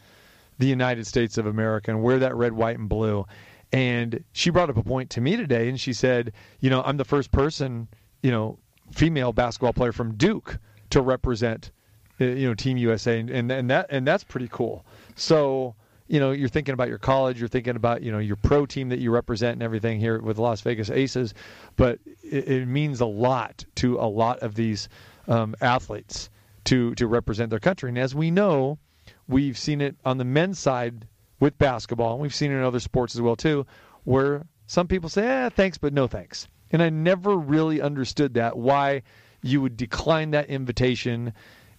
the 0.58 0.68
United 0.68 1.06
States 1.06 1.38
of 1.38 1.45
America 1.45 1.91
and 1.91 2.02
wear 2.02 2.18
that 2.20 2.34
red, 2.34 2.54
white, 2.54 2.80
and 2.80 2.88
blue. 2.89 3.26
And 3.74 4.24
she 4.32 4.50
brought 4.50 4.70
up 4.70 4.78
a 4.78 4.84
point 4.84 5.10
to 5.12 5.22
me 5.22 5.36
today, 5.36 5.68
and 5.68 5.78
she 5.80 5.91
said, 5.91 6.32
you 6.62 6.70
know, 6.70 6.82
I'm 6.82 6.95
the 6.95 7.06
first 7.06 7.32
person, 7.32 7.89
you 8.24 8.32
know, 8.32 8.58
female 8.93 9.34
basketball 9.34 9.74
player 9.74 9.91
from 9.91 10.16
Duke 10.16 10.58
to 10.91 11.02
represent, 11.02 11.72
you 12.20 12.47
know, 12.47 12.53
Team 12.53 12.78
USA, 12.78 13.20
and, 13.20 13.30
and 13.30 13.51
and 13.51 13.70
that 13.70 13.88
and 13.89 14.07
that's 14.07 14.24
pretty 14.24 14.49
cool. 14.51 14.86
So 15.15 15.76
you 16.07 16.20
know, 16.20 16.32
you're 16.32 16.49
thinking 16.49 16.74
about 16.74 16.88
your 16.88 16.97
college, 16.97 17.39
you're 17.39 17.49
thinking 17.49 17.76
about 17.76 18.01
you 18.01 18.11
know 18.11 18.20
your 18.20 18.38
pro 18.38 18.65
team 18.65 18.89
that 18.89 18.99
you 18.99 19.11
represent 19.11 19.53
and 19.53 19.63
everything 19.63 19.99
here 19.99 20.20
with 20.22 20.38
Las 20.38 20.61
Vegas 20.61 20.89
Aces, 20.89 21.34
but 21.76 21.99
it, 22.24 22.47
it 22.47 22.68
means 22.68 23.01
a 23.01 23.05
lot 23.05 23.65
to 23.76 23.99
a 23.99 24.07
lot 24.07 24.39
of 24.39 24.55
these 24.55 24.88
um, 25.28 25.55
athletes 25.61 26.30
to 26.65 26.95
to 26.95 27.07
represent 27.07 27.49
their 27.49 27.59
country. 27.59 27.89
And 27.89 27.97
as 27.97 28.15
we 28.15 28.32
know, 28.32 28.80
we've 29.28 29.57
seen 29.57 29.82
it 29.82 29.95
on 30.05 30.18
the 30.18 30.26
men's 30.26 30.59
side 30.59 31.07
with 31.39 31.57
basketball, 31.57 32.13
and 32.13 32.22
we've 32.22 32.34
seen 32.34 32.51
it 32.51 32.55
in 32.55 32.63
other 32.63 32.80
sports 32.80 33.15
as 33.15 33.22
well 33.22 33.36
too, 33.36 33.65
where 34.05 34.45
some 34.65 34.88
people 34.88 35.09
say, 35.09 35.28
"eh, 35.28 35.49
thanks, 35.49 35.78
but 35.78 35.93
no 35.93 36.07
thanks." 36.07 36.47
And 36.72 36.82
I 36.82 36.89
never 36.89 37.36
really 37.36 37.82
understood 37.82 38.34
that 38.36 38.57
why 38.57 39.03
you 39.41 39.61
would 39.61 39.78
decline 39.78 40.32
that 40.32 40.49
invitation. 40.49 41.34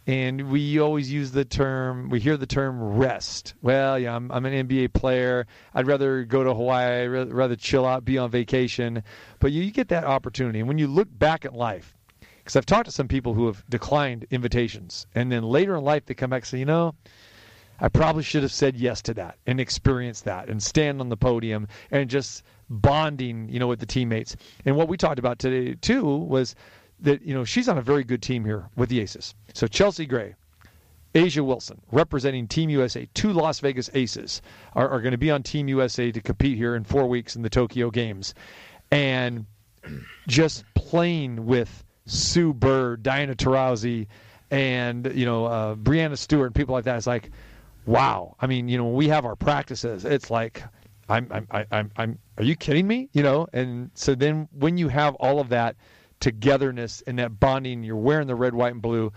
And 0.09 0.51
we 0.51 0.81
always 0.81 1.13
use 1.13 1.33
the 1.33 1.45
term, 1.45 2.09
we 2.09 2.19
hear 2.19 2.39
the 2.39 2.47
term 2.47 2.83
rest. 2.83 3.53
Well, 3.61 3.99
yeah, 3.99 4.17
I'm, 4.17 4.33
I'm 4.33 4.47
an 4.47 4.67
NBA 4.67 4.95
player. 4.95 5.47
I'd 5.75 5.87
rather 5.87 6.25
go 6.25 6.43
to 6.43 6.55
Hawaii, 6.55 7.03
I'd 7.03 7.31
rather, 7.31 7.57
chill 7.57 7.85
out, 7.85 8.07
be 8.07 8.17
on 8.17 8.31
vacation. 8.31 9.03
But 9.39 9.53
you, 9.53 9.63
you 9.63 9.71
get 9.71 9.89
that 9.89 10.05
opportunity. 10.05 10.61
And 10.61 10.67
when 10.67 10.79
you 10.79 10.87
look 10.87 11.09
back 11.11 11.45
at 11.45 11.53
life, 11.53 11.95
because 12.39 12.57
I've 12.57 12.65
talked 12.65 12.87
to 12.87 12.91
some 12.91 13.07
people 13.07 13.35
who 13.35 13.49
have 13.49 13.63
declined 13.69 14.27
invitations, 14.31 15.07
and 15.15 15.31
then 15.31 15.43
later 15.43 15.77
in 15.77 15.85
life 15.85 16.07
they 16.07 16.15
come 16.15 16.31
back 16.31 16.45
and 16.45 16.47
say, 16.47 16.59
you 16.59 16.65
know, 16.65 16.95
I 17.79 17.89
probably 17.89 18.23
should 18.23 18.43
have 18.43 18.53
said 18.53 18.77
yes 18.77 19.03
to 19.03 19.15
that 19.15 19.37
and 19.47 19.61
experienced 19.61 20.25
that 20.25 20.49
and 20.49 20.63
stand 20.63 21.03
on 21.03 21.11
the 21.11 21.19
podium 21.19 21.69
and 21.91 22.09
just 22.09 22.43
bonding, 22.71 23.51
you 23.51 23.59
know, 23.59 23.67
with 23.67 23.81
the 23.81 23.87
teammates. 23.87 24.37
And 24.65 24.75
what 24.75 24.89
we 24.89 24.97
talked 24.97 25.19
about 25.19 25.39
today 25.39 25.75
too 25.75 26.05
was 26.17 26.55
that 27.01 27.23
you 27.23 27.35
know 27.35 27.45
she's 27.45 27.69
on 27.69 27.79
a 27.79 27.83
very 27.83 28.05
good 28.05 28.23
team 28.23 28.45
here 28.45 28.69
with 28.77 28.89
the 28.89 29.01
Aces. 29.01 29.35
So 29.55 29.67
Chelsea 29.67 30.07
Gray, 30.07 30.35
A'ja 31.15 31.45
Wilson, 31.45 31.81
representing 31.93 32.47
Team 32.49 32.71
USA, 32.71 33.09
two 33.15 33.33
Las 33.33 33.61
Vegas 33.61 33.91
Aces 33.95 34.43
are, 34.75 34.89
are 34.89 35.01
going 35.01 35.13
to 35.13 35.19
be 35.19 35.31
on 35.31 35.43
Team 35.43 35.69
USA 35.69 36.11
to 36.13 36.21
compete 36.21 36.57
here 36.57 36.75
in 36.75 36.85
four 36.85 37.07
weeks 37.07 37.37
in 37.37 37.43
the 37.43 37.51
Tokyo 37.51 37.91
Games, 37.91 38.35
and 38.91 39.47
just 40.27 40.65
playing 40.75 41.47
with 41.47 41.85
Sue 42.07 42.53
Bird, 42.53 43.03
Diana 43.03 43.35
Taurasi, 43.35 44.07
and 44.51 45.11
you 45.15 45.27
know 45.27 45.47
uh, 45.47 45.75
Breanna 45.75 46.17
Stewart 46.17 46.47
and 46.47 46.55
people 46.55 46.75
like 46.75 46.85
that. 46.85 46.97
It's 46.97 47.07
like, 47.07 47.31
wow. 47.87 48.37
I 48.41 48.47
mean, 48.47 48.69
you 48.69 48.79
know, 48.79 48.85
when 48.85 48.95
we 48.95 49.09
have 49.09 49.25
our 49.25 49.37
practices, 49.37 50.05
it's 50.05 50.31
like, 50.31 50.63
I'm, 51.09 51.29
I'm, 51.31 51.67
I'm, 51.71 51.91
I'm. 51.97 52.19
Are 52.37 52.45
you 52.45 52.57
kidding 52.57 52.87
me? 52.87 53.09
You 53.13 53.23
know, 53.23 53.47
and 53.53 53.91
so 53.95 54.15
then 54.15 54.49
when 54.53 54.79
you 54.79 54.89
have 54.89 55.15
all 55.17 55.41
of 55.41 55.49
that 55.51 55.77
togetherness 56.21 57.03
and 57.07 57.19
that 57.19 57.39
bonding, 57.41 57.83
you're 57.83 57.97
wearing 57.97 58.27
the 58.27 58.35
red, 58.35 58.55
white, 58.55 58.73
and 58.73 58.83
blue. 58.83 59.13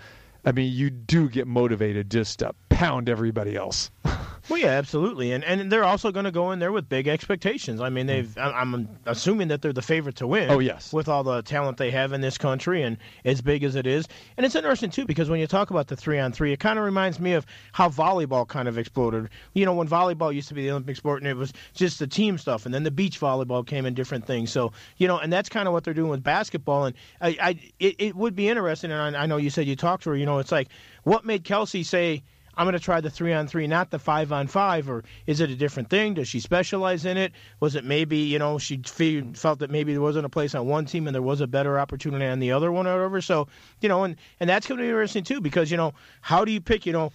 I 0.46 0.52
mean, 0.52 0.72
you 0.74 0.90
do 0.90 1.30
get 1.30 1.48
motivated 1.48 2.10
just 2.10 2.40
to 2.40 2.54
pound 2.70 3.10
everybody 3.10 3.56
else. 3.56 3.92
Well, 4.50 4.60
yeah, 4.60 4.70
absolutely, 4.70 5.32
and 5.32 5.44
and 5.44 5.72
they're 5.72 5.84
also 5.84 6.12
going 6.12 6.26
to 6.26 6.32
go 6.32 6.52
in 6.52 6.60
there 6.60 6.72
with 6.72 6.90
big 6.90 7.08
expectations. 7.08 7.80
I 7.80 7.90
mean, 7.90 8.08
they've 8.08 8.28
mm. 8.28 8.42
I'm 8.42 8.74
I'm 8.74 8.90
assuming 9.06 9.50
that 9.50 9.62
they're 9.62 9.74
the 9.74 9.82
favorite 9.82 10.16
to 10.18 10.28
win. 10.28 10.50
Oh, 10.50 10.60
yes. 10.60 10.92
with 10.92 11.08
all 11.08 11.24
the 11.24 11.42
talent 11.44 11.78
they 11.78 11.92
have 11.92 12.12
in 12.12 12.22
this 12.22 12.38
country 12.38 12.82
and 12.82 12.98
as 13.24 13.42
big 13.42 13.64
as 13.64 13.76
it 13.76 13.86
is, 13.86 14.08
and 14.38 14.46
it's 14.46 14.56
interesting 14.56 14.90
too 14.90 15.06
because 15.06 15.30
when 15.30 15.40
you 15.40 15.48
talk 15.48 15.70
about 15.70 15.88
the 15.88 15.96
three 15.96 16.20
on 16.20 16.32
three, 16.32 16.52
it 16.52 16.60
kind 16.60 16.80
of 16.80 16.86
reminds 16.86 17.20
me 17.20 17.34
of 17.34 17.46
how 17.72 17.90
volleyball 17.90 18.48
kind 18.48 18.68
of 18.68 18.78
exploded. 18.78 19.30
You 19.54 19.66
know, 19.66 19.74
when 19.74 19.88
volleyball 19.88 20.34
used 20.34 20.48
to 20.48 20.54
be 20.54 20.64
the 20.64 20.72
Olympic 20.72 20.96
sport 20.96 21.22
and 21.22 21.30
it 21.30 21.36
was 21.36 21.54
just 21.74 22.00
the 22.00 22.08
team 22.08 22.38
stuff, 22.38 22.66
and 22.66 22.74
then 22.74 22.84
the 22.84 22.92
beach 22.92 23.20
volleyball 23.20 23.66
came 23.66 23.86
in 23.86 23.94
different 23.94 24.26
things. 24.26 24.52
So 24.52 24.72
you 24.98 25.08
know, 25.08 25.20
and 25.20 25.32
that's 25.32 25.50
kind 25.50 25.68
of 25.68 25.74
what 25.74 25.84
they're 25.84 25.94
doing 25.94 26.10
with 26.10 26.24
basketball. 26.24 26.86
And 26.86 26.96
I, 27.22 27.38
I 27.42 27.60
it, 27.80 27.96
it 28.00 28.16
would 28.16 28.36
be 28.36 28.50
interesting, 28.50 28.92
and 28.92 29.16
I, 29.16 29.24
I 29.24 29.26
know 29.28 29.38
you 29.38 29.50
said 29.50 29.68
you 29.68 29.76
talked 29.76 30.04
to 30.04 30.10
her. 30.12 30.16
You 30.16 30.26
know, 30.26 30.40
it's 30.40 30.52
like 30.52 30.70
what 31.04 31.26
made 31.26 31.44
Kelsey 31.44 31.84
say. 31.84 32.24
I'm 32.58 32.66
going 32.66 32.74
to 32.74 32.80
try 32.80 33.02
the 33.02 33.10
three 33.10 33.34
on 33.34 33.48
three, 33.48 33.68
not 33.68 33.92
the 33.92 34.00
five 34.00 34.32
on 34.32 34.48
five, 34.48 34.90
or 34.90 35.04
is 35.26 35.40
it 35.40 35.50
a 35.50 35.56
different 35.56 35.90
thing? 35.90 36.16
Does 36.16 36.28
she 36.28 36.40
specialize 36.40 37.06
in 37.06 37.18
it? 37.18 37.32
Was 37.60 37.76
it 37.76 37.86
maybe, 37.86 38.18
you 38.18 38.40
know, 38.40 38.58
she 38.58 38.82
fe- 38.86 39.34
felt 39.34 39.60
that 39.60 39.70
maybe 39.70 39.94
there 39.94 40.02
wasn't 40.02 40.26
a 40.26 40.30
place 40.30 40.54
on 40.56 40.68
one 40.68 40.86
team 40.86 41.08
and 41.08 41.16
there 41.16 41.22
was 41.22 41.42
a 41.42 41.48
better 41.48 41.80
opportunity 41.80 42.26
on 42.26 42.40
the 42.40 42.52
other 42.52 42.72
one 42.72 42.88
or 42.88 42.96
whatever? 42.96 43.22
So, 43.22 43.48
you 43.80 43.90
know, 43.90 44.04
and, 44.04 44.16
and 44.40 44.50
that's 44.50 44.68
going 44.68 44.78
to 44.78 44.84
be 44.84 44.90
interesting 44.90 45.24
too, 45.24 45.42
because, 45.42 45.72
you 45.72 45.78
know, 45.78 45.94
how 46.22 46.44
do 46.44 46.52
you 46.52 46.62
pick, 46.62 46.86
you 46.86 46.94
know, 46.94 47.12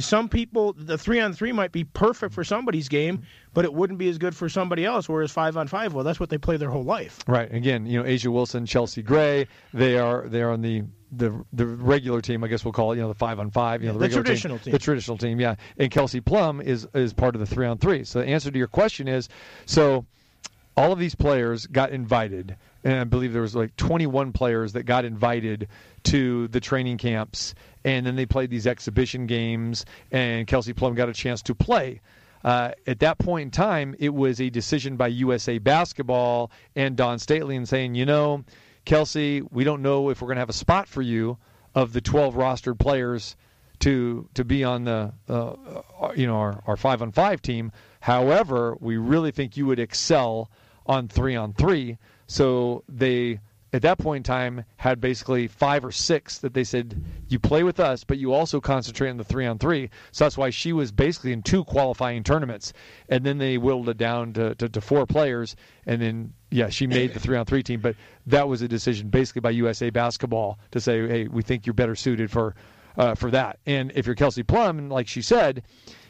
some 0.00 0.28
people, 0.28 0.72
the 0.74 0.96
three 0.96 1.20
on 1.20 1.32
three 1.32 1.52
might 1.52 1.72
be 1.72 1.84
perfect 1.84 2.32
for 2.32 2.44
somebody's 2.44 2.88
game, 2.88 3.22
but 3.52 3.64
it 3.64 3.74
wouldn't 3.74 3.98
be 3.98 4.08
as 4.08 4.18
good 4.18 4.34
for 4.34 4.48
somebody 4.48 4.84
else, 4.84 5.08
whereas 5.08 5.30
five 5.30 5.56
on 5.56 5.66
five, 5.66 5.92
well, 5.92 6.04
that's 6.04 6.20
what 6.20 6.30
they 6.30 6.38
play 6.38 6.56
their 6.56 6.70
whole 6.70 6.84
life. 6.84 7.18
Right. 7.26 7.52
Again, 7.52 7.84
you 7.84 7.98
know, 7.98 8.08
A'ja 8.08 8.28
Wilson, 8.28 8.66
Chelsea 8.66 9.02
Gray, 9.02 9.46
they 9.74 9.98
are 9.98 10.28
they 10.28 10.42
are 10.42 10.52
on 10.52 10.62
the 10.62 10.84
the 11.16 11.44
the 11.52 11.66
regular 11.66 12.20
team, 12.20 12.44
I 12.44 12.48
guess 12.48 12.64
we'll 12.64 12.72
call 12.72 12.92
it, 12.92 12.96
you 12.96 13.02
know, 13.02 13.08
the 13.08 13.14
five 13.14 13.38
on 13.38 13.50
five, 13.50 13.82
you 13.82 13.88
know, 13.88 13.94
the, 13.94 13.98
The 14.00 14.04
regular 14.04 14.22
traditional 14.24 14.58
team. 14.58 14.72
the 14.72 14.78
traditional 14.78 15.18
team, 15.18 15.40
yeah. 15.40 15.54
And 15.78 15.90
Kelsey 15.90 16.20
Plum 16.20 16.60
is 16.60 16.86
is 16.94 17.12
part 17.12 17.34
of 17.34 17.40
the 17.40 17.46
three 17.46 17.66
on 17.66 17.78
three. 17.78 18.04
So 18.04 18.20
the 18.20 18.26
answer 18.26 18.50
to 18.50 18.58
your 18.58 18.66
question 18.68 19.08
is, 19.08 19.28
so 19.66 20.04
all 20.76 20.92
of 20.92 20.98
these 20.98 21.14
players 21.14 21.66
got 21.66 21.90
invited, 21.90 22.56
and 22.82 22.94
I 22.94 23.04
believe 23.04 23.32
there 23.32 23.42
was 23.42 23.54
like 23.54 23.76
21 23.76 24.32
players 24.32 24.72
that 24.72 24.82
got 24.84 25.04
invited 25.04 25.68
to 26.04 26.48
the 26.48 26.60
training 26.60 26.98
camps, 26.98 27.54
and 27.84 28.04
then 28.04 28.16
they 28.16 28.26
played 28.26 28.50
these 28.50 28.66
exhibition 28.66 29.26
games, 29.26 29.84
and 30.10 30.46
Kelsey 30.46 30.72
Plum 30.72 30.94
got 30.94 31.08
a 31.08 31.12
chance 31.12 31.42
to 31.42 31.54
play. 31.54 32.00
Uh, 32.42 32.72
at 32.86 32.98
that 32.98 33.18
point 33.18 33.42
in 33.44 33.50
time, 33.50 33.94
it 33.98 34.12
was 34.12 34.40
a 34.40 34.50
decision 34.50 34.96
by 34.96 35.06
USA 35.08 35.56
Basketball 35.58 36.50
and 36.76 36.94
Dawn 36.94 37.18
Staley 37.18 37.56
and 37.56 37.66
saying, 37.66 37.94
you 37.94 38.04
know, 38.04 38.44
Kelsey, 38.84 39.42
we 39.42 39.64
don't 39.64 39.82
know 39.82 40.10
if 40.10 40.20
we're 40.20 40.26
going 40.26 40.36
to 40.36 40.40
have 40.40 40.48
a 40.48 40.54
spot 40.54 40.88
for 40.88 41.02
you 41.02 41.38
of 41.74 41.92
the 41.92 42.00
12 42.00 42.34
rostered 42.34 42.78
players 42.78 43.36
to 43.80 44.28
to 44.34 44.44
be 44.44 44.62
on 44.62 44.84
the 44.84 45.12
uh, 45.28 45.50
uh, 46.00 46.12
you 46.14 46.26
know 46.26 46.36
our, 46.36 46.62
our 46.66 46.76
five 46.76 47.02
on 47.02 47.10
five 47.12 47.42
team. 47.42 47.72
However, 48.00 48.76
we 48.80 48.96
really 48.96 49.30
think 49.30 49.56
you 49.56 49.66
would 49.66 49.78
excel 49.78 50.50
on 50.86 51.08
three 51.08 51.34
on 51.34 51.52
three. 51.54 51.98
So 52.26 52.84
they 52.88 53.40
at 53.74 53.82
that 53.82 53.98
point 53.98 54.18
in 54.18 54.22
time 54.22 54.64
had 54.76 55.00
basically 55.00 55.48
five 55.48 55.84
or 55.84 55.90
six 55.90 56.38
that 56.38 56.54
they 56.54 56.62
said 56.62 57.02
you 57.28 57.40
play 57.40 57.64
with 57.64 57.80
us, 57.80 58.04
but 58.04 58.18
you 58.18 58.32
also 58.32 58.60
concentrate 58.60 59.10
on 59.10 59.16
the 59.16 59.24
three 59.24 59.44
on 59.44 59.58
three. 59.58 59.90
So 60.12 60.24
that's 60.24 60.38
why 60.38 60.50
she 60.50 60.72
was 60.72 60.92
basically 60.92 61.32
in 61.32 61.42
two 61.42 61.64
qualifying 61.64 62.22
tournaments, 62.22 62.72
and 63.08 63.26
then 63.26 63.38
they 63.38 63.58
whittled 63.58 63.88
it 63.88 63.96
down 63.96 64.32
to, 64.34 64.54
to, 64.54 64.68
to 64.68 64.80
four 64.80 65.06
players, 65.06 65.56
and 65.86 66.00
then 66.00 66.32
yeah, 66.52 66.68
she 66.68 66.86
made 66.86 67.14
the 67.14 67.20
three 67.20 67.36
on 67.36 67.46
three 67.46 67.64
team. 67.64 67.80
But 67.80 67.96
that 68.26 68.46
was 68.46 68.62
a 68.62 68.68
decision 68.68 69.08
basically 69.08 69.40
by 69.40 69.50
USA 69.50 69.90
Basketball 69.90 70.60
to 70.70 70.80
say, 70.80 71.08
hey, 71.08 71.26
we 71.26 71.42
think 71.42 71.66
you're 71.66 71.74
better 71.74 71.96
suited 71.96 72.30
for 72.30 72.54
uh, 72.96 73.16
for 73.16 73.32
that. 73.32 73.58
And 73.66 73.90
if 73.96 74.06
you're 74.06 74.14
Kelsey 74.14 74.44
Plum, 74.44 74.88
like 74.88 75.08
she 75.08 75.20
said, 75.20 75.64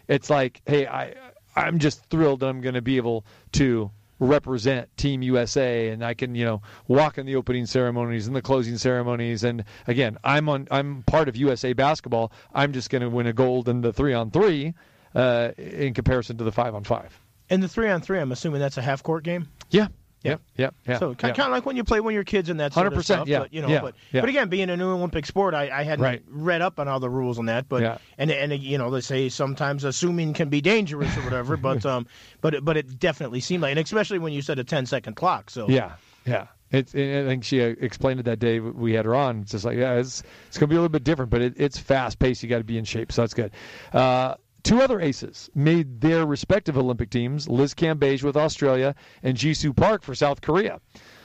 it's 0.07 0.29
like, 0.29 0.61
hey, 0.67 0.87
I 0.87 1.15
I'm 1.57 1.79
just 1.79 2.05
thrilled 2.11 2.41
that 2.41 2.49
I'm 2.49 2.61
going 2.61 2.75
to 2.75 2.83
be 2.83 2.99
able 2.99 3.25
to 3.53 3.91
represent 4.25 4.95
Team 4.97 5.23
USA, 5.23 5.89
and 5.89 6.05
I 6.05 6.15
can 6.15 6.35
you 6.35 6.45
know 6.45 6.63
walk 6.89 7.19
in 7.19 7.27
the 7.27 7.37
opening 7.37 7.67
ceremonies 7.67 8.27
and 8.27 8.35
the 8.35 8.43
closing 8.43 8.79
ceremonies. 8.79 9.45
And 9.45 9.65
again, 9.87 10.19
I'm 10.25 10.49
on 10.49 10.69
I'm 10.71 11.03
part 11.03 11.29
of 11.29 11.37
USA 11.37 11.73
basketball. 11.73 12.33
I'm 12.55 12.73
just 12.73 12.91
going 12.91 13.03
to 13.03 13.11
win 13.11 13.27
a 13.27 13.33
gold 13.33 13.69
in 13.69 13.81
the 13.81 13.93
three 13.93 14.15
on 14.15 14.31
three 14.31 14.75
uh, 15.15 15.53
in 15.57 15.95
comparison 15.95 16.37
to 16.39 16.45
the 16.45 16.53
five 16.53 16.75
on 16.75 16.85
five. 16.85 17.19
And 17.51 17.63
the 17.63 17.69
three 17.69 17.91
on 17.91 18.01
three, 18.01 18.19
I'm 18.19 18.33
assuming 18.33 18.61
that's 18.61 18.79
a 18.79 18.83
half 18.83 19.03
court 19.03 19.23
game. 19.25 19.49
Yeah. 19.71 19.89
Yep, 20.25 20.41
yep, 20.57 20.75
yeah. 20.89 20.99
So 20.99 21.15
kind 21.15 21.39
of 21.39 21.51
like 21.51 21.67
when 21.67 21.77
you 21.77 21.85
play 21.85 22.01
when 22.01 22.15
you're 22.15 22.25
kids 22.25 22.49
and 22.49 22.59
that 22.59 22.73
sort 22.73 22.93
100%, 22.93 22.97
of 22.97 23.05
stuff. 23.05 23.29
yeah, 23.29 23.41
But, 23.41 23.53
you 23.55 23.63
know, 23.63 23.69
yeah, 23.69 23.81
but, 23.81 23.95
yeah. 24.11 24.21
but 24.23 24.31
again, 24.31 24.49
being 24.49 24.71
a 24.71 24.77
new 24.77 24.89
Olympic 24.91 25.27
sport, 25.27 25.55
I, 25.55 25.69
I 25.71 25.83
hadn't 25.85 26.03
Right. 26.03 26.23
read 26.29 26.63
up 26.63 26.81
on 26.81 26.89
all 26.89 26.99
the 26.99 27.11
rules 27.11 27.39
on 27.39 27.47
that. 27.47 27.69
But 27.69 27.83
Yeah. 27.83 27.99
and 28.19 28.31
and 28.31 28.53
you 28.63 28.79
know 28.79 28.91
they 28.91 29.01
say 29.03 29.29
sometimes 29.29 29.85
assuming 29.85 30.33
can 30.33 30.49
be 30.49 30.61
dangerous 30.61 31.17
or 31.17 31.21
whatever. 31.23 31.57
but 31.57 31.85
um, 31.95 32.07
but 32.41 32.55
it, 32.55 32.65
but 32.65 32.77
it 32.77 32.99
definitely 32.99 33.41
seemed 33.41 33.63
like, 33.63 33.71
and 33.71 33.79
especially 33.79 34.19
when 34.19 34.33
you 34.33 34.43
said 34.43 34.59
a 34.59 34.65
10 34.65 34.87
second 34.87 35.15
clock. 35.15 35.51
So 35.51 35.69
Yeah, 35.69 35.93
yeah. 36.27 36.47
It's, 36.71 36.93
I 36.93 37.23
think 37.29 37.45
she 37.45 37.63
uh, 37.63 37.75
explained 37.81 38.19
it 38.19 38.25
that 38.25 38.41
day 38.41 38.59
we 38.59 38.95
had 38.95 39.05
her 39.05 39.15
on. 39.15 39.43
It's 39.43 39.53
just 39.53 39.65
like, 39.65 39.77
yeah, 39.77 39.93
it's, 39.95 40.25
it's 40.49 40.59
going 40.59 40.69
to 40.69 40.73
be 40.73 40.75
a 40.75 40.81
little 40.81 40.89
bit 40.89 41.05
different, 41.05 41.31
but 41.31 41.41
it, 41.41 41.55
it's 41.57 41.79
fast 41.79 42.19
paced. 42.19 42.43
You 42.43 42.49
got 42.49 42.59
to 42.59 42.65
be 42.65 42.79
in 42.79 42.85
shape, 42.85 43.13
so 43.13 43.23
that's 43.23 43.35
good. 43.35 43.53
Uh, 43.93 44.35
two 44.65 44.81
other 44.81 45.01
aces 45.01 45.49
made 45.55 46.01
their 46.01 46.27
respective 46.27 46.77
Olympic 46.77 47.11
teams: 47.11 47.49
Liz 47.49 47.73
Cambage 47.75 48.23
with 48.25 48.37
Australia 48.37 48.95
and 49.23 49.37
Jisoo 49.37 49.75
Park 49.77 50.03
for 50.03 50.15
South 50.15 50.41
Korea. 50.41 50.81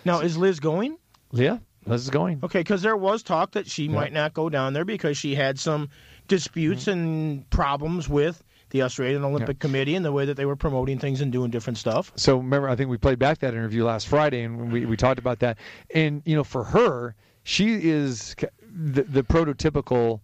now 0.06 0.20
is 0.20 0.38
Liz 0.38 0.60
going? 0.60 0.98
Yeah, 1.32 1.58
Liz 1.88 2.04
is 2.04 2.10
going. 2.12 2.40
Okay, 2.44 2.60
because 2.60 2.82
there 2.84 2.98
was 2.98 3.24
talk 3.24 3.52
that 3.54 3.68
she 3.68 3.88
might 3.88 4.14
not 4.14 4.34
go 4.34 4.50
down 4.50 4.74
there 4.74 4.86
because 4.86 5.18
she 5.18 5.34
had 5.36 5.58
some 5.60 5.90
disputes 6.28 6.84
Mm-hmm. 6.86 6.92
and 7.00 7.50
problems 7.50 8.08
with 8.08 8.44
the 8.72 8.84
Australian 8.84 9.24
Olympic 9.26 9.58
Committee 9.58 9.96
and 9.96 10.06
the 10.06 10.12
way 10.12 10.26
that 10.26 10.38
they 10.38 10.46
were 10.46 10.56
promoting 10.56 11.00
things 11.00 11.22
and 11.22 11.32
doing 11.32 11.50
different 11.50 11.80
stuff. 11.80 12.12
So 12.16 12.38
remember, 12.38 12.70
I 12.70 12.76
think 12.76 12.92
we 12.92 12.98
played 12.98 13.18
back 13.18 13.40
that 13.40 13.56
interview 13.56 13.84
last 13.84 14.08
Friday, 14.08 14.44
and 14.44 14.72
we, 14.72 14.86
we 14.86 14.96
talked 14.96 15.18
about 15.18 15.40
that. 15.40 15.58
And 15.96 16.22
you 16.26 16.36
know, 16.36 16.44
for 16.44 16.64
her, 16.66 17.16
she 17.44 17.90
is 17.90 18.36
the, 18.62 19.02
the 19.04 19.24
prototypical 19.24 20.20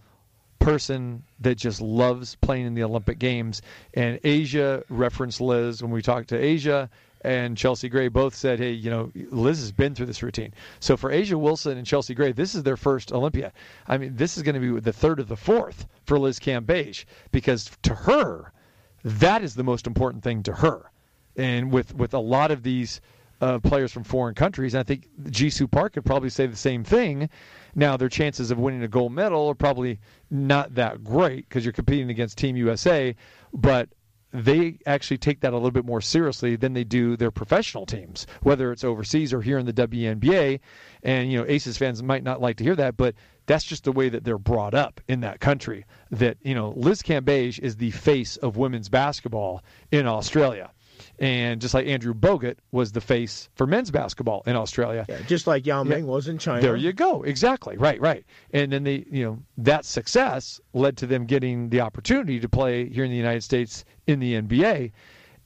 person 0.60 1.24
that 1.40 1.56
just 1.56 1.82
loves 1.82 2.36
playing 2.36 2.66
in 2.66 2.74
the 2.74 2.84
Olympic 2.84 3.20
Games. 3.20 3.62
And 3.94 4.22
A'ja 4.24 4.84
referenced 4.90 5.42
Liz 5.42 5.82
when 5.82 5.92
we 5.92 6.02
talked 6.02 6.30
to 6.30 6.40
A'ja. 6.40 6.90
And 7.22 7.58
Chelsea 7.58 7.90
Gray 7.90 8.08
both 8.08 8.36
said, 8.36 8.60
"Hey, 8.60 8.72
you 8.72 8.92
know, 8.92 9.12
Liz 9.32 9.60
has 9.60 9.72
been 9.72 9.96
through 9.96 10.06
this 10.06 10.22
routine. 10.22 10.54
So 10.80 10.96
for 10.96 11.10
A'ja 11.10 11.34
Wilson 11.34 11.76
and 11.78 11.86
Chelsea 11.86 12.14
Gray, 12.14 12.32
this 12.32 12.54
is 12.54 12.62
their 12.62 12.78
first 12.78 13.12
Olympia. 13.12 13.52
I 13.88 13.98
mean, 13.98 14.16
this 14.16 14.38
is 14.38 14.44
going 14.44 14.54
to 14.54 14.62
be 14.62 14.80
the 14.80 14.94
third 14.94 15.20
of 15.20 15.28
the 15.28 15.36
fourth 15.36 15.88
for 16.06 16.20
Liz 16.20 16.40
Cambage 16.40 17.06
because 17.32 17.72
to 17.82 17.96
her, 17.96 18.52
that 19.04 19.44
is 19.44 19.56
the 19.56 19.64
most 19.64 19.88
important 19.88 20.24
thing 20.24 20.44
to 20.44 20.54
her. 20.54 20.92
And 21.36 21.72
with 21.72 21.96
with 21.96 22.14
a 22.14 22.20
lot 22.20 22.52
of 22.52 22.62
these 22.62 23.02
players 23.64 23.92
from 23.92 24.04
foreign 24.04 24.36
countries, 24.36 24.74
and 24.74 24.80
I 24.80 24.84
think 24.84 25.08
Jisoo 25.24 25.70
Park 25.70 25.94
could 25.94 26.06
probably 26.06 26.30
say 26.30 26.48
the 26.48 26.56
same 26.56 26.84
thing. 26.84 27.30
Now 27.76 27.98
their 27.98 28.10
chances 28.10 28.52
of 28.52 28.58
winning 28.58 28.84
a 28.84 28.88
gold 28.88 29.12
medal 29.12 29.48
are 29.50 29.56
probably 29.56 30.00
not 30.32 30.76
that 30.76 31.04
great 31.04 31.48
because 31.50 31.66
you're 31.66 31.74
competing 31.74 32.10
against 32.10 32.38
Team 32.38 32.56
USA, 32.56 33.16
but 33.54 33.90
they 34.44 34.78
actually 34.86 35.18
take 35.18 35.40
that 35.42 35.54
a 35.54 35.56
little 35.56 35.72
bit 35.72 35.86
more 35.86 36.02
seriously 36.02 36.56
than 36.56 36.74
they 36.74 36.84
do 36.84 37.16
their 37.16 37.32
professional 37.32 37.86
teams, 37.86 38.28
whether 38.42 38.72
it's 38.72 38.84
overseas 38.84 39.34
or 39.34 39.42
here 39.42 39.58
in 39.58 39.66
the 39.66 39.74
WNBA. 39.74 40.60
And 41.04 41.32
you 41.32 41.38
know, 41.38 41.46
Aces 41.48 41.78
fans 41.78 42.04
might 42.04 42.24
not 42.24 42.42
like 42.42 42.58
to 42.58 42.64
hear 42.64 42.76
that, 42.76 42.98
but 42.98 43.16
that's 43.46 43.64
just 43.64 43.84
the 43.86 43.92
way 43.92 44.10
that 44.10 44.24
they're 44.24 44.38
brought 44.38 44.74
up 44.74 45.00
in 45.08 45.22
that 45.22 45.40
country. 45.40 45.86
That 46.12 46.38
you 46.42 46.54
know, 46.56 46.74
Liz 46.76 47.02
Cambage 47.02 47.60
is 47.60 47.78
the 47.78 47.92
face 47.92 48.38
of 48.38 48.58
women's 48.58 48.90
basketball 48.90 49.64
in 49.92 50.06
Australia. 50.06 50.72
And 51.20 51.62
just 51.62 51.74
like 51.74 51.88
Andrew 51.88 52.14
Bogut 52.14 52.58
was 52.72 52.92
the 52.92 53.00
face 53.00 53.50
for 53.56 53.66
men's 53.66 53.90
basketball 53.90 54.44
in 54.46 54.56
Australia, 54.56 55.06
Yeah, 55.08 55.22
just 55.28 55.48
like 55.48 55.66
Yao 55.66 55.84
Ming 55.84 56.08
was 56.08 56.28
in 56.28 56.38
China. 56.38 56.62
there 56.62 56.76
you 56.76 56.92
go. 56.92 57.24
Exactly. 57.24 57.78
Right. 57.78 58.02
Right. 58.02 58.26
And 58.52 58.72
then 58.72 58.84
they, 58.84 59.06
you 59.10 59.24
know, 59.24 59.40
that 59.60 59.86
success 59.86 60.60
led 60.74 60.98
to 60.98 61.08
them 61.08 61.26
getting 61.26 61.70
the 61.70 61.80
opportunity 61.82 62.40
to 62.42 62.50
play 62.50 62.90
here 62.90 63.06
in 63.06 63.12
the 63.12 63.18
United 63.18 63.44
States 63.44 63.86
in 64.08 64.20
the 64.20 64.34
NBA. 64.42 64.92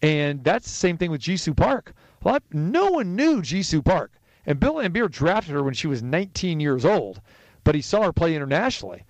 And 0.02 0.44
that's 0.44 0.66
the 0.66 0.72
same 0.76 0.98
thing 0.98 1.12
with 1.12 1.22
Jisoo 1.22 1.56
Park. 1.56 1.94
Well, 2.24 2.40
no 2.52 2.92
one 2.92 3.16
knew 3.16 3.42
Jisoo 3.42 3.84
Park. 3.86 4.12
And 4.46 4.60
Bill 4.60 4.76
Laimbeer 4.76 5.12
drafted 5.12 5.54
her 5.54 5.62
when 5.64 5.74
she 5.76 5.86
was 5.88 6.02
19 6.02 6.60
years 6.60 6.84
old, 6.86 7.22
but 7.64 7.76
he 7.76 7.82
saw 7.82 8.04
her 8.04 8.14
play 8.14 8.36
internationally. 8.36 9.04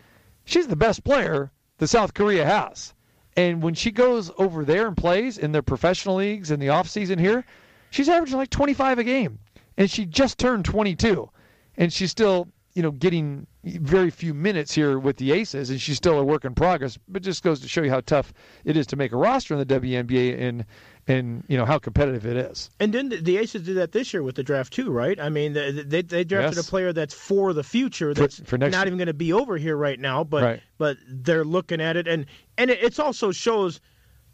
She's 0.43 0.68
the 0.68 0.76
best 0.76 1.03
player 1.05 1.51
that 1.78 1.88
South 1.88 2.14
Korea 2.14 2.45
has. 2.45 2.93
And 3.36 3.61
when 3.61 3.73
she 3.73 3.91
goes 3.91 4.32
over 4.38 4.65
there 4.65 4.88
and 4.88 4.97
plays 4.97 5.38
in 5.38 5.51
their 5.51 5.61
professional 5.61 6.15
leagues 6.15 6.51
in 6.51 6.59
the 6.59 6.67
offseason 6.67 7.19
here, 7.19 7.45
she's 7.89 8.09
averaging 8.09 8.38
like 8.38 8.49
25 8.49 8.99
a 8.99 9.03
game. 9.03 9.39
And 9.77 9.89
she 9.89 10.05
just 10.05 10.38
turned 10.38 10.65
22 10.65 11.30
and 11.77 11.93
she's 11.93 12.11
still, 12.11 12.49
you 12.73 12.84
know, 12.84 12.91
getting 12.91 13.47
very 13.64 14.10
few 14.10 14.34
minutes 14.34 14.74
here 14.74 14.97
with 14.99 15.18
the 15.18 15.32
Aces, 15.34 15.70
and 15.70 15.82
she's 15.82 15.97
still 15.97 16.18
a 16.18 16.24
work 16.24 16.45
in 16.45 16.55
progress. 16.55 16.97
But 17.07 17.24
just 17.24 17.43
goes 17.43 17.60
to 17.60 17.68
show 17.68 17.82
you 17.82 17.89
how 17.89 17.99
tough 18.01 18.34
it 18.64 18.78
is 18.78 18.88
to 18.88 18.95
make 18.95 19.12
a 19.12 19.18
roster 19.18 19.53
in 19.53 19.60
the 19.60 19.66
WNBA, 19.80 20.39
and 20.39 20.66
and 21.07 21.43
you 21.47 21.57
know 21.57 21.66
how 21.66 21.78
competitive 21.78 22.26
it 22.26 22.38
is. 22.38 22.70
And 22.80 22.93
then 22.93 23.10
the, 23.10 23.38
Aces 23.38 23.64
did 23.64 23.76
that 23.76 23.91
this 23.91 24.14
year 24.14 24.24
with 24.24 24.36
the 24.36 24.43
draft 24.43 24.72
too, 24.72 24.91
right? 24.91 25.20
I 25.20 25.30
mean, 25.30 25.53
they 25.53 25.72
they, 25.72 26.01
they 26.01 26.24
drafted 26.24 26.55
Yes. 26.57 26.68
a 26.68 26.70
player 26.70 26.93
that's 26.93 27.14
for 27.14 27.51
the 27.51 27.64
future, 27.64 28.14
that's 28.14 28.39
for 28.41 28.57
next 28.57 28.72
not 28.72 28.80
year. 28.82 28.88
even 28.88 28.97
going 28.97 29.07
to 29.07 29.14
be 29.14 29.34
over 29.34 29.57
here 29.57 29.76
right 29.76 29.99
now, 29.99 30.24
but 30.24 30.43
Right. 30.43 30.62
but 30.78 30.97
they're 31.10 31.43
looking 31.45 31.82
at 31.82 31.97
it, 31.97 32.07
and 32.07 32.28
and 32.57 32.70
it 32.72 32.80
it's 32.82 32.99
also 32.99 33.32
shows 33.32 33.82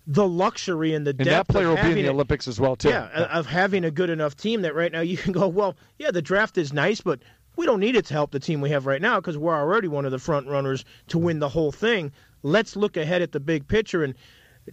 the 0.08 0.28
luxury 0.28 0.94
and 0.94 1.08
the 1.08 1.16
And 1.18 1.26
that 1.26 1.48
player 1.48 1.68
will 1.68 1.78
be 1.78 1.90
in 1.90 1.96
the 1.96 2.10
Olympics 2.10 2.48
as 2.48 2.60
well 2.60 2.76
too. 2.76 2.90
Yeah, 2.90 3.08
of 3.32 3.48
having 3.48 3.84
a 3.84 3.90
good 3.90 4.12
enough 4.12 4.36
team 4.36 4.62
that 4.62 4.76
right 4.76 4.92
now 4.92 5.02
you 5.02 5.18
can 5.18 5.32
go, 5.32 5.48
well, 5.48 5.76
yeah, 5.98 6.12
the 6.12 6.22
draft 6.22 6.60
is 6.60 6.72
nice, 6.72 7.02
but 7.02 7.22
we 7.56 7.66
don't 7.66 7.80
need 7.80 7.96
it 7.96 8.06
to 8.06 8.14
help 8.14 8.32
the 8.32 8.40
team 8.40 8.62
we 8.62 8.70
have 8.72 8.86
right 8.86 9.02
now 9.02 9.20
because 9.20 9.38
we're 9.38 9.56
already 9.56 9.88
one 9.88 10.06
of 10.06 10.12
the 10.12 10.20
front 10.20 10.48
runners 10.48 10.86
to 11.08 11.18
win 11.18 11.40
the 11.40 11.50
whole 11.50 11.72
thing. 11.72 12.12
Let's 12.44 12.76
look 12.76 12.98
ahead 12.98 13.22
at 13.22 13.32
the 13.32 13.40
big 13.40 13.68
picture, 13.68 14.04
and 14.04 14.16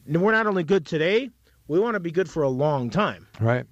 we're 0.07 0.33
not 0.33 0.47
only 0.47 0.65
good 0.65 0.87
today, 0.87 1.31
we 1.69 1.79
want 1.79 1.95
to 1.95 2.01
be 2.01 2.11
good 2.11 2.29
for 2.29 2.43
a 2.43 2.49
long 2.49 2.91
time. 2.91 3.27
Right. 3.41 3.65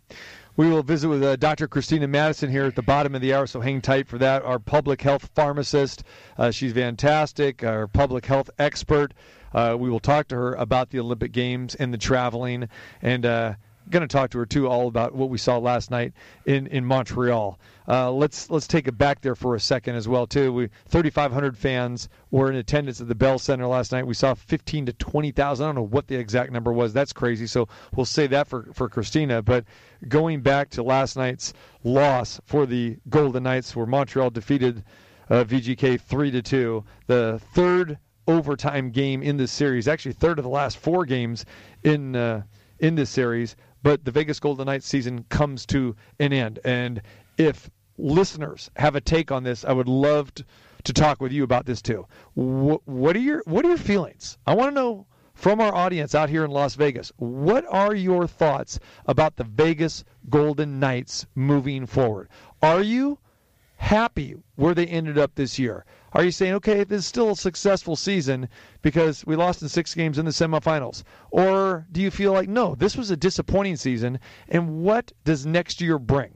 We 0.56 0.68
will 0.68 0.82
visit 0.82 1.08
with 1.08 1.22
uh, 1.22 1.36
Dr. 1.36 1.68
Christina 1.68 2.06
Madison 2.06 2.50
here 2.50 2.64
at 2.64 2.74
the 2.74 2.82
bottom 2.82 3.14
of 3.14 3.22
the 3.22 3.32
hour, 3.32 3.46
so 3.46 3.60
hang 3.60 3.80
tight 3.80 4.08
for 4.08 4.18
that. 4.18 4.42
Our 4.42 4.58
public 4.58 5.00
health 5.00 5.30
pharmacist. 5.34 6.02
Uh, 6.36 6.50
she's 6.50 6.72
fantastic, 6.72 7.64
our 7.64 7.86
public 7.86 8.26
health 8.26 8.50
expert. 8.58 9.14
Uh, 9.54 9.76
we 9.78 9.88
will 9.88 10.00
talk 10.00 10.28
to 10.28 10.36
her 10.36 10.54
about 10.54 10.90
the 10.90 10.98
Olympic 10.98 11.32
Games 11.32 11.74
and 11.74 11.94
the 11.94 11.98
traveling, 11.98 12.68
and 13.00 13.24
uh, 13.24 13.54
going 13.90 14.02
to 14.02 14.08
talk 14.08 14.30
to 14.30 14.38
her 14.38 14.46
too 14.46 14.68
all 14.68 14.88
about 14.88 15.14
what 15.14 15.28
we 15.30 15.38
saw 15.38 15.58
last 15.58 15.90
night 15.90 16.12
in 16.46 16.66
in 16.68 16.84
Montreal. 16.84 17.58
Uh, 17.88 18.10
let's 18.10 18.50
let's 18.50 18.66
take 18.66 18.86
it 18.86 18.96
back 18.96 19.20
there 19.20 19.34
for 19.34 19.54
a 19.54 19.60
second 19.60 19.96
as 19.96 20.06
well 20.06 20.26
too. 20.26 20.52
We 20.52 20.68
3,500 20.88 21.56
fans 21.58 22.08
were 22.30 22.50
in 22.50 22.56
attendance 22.56 23.00
at 23.00 23.08
the 23.08 23.14
Bell 23.14 23.38
Center 23.38 23.66
last 23.66 23.92
night. 23.92 24.06
We 24.06 24.14
saw 24.14 24.34
15 24.34 24.86
to 24.86 24.92
20,000. 24.92 25.64
I 25.64 25.68
don't 25.68 25.74
know 25.74 25.82
what 25.82 26.06
the 26.06 26.16
exact 26.16 26.52
number 26.52 26.72
was. 26.72 26.92
That's 26.92 27.12
crazy. 27.12 27.46
So 27.46 27.68
we'll 27.94 28.06
say 28.06 28.26
that 28.28 28.48
for 28.48 28.68
for 28.72 28.88
Christina. 28.88 29.42
But 29.42 29.64
going 30.08 30.40
back 30.40 30.70
to 30.70 30.82
last 30.82 31.16
night's 31.16 31.52
loss 31.82 32.40
for 32.46 32.66
the 32.66 32.96
Golden 33.08 33.42
Knights, 33.42 33.74
where 33.74 33.86
Montreal 33.86 34.30
defeated 34.30 34.84
uh, 35.28 35.44
VGK 35.44 36.00
three 36.00 36.30
to 36.30 36.42
two, 36.42 36.84
the 37.06 37.40
third 37.54 37.98
overtime 38.26 38.90
game 38.90 39.22
in 39.22 39.36
this 39.36 39.50
series. 39.50 39.88
Actually, 39.88 40.12
third 40.12 40.38
of 40.38 40.44
the 40.44 40.50
last 40.50 40.78
four 40.78 41.04
games 41.04 41.44
in 41.82 42.14
uh, 42.14 42.42
in 42.78 42.94
this 42.94 43.10
series. 43.10 43.56
But 43.82 44.04
the 44.04 44.10
Vegas 44.10 44.40
Golden 44.40 44.66
Knights 44.66 44.86
season 44.86 45.24
comes 45.28 45.66
to 45.66 45.96
an 46.18 46.32
end. 46.32 46.58
And 46.64 47.02
if 47.38 47.70
listeners 47.96 48.70
have 48.76 48.94
a 48.96 49.00
take 49.00 49.30
on 49.30 49.42
this, 49.42 49.64
I 49.64 49.72
would 49.72 49.88
love 49.88 50.34
to, 50.34 50.44
to 50.84 50.92
talk 50.92 51.20
with 51.20 51.32
you 51.32 51.44
about 51.44 51.66
this 51.66 51.82
too. 51.82 52.06
What, 52.34 52.86
what 52.86 53.16
are 53.16 53.20
your 53.20 53.42
What 53.46 53.64
are 53.64 53.68
your 53.68 53.78
feelings? 53.78 54.38
I 54.46 54.54
want 54.54 54.70
to 54.70 54.74
know 54.80 55.06
from 55.34 55.60
our 55.60 55.74
audience 55.74 56.14
out 56.14 56.28
here 56.28 56.44
in 56.44 56.50
Las 56.50 56.74
Vegas. 56.74 57.10
What 57.16 57.64
are 57.70 57.94
your 57.94 58.26
thoughts 58.26 58.78
about 59.06 59.36
the 59.36 59.44
Vegas 59.44 60.04
Golden 60.28 60.78
Knights 60.78 61.26
moving 61.34 61.86
forward? 61.86 62.28
Are 62.62 62.82
you 62.82 63.18
happy 63.76 64.36
where 64.56 64.74
they 64.74 64.86
ended 64.86 65.16
up 65.16 65.34
this 65.34 65.58
year? 65.58 65.86
Are 66.12 66.24
you 66.24 66.30
saying, 66.30 66.54
okay, 66.54 66.84
this 66.84 67.00
is 67.00 67.06
still 67.06 67.30
a 67.30 67.36
successful 67.36 67.94
season 67.96 68.48
because 68.82 69.24
we 69.26 69.36
lost 69.36 69.62
in 69.62 69.68
six 69.68 69.94
games 69.94 70.18
in 70.18 70.24
the 70.24 70.30
semifinals? 70.32 71.04
Or 71.30 71.86
do 71.92 72.00
you 72.00 72.10
feel 72.10 72.32
like, 72.32 72.48
no, 72.48 72.74
this 72.74 72.96
was 72.96 73.10
a 73.10 73.16
disappointing 73.16 73.76
season, 73.76 74.18
and 74.48 74.82
what 74.82 75.12
does 75.24 75.46
next 75.46 75.80
year 75.80 75.98
bring? 75.98 76.32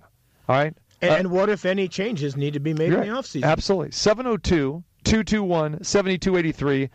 All 0.48 0.56
right? 0.56 0.74
And, 1.02 1.10
Uh, 1.10 1.14
and 1.16 1.30
what 1.30 1.48
if 1.48 1.64
any 1.64 1.88
changes 1.88 2.36
need 2.36 2.55
to 2.55 2.60
be 2.60 2.72
made 2.72 2.92
in 2.92 3.01
the 3.01 3.06
offseason? 3.06 3.44
Absolutely. 3.44 3.90
702 3.90 4.84
221 5.05 5.82
7283. 5.84 6.88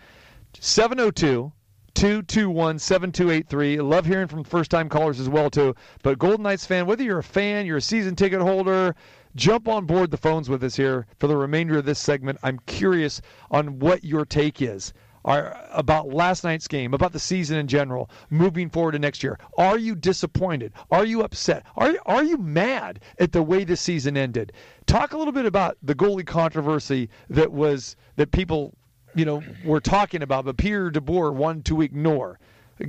702 0.59 1.51
221 1.95 2.79
7283. 2.79 3.81
Love 3.81 4.05
hearing 4.05 4.27
from 4.27 4.43
first 4.43 4.71
time 4.71 4.89
callers 4.89 5.19
as 5.19 5.27
well, 5.29 5.49
too. 5.49 5.75
But 6.01 6.17
Golden 6.17 6.43
Knights 6.43 6.65
fan, 6.65 6.85
whether 6.85 7.03
you're 7.03 7.19
a 7.19 7.23
fan, 7.23 7.65
you're 7.65 7.77
a 7.77 7.81
season 7.81 8.15
ticket 8.15 8.41
holder, 8.41 8.95
jump 9.39 9.69
on 9.69 9.85
board 9.85 10.11
the 10.11 10.17
phones 10.17 10.49
with 10.49 10.61
us 10.65 10.75
here 10.75 11.07
for 11.17 11.27
the 11.27 11.37
remainder 11.37 11.77
of 11.77 11.85
this 11.85 11.97
segment. 11.97 12.37
I'm 12.43 12.59
curious 12.65 13.21
on 13.49 13.79
what 13.79 14.03
your 14.03 14.25
take 14.25 14.61
is. 14.61 14.93
are 15.23 15.57
about 15.71 16.09
last 16.09 16.43
night's 16.43 16.67
game, 16.67 16.93
about 16.93 17.13
the 17.13 17.19
season 17.19 17.57
in 17.57 17.67
general, 17.67 18.09
moving 18.29 18.69
forward 18.69 18.93
to 18.93 18.99
next 18.99 19.23
year. 19.23 19.39
Are 19.57 19.77
you 19.77 19.95
disappointed? 19.95 20.73
Are 20.91 21.05
you 21.05 21.23
upset? 21.23 21.65
Are 21.77 21.95
are 22.05 22.23
you 22.23 22.37
mad 22.37 22.99
at 23.17 23.31
the 23.31 23.41
way 23.41 23.63
this 23.63 23.79
season 23.79 24.17
ended? 24.17 24.51
Talk 24.87 25.13
a 25.13 25.17
little 25.17 25.33
bit 25.33 25.45
about 25.45 25.77
the 25.83 25.95
goalie 25.95 26.27
controversy 26.27 27.09
that 27.29 27.51
was 27.51 27.95
that 28.17 28.31
people, 28.31 28.73
you 29.15 29.23
know, 29.23 29.41
were 29.63 29.81
talking 29.81 30.21
about, 30.21 30.45
but 30.45 30.57
Peter 30.57 30.91
DeBoer 30.91 31.33
wanted 31.33 31.65
to 31.65 31.81
ignore. 31.81 32.39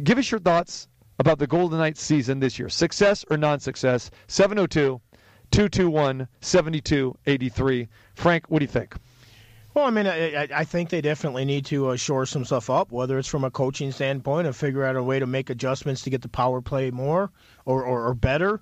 Give 0.02 0.18
us 0.18 0.30
your 0.30 0.40
thoughts 0.40 0.88
about 1.20 1.38
the 1.38 1.46
Golden 1.46 1.78
Knights 1.78 2.02
season 2.02 2.40
this 2.40 2.58
year. 2.58 2.68
Success 2.68 3.24
or 3.30 3.36
non-success? 3.36 4.10
702 4.28 5.00
221 5.50 6.28
7283. 6.40 7.88
Frank, 8.14 8.44
what 8.48 8.60
do 8.60 8.64
you 8.64 8.68
think? 8.68 8.94
Well, 9.72 9.84
I 9.84 9.90
mean, 9.90 10.06
I, 10.06 10.48
I 10.52 10.64
think 10.64 10.90
they 10.90 11.00
definitely 11.00 11.44
need 11.44 11.64
to 11.66 11.90
uh, 11.90 11.96
shore 11.96 12.26
some 12.26 12.44
stuff 12.44 12.70
up, 12.70 12.90
whether 12.90 13.18
it's 13.18 13.28
from 13.28 13.44
a 13.44 13.50
coaching 13.50 13.92
standpoint 13.92 14.46
and 14.48 14.56
figure 14.56 14.84
out 14.84 14.96
a 14.96 15.02
way 15.02 15.20
to 15.20 15.26
make 15.26 15.48
adjustments 15.48 16.02
to 16.02 16.10
get 16.10 16.22
the 16.22 16.28
power 16.28 16.60
play 16.60 16.90
more 16.90 17.30
or, 17.66 17.84
or, 17.84 18.08
or 18.08 18.14
better. 18.14 18.60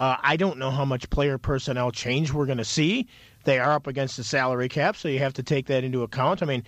Uh, 0.00 0.16
I 0.20 0.36
don't 0.36 0.58
know 0.58 0.70
how 0.70 0.84
much 0.84 1.10
player 1.10 1.38
personnel 1.38 1.92
change 1.92 2.32
we're 2.32 2.46
going 2.46 2.58
to 2.58 2.64
see. 2.64 3.06
They 3.44 3.60
are 3.60 3.72
up 3.72 3.86
against 3.86 4.16
the 4.16 4.24
salary 4.24 4.68
cap, 4.68 4.96
so 4.96 5.08
you 5.08 5.20
have 5.20 5.34
to 5.34 5.42
take 5.42 5.66
that 5.66 5.84
into 5.84 6.02
account. 6.02 6.42
I 6.42 6.46
mean, 6.46 6.64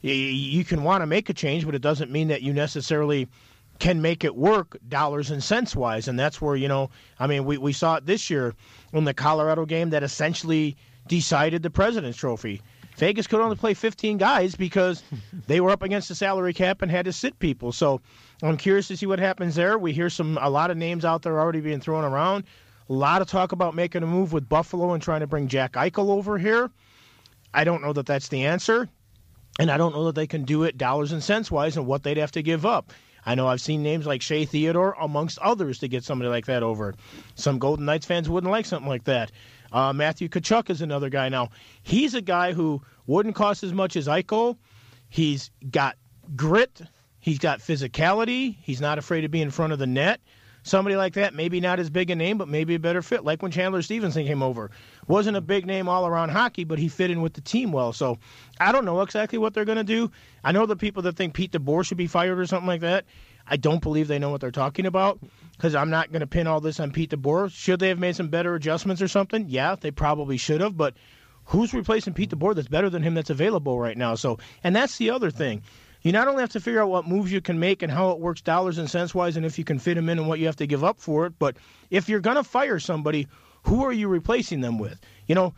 you, 0.00 0.12
you 0.12 0.64
can 0.64 0.84
want 0.84 1.02
to 1.02 1.06
make 1.06 1.28
a 1.28 1.34
change, 1.34 1.66
but 1.66 1.74
it 1.74 1.82
doesn't 1.82 2.10
mean 2.10 2.28
that 2.28 2.42
you 2.42 2.52
necessarily 2.52 3.28
can 3.78 4.00
make 4.00 4.24
it 4.24 4.36
work 4.36 4.76
dollars 4.88 5.30
and 5.30 5.42
cents 5.42 5.74
wise. 5.74 6.08
And 6.08 6.18
that's 6.18 6.40
where, 6.40 6.56
you 6.56 6.68
know, 6.68 6.90
I 7.18 7.26
mean, 7.26 7.44
we, 7.44 7.58
we 7.58 7.72
saw 7.72 7.96
it 7.96 8.06
this 8.06 8.30
year 8.30 8.54
in 8.92 9.04
the 9.04 9.14
Colorado 9.14 9.64
game 9.66 9.90
that 9.90 10.02
essentially 10.02 10.76
decided 11.08 11.62
the 11.62 11.70
President's 11.70 12.18
Trophy. 12.18 12.62
Vegas 12.96 13.26
could 13.26 13.40
only 13.40 13.56
play 13.56 13.74
15 13.74 14.18
guys 14.18 14.54
because 14.54 15.02
they 15.46 15.60
were 15.60 15.70
up 15.70 15.82
against 15.82 16.08
the 16.08 16.14
salary 16.14 16.54
cap 16.54 16.82
and 16.82 16.90
had 16.90 17.04
to 17.06 17.12
sit 17.12 17.38
people. 17.38 17.72
So 17.72 18.00
I'm 18.42 18.56
curious 18.56 18.88
to 18.88 18.96
see 18.96 19.06
what 19.06 19.18
happens 19.18 19.54
there. 19.56 19.78
We 19.78 19.92
hear 19.92 20.10
some 20.10 20.38
a 20.40 20.48
lot 20.48 20.70
of 20.70 20.76
names 20.76 21.04
out 21.04 21.22
there 21.22 21.40
already 21.40 21.60
being 21.60 21.80
thrown 21.80 22.04
around. 22.04 22.44
A 22.88 22.92
lot 22.92 23.22
of 23.22 23.28
talk 23.28 23.52
about 23.52 23.74
making 23.74 24.02
a 24.02 24.06
move 24.06 24.32
with 24.32 24.48
Buffalo 24.48 24.92
and 24.92 25.02
trying 25.02 25.20
to 25.20 25.26
bring 25.26 25.48
Jack 25.48 25.72
Eichel 25.72 26.10
over 26.10 26.38
here. 26.38 26.70
I 27.52 27.64
don't 27.64 27.82
know 27.82 27.92
that 27.94 28.06
that's 28.06 28.28
the 28.28 28.44
answer, 28.44 28.88
and 29.58 29.70
I 29.70 29.76
don't 29.78 29.94
know 29.94 30.04
that 30.04 30.16
they 30.16 30.26
can 30.26 30.44
do 30.44 30.64
it 30.64 30.76
dollars 30.76 31.12
and 31.12 31.22
cents 31.22 31.50
wise 31.50 31.76
and 31.76 31.86
what 31.86 32.02
they'd 32.02 32.16
have 32.18 32.32
to 32.32 32.42
give 32.42 32.66
up. 32.66 32.92
I 33.26 33.34
know 33.34 33.46
I've 33.46 33.60
seen 33.60 33.82
names 33.82 34.06
like 34.06 34.22
Shea 34.22 34.44
Theodore, 34.44 34.96
amongst 35.00 35.38
others, 35.38 35.78
to 35.78 35.88
get 35.88 36.04
somebody 36.04 36.28
like 36.28 36.46
that 36.46 36.62
over. 36.62 36.94
Some 37.34 37.58
Golden 37.58 37.84
Knights 37.86 38.06
fans 38.06 38.28
wouldn't 38.28 38.50
like 38.50 38.66
something 38.66 38.88
like 38.88 39.04
that. 39.04 39.32
Uh, 39.72 39.92
Matthew 39.92 40.28
Tkachuk 40.28 40.70
is 40.70 40.82
another 40.82 41.08
guy 41.08 41.28
now. 41.28 41.50
He's 41.82 42.14
a 42.14 42.20
guy 42.20 42.52
who 42.52 42.82
wouldn't 43.06 43.34
cost 43.34 43.64
as 43.64 43.72
much 43.72 43.96
as 43.96 44.06
Eichel. 44.06 44.56
He's 45.08 45.50
got 45.70 45.96
grit. 46.36 46.80
He's 47.20 47.38
got 47.38 47.60
physicality. 47.60 48.56
He's 48.60 48.80
not 48.80 48.98
afraid 48.98 49.22
to 49.22 49.28
be 49.28 49.40
in 49.40 49.50
front 49.50 49.72
of 49.72 49.78
the 49.78 49.86
net. 49.86 50.20
Somebody 50.62 50.96
like 50.96 51.14
that, 51.14 51.34
maybe 51.34 51.60
not 51.60 51.78
as 51.78 51.90
big 51.90 52.10
a 52.10 52.14
name, 52.14 52.38
but 52.38 52.48
maybe 52.48 52.74
a 52.74 52.78
better 52.78 53.02
fit. 53.02 53.22
Like 53.22 53.42
when 53.42 53.50
Chandler 53.50 53.82
Stephenson 53.82 54.26
came 54.26 54.42
over, 54.42 54.70
wasn't 55.06 55.36
a 55.36 55.40
big 55.40 55.66
name 55.66 55.88
all 55.88 56.06
around 56.06 56.30
hockey, 56.30 56.64
but 56.64 56.78
he 56.78 56.88
fit 56.88 57.10
in 57.10 57.20
with 57.20 57.34
the 57.34 57.40
team 57.40 57.72
well. 57.72 57.92
So 57.92 58.18
I 58.58 58.72
don't 58.72 58.84
know 58.84 59.00
exactly 59.00 59.38
what 59.38 59.54
they're 59.54 59.64
going 59.64 59.78
to 59.78 59.84
do. 59.84 60.10
I 60.42 60.52
know 60.52 60.66
the 60.66 60.76
people 60.76 61.02
that 61.02 61.16
think 61.16 61.34
Pete 61.34 61.52
DeBoer 61.52 61.84
should 61.84 61.98
be 61.98 62.06
fired 62.06 62.38
or 62.38 62.46
something 62.46 62.66
like 62.66 62.80
that. 62.80 63.04
I 63.46 63.56
don't 63.56 63.82
believe 63.82 64.08
they 64.08 64.18
know 64.18 64.30
what 64.30 64.40
they're 64.40 64.50
talking 64.50 64.86
about 64.86 65.20
because 65.52 65.74
I'm 65.74 65.90
not 65.90 66.10
going 66.10 66.20
to 66.20 66.26
pin 66.26 66.46
all 66.46 66.60
this 66.60 66.80
on 66.80 66.92
Pete 66.92 67.10
DeBoer. 67.10 67.52
Should 67.52 67.80
they 67.80 67.88
have 67.88 67.98
made 67.98 68.16
some 68.16 68.28
better 68.28 68.54
adjustments 68.54 69.02
or 69.02 69.08
something? 69.08 69.46
Yeah, 69.48 69.76
they 69.78 69.90
probably 69.90 70.36
should 70.36 70.60
have, 70.60 70.76
but 70.76 70.94
who's 71.44 71.74
replacing 71.74 72.14
Pete 72.14 72.30
DeBoer 72.30 72.54
that's 72.54 72.68
better 72.68 72.88
than 72.88 73.02
him 73.02 73.14
that's 73.14 73.30
available 73.30 73.78
right 73.78 73.96
now? 73.96 74.14
So, 74.14 74.38
and 74.62 74.74
that's 74.74 74.96
the 74.96 75.10
other 75.10 75.30
thing. 75.30 75.62
You 76.02 76.12
not 76.12 76.28
only 76.28 76.42
have 76.42 76.50
to 76.50 76.60
figure 76.60 76.82
out 76.82 76.90
what 76.90 77.08
moves 77.08 77.32
you 77.32 77.40
can 77.40 77.58
make 77.58 77.82
and 77.82 77.90
how 77.90 78.10
it 78.10 78.20
works 78.20 78.42
dollars 78.42 78.76
and 78.76 78.90
cents 78.90 79.14
wise 79.14 79.38
and 79.38 79.46
if 79.46 79.58
you 79.58 79.64
can 79.64 79.78
fit 79.78 79.94
them 79.94 80.10
in 80.10 80.18
and 80.18 80.28
what 80.28 80.38
you 80.38 80.46
have 80.46 80.56
to 80.56 80.66
give 80.66 80.84
up 80.84 81.00
for 81.00 81.24
it, 81.24 81.32
but 81.38 81.56
if 81.90 82.10
you're 82.10 82.20
going 82.20 82.36
to 82.36 82.44
fire 82.44 82.78
somebody, 82.78 83.26
who 83.64 83.84
are 83.84 83.92
you 83.92 84.08
replacing 84.08 84.60
them 84.60 84.78
with? 84.78 85.00
You 85.26 85.34
know, 85.34 85.54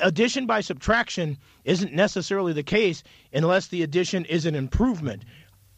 addition 0.00 0.46
by 0.46 0.60
subtraction 0.60 1.38
isn't 1.64 1.92
necessarily 1.92 2.52
the 2.52 2.62
case 2.62 3.02
unless 3.32 3.68
the 3.68 3.82
addition 3.82 4.24
is 4.24 4.46
an 4.46 4.54
improvement. 4.54 5.24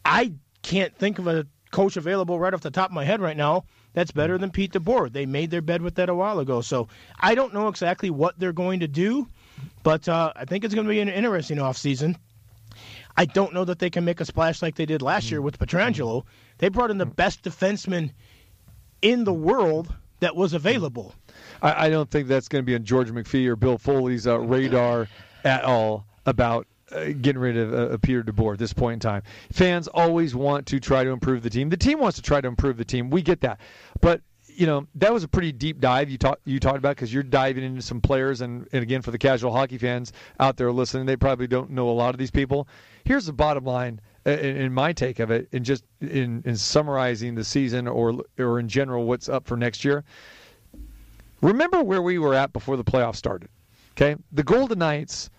I 0.05 0.33
can't 0.61 0.95
think 0.95 1.19
of 1.19 1.27
a 1.27 1.47
coach 1.71 1.97
available 1.97 2.39
right 2.39 2.53
off 2.53 2.61
the 2.61 2.71
top 2.71 2.89
of 2.89 2.95
my 2.95 3.03
head 3.03 3.21
right 3.21 3.37
now 3.37 3.65
that's 3.93 4.11
better 4.11 4.37
than 4.37 4.51
Pete 4.51 4.73
DeBoer. 4.73 5.11
They 5.11 5.25
made 5.25 5.51
their 5.51 5.61
bed 5.61 5.81
with 5.81 5.95
that 5.95 6.09
a 6.09 6.15
while 6.15 6.39
ago. 6.39 6.61
So 6.61 6.87
I 7.19 7.35
don't 7.35 7.53
know 7.53 7.67
exactly 7.67 8.09
what 8.09 8.39
they're 8.39 8.53
going 8.53 8.79
to 8.81 8.87
do, 8.87 9.27
but 9.83 10.07
uh, 10.07 10.33
I 10.35 10.45
think 10.45 10.63
it's 10.63 10.73
going 10.73 10.87
to 10.87 10.91
be 10.93 10.99
an 10.99 11.09
interesting 11.09 11.57
offseason. 11.57 12.15
I 13.17 13.25
don't 13.25 13.53
know 13.53 13.65
that 13.65 13.79
they 13.79 13.89
can 13.89 14.05
make 14.05 14.21
a 14.21 14.25
splash 14.25 14.61
like 14.61 14.75
they 14.75 14.85
did 14.85 15.01
last 15.01 15.29
year 15.29 15.41
with 15.41 15.59
Pietrangelo. 15.59 16.23
They 16.59 16.69
brought 16.69 16.91
in 16.91 16.97
the 16.97 17.05
best 17.05 17.43
defenseman 17.43 18.11
in 19.01 19.23
the 19.23 19.33
world 19.33 19.93
that 20.19 20.35
was 20.35 20.53
available. 20.53 21.13
I, 21.61 21.85
I 21.85 21.89
don't 21.89 22.09
think 22.09 22.27
that's 22.27 22.47
going 22.47 22.61
to 22.63 22.65
be 22.65 22.75
on 22.75 22.83
George 22.83 23.09
McPhee 23.11 23.47
or 23.47 23.55
Bill 23.55 23.77
Foley's 23.77 24.27
uh, 24.27 24.39
radar 24.39 25.07
at 25.43 25.63
all 25.63 26.05
about 26.25 26.67
uh, 26.91 27.05
getting 27.21 27.39
rid 27.39 27.57
of 27.57 27.73
uh, 27.73 27.97
Peter 27.97 28.23
DeBoer 28.23 28.53
at 28.53 28.59
this 28.59 28.73
point 28.73 28.93
in 28.95 28.99
time. 28.99 29.21
Fans 29.51 29.87
always 29.87 30.35
want 30.35 30.65
to 30.67 30.79
try 30.79 31.03
to 31.03 31.09
improve 31.11 31.43
the 31.43 31.49
team. 31.49 31.69
The 31.69 31.77
team 31.77 31.99
wants 31.99 32.17
to 32.17 32.21
try 32.23 32.41
to 32.41 32.47
improve 32.47 32.77
the 32.77 32.85
team. 32.85 33.09
We 33.09 33.21
get 33.21 33.41
that, 33.41 33.59
but 34.01 34.21
you 34.47 34.65
know 34.65 34.85
that 34.95 35.13
was 35.13 35.23
a 35.23 35.27
pretty 35.27 35.53
deep 35.53 35.79
dive 35.79 36.09
you 36.09 36.17
talked 36.17 36.41
you 36.43 36.59
talked 36.59 36.79
about 36.79 36.95
because 36.95 37.13
you're 37.13 37.23
diving 37.23 37.63
into 37.63 37.81
some 37.81 38.01
players 38.01 38.41
and, 38.41 38.67
and 38.73 38.83
again 38.83 39.01
for 39.01 39.11
the 39.11 39.17
casual 39.17 39.53
hockey 39.53 39.77
fans 39.77 40.11
out 40.39 40.57
there 40.57 40.69
listening, 40.71 41.05
they 41.05 41.15
probably 41.15 41.47
don't 41.47 41.69
know 41.69 41.89
a 41.89 41.91
lot 41.93 42.13
of 42.13 42.17
these 42.19 42.31
people. 42.31 42.67
Here's 43.05 43.25
the 43.25 43.31
bottom 43.33 43.63
line. 43.63 44.01
uh, 44.25 44.31
In, 44.31 44.57
in 44.57 44.73
my 44.73 44.91
take 44.91 45.19
of 45.19 45.31
it, 45.31 45.47
and 45.53 45.63
just 45.63 45.85
in, 46.01 46.41
in 46.45 46.57
summarizing 46.57 47.35
the 47.35 47.43
season 47.43 47.87
or 47.87 48.21
or 48.37 48.59
in 48.59 48.67
general 48.67 49.05
what's 49.05 49.29
up 49.29 49.45
for 49.47 49.55
next 49.55 49.85
year, 49.85 50.03
remember 51.41 51.83
where 51.83 52.01
we 52.01 52.17
were 52.19 52.33
at 52.33 52.53
before 52.53 52.77
the 52.77 52.83
playoffs 52.83 53.15
started. 53.17 53.49
Okay, 53.91 54.15
the 54.31 54.43
Golden 54.43 54.79
Knights, 54.79 55.29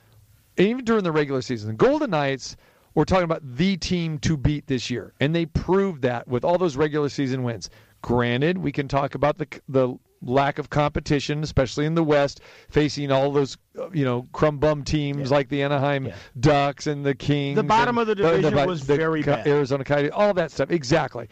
even 0.56 0.84
during 0.84 1.04
the 1.04 1.12
regular 1.12 1.40
season, 1.42 1.68
the 1.68 1.74
Golden 1.76 2.10
Knights 2.10 2.56
were 2.94 3.04
talking 3.04 3.24
about 3.24 3.42
the 3.56 3.76
team 3.76 4.18
to 4.18 4.36
beat 4.36 4.66
this 4.66 4.90
year, 4.90 5.14
and 5.20 5.34
they 5.34 5.46
proved 5.46 6.02
that 6.02 6.26
with 6.28 6.44
all 6.44 6.58
those 6.58 6.76
regular 6.76 7.08
season 7.08 7.42
wins. 7.42 7.70
Granted, 8.02 8.58
we 8.58 8.72
can 8.72 8.88
talk 8.88 9.14
about 9.14 9.38
the 9.38 9.46
the 9.68 9.94
lack 10.22 10.58
of 10.58 10.68
competition, 10.68 11.42
especially 11.42 11.86
in 11.86 11.94
the 11.94 12.04
West, 12.04 12.40
facing 12.68 13.10
all 13.10 13.32
those 13.32 13.56
uh, 13.78 13.88
you 13.92 14.04
know 14.04 14.26
crumb 14.32 14.58
bum 14.58 14.84
teams 14.84 15.30
Yeah. 15.30 15.36
like 15.36 15.48
the 15.48 15.62
Anaheim 15.62 16.06
Yeah. 16.06 16.14
Ducks 16.38 16.86
and 16.86 17.04
the 17.06 17.14
Kings. 17.14 17.56
The 17.56 17.62
bottom 17.62 17.96
of 17.96 18.06
the 18.06 18.14
division 18.14 18.54
was 18.66 18.82
very 18.82 19.22
Co- 19.22 19.36
bad. 19.36 19.46
Arizona 19.46 19.84
Coyotes, 19.84 20.10
all 20.14 20.34
that 20.34 20.50
stuff. 20.50 20.70
Exactly. 20.70 21.28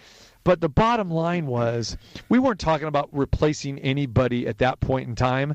But 0.49 0.63
the 0.63 0.71
bottom 0.71 1.11
line 1.11 1.47
was 1.47 1.99
we 2.31 2.39
weren't 2.39 2.59
talking 2.59 2.89
about 2.89 3.11
replacing 3.13 3.79
anybody 3.81 4.47
at 4.47 4.57
that 4.57 4.81
point 4.81 5.07
in 5.07 5.15
time. 5.15 5.55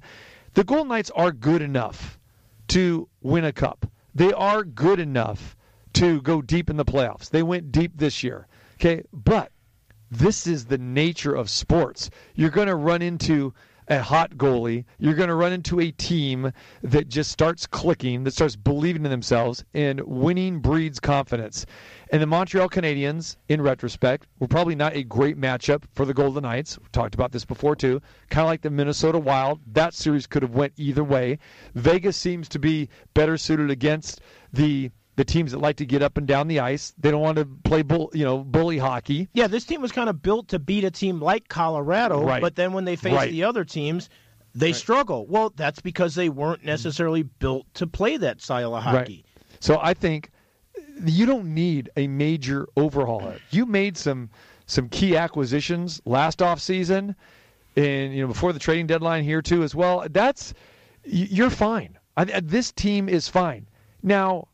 The 0.53 0.63
Golden 0.63 0.89
Knights 0.89 1.09
are 1.15 1.31
good 1.31 1.63
enough 1.63 2.19
to 2.67 3.09
win 3.19 3.43
a 3.43 3.51
cup. 3.51 3.87
They 4.13 4.31
are 4.33 4.63
good 4.63 4.99
enough 4.99 5.57
to 5.93 6.21
go 6.21 6.43
deep 6.43 6.69
in 6.69 6.77
the 6.77 6.85
playoffs. 6.85 7.31
They 7.31 7.41
went 7.41 7.71
deep 7.71 7.93
this 7.95 8.21
year. 8.21 8.45
Okay, 8.75 9.01
but 9.11 9.51
this 10.11 10.45
is 10.45 10.65
the 10.65 10.77
nature 10.77 11.33
of 11.33 11.49
sports. 11.49 12.11
You're 12.35 12.51
going 12.51 12.67
to 12.67 12.75
run 12.75 13.01
into 13.01 13.51
a 13.87 13.99
hot 13.99 14.37
goalie. 14.37 14.85
You're 14.99 15.15
going 15.15 15.29
to 15.29 15.35
run 15.35 15.53
into 15.53 15.79
a 15.79 15.91
team 15.91 16.51
that 16.83 17.09
just 17.09 17.31
starts 17.31 17.67
clicking, 17.67 18.23
that 18.23 18.33
starts 18.33 18.55
believing 18.55 19.05
in 19.05 19.11
themselves, 19.11 19.63
and 19.73 20.01
winning 20.01 20.59
breeds 20.59 20.99
confidence. 20.99 21.65
And 22.13 22.21
the 22.21 22.27
Montreal 22.27 22.69
Canadiens, 22.69 23.37
in 23.49 23.59
retrospect, 23.59 24.27
were 24.37 24.47
probably 24.47 24.75
not 24.75 24.95
a 24.95 25.01
great 25.03 25.35
matchup 25.35 25.83
for 25.93 26.05
the 26.05 26.13
Golden 26.13 26.43
Knights. 26.43 26.77
We've 26.77 26.91
talked 26.91 27.15
about 27.15 27.31
this 27.31 27.43
before 27.43 27.75
too. 27.75 28.03
Kind 28.29 28.45
of 28.45 28.49
like 28.49 28.61
the 28.61 28.69
Minnesota 28.69 29.17
Wild. 29.17 29.61
That 29.73 29.95
series 29.95 30.27
could 30.27 30.43
have 30.43 30.53
went 30.53 30.73
either 30.77 31.03
way. 31.03 31.39
Vegas 31.73 32.15
seems 32.15 32.47
to 32.49 32.59
be 32.59 32.87
better 33.15 33.35
suited 33.35 33.71
against 33.71 34.21
the 34.53 34.91
the 35.15 35.23
teams 35.25 35.51
that 35.53 35.57
like 35.59 35.77
to 35.77 35.85
get 35.87 36.03
up 36.03 36.17
and 36.19 36.27
down 36.27 36.47
the 36.47 36.59
ice. 36.59 36.93
They 36.99 37.09
don't 37.09 37.21
want 37.21 37.37
to 37.39 37.45
play 37.45 37.81
bull, 37.81 38.11
you 38.13 38.23
know, 38.23 38.39
bully 38.43 38.77
hockey. 38.77 39.27
Yeah, 39.33 39.47
this 39.47 39.65
team 39.65 39.81
was 39.81 39.91
kind 39.91 40.07
of 40.09 40.21
built 40.21 40.47
to 40.49 40.59
beat 40.59 40.83
a 40.83 40.91
team 40.91 41.19
like 41.19 41.47
Colorado, 41.47 42.23
Right. 42.23 42.41
but 42.41 42.55
then 42.55 42.73
when 42.73 42.85
they 42.85 42.95
face 42.95 43.13
Right. 43.13 43.31
the 43.31 43.43
other 43.43 43.63
teams, 43.65 44.09
they 44.53 44.71
struggle. 44.73 45.25
Well, 45.27 45.51
that's 45.55 45.81
because 45.81 46.13
they 46.15 46.29
weren't 46.29 46.63
necessarily 46.63 47.23
built 47.23 47.65
to 47.75 47.87
play 47.87 48.17
that 48.17 48.39
style 48.41 48.75
of 48.75 48.83
hockey. 48.83 49.25
So 49.59 49.79
I 49.81 49.93
think 49.93 50.29
you 51.05 51.25
don't 51.25 51.53
need 51.53 51.89
a 51.97 52.07
major 52.07 52.67
overhaul. 52.75 53.33
You 53.51 53.65
made 53.65 53.97
some 53.97 54.29
some 54.65 54.89
key 54.89 55.17
acquisitions 55.17 56.01
last 56.05 56.41
off 56.41 56.59
season, 56.59 57.15
and 57.75 58.13
you 58.13 58.21
know 58.21 58.27
before 58.27 58.53
the 58.53 58.59
trading 58.59 58.87
deadline 58.87 59.23
here 59.23 59.41
too 59.41 59.63
as 59.63 59.75
well. 59.75 60.05
That's 60.09 60.53
you're 61.03 61.49
fine. 61.49 61.97
I, 62.15 62.25
this 62.25 62.71
team 62.71 63.09
is 63.09 63.27
fine. 63.27 63.67
Now, 64.03 64.47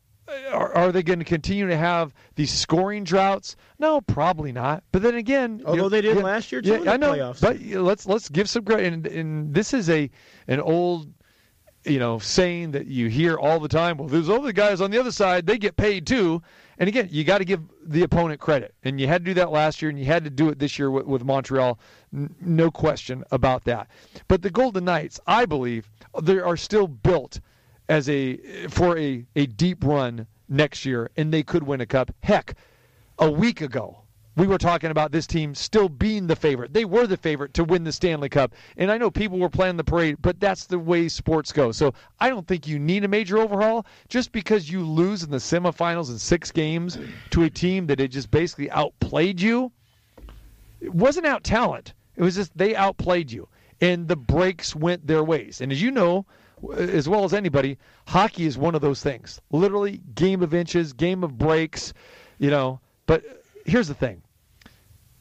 are, 0.50 0.74
are 0.74 0.92
they 0.92 1.02
going 1.02 1.18
to 1.18 1.24
continue 1.24 1.66
to 1.68 1.76
have 1.76 2.14
these 2.36 2.50
scoring 2.50 3.04
droughts? 3.04 3.56
No, 3.78 4.00
probably 4.00 4.50
not. 4.52 4.82
But 4.92 5.02
then 5.02 5.14
again, 5.16 5.58
you 5.60 5.66
Although 5.66 5.82
know, 5.82 5.88
they 5.88 6.00
did 6.00 6.16
yeah, 6.16 6.22
last 6.22 6.50
year, 6.52 6.62
too, 6.62 6.70
Yeah, 6.70 6.76
in 6.78 6.84
the 6.84 6.92
I 6.92 6.96
know. 6.96 7.12
playoffs. 7.12 7.40
But 7.40 7.60
let's 7.60 8.06
let's 8.06 8.28
give 8.28 8.48
some 8.48 8.64
credit. 8.64 8.92
And, 8.92 9.06
and 9.06 9.54
this 9.54 9.74
is 9.74 9.90
a 9.90 10.10
an 10.48 10.60
old 10.60 11.12
you 11.84 11.98
know, 11.98 12.18
saying 12.18 12.72
that 12.72 12.86
you 12.86 13.08
hear 13.08 13.36
all 13.36 13.58
the 13.58 13.68
time, 13.68 13.96
well, 13.96 14.08
there's 14.08 14.28
other 14.28 14.52
guys 14.52 14.80
on 14.80 14.90
the 14.90 14.98
other 14.98 15.12
side, 15.12 15.46
they 15.46 15.58
get 15.58 15.76
paid 15.76 16.06
too. 16.06 16.42
And 16.78 16.88
again, 16.88 17.08
you 17.10 17.24
got 17.24 17.38
to 17.38 17.44
give 17.44 17.60
the 17.84 18.02
opponent 18.02 18.40
credit, 18.40 18.74
and 18.84 18.98
you 18.98 19.06
had 19.06 19.22
to 19.22 19.30
do 19.30 19.34
that 19.34 19.50
last 19.50 19.82
year, 19.82 19.90
and 19.90 19.98
you 19.98 20.06
had 20.06 20.24
to 20.24 20.30
do 20.30 20.48
it 20.48 20.58
this 20.58 20.78
year 20.78 20.90
with, 20.90 21.06
with 21.06 21.24
Montreal. 21.24 21.78
N- 22.14 22.34
no 22.40 22.70
question 22.70 23.22
about 23.30 23.64
that. 23.64 23.88
But 24.28 24.40
the 24.40 24.50
Golden 24.50 24.86
Knights, 24.86 25.20
I 25.26 25.44
believe, 25.44 25.90
they 26.22 26.38
are 26.38 26.56
still 26.56 26.86
built 26.86 27.40
as 27.90 28.08
a 28.08 28.36
for 28.68 28.96
a, 28.96 29.26
a 29.36 29.46
deep 29.46 29.84
run 29.84 30.26
next 30.48 30.86
year, 30.86 31.10
and 31.16 31.32
they 31.32 31.42
could 31.42 31.64
win 31.64 31.82
a 31.82 31.86
cup. 31.86 32.14
Heck, 32.22 32.54
a 33.18 33.30
week 33.30 33.60
ago, 33.60 33.99
we 34.40 34.46
were 34.46 34.56
talking 34.56 34.90
about 34.90 35.12
this 35.12 35.26
team 35.26 35.54
still 35.54 35.90
being 35.90 36.26
the 36.26 36.34
favorite. 36.34 36.72
They 36.72 36.86
were 36.86 37.06
the 37.06 37.18
favorite 37.18 37.52
to 37.52 37.62
win 37.62 37.84
the 37.84 37.92
Stanley 37.92 38.30
Cup. 38.30 38.54
And 38.78 38.90
I 38.90 38.96
know 38.96 39.10
people 39.10 39.38
were 39.38 39.50
playing 39.50 39.76
the 39.76 39.84
parade, 39.84 40.16
but 40.22 40.40
that's 40.40 40.64
the 40.64 40.78
way 40.78 41.08
sports 41.08 41.52
go. 41.52 41.72
So 41.72 41.92
I 42.20 42.30
don't 42.30 42.48
think 42.48 42.66
you 42.66 42.78
need 42.78 43.04
a 43.04 43.08
major 43.08 43.36
overhaul 43.36 43.84
just 44.08 44.32
because 44.32 44.70
you 44.70 44.80
lose 44.80 45.22
in 45.22 45.30
the 45.30 45.36
semifinals 45.36 46.08
in 46.08 46.18
six 46.18 46.50
games 46.50 46.96
to 47.32 47.42
a 47.42 47.50
team 47.50 47.86
that 47.88 47.98
had 47.98 48.12
just 48.12 48.30
basically 48.30 48.70
outplayed 48.70 49.42
you. 49.42 49.72
It 50.80 50.94
wasn't 50.94 51.26
out 51.26 51.44
talent, 51.44 51.92
it 52.16 52.22
was 52.22 52.36
just 52.36 52.56
they 52.56 52.74
outplayed 52.74 53.30
you. 53.30 53.46
And 53.82 54.08
the 54.08 54.16
breaks 54.16 54.74
went 54.74 55.06
their 55.06 55.22
ways. 55.22 55.60
And 55.60 55.70
as 55.70 55.82
you 55.82 55.90
know, 55.90 56.24
as 56.78 57.10
well 57.10 57.24
as 57.24 57.34
anybody, 57.34 57.76
hockey 58.06 58.46
is 58.46 58.56
one 58.56 58.74
of 58.74 58.80
those 58.80 59.02
things. 59.02 59.38
Literally, 59.50 60.00
game 60.14 60.42
of 60.42 60.54
inches, 60.54 60.94
game 60.94 61.24
of 61.24 61.36
breaks, 61.36 61.92
you 62.38 62.48
know. 62.48 62.80
But 63.04 63.22
here's 63.66 63.88
the 63.88 63.94
thing 63.94 64.22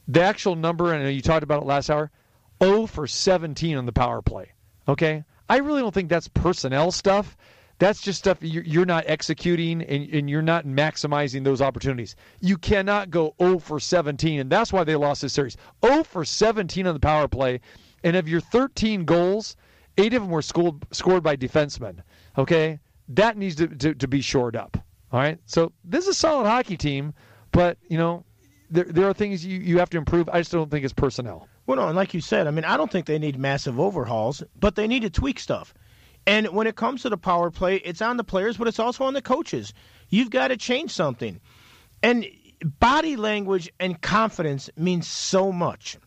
the 0.10 0.22
actual 0.22 0.56
number, 0.56 0.92
and 0.92 1.16
you 1.16 1.22
talked 1.22 1.44
about 1.44 1.62
it 1.62 1.66
last 1.66 1.90
hour 1.90 2.12
0 2.62 2.88
for 2.88 3.08
17 3.08 3.78
on 3.78 3.86
the 3.86 3.94
power 3.94 4.22
play. 4.22 4.52
Okay? 4.88 5.24
I 5.48 5.58
really 5.58 5.82
don't 5.82 5.94
think 5.94 6.10
that's 6.10 6.28
personnel 6.28 6.92
stuff. 6.92 7.38
That's 7.78 8.02
just 8.02 8.20
stuff 8.20 8.40
you're 8.42 8.86
not 8.86 9.06
executing 9.08 9.82
and, 9.84 10.30
you're 10.30 10.42
not 10.42 10.66
maximizing 10.66 11.46
those 11.46 11.62
opportunities. 11.62 12.18
You 12.42 12.58
cannot 12.58 13.10
go 13.10 13.36
0 13.42 13.60
for 13.60 13.80
17, 13.80 14.42
and 14.42 14.50
that's 14.50 14.74
why 14.74 14.84
they 14.84 14.98
lost 14.98 15.22
this 15.22 15.32
series. 15.32 15.56
0 15.86 16.04
for 16.04 16.26
17 16.26 16.86
on 16.86 16.94
the 16.94 17.00
power 17.00 17.30
play, 17.30 17.62
and 18.04 18.18
of 18.18 18.28
your 18.28 18.42
13 18.42 19.06
goals, 19.06 19.56
eight 19.98 20.14
of 20.14 20.24
them 20.24 20.32
were 20.32 20.42
scored, 20.42 20.86
scored 20.92 21.24
by 21.24 21.38
defensemen. 21.38 22.00
Okay? 22.38 22.80
That 23.08 23.38
needs 23.38 23.56
to, 23.56 23.68
to, 23.68 23.94
to 23.96 24.08
be 24.10 24.20
shored 24.20 24.58
up. 24.58 24.76
All 25.14 25.20
right? 25.22 25.40
So 25.46 25.72
this 25.86 26.04
is 26.04 26.10
a 26.10 26.14
solid 26.16 26.48
hockey 26.48 26.76
team, 26.76 27.14
but, 27.54 27.78
you 27.88 27.98
know, 27.98 28.26
there, 28.70 28.86
there 28.86 29.08
are 29.10 29.14
things 29.14 29.46
you, 29.46 29.60
you 29.60 29.80
have 29.80 29.90
to 29.92 29.98
improve. 29.98 30.30
I 30.30 30.40
just 30.40 30.52
don't 30.52 30.70
think 30.70 30.84
it's 30.84 30.94
personnel. 30.94 31.48
Well, 31.66 31.78
no, 31.78 31.88
and 31.88 31.96
like 31.96 32.14
you 32.14 32.22
said, 32.22 32.48
I 32.48 32.52
mean, 32.52 32.66
I 32.66 32.78
don't 32.78 32.92
think 32.92 33.06
they 33.06 33.20
need 33.20 33.38
massive 33.38 33.80
overhauls, 33.80 34.44
but 34.60 34.76
they 34.76 34.88
need 34.88 35.02
to 35.02 35.10
tweak 35.10 35.40
stuff. 35.40 35.74
And 36.26 36.48
when 36.50 36.68
it 36.68 36.76
comes 36.76 37.02
to 37.04 37.10
the 37.10 37.18
power 37.18 37.50
play, 37.52 37.78
it's 37.78 38.02
on 38.02 38.18
the 38.18 38.24
players, 38.24 38.58
but 38.58 38.68
it's 38.68 38.80
also 38.80 39.04
on 39.04 39.14
the 39.14 39.22
coaches. 39.22 39.74
You've 40.10 40.30
got 40.30 40.50
to 40.50 40.58
change 40.58 40.92
something. 40.92 41.40
And 42.04 42.26
body 42.64 43.16
language 43.16 43.72
and 43.80 44.00
confidence 44.02 44.70
means 44.76 45.08
so 45.08 45.52
much. 45.52 45.98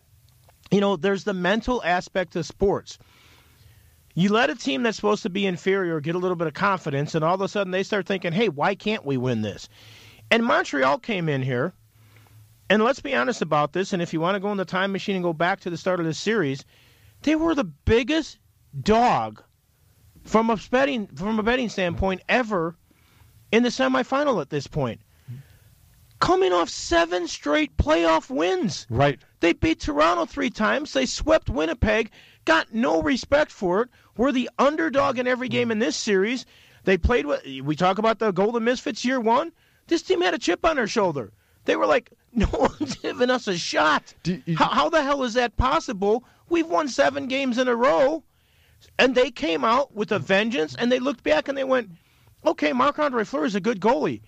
You 0.71 0.81
know, 0.81 0.97
there's 0.97 1.25
the 1.25 1.35
mental 1.35 1.83
aspect 1.85 2.37
of 2.37 2.47
sports. 2.47 2.99
You 4.15 4.31
let 4.31 4.51
a 4.51 4.55
team 4.55 4.83
that's 4.83 4.97
supposed 4.97 5.23
to 5.23 5.31
be 5.31 5.47
inferior 5.47 6.01
get 6.01 6.15
a 6.15 6.19
little 6.19 6.37
bit 6.37 6.47
of 6.47 6.55
confidence, 6.55 7.15
and 7.15 7.25
all 7.25 7.35
of 7.35 7.41
a 7.41 7.49
sudden 7.49 7.71
they 7.71 7.83
start 7.83 8.07
thinking, 8.07 8.33
hey, 8.33 8.49
why 8.49 8.75
can't 8.75 9.05
we 9.05 9.17
win 9.17 9.43
this? 9.43 9.69
And 10.31 10.45
Montreal 10.45 10.99
came 10.99 11.29
in 11.29 11.43
here 11.43 11.73
and 12.73 12.83
let's 12.83 13.01
be 13.01 13.15
honest 13.15 13.43
about 13.43 13.75
this. 13.75 13.93
And 13.93 14.01
if 14.01 14.15
you 14.15 14.21
want 14.21 14.35
to 14.35 14.41
go 14.41 14.51
in 14.51 14.57
the 14.57 14.65
time 14.65 14.93
machine 14.93 15.15
and 15.15 15.23
go 15.23 15.35
back 15.35 15.61
to 15.61 15.69
the 15.69 15.77
start 15.77 16.01
of 16.01 16.07
this 16.07 16.19
series, 16.19 16.65
they 17.21 17.37
were 17.37 17.55
the 17.55 17.65
biggest 17.65 18.39
dog 18.81 19.43
from 20.25 20.49
a 20.49 20.59
betting 20.71 21.07
from 21.09 21.39
a 21.39 21.43
betting 21.43 21.69
standpoint 21.69 22.23
ever 22.31 22.75
in 23.51 23.63
the 23.63 23.69
semifinal 23.69 24.41
at 24.41 24.49
this 24.49 24.67
point. 24.67 25.03
Coming 26.19 26.55
off 26.55 26.71
seven 26.71 27.29
straight 27.29 27.77
playoff 27.77 28.31
wins. 28.31 28.87
Right. 28.89 29.21
They 29.41 29.53
beat 29.53 29.81
Toronto 29.81 30.25
three 30.25 30.49
times. 30.49 30.95
They 30.95 31.05
swept 31.05 31.51
Winnipeg. 31.51 32.11
Got 32.47 32.73
no 32.73 33.03
respect 33.03 33.51
for 33.51 33.83
it. 33.83 33.89
We're 34.17 34.33
the 34.33 34.49
underdog 34.59 35.19
in 35.19 35.27
every 35.27 35.51
game 35.51 35.71
in 35.71 35.79
this 35.79 35.97
series. 35.97 36.47
They 36.85 36.97
played 36.97 37.27
with. 37.27 37.45
We 37.45 37.77
talk 37.77 37.99
about 37.99 38.19
the 38.19 38.31
Golden 38.31 38.65
Misfits 38.65 39.05
year 39.05 39.21
one. 39.21 39.53
This 39.89 40.01
team 40.01 40.23
had 40.23 40.33
a 40.33 40.39
chip 40.39 40.65
on 40.65 40.77
their 40.77 40.87
shoulder. 40.87 41.33
They 41.67 41.77
were 41.77 41.87
like, 41.87 42.11
no 42.35 42.49
one's 42.53 42.97
giving 42.97 43.31
us 43.31 43.47
a 43.47 43.59
shot. 43.59 44.15
You, 44.25 44.43
how, 44.57 44.69
how 44.69 44.89
the 44.89 45.03
hell 45.03 45.23
is 45.23 45.35
that 45.35 45.57
possible? 45.57 46.25
We've 46.49 46.67
won 46.67 46.89
seven 46.89 47.27
games 47.27 47.59
in 47.59 47.69
a 47.69 47.77
row. 47.77 48.25
And 48.99 49.15
they 49.15 49.31
came 49.31 49.65
out 49.65 49.95
with 49.95 50.11
a 50.11 50.19
vengeance 50.19 50.75
and 50.75 50.91
they 50.91 50.99
looked 50.99 51.23
back 51.23 51.49
and 51.49 51.57
they 51.57 51.65
went, 51.65 51.91
okay, 52.45 52.73
Marc 52.73 52.99
Andre 52.99 53.25
Fleury 53.25 53.47
is 53.47 53.55
a 53.55 53.61
good 53.61 53.81
goalie. 53.81 54.23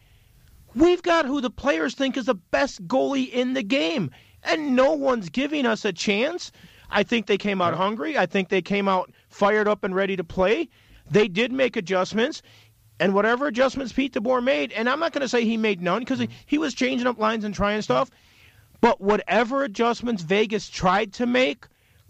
We've 0.74 1.02
got 1.02 1.26
who 1.26 1.40
the 1.40 1.50
players 1.50 1.94
think 1.94 2.16
is 2.16 2.26
the 2.26 2.34
best 2.34 2.86
goalie 2.86 3.30
in 3.30 3.54
the 3.54 3.62
game. 3.62 4.10
And 4.42 4.76
no 4.76 4.92
one's 4.92 5.28
giving 5.28 5.66
us 5.66 5.84
a 5.84 5.92
chance. 5.92 6.52
I 6.90 7.02
think 7.02 7.26
they 7.26 7.38
came 7.38 7.62
out 7.62 7.74
hungry. 7.74 8.18
I 8.18 8.26
think 8.26 8.48
they 8.48 8.62
came 8.62 8.88
out 8.88 9.10
fired 9.28 9.66
up 9.66 9.82
and 9.82 9.94
ready 9.94 10.16
to 10.16 10.24
play. 10.24 10.68
They 11.10 11.28
did 11.28 11.52
make 11.52 11.76
adjustments. 11.76 12.42
And 13.00 13.12
whatever 13.12 13.46
adjustments 13.46 13.92
Pete 13.92 14.12
DeBoer 14.12 14.42
made, 14.42 14.72
and 14.72 14.88
I'm 14.88 15.00
not 15.00 15.12
going 15.12 15.22
to 15.22 15.28
say 15.28 15.44
he 15.44 15.56
made 15.56 15.82
none 15.82 16.00
because 16.00 16.20
he, 16.20 16.28
he 16.46 16.58
was 16.58 16.74
changing 16.74 17.06
up 17.06 17.18
lines 17.18 17.44
and 17.44 17.54
trying 17.54 17.82
stuff, 17.82 18.10
but 18.80 19.00
whatever 19.00 19.64
adjustments 19.64 20.22
Vegas 20.22 20.68
tried 20.68 21.12
to 21.14 21.26
make, 21.26 21.66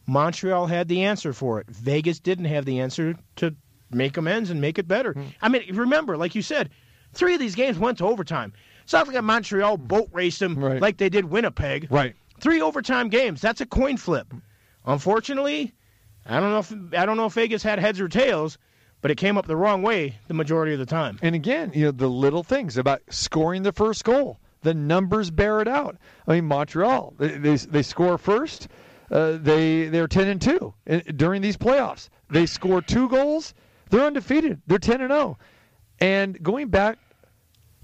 Montreal 0.06 0.66
had 0.66 0.88
the 0.88 1.04
answer 1.04 1.32
for 1.32 1.58
it. 1.60 1.68
Vegas 1.68 2.20
didn't 2.20 2.44
have 2.46 2.66
the 2.66 2.80
answer 2.80 3.16
to 3.36 3.54
make 3.90 4.16
amends 4.16 4.50
and 4.50 4.60
make 4.60 4.78
it 4.78 4.86
better. 4.86 5.14
Mm. 5.14 5.26
I 5.40 5.48
mean, 5.48 5.74
remember, 5.74 6.16
like 6.16 6.34
you 6.34 6.42
said, 6.42 6.70
three 7.12 7.34
of 7.34 7.40
these 7.40 7.54
games 7.54 7.78
went 7.78 7.98
to 7.98 8.06
overtime. 8.06 8.52
It's 8.82 8.92
not 8.92 9.08
like 9.08 9.22
Montreal 9.22 9.78
boat 9.78 10.10
raced 10.12 10.40
them 10.40 10.58
right. 10.58 10.80
like 10.80 10.98
they 10.98 11.08
did 11.08 11.24
Winnipeg. 11.24 11.86
Right. 11.90 12.14
Three 12.40 12.60
overtime 12.60 13.08
games. 13.08 13.40
That's 13.40 13.62
a 13.62 13.66
coin 13.66 13.96
flip. 13.96 14.34
Unfortunately, 14.84 15.72
I 16.26 16.40
don't 16.40 16.50
know 16.50 16.58
if 16.58 17.00
I 17.00 17.06
don't 17.06 17.16
know 17.16 17.26
if 17.26 17.32
Vegas 17.32 17.62
had 17.62 17.78
heads 17.78 18.00
or 18.00 18.08
tails 18.08 18.58
but 19.04 19.10
it 19.10 19.16
came 19.16 19.36
up 19.36 19.46
the 19.46 19.54
wrong 19.54 19.82
way 19.82 20.16
the 20.28 20.32
majority 20.32 20.72
of 20.72 20.78
the 20.78 20.86
time. 20.86 21.18
And 21.20 21.34
again, 21.34 21.72
you 21.74 21.84
know, 21.84 21.90
the 21.90 22.08
little 22.08 22.42
things 22.42 22.78
about 22.78 23.02
scoring 23.10 23.62
the 23.62 23.70
first 23.70 24.02
goal, 24.02 24.40
the 24.62 24.72
numbers 24.72 25.30
bear 25.30 25.60
it 25.60 25.68
out. 25.68 25.98
I 26.26 26.36
mean, 26.36 26.46
Montreal, 26.46 27.12
they 27.18 27.36
they, 27.36 27.56
they 27.56 27.82
score 27.82 28.16
first. 28.16 28.68
Uh, 29.10 29.32
they 29.32 29.88
they're 29.88 30.08
ten 30.08 30.28
and 30.28 30.40
two 30.40 30.72
during 31.16 31.42
these 31.42 31.58
playoffs. 31.58 32.08
They 32.30 32.46
score 32.46 32.80
two 32.80 33.10
goals. 33.10 33.52
They're 33.90 34.06
undefeated. 34.06 34.62
They're 34.66 34.78
ten 34.78 35.02
and 35.02 35.10
zero. 35.10 35.36
Oh. 35.38 35.44
And 36.00 36.42
going 36.42 36.68
back 36.68 36.96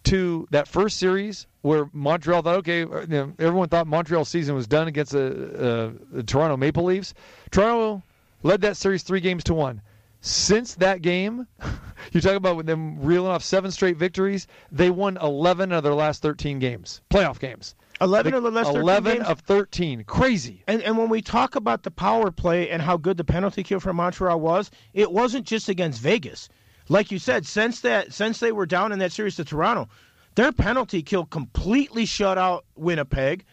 to 0.04 0.48
that 0.52 0.68
first 0.68 0.96
series 0.96 1.46
where 1.60 1.90
Montreal 1.92 2.40
thought, 2.40 2.56
okay, 2.60 2.84
uh, 2.84 3.00
you 3.00 3.06
know, 3.08 3.34
everyone 3.38 3.68
thought 3.68 3.86
Montreal's 3.86 4.30
season 4.30 4.54
was 4.54 4.66
done 4.66 4.88
against 4.88 5.12
the, 5.12 5.26
uh, 5.28 5.90
the 6.12 6.22
Toronto 6.22 6.56
Maple 6.56 6.84
Leafs. 6.84 7.12
Toronto 7.50 8.02
led 8.42 8.62
that 8.62 8.78
series 8.78 9.02
three 9.02 9.20
games 9.20 9.44
to 9.44 9.52
one. 9.52 9.82
Since 10.20 10.74
that 10.76 11.00
game, 11.02 11.46
you 12.12 12.20
talk 12.20 12.34
about 12.34 12.66
them 12.66 13.00
reeling 13.00 13.30
off 13.30 13.42
seven 13.42 13.70
straight 13.70 13.96
victories. 13.96 14.46
They 14.70 14.90
won 14.90 15.16
11 15.16 15.72
of 15.72 15.82
their 15.82 15.94
last 15.94 16.22
13 16.22 16.58
games, 16.58 17.00
playoff 17.10 17.38
games. 17.38 17.74
11 18.00 18.32
of 18.34 18.42
the 18.42 18.50
last 18.50 18.66
13 18.68 18.80
11 18.80 19.16
games? 19.16 19.28
of 19.28 19.40
13. 19.40 20.04
Crazy. 20.04 20.62
And, 20.66 20.82
and 20.82 20.96
when 20.96 21.08
we 21.08 21.20
talk 21.20 21.54
about 21.54 21.82
the 21.82 21.90
power 21.90 22.30
play 22.30 22.70
and 22.70 22.80
how 22.80 22.96
good 22.96 23.16
the 23.16 23.24
penalty 23.24 23.62
kill 23.62 23.80
for 23.80 23.92
Montreal 23.92 24.40
was, 24.40 24.70
it 24.94 25.12
wasn't 25.12 25.46
just 25.46 25.68
against 25.68 26.00
Vegas. 26.00 26.48
Like 26.88 27.10
you 27.10 27.18
said, 27.18 27.46
since 27.46 27.80
that 27.82 28.12
since 28.12 28.40
they 28.40 28.52
were 28.52 28.66
down 28.66 28.92
in 28.92 28.98
that 28.98 29.12
series 29.12 29.36
to 29.36 29.44
Toronto, 29.44 29.88
their 30.34 30.52
penalty 30.52 31.02
kill 31.02 31.24
completely 31.24 32.04
shut 32.06 32.38
out 32.38 32.64
Winnipeg. 32.74 33.44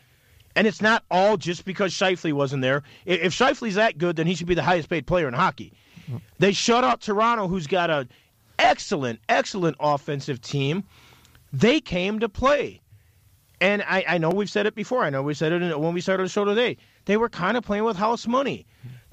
And 0.55 0.65
it's 0.65 0.81
not 0.81 1.03
all 1.11 1.37
just 1.37 1.65
because 1.65 1.93
Scheifele 1.93 2.33
wasn't 2.33 2.63
there. 2.63 2.81
If 3.05 3.33
Scheifele's 3.33 3.75
that 3.75 3.97
good, 3.97 4.15
then 4.15 4.25
he 4.25 4.33
should 4.33 4.47
be 4.47 4.55
the 4.55 4.63
highest 4.63 4.89
paid 4.89 5.05
player 5.05 5.27
in 5.27 5.33
hockey. 5.33 5.73
They 6.39 6.51
shut 6.51 6.83
out 6.83 7.01
Toronto, 7.01 7.47
who's 7.47 7.67
got 7.67 7.89
an 7.89 8.09
excellent, 8.59 9.19
excellent 9.29 9.77
offensive 9.79 10.41
team. 10.41 10.83
They 11.53 11.79
came 11.79 12.19
to 12.19 12.29
play. 12.29 12.81
And 13.59 13.81
I, 13.83 14.05
I 14.07 14.17
know 14.17 14.29
we've 14.29 14.49
said 14.49 14.65
it 14.65 14.75
before. 14.75 15.03
I 15.03 15.09
know 15.09 15.23
we 15.23 15.33
said 15.33 15.51
it 15.51 15.79
when 15.79 15.93
we 15.93 16.01
started 16.01 16.23
the 16.23 16.29
show 16.29 16.45
today. 16.45 16.77
They 17.05 17.17
were 17.17 17.29
kind 17.29 17.57
of 17.57 17.63
playing 17.63 17.85
with 17.85 17.97
house 17.97 18.27
money. 18.27 18.65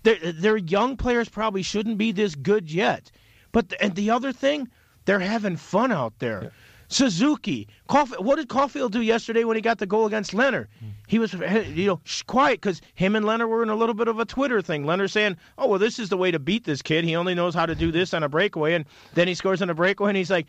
Their, 0.03 0.17
their 0.17 0.57
young 0.57 0.97
players 0.97 1.29
probably 1.29 1.63
shouldn't 1.63 1.97
be 1.97 2.13
this 2.13 2.35
good 2.35 2.71
yet. 2.71 3.11
But 3.53 3.71
the, 3.71 3.83
and 3.83 3.95
the 3.95 4.11
other 4.11 4.33
thing, 4.33 4.69
they're 5.07 5.21
having 5.21 5.57
fun 5.57 5.93
out 5.93 6.19
there. 6.19 6.43
Yeah. 6.43 6.49
Suzuki. 6.89 7.69
What 7.89 8.37
did 8.37 8.49
Caufield 8.49 8.91
do 8.91 9.01
yesterday 9.01 9.45
when 9.45 9.57
he 9.57 9.63
got 9.63 9.79
the 9.79 9.87
goal 9.87 10.07
against 10.07 10.33
Lehner? 10.33 10.67
Hmm. 10.81 10.87
He 11.07 11.19
was, 11.19 11.33
you 11.33 11.87
know, 11.87 12.01
quiet 12.27 12.61
because 12.61 12.81
him 12.95 13.15
and 13.17 13.27
Lehner 13.27 13.49
were 13.49 13.63
in 13.63 13.69
a 13.69 13.75
little 13.75 13.95
bit 13.95 14.09
of 14.09 14.19
a 14.19 14.25
Twitter 14.25 14.63
thing. 14.63 14.85
Lehner 14.85 15.11
saying, 15.11 15.37
"Oh 15.59 15.69
well, 15.69 15.79
this 15.79 15.99
is 15.99 16.09
the 16.09 16.17
way 16.17 16.31
to 16.31 16.39
beat 16.39 16.65
this 16.65 16.83
kid. 16.83 17.05
He 17.05 17.15
only 17.15 17.35
knows 17.35 17.55
how 17.55 17.67
to 17.67 17.75
do 17.75 17.93
this 17.93 18.15
on 18.15 18.23
a 18.23 18.29
breakaway." 18.29 18.75
And 18.75 18.85
then 19.15 19.29
he 19.29 19.35
scores 19.35 19.61
on 19.63 19.71
a 19.71 19.75
breakaway, 19.75 20.11
and 20.11 20.17
he's 20.17 20.31
like, 20.31 20.47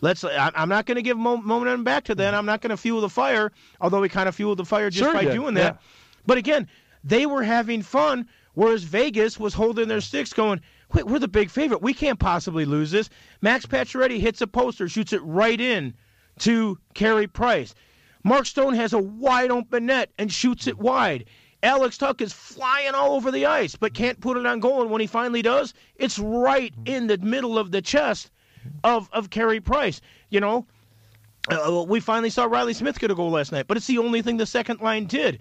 "Let's." 0.00 0.24
I'm 0.24 0.68
not 0.68 0.86
going 0.86 0.96
to 0.96 1.02
give 1.02 1.16
momentum 1.16 1.84
back 1.84 2.04
to 2.04 2.14
that. 2.16 2.30
Hmm. 2.30 2.38
I'm 2.38 2.46
not 2.46 2.60
going 2.60 2.70
to 2.70 2.76
fuel 2.76 3.00
the 3.00 3.08
fire. 3.08 3.52
Although 3.80 4.02
he 4.02 4.08
kind 4.08 4.28
of 4.28 4.34
fueled 4.34 4.58
the 4.58 4.64
fire 4.64 4.90
just 4.90 5.04
sure 5.04 5.14
by 5.14 5.24
did. 5.24 5.34
doing 5.34 5.54
that. 5.54 5.74
Yeah. 5.74 5.80
But 6.26 6.38
again, 6.38 6.68
they 7.04 7.26
were 7.26 7.42
having 7.42 7.82
fun, 7.82 8.28
whereas 8.54 8.84
Vegas 8.84 9.38
was 9.38 9.54
holding 9.54 9.88
their 9.88 10.00
sticks, 10.00 10.32
going 10.32 10.60
Wait, 10.94 11.06
we're 11.06 11.18
the 11.18 11.28
big 11.28 11.50
favorite. 11.50 11.82
We 11.82 11.94
can't 11.94 12.18
possibly 12.18 12.64
lose 12.64 12.90
this. 12.90 13.08
Max 13.40 13.66
Pacioretty 13.66 14.18
hits 14.18 14.40
a 14.40 14.46
poster, 14.46 14.88
shoots 14.88 15.12
it 15.12 15.22
right 15.22 15.60
in 15.60 15.94
to 16.40 16.78
Carey 16.94 17.26
Price. 17.26 17.74
Mark 18.24 18.46
Stone 18.46 18.74
has 18.74 18.92
a 18.92 18.98
wide 18.98 19.50
open 19.50 19.86
net 19.86 20.10
and 20.18 20.30
shoots 20.32 20.66
it 20.66 20.78
wide. 20.78 21.24
Alex 21.62 21.96
Tuch 21.96 22.20
is 22.20 22.32
flying 22.32 22.94
all 22.94 23.14
over 23.14 23.30
the 23.30 23.46
ice, 23.46 23.76
but 23.76 23.94
can't 23.94 24.20
put 24.20 24.36
it 24.36 24.46
on 24.46 24.60
goal. 24.60 24.82
And 24.82 24.90
when 24.90 25.00
he 25.00 25.06
finally 25.06 25.42
does, 25.42 25.74
it's 25.96 26.18
right 26.18 26.74
in 26.84 27.06
the 27.06 27.18
middle 27.18 27.58
of 27.58 27.70
the 27.70 27.82
chest 27.82 28.30
of 28.84 29.08
of 29.12 29.30
Carey 29.30 29.60
Price. 29.60 30.00
You 30.30 30.40
know, 30.40 30.66
uh, 31.50 31.84
we 31.86 32.00
finally 32.00 32.30
saw 32.30 32.44
Reilly 32.44 32.74
Smith 32.74 32.98
get 32.98 33.10
a 33.10 33.14
goal 33.14 33.30
last 33.30 33.52
night, 33.52 33.66
but 33.66 33.76
it's 33.76 33.86
the 33.86 33.98
only 33.98 34.22
thing 34.22 34.36
the 34.36 34.46
second 34.46 34.80
line 34.80 35.06
did. 35.06 35.38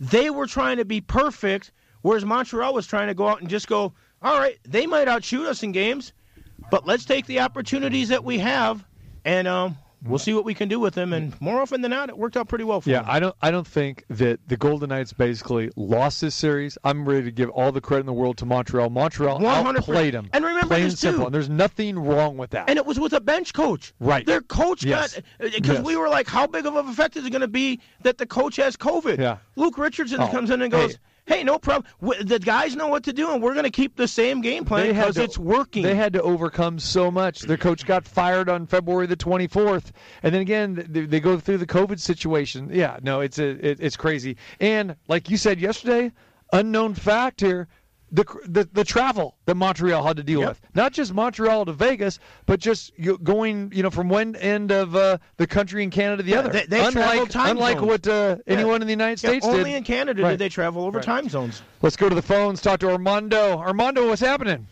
They 0.00 0.30
were 0.30 0.46
trying 0.46 0.78
to 0.78 0.84
be 0.84 1.00
perfect, 1.00 1.72
whereas 2.02 2.24
Montreal 2.24 2.74
was 2.74 2.86
trying 2.86 3.08
to 3.08 3.14
go 3.14 3.28
out 3.28 3.40
and 3.40 3.48
just 3.48 3.68
go, 3.68 3.92
all 4.24 4.38
right, 4.38 4.58
they 4.66 4.86
might 4.86 5.06
outshoot 5.08 5.46
us 5.46 5.62
in 5.62 5.72
games, 5.72 6.12
but 6.70 6.86
let's 6.86 7.04
take 7.04 7.26
the 7.26 7.40
opportunities 7.40 8.08
that 8.08 8.24
we 8.24 8.38
have 8.38 8.84
and 9.24 9.46
um, 9.46 9.76
we'll 10.06 10.18
see 10.18 10.34
what 10.34 10.44
we 10.44 10.52
can 10.54 10.68
do 10.68 10.78
with 10.80 10.94
them. 10.94 11.12
And 11.12 11.38
more 11.40 11.60
often 11.60 11.80
than 11.82 11.90
not, 11.90 12.08
it 12.08 12.16
worked 12.18 12.36
out 12.36 12.48
pretty 12.48 12.64
well 12.64 12.80
for 12.80 12.90
Yeah, 12.90 13.00
them. 13.00 13.06
I 13.10 13.20
don't. 13.20 13.34
I 13.40 13.50
don't 13.50 13.66
think 13.66 14.04
that 14.10 14.40
the 14.48 14.56
Golden 14.56 14.88
Knights 14.90 15.12
basically 15.14 15.70
lost 15.76 16.20
this 16.20 16.34
series. 16.34 16.76
I'm 16.84 17.06
ready 17.08 17.24
to 17.24 17.30
give 17.30 17.48
all 17.50 17.70
the 17.72 17.80
credit 17.80 18.00
in 18.00 18.06
the 18.06 18.12
world 18.12 18.36
to 18.38 18.46
Montreal. 18.46 18.90
Montreal 18.90 19.40
100%. 19.40 19.76
outplayed 19.78 20.14
them. 20.14 20.28
And 20.32 20.44
remember 20.44 20.68
plain 20.68 20.84
this, 20.84 20.92
and 20.94 20.98
simple. 20.98 21.20
too. 21.20 21.26
And 21.26 21.34
there's 21.34 21.48
nothing 21.50 21.98
wrong 21.98 22.36
with 22.36 22.50
that. 22.50 22.68
And 22.68 22.78
it 22.78 22.84
was 22.86 22.98
with 23.00 23.12
a 23.14 23.20
bench 23.20 23.52
coach. 23.54 23.94
Right. 24.00 24.26
Their 24.26 24.40
coach 24.42 24.84
Yes. 24.84 25.14
got 25.14 25.52
because 25.52 25.76
Yes. 25.78 25.84
we 25.84 25.96
were 25.96 26.08
like, 26.08 26.26
how 26.28 26.46
big 26.46 26.66
of 26.66 26.76
an 26.76 26.86
effect 26.88 27.16
is 27.16 27.24
it 27.24 27.30
going 27.30 27.40
to 27.42 27.48
be 27.48 27.80
that 28.02 28.18
the 28.18 28.26
coach 28.26 28.56
has 28.56 28.76
COVID? 28.76 29.18
Yeah. 29.18 29.38
Luke 29.56 29.78
Richardson 29.78 30.20
Oh, 30.20 30.28
comes 30.28 30.50
in 30.50 30.60
and 30.62 30.70
goes, 30.70 30.92
hey. 30.92 30.98
Hey, 31.26 31.42
no 31.44 31.58
problem. 31.58 31.90
W- 32.00 32.22
The 32.24 32.38
guys 32.38 32.76
know 32.76 32.88
what 32.88 33.04
to 33.04 33.12
do, 33.12 33.32
and 33.32 33.42
we're 33.42 33.52
going 33.54 33.64
to 33.64 33.70
keep 33.70 33.96
the 33.96 34.08
same 34.08 34.40
game 34.40 34.64
plan 34.64 34.86
because 34.88 35.16
it's 35.24 35.38
working. 35.38 35.82
They 35.82 35.94
had 35.94 36.12
to 36.14 36.22
overcome 36.22 36.78
so 36.78 37.10
much. 37.10 37.40
Their 37.40 37.56
coach 37.56 37.86
got 37.86 38.06
fired 38.06 38.48
on 38.48 38.66
February 38.66 39.06
the 39.06 39.16
24th, 39.16 39.90
and 40.22 40.34
then 40.34 40.40
again 40.42 40.86
they, 40.88 41.06
they 41.06 41.20
go 41.20 41.38
through 41.38 41.58
the 41.58 41.66
COVID 41.66 41.98
situation. 42.00 42.70
Yeah, 42.72 42.98
no, 43.02 43.20
it's 43.20 43.38
a 43.38 43.50
it, 43.66 43.78
it's 43.80 43.96
crazy. 43.96 44.36
And 44.60 44.96
like 45.08 45.30
you 45.30 45.36
said 45.36 45.60
yesterday, 45.60 46.12
unknown 46.52 46.94
fact 46.94 47.40
here. 47.40 47.68
The, 48.14 48.24
the 48.46 48.68
the 48.72 48.84
travel 48.84 49.34
that 49.46 49.56
Montreal 49.56 50.04
had 50.04 50.16
to 50.18 50.22
deal 50.22 50.38
Yep. 50.40 50.48
with, 50.50 50.60
not 50.74 50.92
just 50.92 51.12
Montreal 51.12 51.64
to 51.64 51.72
Vegas, 51.72 52.20
but 52.46 52.60
just 52.60 52.92
going, 53.24 53.72
you 53.74 53.82
know, 53.82 53.90
from 53.90 54.08
one 54.08 54.36
end 54.36 54.70
of 54.70 54.94
uh, 54.94 55.18
the 55.36 55.48
country 55.48 55.82
in 55.82 55.90
Canada 55.90 56.18
to 56.18 56.22
the 56.22 56.30
Yeah, 56.30 56.38
other. 56.38 56.48
they- 56.50 56.66
they 56.66 56.78
traveled 56.90 56.96
unlike 57.12 57.28
time 57.30 57.50
unlike 57.56 57.78
zones. 57.78 57.88
what 57.88 58.06
uh, 58.06 58.36
anyone 58.46 58.82
in 58.82 58.86
the 58.86 58.92
United 58.92 59.20
Yeah, 59.20 59.30
States 59.30 59.44
only 59.46 59.72
did. 59.72 59.78
in 59.78 59.82
Canada 59.84 60.22
Right. 60.22 60.30
did 60.30 60.38
they 60.38 60.48
travel 60.48 60.84
over 60.84 60.98
Right. 60.98 61.04
time 61.04 61.28
zones. 61.28 61.60
Let's 61.82 61.96
go 61.96 62.08
to 62.08 62.14
the 62.14 62.22
phones. 62.22 62.60
Talk 62.62 62.78
to 62.80 62.90
Armando. 62.90 63.58
Armando, 63.58 64.06
what's 64.08 64.20
happening? 64.20 64.66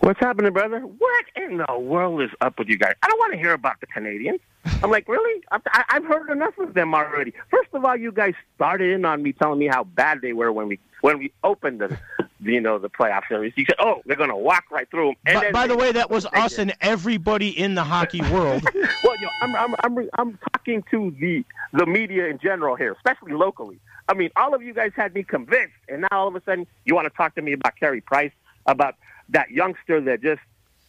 What's 0.00 0.20
happening, 0.20 0.52
brother? 0.52 0.80
What 0.80 1.24
in 1.36 1.58
the 1.66 1.78
world 1.78 2.20
is 2.22 2.30
up 2.42 2.58
with 2.58 2.68
you 2.68 2.76
guys? 2.78 2.94
I 3.02 3.08
don't 3.08 3.18
want 3.18 3.32
to 3.32 3.38
hear 3.38 3.52
about 3.52 3.80
the 3.80 3.86
Canadians. 3.86 4.40
I'm 4.82 4.90
like, 4.90 5.08
really? 5.08 5.42
I've, 5.50 5.62
I've 5.88 6.04
heard 6.04 6.30
enough 6.30 6.56
of 6.58 6.74
them 6.74 6.94
already. 6.94 7.32
First 7.50 7.68
of 7.72 7.84
all, 7.84 7.96
you 7.96 8.12
guys 8.12 8.34
started 8.56 8.92
in 8.92 9.04
on 9.06 9.22
me 9.22 9.32
telling 9.32 9.58
me 9.58 9.66
how 9.66 9.84
bad 9.84 10.20
they 10.20 10.32
were 10.34 10.52
when 10.52 10.68
we 10.68 10.78
when 11.02 11.18
we 11.18 11.32
opened 11.44 11.80
the, 11.80 11.98
you 12.42 12.60
know, 12.60 12.78
the 12.78 12.88
playoff 12.88 13.22
series. 13.28 13.52
You 13.56 13.64
said, 13.66 13.76
oh, 13.78 14.00
they're 14.06 14.16
going 14.16 14.30
to 14.30 14.36
walk 14.36 14.64
right 14.70 14.88
through 14.90 15.08
them. 15.08 15.14
And 15.26 15.34
By, 15.34 15.40
then 15.44 15.52
by 15.52 15.66
the 15.66 15.76
way, 15.76 15.92
that 15.92 16.10
was 16.10 16.24
us 16.26 16.52
did. 16.52 16.60
and 16.60 16.74
everybody 16.80 17.48
in 17.50 17.74
the 17.74 17.84
hockey 17.84 18.20
world. 18.32 18.62
Well, 19.04 19.16
you 19.18 19.26
know, 19.26 19.30
I'm, 19.42 19.56
I'm, 19.56 19.74
I'm, 19.84 20.08
I'm 20.18 20.38
talking 20.54 20.82
to 20.90 21.14
the, 21.20 21.44
the 21.72 21.86
media 21.86 22.26
in 22.28 22.38
general 22.38 22.76
here, 22.76 22.92
especially 22.92 23.32
locally. 23.32 23.78
I 24.08 24.14
mean, 24.14 24.30
all 24.36 24.54
of 24.54 24.62
you 24.62 24.72
guys 24.72 24.92
had 24.96 25.14
me 25.14 25.22
convinced, 25.22 25.74
and 25.88 26.00
now 26.02 26.08
all 26.12 26.28
of 26.28 26.34
a 26.34 26.42
sudden 26.44 26.66
you 26.84 26.94
want 26.94 27.06
to 27.06 27.16
talk 27.16 27.34
to 27.36 27.42
me 27.42 27.52
about 27.52 27.76
Carey 27.76 28.00
Price, 28.00 28.32
about 28.66 28.94
that 29.28 29.50
youngster 29.50 30.00
that 30.00 30.20
just 30.22 30.40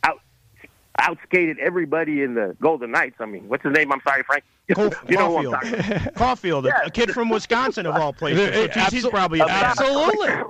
out 0.03 0.19
outskated 0.99 1.57
everybody 1.60 2.22
in 2.22 2.34
the 2.36 2.56
Golden 2.61 2.91
Knights. 2.91 3.15
I 3.19 3.26
mean, 3.26 3.48
what's 3.48 3.64
his 3.64 3.73
name? 3.73 3.91
I'm 3.91 4.02
sorry, 4.03 4.23
Frank. 4.23 4.44
Cole- 4.73 4.94
you 5.10 5.18
know 5.18 5.38
who 5.38 5.38
I'm 5.38 5.45
Caufield. 5.45 5.52
talking 5.52 5.73
about. 5.73 6.14
Caufield, 6.15 6.65
a- 6.84 6.86
a 6.88 6.90
kid 6.90 7.11
from 7.11 7.30
Wisconsin 7.30 7.86
of 7.86 7.95
all 7.95 8.14
places. 8.14 8.40
So 8.53 8.61
he's- 8.80 8.91
he's 8.91 9.06
abso- 9.06 9.10
probably 9.11 9.40
a 9.41 9.48
fan. 9.48 10.44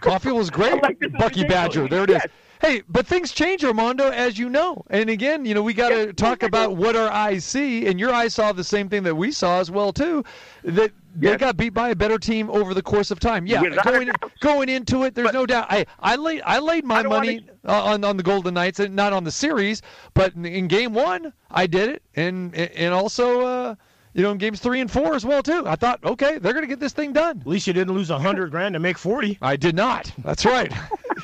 Coffee 0.00 0.32
was 0.32 0.50
great. 0.50 0.70
Like, 0.82 0.98
Bucky. 1.18 1.44
Badger. 1.44 1.88
There 1.88 2.04
it 2.04 2.10
is. 2.10 2.14
Yes. 2.16 2.26
Hey, 2.60 2.82
but 2.90 3.06
things 3.06 3.32
change, 3.32 3.64
Armando, 3.64 4.10
as 4.10 4.38
you 4.38 4.50
know. 4.50 4.84
And 4.90 5.08
again, 5.08 5.46
you 5.46 5.54
know, 5.54 5.62
we 5.62 5.72
got 5.72 5.88
to 5.88 6.06
Yes, 6.06 6.14
talk 6.16 6.42
about 6.42 6.76
what 6.76 6.94
our 6.94 7.10
eyes 7.10 7.42
see, 7.44 7.86
and 7.86 7.98
your 7.98 8.12
eyes 8.12 8.34
saw 8.34 8.52
the 8.52 8.62
same 8.64 8.88
thing 8.90 9.02
that 9.04 9.14
we 9.14 9.32
saw 9.32 9.60
as 9.60 9.70
well 9.70 9.94
too. 9.94 10.22
That 10.64 10.92
they 11.16 11.36
got 11.38 11.56
beat 11.56 11.70
by 11.70 11.88
a 11.88 11.96
better 11.96 12.18
team 12.18 12.50
over 12.50 12.74
the 12.74 12.82
course 12.82 13.10
of 13.10 13.18
time. 13.18 13.46
Yeah, 13.46 13.62
Without 13.62 13.84
going 13.84 14.10
going 14.40 14.68
into 14.68 15.04
it, 15.04 15.14
there's 15.14 15.32
no 15.32 15.46
doubt. 15.46 15.68
I 15.70 15.86
I 16.00 16.16
laid 16.16 16.42
I 16.44 16.58
laid 16.58 16.84
my 16.84 16.96
I 17.00 17.06
wanna- 17.06 17.08
money 17.26 17.46
uh, 17.66 17.82
on 17.82 18.04
on 18.04 18.18
the 18.18 18.22
Golden 18.22 18.52
Knights, 18.52 18.78
and 18.78 18.94
not 18.94 19.14
on 19.14 19.24
the 19.24 19.32
series, 19.32 19.80
but 20.12 20.34
in, 20.34 20.44
in 20.44 20.68
game 20.68 20.92
one, 20.92 21.32
I 21.50 21.66
did 21.66 21.88
it, 21.88 22.02
and 22.14 22.54
and 22.54 22.92
also. 22.92 23.40
Uh, 23.40 23.74
you 24.14 24.22
know, 24.22 24.32
in 24.32 24.38
games 24.38 24.60
three 24.60 24.80
and 24.80 24.90
four 24.90 25.14
as 25.14 25.24
well 25.24 25.42
too. 25.42 25.64
I 25.66 25.76
thought, 25.76 26.02
okay, 26.04 26.38
they're 26.38 26.52
going 26.52 26.64
to 26.64 26.68
get 26.68 26.80
this 26.80 26.92
thing 26.92 27.12
done. 27.12 27.40
At 27.40 27.46
least 27.46 27.66
you 27.66 27.72
didn't 27.72 27.94
lose 27.94 28.10
a 28.10 28.18
hundred 28.18 28.50
grand 28.50 28.74
to 28.74 28.78
make 28.78 28.98
forty. 28.98 29.38
I 29.40 29.56
did 29.56 29.74
not. 29.74 30.12
That's 30.24 30.44
right. 30.44 30.72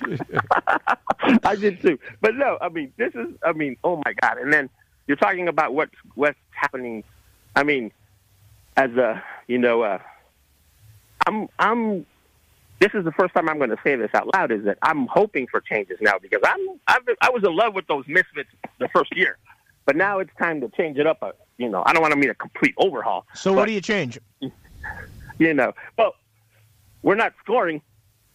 I 1.44 1.56
did 1.56 1.80
too. 1.80 1.98
But 2.20 2.36
no, 2.36 2.58
I 2.60 2.68
mean, 2.68 2.92
this 2.96 3.14
is, 3.14 3.28
I 3.44 3.52
mean, 3.52 3.76
oh 3.84 3.96
my 4.04 4.12
God. 4.20 4.38
And 4.38 4.52
then 4.52 4.68
you're 5.06 5.16
talking 5.16 5.48
about 5.48 5.74
what's, 5.74 5.94
what's 6.14 6.38
happening. 6.50 7.04
I 7.54 7.62
mean, 7.62 7.90
as 8.76 8.90
a, 8.92 9.22
you 9.46 9.58
know, 9.58 9.82
uh, 9.82 9.98
I'm, 11.26 11.48
I'm, 11.58 12.06
this 12.80 12.90
is 12.94 13.04
the 13.04 13.12
first 13.12 13.34
time 13.34 13.48
I'm 13.48 13.58
going 13.58 13.70
to 13.70 13.78
say 13.82 13.96
this 13.96 14.10
out 14.14 14.32
loud 14.34 14.52
is 14.52 14.64
that 14.64 14.78
I'm 14.82 15.06
hoping 15.06 15.46
for 15.46 15.60
changes 15.60 15.98
now 16.00 16.18
because 16.20 16.40
I'm, 16.44 16.80
I've 16.86 17.04
been, 17.06 17.16
I 17.20 17.30
was 17.30 17.42
in 17.42 17.56
love 17.56 17.74
with 17.74 17.86
those 17.86 18.04
misfits 18.06 18.50
the 18.78 18.88
first 18.88 19.16
year, 19.16 19.38
but 19.86 19.96
now 19.96 20.18
it's 20.18 20.30
time 20.38 20.60
to 20.60 20.68
change 20.76 20.98
it 20.98 21.06
up. 21.06 21.22
A, 21.22 21.32
you 21.58 21.68
know, 21.68 21.82
I 21.86 21.92
don't 21.92 22.02
want 22.02 22.12
to 22.12 22.18
mean 22.18 22.30
a 22.30 22.34
complete 22.34 22.74
overhaul. 22.78 23.26
So 23.34 23.50
but- 23.52 23.56
what 23.58 23.66
do 23.66 23.72
you 23.72 23.80
change? 23.80 24.18
you 25.38 25.54
know. 25.54 25.72
Well, 25.98 26.14
we're 27.02 27.14
not 27.14 27.34
scoring. 27.42 27.82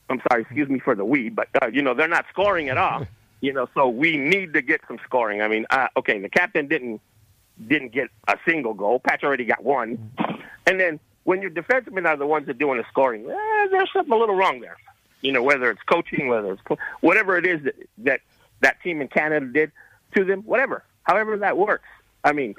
I'm 0.09 0.21
sorry, 0.29 0.41
excuse 0.41 0.67
me 0.67 0.79
for 0.79 0.95
the 0.95 1.05
we, 1.05 1.29
but 1.29 1.47
uh, 1.61 1.67
you 1.67 1.81
know 1.81 1.93
they're 1.93 2.07
not 2.07 2.25
scoring 2.31 2.69
at 2.69 2.77
all. 2.77 3.05
You 3.43 3.51
know, 3.51 3.67
so 3.73 3.89
we 3.89 4.17
need 4.17 4.53
to 4.53 4.61
get 4.61 4.81
some 4.87 4.99
scoring. 5.03 5.41
I 5.41 5.47
mean, 5.47 5.65
uh, 5.71 5.87
okay, 5.97 6.19
the 6.19 6.29
captain 6.29 6.67
didn't 6.67 7.01
didn't 7.67 7.91
get 7.91 8.09
a 8.27 8.37
single 8.45 8.75
goal. 8.75 8.99
Pacioretty 8.99 9.47
got 9.47 9.63
one, 9.63 10.11
and 10.67 10.79
then 10.79 10.99
when 11.23 11.41
your 11.41 11.49
defensemen 11.49 12.05
are 12.05 12.15
the 12.15 12.27
ones 12.27 12.45
that 12.45 12.59
doing 12.59 12.77
the 12.77 12.83
scoring, 12.89 13.27
eh, 13.27 13.67
there's 13.71 13.91
something 13.91 14.13
a 14.13 14.15
little 14.15 14.35
wrong 14.35 14.61
there. 14.61 14.77
You 15.21 15.31
know, 15.31 15.41
whether 15.41 15.71
it's 15.71 15.81
coaching, 15.91 16.27
whether 16.27 16.53
it's 16.53 16.61
whatever 16.99 17.35
it 17.35 17.47
is 17.47 17.63
that 17.63 17.73
that 17.97 18.21
that 18.59 18.79
team 18.83 19.01
in 19.01 19.07
Canada 19.07 19.47
did 19.47 19.71
to 20.15 20.23
them, 20.23 20.41
whatever, 20.43 20.83
however 21.01 21.35
that 21.37 21.57
works. 21.57 21.87
I 22.23 22.33
mean, 22.33 22.53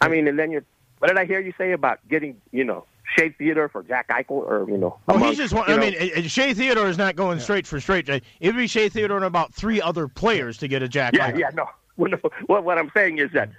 I 0.00 0.08
mean, 0.08 0.28
and 0.28 0.38
then 0.38 0.50
you're. 0.50 0.64
What 0.98 1.08
did 1.08 1.18
I 1.18 1.24
hear 1.26 1.40
you 1.40 1.52
say 1.58 1.72
about 1.72 1.98
getting, 2.08 2.40
you 2.52 2.64
know, 2.64 2.86
Shea 3.16 3.28
Theodore 3.30 3.68
for 3.68 3.82
Jack 3.82 4.08
Eichel, 4.08 4.30
or 4.30 4.64
you 4.68 4.78
know? 4.78 4.98
Well, 5.06 5.16
among- 5.16 5.28
he's 5.30 5.38
just. 5.38 5.52
One, 5.54 5.70
I 5.70 5.76
know, 5.76 5.80
mean, 5.90 6.22
Shea 6.28 6.54
Theodore 6.54 6.86
is 6.86 6.96
not 6.98 7.16
going 7.16 7.40
straight 7.40 7.66
for 7.66 7.80
straight. 7.80 8.08
Uh, 8.08 8.20
It'd 8.40 8.56
be 8.56 8.66
Shea 8.66 8.88
Theodore 8.88 9.16
and 9.18 9.26
about 9.26 9.52
three 9.52 9.80
other 9.80 10.08
players 10.08 10.56
to 10.58 10.68
get 10.68 10.82
a 10.82 10.88
Jack. 10.88 11.14
yeah, 11.14 11.30
Eichel. 11.32 11.38
yeah, 11.38 11.50
no. 11.54 11.68
Well, 11.96 12.10
no. 12.10 12.18
Well, 12.48 12.60
what 12.62 12.76
I'm 12.76 12.90
saying 12.92 13.18
is 13.18 13.30
that 13.34 13.50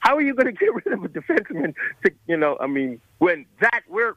how 0.00 0.16
are 0.16 0.20
you 0.20 0.34
going 0.34 0.46
to 0.46 0.52
get 0.52 0.74
rid 0.74 0.88
of 0.88 1.04
a 1.04 1.08
defenseman? 1.08 1.72
To 2.04 2.10
you 2.26 2.36
know, 2.36 2.56
I 2.60 2.66
mean, 2.66 3.00
when 3.18 3.46
that 3.60 3.82
we're 3.88 4.14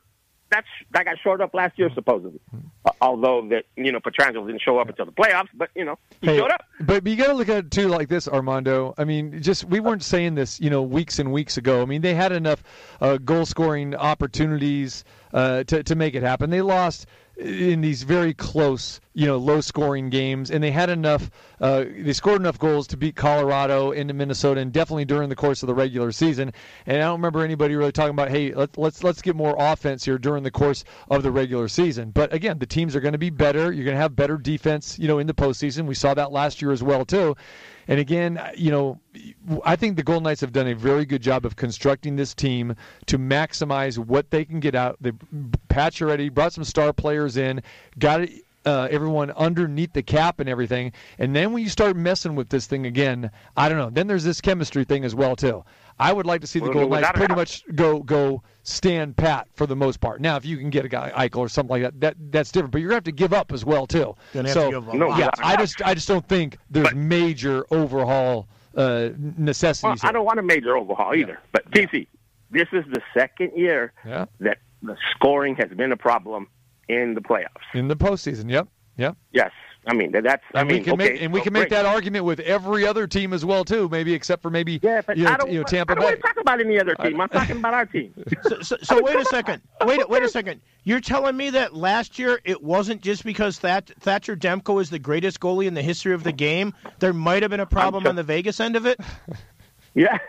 that's 0.51 0.67
that 0.91 1.05
got 1.05 1.17
short 1.19 1.41
up 1.41 1.53
last 1.53 1.77
year 1.77 1.89
supposedly. 1.93 2.39
Uh, 2.85 2.91
although 3.01 3.47
that 3.49 3.65
you 3.76 3.91
know 3.91 3.99
Pietrangelo 3.99 4.45
didn't 4.47 4.61
show 4.61 4.77
up 4.80 4.89
until 4.89 5.05
the 5.05 5.11
playoffs, 5.11 5.49
but 5.53 5.69
you 5.76 5.85
know 5.85 5.97
he 6.21 6.27
Hey, 6.27 6.38
showed 6.38 6.51
up. 6.51 6.63
But 6.81 7.05
you 7.05 7.15
got 7.15 7.27
to 7.27 7.34
look 7.34 7.49
at 7.49 7.65
it 7.65 7.71
too 7.71 7.88
like 7.88 8.07
this, 8.09 8.27
Armando. 8.27 8.93
I 8.97 9.03
mean, 9.03 9.41
just 9.41 9.65
we 9.65 9.80
weren't 9.80 10.03
saying 10.03 10.35
this, 10.35 10.59
you 10.59 10.69
know, 10.69 10.81
weeks 10.81 11.19
and 11.19 11.31
weeks 11.31 11.57
ago. 11.57 11.81
I 11.81 11.85
mean, 11.85 12.01
they 12.01 12.13
had 12.13 12.31
enough 12.31 12.63
uh, 13.01 13.17
goal 13.17 13.45
scoring 13.45 13.95
opportunities 13.95 15.03
uh, 15.34 15.63
to 15.65 15.84
to 15.84 15.95
make 15.95 16.15
it 16.15 16.23
happen. 16.23 16.49
They 16.49 16.61
lost 16.61 17.05
in 17.40 17.80
these 17.80 18.03
very 18.03 18.34
close, 18.34 18.99
you 19.14 19.26
know, 19.26 19.38
low 19.38 19.61
scoring 19.61 20.10
games, 20.10 20.52
and 20.52 20.61
they 20.64 20.72
had 20.72 20.90
enough. 20.90 21.32
Uh, 21.61 21.86
they 21.98 22.11
scored 22.14 22.41
enough 22.41 22.60
goals 22.60 22.88
to 22.88 22.98
beat 22.98 23.16
Colorado 23.16 23.91
into 23.91 24.14
Minnesota, 24.14 24.60
and 24.60 24.74
definitely 24.74 25.06
during 25.06 25.30
the 25.30 25.36
course 25.36 25.64
of 25.64 25.68
the 25.68 25.74
regular 25.74 26.11
season. 26.11 26.52
And 26.86 26.98
I 26.98 27.02
don't 27.02 27.20
remember 27.20 27.44
anybody 27.44 27.76
really 27.76 27.91
talking 27.91 28.11
about, 28.11 28.30
hey, 28.30 28.53
let's 28.53 28.78
let's 28.78 29.03
let's 29.03 29.22
get 29.22 29.36
more 29.36 29.56
offense 29.57 30.03
here 30.03 30.18
during 30.18 30.44
the 30.44 30.52
course 30.52 30.84
of 31.10 31.24
the 31.24 31.32
regular 31.32 31.68
season. 31.70 32.11
But 32.11 32.34
again, 32.34 32.60
the 32.60 32.66
teams 32.66 32.95
are 32.95 32.99
going 33.02 33.14
to 33.14 33.18
be 33.18 33.30
better. 33.30 33.72
You're 33.72 33.86
going 33.86 33.95
to 33.95 34.02
have 34.02 34.16
better 34.16 34.38
defense, 34.38 34.99
you 34.99 35.07
know, 35.07 35.20
in 35.20 35.28
the 35.28 35.34
postseason. 35.34 35.86
We 35.86 35.95
saw 35.95 36.14
that 36.14 36.32
last 36.32 36.61
year 36.61 36.72
as 36.72 36.84
well 36.84 37.06
too. 37.06 37.36
And 37.90 37.99
again, 37.99 38.40
you 38.56 38.70
know, 38.70 38.99
I 39.66 39.76
think 39.76 39.98
the 39.98 40.03
Golden 40.03 40.24
Knights 40.24 40.41
have 40.41 40.52
done 40.52 40.68
a 40.68 40.76
very 40.76 41.06
good 41.06 41.24
job 41.24 41.44
of 41.44 41.56
constructing 41.56 42.16
this 42.16 42.36
team 42.36 42.76
to 43.07 43.18
maximize 43.18 43.98
what 43.98 44.30
they 44.30 44.45
can 44.45 44.60
get 44.60 44.76
out. 44.76 44.98
They 45.02 45.11
patch 45.70 45.99
already 45.99 46.30
brought 46.30 46.53
some 46.53 46.64
star 46.64 46.94
players 46.94 47.36
in, 47.36 47.64
got 47.98 48.22
it. 48.22 48.45
Uh, 48.69 48.87
everyone 48.91 49.31
underneath 49.31 49.93
the 49.93 50.03
cap 50.03 50.39
and 50.39 50.47
everything, 50.47 50.91
and 51.17 51.35
then 51.35 51.51
when 51.51 51.63
you 51.63 51.69
start 51.69 51.95
messing 51.95 52.35
with 52.35 52.49
this 52.49 52.67
thing 52.67 52.85
again, 52.85 53.31
I 53.57 53.67
don't 53.67 53.79
know. 53.79 53.89
Then 53.89 54.05
there's 54.05 54.23
this 54.23 54.39
chemistry 54.41 54.83
thing 54.83 55.03
as 55.03 55.15
well 55.15 55.35
too. 55.35 55.63
I 55.99 56.13
would 56.13 56.27
like 56.27 56.41
to 56.41 56.47
see 56.47 56.59
the 56.59 56.65
Well, 56.65 56.73
Golden 56.73 57.01
Knights 57.01 57.11
pretty 57.17 57.33
much 57.33 57.63
go 57.73 57.99
go 58.03 58.43
stand 58.61 59.17
pat 59.17 59.47
for 59.55 59.65
the 59.65 59.75
most 59.75 59.99
part. 60.01 60.21
Now, 60.21 60.35
if 60.35 60.45
you 60.45 60.55
can 60.57 60.69
get 60.69 60.85
a 60.85 60.87
guy 60.87 61.11
Eichel 61.15 61.37
or 61.39 61.49
something 61.49 61.71
like 61.71 61.81
that, 61.81 61.99
that 62.01 62.15
that's 62.31 62.51
different. 62.51 62.71
But 62.71 62.81
you're 62.81 62.89
gonna 62.89 62.97
have 62.97 63.03
to 63.05 63.11
give 63.11 63.33
up 63.33 63.51
as 63.51 63.65
well 63.65 63.87
too. 63.87 64.15
Gonna 64.35 64.49
have 64.49 64.53
so 64.53 64.65
to 64.65 64.77
give 64.79 64.87
up 64.87 64.93
a 64.93 64.97
No, 64.97 65.07
lot. 65.07 65.17
yeah, 65.19 65.25
without 65.25 65.39
a 65.39 65.47
I 65.47 65.51
doubt. 65.55 65.59
just 65.61 65.81
I 65.87 65.93
just 65.95 66.07
don't 66.07 66.27
think 66.27 66.57
there's 66.69 66.89
But- 66.89 66.95
major 66.95 67.65
overhaul 67.71 68.47
uh, 68.77 69.09
Well, 69.09 69.13
necessities. 69.37 70.03
I 70.03 70.11
don't 70.11 70.25
want 70.25 70.37
a 70.37 70.43
major 70.43 70.77
overhaul 70.77 71.15
either. 71.15 71.39
But 71.53 71.71
TC, 71.71 72.05
this 72.51 72.67
is 72.71 72.85
the 72.93 73.01
second 73.15 73.53
year 73.55 73.93
Yeah. 74.05 74.25
that 74.41 74.59
the 74.83 74.95
scoring 75.15 75.55
has 75.55 75.69
been 75.71 75.91
a 75.91 75.97
problem 75.97 76.47
in 76.90 77.14
the 77.14 77.22
playoffs. 77.22 77.64
in 77.74 77.88
the 77.88 77.95
postseason. 77.95 78.49
Yep, 78.49 78.68
yep. 78.98 79.16
Yes, 79.32 79.52
I 79.88 79.94
mean 79.94 80.11
that's. 80.11 80.44
I 80.53 80.64
mean, 80.64 80.80
we 80.80 80.84
can 80.84 80.94
okay, 80.94 81.11
make 81.14 81.22
and 81.22 81.32
we 81.34 81.40
so 81.40 81.44
can 81.45 81.53
make 81.53 81.70
great. 81.70 81.70
that 81.72 81.86
argument 81.86 82.26
with 82.26 82.40
every 82.41 82.86
other 82.86 83.07
team 83.07 83.32
as 83.32 83.45
well 83.45 83.64
too. 83.64 83.88
Maybe 83.90 84.14
except 84.14 84.41
for 84.41 84.49
maybe 84.49 84.80
Yeah, 84.84 85.02
but 85.06 85.16
you 85.18 85.24
know, 85.24 85.32
I 85.32 85.38
don't, 85.38 85.52
you 85.52 85.60
know 85.60 85.64
Tampa 85.64 85.94
I 85.94 85.95
don't 85.95 86.02
Bay. 86.03 86.06
want 86.07 86.16
to 86.18 86.22
talk 86.22 86.38
about 86.41 86.60
any 86.60 86.80
other 86.80 86.95
team. 86.95 87.22
I'm 87.22 87.30
talking 87.30 87.57
about 87.57 87.74
our 87.74 87.86
team. 87.86 88.14
So, 88.44 88.61
so, 88.61 88.78
so 88.82 89.03
wait 89.03 89.16
a 89.16 89.26
second. 89.26 89.61
Wait, 89.86 90.10
wait 90.10 90.24
a 90.24 90.30
second. 90.30 90.61
You're 90.84 91.02
telling 91.02 91.38
me 91.38 91.52
that 91.52 91.76
last 91.76 92.18
year 92.18 92.40
it 92.44 92.64
wasn't 92.64 93.02
just 93.02 93.24
because 93.24 93.60
That- 93.60 93.91
Thatcher 93.99 94.36
Demko 94.36 94.82
is 94.82 94.90
the 94.90 94.98
greatest 94.99 95.40
goalie 95.40 95.68
in 95.68 95.74
the 95.76 95.82
history 95.84 96.14
of 96.14 96.24
the 96.24 96.32
game. 96.32 96.74
There 96.99 97.14
might 97.14 97.44
have 97.44 97.52
been 97.52 97.60
a 97.60 97.66
problem 97.66 98.07
on 98.07 98.16
the 98.16 98.24
Vegas 98.24 98.60
end 98.60 98.76
of 98.76 98.86
it. 98.88 98.99
Yeah. 99.94 100.18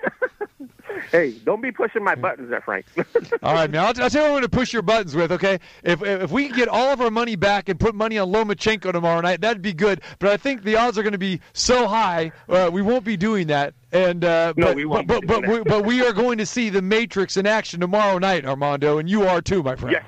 hey, 1.10 1.32
don't 1.44 1.60
be 1.60 1.72
pushing 1.72 2.02
my 2.04 2.14
buttons 2.14 2.50
there, 2.50 2.60
Frank. 2.60 2.86
All 3.42 3.54
right, 3.54 3.70
man. 3.70 3.80
I'll, 3.82 4.02
I'll 4.02 4.10
tell 4.10 4.10
you 4.10 4.18
what 4.20 4.26
I'm 4.26 4.30
going 4.32 4.42
to 4.42 4.48
push 4.48 4.72
your 4.72 4.82
buttons 4.82 5.14
with. 5.14 5.32
Okay, 5.32 5.58
if 5.82 6.02
if 6.02 6.30
we 6.30 6.46
can 6.48 6.56
get 6.56 6.68
all 6.68 6.92
of 6.92 7.00
our 7.00 7.10
money 7.10 7.36
back 7.36 7.68
and 7.68 7.78
put 7.78 7.94
money 7.94 8.18
on 8.18 8.30
Lomachenko 8.30 8.92
tomorrow 8.92 9.20
night, 9.20 9.40
that'd 9.40 9.62
be 9.62 9.72
good. 9.72 10.00
But 10.18 10.30
I 10.30 10.36
think 10.36 10.62
the 10.62 10.76
odds 10.76 10.98
are 10.98 11.02
going 11.02 11.12
to 11.12 11.18
be 11.18 11.40
so 11.52 11.86
high, 11.88 12.32
uh, 12.48 12.70
we 12.72 12.82
won't 12.82 13.04
be 13.04 13.16
doing 13.16 13.46
that. 13.48 13.74
And 13.92 14.24
uh, 14.24 14.52
No, 14.56 14.66
but, 14.66 14.76
we 14.76 14.84
won't 14.84 15.06
But 15.08 15.22
be 15.22 15.26
but, 15.26 15.44
doing 15.44 15.64
but, 15.64 15.64
we, 15.64 15.78
but 15.80 15.84
we 15.84 16.06
are 16.06 16.12
going 16.12 16.38
to 16.38 16.46
see 16.46 16.70
the 16.70 16.82
Matrix 16.82 17.36
in 17.36 17.46
action 17.46 17.80
tomorrow 17.80 18.18
night, 18.18 18.44
Armando, 18.46 18.98
and 18.98 19.08
you 19.10 19.24
are 19.24 19.40
too, 19.42 19.62
my 19.62 19.74
friend. 19.76 19.92
yes, 19.92 20.04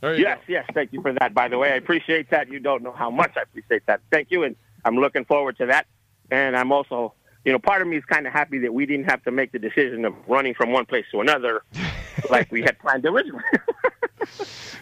There 0.00 0.14
you 0.14 0.22
yes, 0.22 0.38
yes. 0.48 0.66
Thank 0.74 0.92
you 0.92 1.00
for 1.00 1.12
that. 1.14 1.32
By 1.32 1.48
the 1.48 1.56
way, 1.58 1.72
I 1.72 1.76
appreciate 1.76 2.28
that. 2.30 2.48
You 2.50 2.60
don't 2.60 2.82
know 2.82 2.92
how 2.92 3.10
much 3.10 3.32
I 3.36 3.42
appreciate 3.42 3.86
that. 3.86 4.00
Thank 4.10 4.30
you, 4.30 4.42
and 4.42 4.54
I'm 4.84 4.96
looking 4.96 5.24
forward 5.24 5.56
to 5.58 5.66
that. 5.66 5.86
And 6.30 6.56
I'm 6.56 6.72
also, 6.72 7.14
you 7.46 7.52
know, 7.52 7.60
part 7.60 7.80
of 7.80 7.86
me 7.86 7.96
is 7.96 8.04
kind 8.04 8.26
of 8.26 8.32
happy 8.32 8.58
that 8.58 8.74
we 8.74 8.84
didn't 8.86 9.04
have 9.08 9.22
to 9.22 9.30
make 9.30 9.52
the 9.52 9.58
decision 9.60 10.04
of 10.04 10.14
running 10.26 10.52
from 10.52 10.72
one 10.72 10.84
place 10.84 11.06
to 11.12 11.20
another, 11.20 11.62
like 12.30 12.50
we 12.50 12.60
had 12.60 12.76
planned 12.80 13.06
originally. 13.06 13.44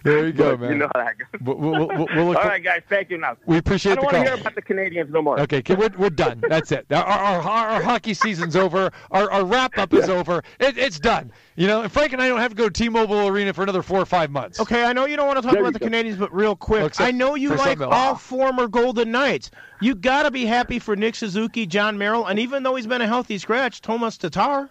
There 0.05 0.27
you 0.27 0.33
go, 0.33 0.53
But 0.53 0.61
man. 0.61 0.73
You 0.73 0.79
know 0.79 0.91
how 0.95 1.05
that 1.05 1.19
goes. 1.19 1.41
We'll, 1.43 1.57
we'll, 1.57 1.89
we'll, 1.89 2.09
we'll 2.15 2.27
look 2.29 2.37
All 2.37 2.59
guys. 2.61 2.83
Thank 2.89 3.11
you. 3.11 3.19
Now 3.19 3.37
We 3.47 3.59
appreciate. 3.59 3.93
I 3.93 3.93
appreciate 3.93 3.95
don't 3.95 4.01
the 4.01 4.05
want 4.05 4.27
to 4.27 4.33
hear 4.33 4.41
about 4.41 4.55
the 4.55 4.63
Canadians 4.63 5.11
no 5.13 5.23
more. 5.23 5.41
Okay, 5.41 5.59
okay, 5.59 5.75
we're, 5.75 5.91
we're 5.99 6.11
done. 6.11 6.43
That's 6.49 6.73
it. 6.73 6.87
Our, 6.91 7.03
our, 7.05 7.41
our, 7.41 7.69
our 7.71 7.83
hockey 7.83 8.15
season's 8.15 8.57
over. 8.57 8.91
Our, 9.11 9.31
our 9.31 9.45
wrap 9.45 9.77
up 9.79 9.93
is 9.93 10.09
over. 10.09 10.43
It, 10.61 10.79
it's 10.79 10.99
done. 10.99 11.33
You 11.57 11.67
know, 11.67 11.83
and 11.83 11.93
Frank 11.93 12.13
and 12.13 12.21
I 12.23 12.29
don't 12.29 12.41
have 12.41 12.51
to 12.51 12.57
go 12.57 12.69
to 12.69 12.71
T-Mobile 12.71 13.29
Arena 13.29 13.53
for 13.53 13.63
another 13.63 13.83
four 13.83 14.01
or 14.01 14.07
five 14.07 14.31
months. 14.31 14.61
Okay, 14.61 14.85
I 14.85 14.93
know 14.93 15.07
you 15.07 15.17
don't 15.17 15.27
want 15.27 15.39
to 15.39 15.43
talk 15.43 15.53
There 15.53 15.61
about 15.63 15.73
the 15.73 15.79
go. 15.79 15.87
Canadians, 15.87 16.19
but 16.19 16.35
real 16.35 16.57
quick, 16.57 16.85
Except 16.87 17.07
I 17.09 17.11
know 17.11 17.35
you 17.35 17.51
like 17.51 17.59
some 17.61 17.71
of 17.73 17.79
them. 17.79 17.89
all 17.93 18.15
former 18.15 18.69
Golden 18.69 19.11
Knights. 19.11 19.51
You 19.85 19.95
got 19.95 20.23
to 20.23 20.31
be 20.31 20.47
happy 20.47 20.79
for 20.79 20.97
Nick 20.97 21.15
Suzuki, 21.15 21.67
Jon 21.67 21.99
Merrill, 21.99 22.25
and 22.25 22.39
even 22.39 22.63
though 22.63 22.75
he's 22.75 22.87
been 22.87 23.03
a 23.03 23.07
healthy 23.07 23.37
scratch, 23.37 23.83
Thomas 23.83 24.17
Tatar. 24.17 24.71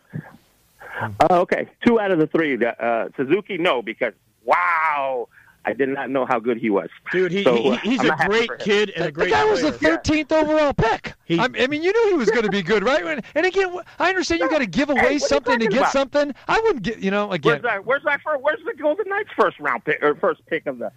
Uh, 0.99 1.09
okay, 1.29 1.67
two 1.85 1.99
out 1.99 2.09
of 2.11 2.17
the 2.17 2.25
three. 2.25 2.57
Uh, 2.65 3.09
Suzuki, 3.15 3.59
no, 3.59 3.83
because 3.83 4.13
wow, 4.43 5.27
I 5.65 5.73
did 5.73 5.89
not 5.89 6.09
know 6.09 6.25
how 6.25 6.39
good 6.39 6.57
he 6.57 6.71
was. 6.71 6.89
Dude, 7.11 7.31
he, 7.31 7.43
So, 7.43 7.55
he, 7.55 7.69
uh, 7.69 7.77
he's 7.77 7.99
I'm 8.01 8.09
a 8.19 8.27
great 8.27 8.49
kid 8.57 8.89
and 8.89 9.03
a 9.03 9.05
The 9.05 9.11
great 9.11 9.29
guy 9.29 9.45
was 9.45 9.61
the 9.61 9.71
player. 9.73 9.97
13th 9.99 10.31
overall 10.31 10.73
pick. 10.73 11.13
He- 11.25 11.37
I, 11.37 11.43
I 11.43 11.67
mean, 11.67 11.83
you 11.83 11.93
knew 11.93 12.09
he 12.09 12.17
was 12.17 12.31
going 12.31 12.43
to 12.45 12.51
be 12.51 12.63
good, 12.63 12.83
right? 12.83 13.05
And- 13.05 13.23
And 13.35 13.45
again, 13.45 13.71
I 13.99 14.09
understand 14.09 14.41
you 14.41 14.49
got 14.49 14.59
to 14.59 14.65
give 14.65 14.89
away 14.89 14.99
what 15.01 15.09
are 15.09 15.13
you 15.13 15.19
something 15.19 15.59
to 15.59 15.67
get 15.67 15.77
about? 15.77 15.91
something. 15.91 16.33
I 16.47 16.59
wouldn't 16.61 16.81
get, 16.83 16.97
you 16.99 17.11
know, 17.11 17.31
again. 17.31 17.51
Where's 17.51 17.61
that? 17.61 17.85
Where's 17.85 18.03
that? 18.05 18.21
First, 18.23 18.41
where's 18.41 18.59
the 18.65 18.73
Golden 18.81 19.07
Knights 19.09 19.29
first 19.37 19.59
round 19.59 19.85
pick 19.85 20.01
or 20.01 20.15
first 20.15 20.43
pick 20.47 20.65
of 20.65 20.79
the? 20.79 20.91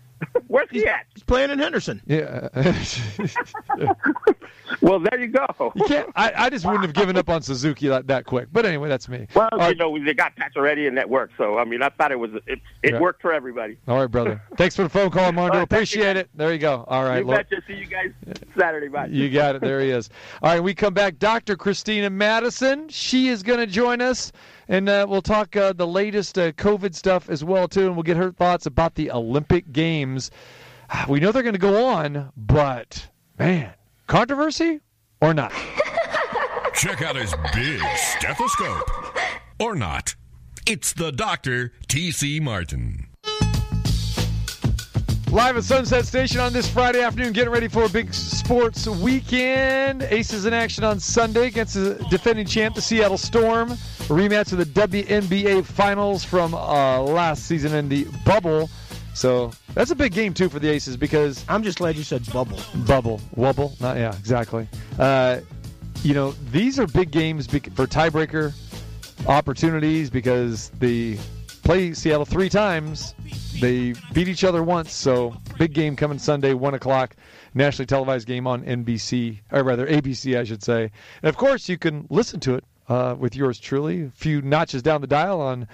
Where's 0.49 0.71
he 0.71 0.87
at? 0.87 1.07
He's 1.15 1.23
playing 1.23 1.51
in 1.51 1.59
Henderson. 1.59 2.03
Yeah. 2.07 2.49
Well, 4.81 4.99
there 5.01 5.21
you 5.21 5.29
go. 5.29 5.47
I, 6.17 6.33
I 6.37 6.51
just 6.51 6.65
wouldn't 6.65 6.85
have 6.85 6.95
given 6.95 7.17
up 7.17 7.29
on 7.29 7.43
Suzuki 7.43 7.89
that, 7.89 8.07
that 8.09 8.25
quick. 8.25 8.49
But 8.53 8.67
anyway, 8.67 8.89
that's 8.89 9.09
me. 9.09 9.27
Well, 9.35 9.49
All 9.53 9.69
you 9.71 9.75
know, 9.77 9.97
they 10.05 10.15
got 10.15 10.35
Pacioretty, 10.37 10.89
and 10.89 10.97
that 10.99 11.09
worked. 11.09 11.35
So, 11.39 11.59
I 11.59 11.65
mean, 11.65 11.83
I 11.83 11.89
thought 11.91 12.13
it 12.13 12.19
was 12.19 12.31
it. 12.47 12.61
It 12.83 12.95
Yeah. 12.95 13.01
worked 13.01 13.23
for 13.23 13.33
everybody. 13.33 13.77
all 13.89 13.99
right, 13.99 14.11
brother. 14.11 14.43
Thanks 14.57 14.77
for 14.77 14.83
the 14.83 14.89
phone 14.89 15.11
call. 15.11 15.27
All 15.39 15.49
right, 15.49 15.63
Appreciate 15.63 16.17
it. 16.17 16.29
There 16.35 16.53
you 16.53 16.59
go. 16.59 16.85
All 16.89 17.05
right. 17.05 17.25
you 17.25 17.31
betcha. 17.31 17.63
See 17.67 17.75
you 17.75 17.87
guys 17.87 18.13
Saturday. 18.59 18.89
Bye. 18.89 19.07
You 19.07 19.31
got 19.31 19.57
it. 19.57 19.61
There 19.61 19.81
he 19.81 19.91
is. 19.91 20.11
All 20.43 20.51
right, 20.53 20.63
we 20.63 20.75
come 20.75 20.95
back. 20.95 21.19
Dr. 21.19 21.57
Christina 21.57 22.11
Madison. 22.11 22.89
She 22.89 23.29
is 23.29 23.43
going 23.43 23.59
to 23.59 23.67
join 23.67 24.01
us, 24.01 24.33
and 24.69 24.89
uh, 24.89 25.07
we'll 25.09 25.23
talk 25.23 25.55
uh, 25.57 25.73
the 25.73 25.87
latest 25.87 26.39
uh, 26.39 26.53
COVID 26.53 26.95
stuff 26.95 27.29
as 27.31 27.45
well 27.45 27.69
too, 27.69 27.87
and 27.87 27.97
we'll 27.97 28.03
get 28.03 28.17
her 28.17 28.33
thoughts 28.33 28.67
about 28.67 28.95
the 28.95 29.11
Olympic 29.11 29.73
Games. 29.73 30.31
We 31.09 31.19
know 31.21 31.33
they're 31.33 31.43
going 31.43 31.55
to 31.55 31.59
go 31.59 31.87
on, 31.87 32.31
but 32.37 33.09
man, 33.39 33.73
controversy 34.07 34.81
or 35.21 35.35
not? 35.35 35.53
Check 36.75 37.03
out 37.03 37.17
his 37.17 37.35
big 37.55 37.81
stethoscope. 37.97 38.91
Or 39.59 39.75
not. 39.75 40.15
It's 40.67 40.93
the 40.93 41.13
Dr. 41.13 41.73
T.C. 41.89 42.41
Martin. 42.41 43.07
Live 45.31 45.57
at 45.57 45.65
Sunset 45.65 46.07
Station 46.07 46.41
on 46.41 46.53
this 46.53 46.69
Friday 46.69 47.03
afternoon, 47.03 47.33
getting 47.33 47.53
ready 47.53 47.69
for 47.69 47.85
a 47.85 47.89
big 47.89 48.15
sports 48.15 48.87
weekend. 48.87 50.03
Aces 50.03 50.47
in 50.47 50.55
action 50.55 50.85
on 50.85 51.01
Sunday 51.01 51.49
against 51.49 51.75
the 51.75 51.95
defending 52.11 52.47
champ, 52.47 52.75
the 52.75 52.81
Seattle 52.81 53.19
Storm. 53.19 53.73
A 53.73 54.09
rematch 54.09 54.53
of 54.53 54.59
the 54.59 54.65
WNBA 54.65 55.65
Finals 55.65 56.25
from 56.25 56.55
uh, 56.55 57.01
last 57.01 57.45
season 57.45 57.75
in 57.75 57.89
the 57.89 58.07
bubble. 58.25 58.71
So 59.17 59.51
that's 59.73 59.91
a 59.91 59.95
big 59.95 60.13
game 60.13 60.35
too 60.35 60.51
for 60.51 60.59
the 60.59 60.69
Aces 60.69 60.95
because 60.99 61.43
I'm 61.49 61.63
just 61.63 61.79
glad 61.79 61.97
you 61.97 62.05
said 62.05 62.31
bubble. 62.33 62.61
bubble, 62.87 63.19
wubble, 63.35 63.81
not 63.81 63.97
yeah, 63.97 64.15
exactly. 64.15 64.69
Uh, 64.99 65.41
you 66.03 66.13
know 66.13 66.33
these 66.53 66.79
are 66.79 66.87
big 66.87 67.11
games 67.13 67.47
bec- 67.47 67.73
for 67.73 67.87
tiebreaker 67.87 68.53
opportunities 69.27 70.11
because 70.11 70.69
they 70.79 71.19
play 71.63 71.95
Seattle 71.95 72.27
three 72.27 72.51
times. 72.51 73.15
They 73.59 73.95
beat 74.13 74.29
each 74.29 74.45
other 74.45 74.63
once, 74.63 74.93
so 74.93 75.35
big 75.59 75.73
game 75.73 75.97
coming 75.97 76.19
Sunday, 76.19 76.53
one 76.53 76.75
o'clock, 76.75 77.17
nationally 77.55 77.87
televised 77.87 78.27
game 78.27 78.47
on 78.47 78.65
NBC, 78.65 79.39
or 79.51 79.65
rather 79.65 79.87
ABC, 79.87 80.39
I 80.39 80.45
should 80.45 80.63
say. 80.63 80.91
And 81.23 81.29
of 81.31 81.39
course, 81.39 81.71
you 81.71 81.79
can 81.79 82.07
listen 82.11 82.39
to 82.41 82.55
it 82.57 82.65
uh, 82.91 83.17
with 83.19 83.35
yours 83.35 83.59
truly, 83.59 84.05
a 84.05 84.11
few 84.11 84.43
notches 84.43 84.83
down 84.83 85.01
the 85.01 85.07
dial 85.07 85.41
on 85.41 85.67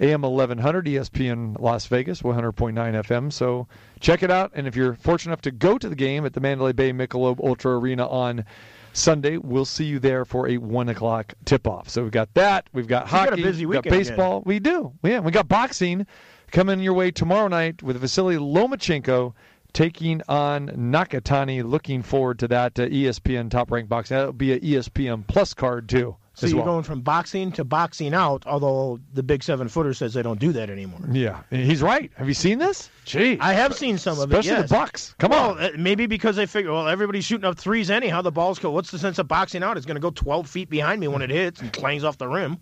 AM 0.00 0.22
1100 0.22 0.86
ESPN 0.86 1.60
Las 1.60 1.86
Vegas, 1.86 2.22
100.9 2.22 2.74
FM. 2.74 3.32
So 3.32 3.66
check 4.00 4.22
it 4.22 4.30
out, 4.30 4.52
and 4.54 4.66
if 4.66 4.76
you're 4.76 4.94
fortunate 4.94 5.32
enough 5.32 5.42
to 5.42 5.50
go 5.50 5.78
to 5.78 5.88
the 5.88 5.96
game 5.96 6.24
at 6.24 6.32
the 6.34 6.40
Mandalay 6.40 6.72
Bay 6.72 6.92
Michelob 6.92 7.40
Ultra 7.40 7.78
Arena 7.78 8.06
on 8.08 8.44
Sunday. 8.92 9.36
We'll 9.36 9.64
see 9.64 9.84
you 9.84 9.98
there 9.98 10.24
for 10.24 10.48
a 10.48 10.58
one 10.58 10.88
o'clock 10.88 11.34
tip-off. 11.44 11.88
So 11.88 12.02
we've 12.02 12.12
got 12.12 12.32
that. 12.34 12.68
We've 12.72 12.86
got 12.86 13.04
You've 13.04 13.10
got 13.10 13.26
a 13.26 13.30
hockey. 13.30 13.42
busy 13.42 13.66
we've 13.66 13.74
got 13.76 13.84
weekend 13.84 14.00
baseball. 14.08 14.42
We 14.44 14.58
do. 14.58 14.92
Yeah, 15.02 15.20
we 15.20 15.30
got 15.30 15.48
boxing 15.48 16.06
coming 16.50 16.80
your 16.80 16.94
way 16.94 17.10
tomorrow 17.10 17.48
night 17.48 17.82
with 17.82 17.96
Vasily 17.98 18.36
Lomachenko 18.36 19.34
taking 19.72 20.22
on 20.28 20.68
Nakatani. 20.68 21.62
Looking 21.62 22.02
forward 22.02 22.38
to 22.40 22.48
that 22.48 22.78
uh, 22.78 22.86
ESPN 22.86 23.50
Top 23.50 23.70
Rank 23.70 23.88
Boxing. 23.88 24.16
That'll 24.16 24.32
be 24.32 24.52
an 24.52 24.60
ESPN 24.60 25.26
Plus 25.26 25.54
card 25.54 25.88
too. 25.88 26.16
So 26.38 26.46
you're 26.46 26.58
well. 26.58 26.66
going 26.66 26.84
from 26.84 27.00
boxing 27.00 27.50
to 27.52 27.64
boxing 27.64 28.14
out, 28.14 28.46
although 28.46 29.00
the 29.12 29.24
big 29.24 29.42
seven 29.42 29.66
footer 29.68 29.92
says 29.92 30.14
they 30.14 30.22
don't 30.22 30.38
do 30.38 30.52
that 30.52 30.70
anymore. 30.70 31.00
Yeah, 31.10 31.42
he's 31.50 31.82
right. 31.82 32.12
Have 32.14 32.28
you 32.28 32.34
seen 32.34 32.60
this? 32.60 32.90
Gee, 33.04 33.38
I 33.40 33.54
have 33.54 33.74
seen 33.74 33.98
some 33.98 34.20
of 34.20 34.30
it. 34.30 34.38
especially 34.38 34.60
yes. 34.60 34.68
the 34.68 34.74
Bucks. 34.76 35.14
Come 35.18 35.32
well, 35.32 35.50
on. 35.50 35.58
uh, 35.58 35.70
maybe 35.76 36.06
because 36.06 36.36
they 36.36 36.46
figure, 36.46 36.72
well, 36.72 36.86
everybody's 36.86 37.24
shooting 37.24 37.44
up 37.44 37.58
threes 37.58 37.90
anyhow. 37.90 38.22
The 38.22 38.30
ball's 38.30 38.60
go. 38.60 38.70
What's 38.70 38.92
the 38.92 39.00
sense 39.00 39.18
of 39.18 39.26
boxing 39.26 39.64
out? 39.64 39.76
It's 39.76 39.84
going 39.86 39.96
to 39.96 40.00
go 40.00 40.10
12 40.10 40.48
feet 40.48 40.70
behind 40.70 41.00
me 41.00 41.08
when 41.08 41.22
it 41.22 41.30
hits 41.30 41.60
and 41.60 41.72
clangs 41.72 42.04
off 42.04 42.18
the 42.18 42.28
rim. 42.28 42.58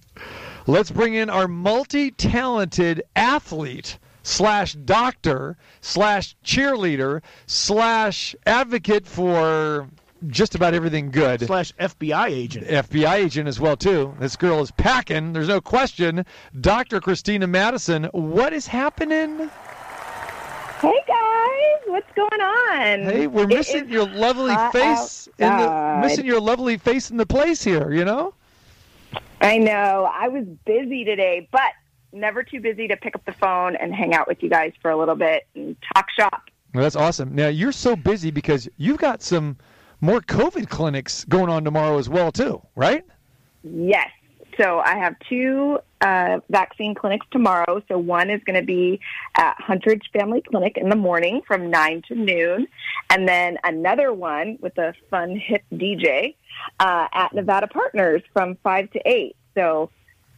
Let's 0.67 0.91
bring 0.91 1.13
in 1.13 1.29
our 1.29 1.47
multi-talented 1.47 3.03
athlete 3.15 3.99
slash 4.23 4.73
doctor 4.73 5.59
slash 5.83 6.35
cheerleader 6.43 7.23
slash 7.47 8.35
advocate 8.47 9.07
for 9.07 9.89
just 10.29 10.55
about 10.55 10.75
everything 10.75 11.11
good. 11.11 11.41
Slash 11.43 11.73
FBI 11.75 12.29
agent. 12.29 12.67
FBI 12.67 13.15
agent 13.15 13.49
as 13.49 13.61
well 13.61 13.77
too. 13.77 14.15
This 14.19 14.37
girl 14.37 14.61
is 14.61 14.71
packing. 14.73 15.33
There's 15.33 15.49
no 15.49 15.61
question. 15.61 16.25
Dr. 16.61 17.01
Christina 17.01 17.47
Madison, 17.47 18.05
what 18.13 18.53
is 18.53 18.67
happening? 18.67 19.51
Hey 20.81 21.03
guys, 21.09 21.81
what's 21.87 22.13
going 22.15 22.41
on? 22.41 23.03
Hey, 23.03 23.27
we're 23.27 23.47
missing 23.47 23.89
your 23.89 24.07
lovely 24.07 24.53
hot 24.53 24.73
face 24.73 25.29
in 25.39 25.49
the 25.49 25.99
missing 26.03 26.27
your 26.27 26.41
lovely 26.41 26.77
face 26.77 27.11
in 27.11 27.17
the 27.17 27.27
place 27.27 27.63
here. 27.63 27.93
You 27.93 28.05
know. 28.05 28.35
I 29.41 29.59
know. 29.59 30.11
I 30.13 30.29
was 30.29 30.45
busy 30.65 31.05
today, 31.05 31.49
but 31.51 31.73
never 32.13 32.43
too 32.43 32.61
busy 32.61 32.89
to 32.89 32.97
pick 32.97 33.15
up 33.15 33.25
the 33.25 33.33
phone 33.33 33.77
and 33.77 33.95
hang 33.95 34.15
out 34.15 34.29
with 34.29 34.43
you 34.43 34.51
guys 34.51 34.73
for 34.81 34.91
a 34.91 34.97
little 34.97 35.15
bit 35.15 35.47
and 35.55 35.77
talk 35.95 36.11
shop. 36.11 36.51
Well, 36.75 36.83
that's 36.83 36.97
awesome. 36.97 37.35
Now 37.35 37.49
you're 37.49 37.73
so 37.73 37.97
busy 37.97 38.31
because 38.31 38.69
you've 38.77 38.99
got 38.99 39.23
some 39.23 39.57
more 40.07 40.21
COVID 40.21 40.69
clinics 40.69 41.25
going 41.25 41.51
on 41.51 41.65
tomorrow 41.65 41.99
as 41.99 42.09
well 42.09 42.31
too, 42.31 42.63
right? 42.77 43.05
Yes. 43.65 44.09
So 44.57 44.79
I 44.79 44.97
have 44.97 45.17
two 45.29 45.81
uh, 46.01 46.39
vaccine 46.49 46.95
clinics 46.95 47.27
tomorrow. 47.31 47.83
So 47.89 47.99
one 47.99 48.31
is 48.31 48.41
going 48.45 48.59
to 48.59 48.65
be 48.65 49.01
at 49.37 49.57
Huntridge 49.59 50.05
Family 50.19 50.43
Clinic 50.43 50.79
in 50.79 50.89
the 50.89 50.97
morning 50.97 51.43
from 51.47 51.71
9 51.71 52.03
to 52.09 52.15
noon. 52.15 52.69
and 53.11 53.29
then 53.29 53.59
another 53.65 54.13
one 54.13 54.59
with 54.61 54.79
a 54.79 54.95
fun 55.11 55.37
hip 55.37 55.63
DJ 55.73 56.37
uh, 56.81 57.09
at 57.13 57.35
Nevada 57.35 57.67
Partners 57.67 58.23
from 58.33 58.57
five 58.63 58.91
to 58.93 59.01
eight. 59.05 59.37
So 59.55 59.91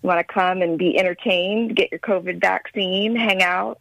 you 0.02 0.08
want 0.08 0.26
to 0.26 0.32
come 0.32 0.62
and 0.62 0.78
be 0.78 0.98
entertained, 0.98 1.76
get 1.76 1.90
your 1.90 2.00
COVID 2.00 2.40
vaccine, 2.40 3.14
hang 3.14 3.42
out. 3.42 3.80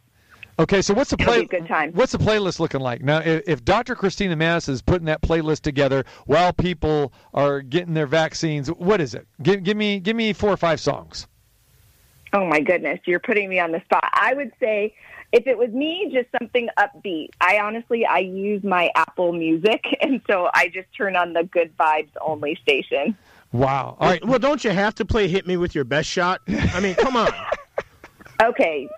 Okay, 0.60 0.82
so 0.82 0.92
what's 0.92 1.10
the 1.10 1.16
It'll 1.20 1.32
play? 1.32 1.40
be 1.40 1.56
a 1.56 1.60
good 1.60 1.68
time. 1.68 1.92
What's 1.92 2.10
the 2.12 2.18
playlist 2.18 2.58
looking 2.58 2.80
like 2.80 3.00
now? 3.02 3.18
If, 3.18 3.48
if 3.48 3.64
Dr. 3.64 3.94
Christina 3.94 4.34
Mass 4.34 4.68
is 4.68 4.82
putting 4.82 5.06
that 5.06 5.22
playlist 5.22 5.60
together 5.60 6.04
while 6.26 6.52
people 6.52 7.12
are 7.32 7.60
getting 7.60 7.94
their 7.94 8.08
vaccines, 8.08 8.68
what 8.68 9.00
is 9.00 9.14
it? 9.14 9.26
Give, 9.42 9.62
give 9.62 9.76
me 9.76 10.00
give 10.00 10.16
me 10.16 10.32
four 10.32 10.50
or 10.50 10.56
five 10.56 10.80
songs. 10.80 11.28
Oh 12.32 12.44
my 12.44 12.60
goodness, 12.60 12.98
you're 13.06 13.20
putting 13.20 13.48
me 13.48 13.60
on 13.60 13.70
the 13.72 13.80
spot. 13.84 14.04
I 14.12 14.34
would 14.34 14.52
say 14.58 14.94
if 15.32 15.46
it 15.46 15.56
was 15.56 15.70
me, 15.70 16.10
just 16.12 16.26
something 16.40 16.68
upbeat. 16.76 17.28
I 17.40 17.58
honestly, 17.60 18.04
I 18.04 18.18
use 18.18 18.64
my 18.64 18.90
Apple 18.96 19.32
Music, 19.32 19.84
and 20.00 20.20
so 20.28 20.48
I 20.54 20.68
just 20.68 20.88
turn 20.96 21.14
on 21.16 21.34
the 21.34 21.44
good 21.44 21.76
vibes 21.76 22.10
only 22.20 22.58
station. 22.62 23.16
Wow. 23.52 23.96
All 24.00 24.08
right. 24.10 24.24
Well, 24.24 24.38
don't 24.38 24.62
you 24.64 24.70
have 24.70 24.94
to 24.96 25.04
play 25.04 25.28
"Hit 25.28 25.46
Me 25.46 25.56
with 25.56 25.74
Your 25.74 25.84
Best 25.84 26.08
Shot"? 26.08 26.40
I 26.48 26.80
mean, 26.80 26.96
come 26.96 27.16
on. 27.16 27.30
Okay, 28.40 28.88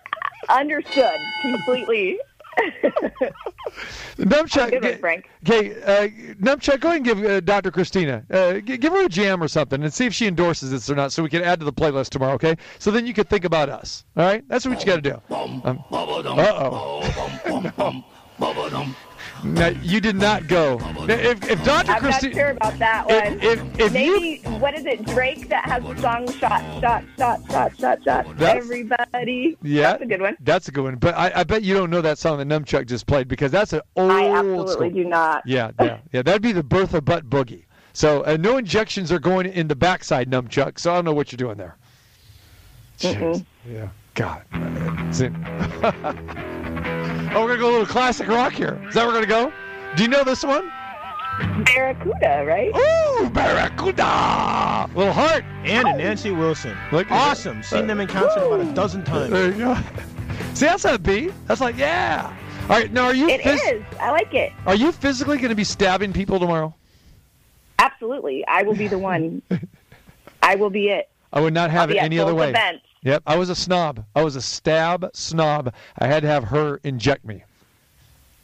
understood 0.49 1.19
completely. 1.43 2.19
Numchuck, 4.19 4.71
Good 4.71 4.83
one, 4.83 4.99
Frank. 4.99 5.31
Okay, 5.47 5.81
uh, 5.83 6.09
Numchuck, 6.43 6.81
go 6.81 6.89
ahead 6.89 6.97
and 6.97 7.05
give 7.05 7.25
uh, 7.25 7.41
Dr. 7.41 7.71
Christina, 7.71 8.25
uh, 8.31 8.55
g- 8.55 8.77
give 8.77 8.93
her 8.93 9.05
a 9.07 9.09
jam 9.09 9.43
or 9.43 9.49
something 9.49 9.83
and 9.83 9.93
see 9.93 10.07
if 10.07 10.15
she 10.15 10.27
endorses 10.27 10.71
this 10.71 10.91
or 10.91 10.95
not 10.95 11.13
so 11.13 11.23
we 11.23 11.29
can 11.31 11.43
add 11.43 11.61
to 11.61 11.65
the 11.65 11.73
playlist 11.73 12.11
tomorrow, 12.11 12.35
okay? 12.35 12.57
So 12.79 12.91
then 12.91 13.07
you 13.07 13.15
can 13.15 13.25
think 13.25 13.45
about 13.45 13.69
us, 13.69 14.05
all 14.17 14.25
right? 14.25 14.47
That's 14.49 14.67
what 14.67 14.81
you 14.81 14.87
got 14.87 15.03
to 15.03 15.03
do. 15.03 15.23
Um, 15.35 15.63
uh-oh. 15.65 17.01
No, 19.45 19.69
you 19.83 20.01
did 20.01 20.17
not 20.17 20.47
go. 20.47 20.79
If, 21.09 21.49
if 21.51 21.65
Dr. 21.65 21.93
I'm 21.93 22.03
not 22.03 22.21
sure 22.21 22.51
about 22.51 22.79
that 22.79 23.07
one. 23.07 23.41
if- 23.41 23.81
if 23.81 23.95
you- 23.95 24.21
Maybe 24.21 24.41
what 24.59 24.75
is 24.75 24.85
it? 24.87 25.05
Drake 25.07 25.49
that 25.49 25.65
has 25.65 25.83
the 25.83 25.97
song 26.01 26.31
"Shot, 26.33 26.63
Shot, 26.81 27.05
Shot, 27.19 27.41
Shot, 27.51 27.79
Shot, 27.79 28.05
Shot." 28.05 28.43
Everybody. 28.43 29.57
Yeah, 29.63 29.93
that's 29.93 30.03
a 30.03 30.07
good 30.07 30.21
one. 30.21 30.37
That's 30.41 30.69
a 30.69 30.73
good 30.73 30.85
one. 30.85 30.97
But 30.97 31.15
I, 31.17 31.33
I 31.37 31.45
bet 31.45 31.63
you 31.63 31.75
don't 31.75 31.91
know 31.91 32.01
that 32.03 32.19
song 32.19 32.39
that 32.39 32.49
Numchuck 32.49 32.87
just 32.87 33.07
played 33.07 33.29
because 33.29 33.51
that's 33.53 33.73
an 33.73 33.81
old 33.97 34.11
I 34.11 34.29
absolutely 34.31 34.73
school. 34.73 34.91
do 34.91 35.05
not. 35.09 35.43
Yeah, 35.47 35.71
yeah, 35.81 35.99
yeah. 36.13 36.23
That'd 36.23 36.43
be 36.43 36.53
the 36.53 36.63
birth 36.63 36.95
of 36.95 37.05
butt 37.05 37.29
boogie. 37.31 37.65
So 37.93 38.23
uh, 38.25 38.37
no 38.39 38.57
injections 38.59 39.11
are 39.11 39.19
going 39.19 39.47
in 39.47 39.69
the 39.69 39.77
backside, 39.77 40.31
Numchuck. 40.31 40.79
So 40.79 40.93
I 40.93 40.97
don't 40.97 41.05
know 41.05 41.13
what 41.13 41.33
you're 41.33 41.39
doing 41.39 41.57
there. 41.57 41.77
Yeah. 43.01 43.89
God. 44.15 44.43
It's 47.31 47.37
in- 47.37 47.37
oh, 47.37 47.43
we're 47.43 47.49
gonna 47.49 47.61
go 47.61 47.71
a 47.71 47.73
little 47.73 47.87
classic 47.87 48.29
rock 48.29 48.53
here. 48.53 48.81
Is 48.89 48.95
that 48.95 49.07
where 49.07 49.15
we're 49.15 49.27
gonna 49.27 49.49
go? 49.49 49.53
Do 49.97 50.03
you 50.03 50.09
know 50.09 50.25
this 50.25 50.43
one? 50.45 50.71
Barracuda, 51.65 52.45
right? 52.47 52.71
Ooh, 52.77 53.31
Barracuda! 53.31 54.91
Little 54.95 55.13
heart. 55.13 55.45
And 55.65 55.89
a 55.89 55.97
Nancy 55.97 56.31
Wilson. 56.31 56.77
Look 56.93 57.11
awesome. 57.11 57.59
that. 57.59 57.65
Seen 57.65 57.87
them 57.87 58.01
in 58.01 58.09
concert 58.09 58.41
about 58.47 58.61
a 58.61 58.73
dozen 58.75 59.05
times. 59.05 59.31
There 59.31 59.51
you 59.51 59.59
go. 59.59 59.75
See, 60.55 60.67
that's 60.67 60.85
a 60.85 60.99
beat. 60.99 61.33
That's 61.47 61.61
like, 61.61 61.77
yeah. 61.79 62.37
All 62.65 62.69
right, 62.77 62.93
now 62.93 63.05
are 63.07 63.15
you 63.15 63.29
It 63.29 63.41
phys- 63.41 63.73
is. 63.75 63.83
I 63.99 64.11
like 64.11 64.35
it. 64.35 64.53
are 64.67 64.75
you 64.75 64.93
physically 64.93 65.39
going 65.39 65.49
to 65.49 65.55
be 65.55 65.65
stabbing 65.65 66.13
people 66.13 66.39
tomorrow? 66.39 66.75
Absolutely. 67.79 68.45
I 68.47 68.63
will 68.63 68.75
be 68.77 68.89
the 68.89 68.99
one. 68.99 69.41
I 70.43 70.57
will 70.57 70.71
be 70.71 70.89
it. 70.89 71.09
I 71.33 71.41
would 71.41 71.55
not 71.55 71.71
have 71.71 71.91
I'll 71.91 71.97
it 71.97 72.03
any 72.03 72.19
other 72.19 72.33
both 72.33 72.41
way. 72.41 72.49
events. 72.51 72.85
Yep, 73.03 73.23
I 73.27 73.37
was 73.37 73.49
a 73.49 73.55
snob. 73.55 74.05
I 74.15 74.23
was 74.23 74.37
a 74.37 74.43
stab 74.43 75.09
snob. 75.15 75.73
I 75.99 76.07
had 76.07 76.21
to 76.23 76.29
have 76.29 76.45
her 76.45 76.81
inject 76.85 77.25
me. 77.25 77.45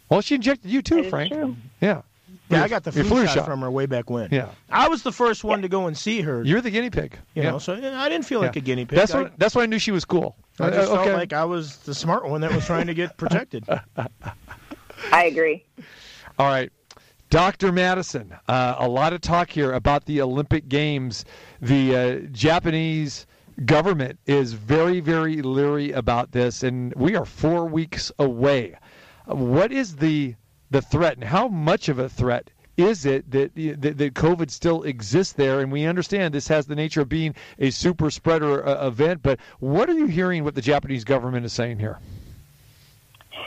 Well, 0.08 0.20
she 0.20 0.36
injected 0.36 0.70
you 0.70 0.82
too, 0.82 1.04
Frank. 1.10 1.32
true. 1.32 1.56
Yeah. 1.80 2.02
Yeah, 2.48 2.62
I 2.62 2.68
got 2.68 2.84
the 2.84 2.92
your 2.92 3.04
flu, 3.04 3.16
flu 3.16 3.26
shot, 3.26 3.34
shot. 3.34 3.44
from 3.46 3.60
her 3.60 3.70
way 3.72 3.86
back 3.86 4.08
when. 4.08 4.28
Yeah. 4.30 4.50
I 4.70 4.88
was 4.88 5.02
the 5.02 5.10
first 5.10 5.42
one 5.42 5.62
to 5.62 5.68
go 5.68 5.88
and 5.88 5.98
see 5.98 6.20
her. 6.20 6.44
You're 6.44 6.60
the 6.60 6.70
guinea 6.70 6.90
pig. 6.90 7.18
You 7.34 7.42
Yeah. 7.42 7.50
know, 7.50 7.58
so 7.58 7.74
I 7.74 8.08
didn't 8.08 8.24
feel 8.24 8.40
like 8.40 8.54
Yeah. 8.54 8.60
a 8.60 8.64
guinea 8.64 8.84
pig. 8.84 8.96
That's 8.96 9.12
I, 9.14 9.22
what. 9.22 9.38
That's 9.38 9.56
why 9.56 9.64
I 9.64 9.66
knew 9.66 9.80
she 9.80 9.90
was 9.90 10.04
cool. 10.04 10.36
I 10.60 10.70
just 10.70 10.90
Uh, 10.92 11.02
felt 11.04 11.16
like 11.16 11.32
I 11.32 11.44
was 11.44 11.78
the 11.78 11.94
smart 11.94 12.28
one 12.28 12.40
that 12.42 12.54
was 12.54 12.64
trying 12.64 12.86
to 12.86 12.94
get 12.94 13.16
protected. 13.18 13.64
I 15.12 15.24
agree. 15.24 15.64
All 16.38 16.46
right. 16.46 16.70
Dr. 17.30 17.72
Madison, 17.72 18.32
uh, 18.48 18.76
a 18.78 18.88
lot 18.88 19.12
of 19.12 19.20
talk 19.20 19.50
here 19.50 19.72
about 19.72 20.04
the 20.06 20.20
Olympic 20.22 20.68
Games. 20.68 21.24
The 21.60 21.96
uh, 21.96 22.28
Japanese 22.30 23.26
government 23.64 24.18
is 24.26 24.52
very, 24.52 25.00
very 25.00 25.42
leery 25.42 25.92
about 25.92 26.32
this, 26.32 26.62
and 26.62 26.94
we 26.94 27.16
are 27.16 27.24
four 27.24 27.66
weeks 27.66 28.12
away. 28.18 28.76
What 29.26 29.72
is 29.72 29.96
the 29.96 30.34
the 30.70 30.82
threat, 30.82 31.14
and 31.14 31.24
how 31.24 31.48
much 31.48 31.88
of 31.88 31.98
a 31.98 32.08
threat 32.08 32.50
is 32.76 33.06
it 33.06 33.30
that, 33.30 33.54
that, 33.54 33.96
that 33.98 34.14
COVID 34.14 34.50
still 34.50 34.82
exists 34.82 35.32
there? 35.32 35.60
And 35.60 35.72
we 35.72 35.86
understand 35.86 36.34
this 36.34 36.48
has 36.48 36.66
the 36.66 36.74
nature 36.74 37.00
of 37.00 37.08
being 37.08 37.34
a 37.58 37.70
super 37.70 38.10
spreader 38.10 38.66
uh, 38.66 38.86
event, 38.86 39.22
but 39.22 39.40
what 39.60 39.88
are 39.88 39.94
you 39.94 40.06
hearing 40.06 40.44
what 40.44 40.54
the 40.54 40.60
Japanese 40.60 41.04
government 41.04 41.46
is 41.46 41.52
saying 41.52 41.78
here? 41.78 41.98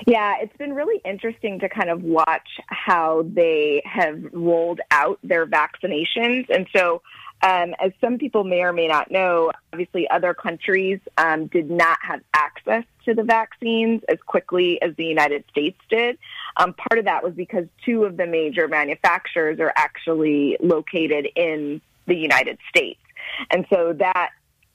Yeah, 0.07 0.36
it's 0.40 0.56
been 0.57 0.73
really 0.73 1.02
interesting 1.03 1.60
to 1.60 1.69
kind 1.69 1.90
of 1.90 2.03
watch 2.03 2.48
how 2.68 3.26
they 3.34 3.81
have 3.86 4.19
rolled 4.31 4.80
out 4.91 5.19
their 5.23 5.45
vaccinations. 5.45 6.49
And 6.49 6.68
so, 6.76 7.02
um, 7.41 7.74
as 7.80 7.91
some 8.02 8.18
people 8.18 8.44
may 8.44 8.61
or 8.61 8.74
may 8.74 8.88
not 8.88 9.11
know, 9.11 9.52
obviously 9.72 10.10
other 10.10 10.34
countries 10.34 10.99
um, 11.18 11.48
did 11.48 11.70
not 11.70 11.98
have 12.02 12.22
access 12.34 12.84
to 13.06 13.14
the 13.14 13.24
vaccines 13.24 14.02
as 14.10 14.18
quickly 14.26 14.82
as 14.82 14.95
the 14.95 15.06
United 15.06 15.45
States 15.49 15.80
did. 15.90 16.18
Um, 16.57 16.74
part 16.74 16.99
of 16.99 17.06
that 17.06 17.24
was 17.24 17.34
because 17.34 17.66
two 17.86 18.03
of 18.03 18.18
the 18.18 18.28
major 18.28 18.68
manufacturers 18.68 19.60
are 19.60 19.72
actually 19.76 20.57
located 20.60 21.28
in 21.36 21.82
the 22.07 22.16
United 22.16 22.57
States. 22.70 22.99
And 23.49 23.66
so 23.70 23.94
that 23.94 24.32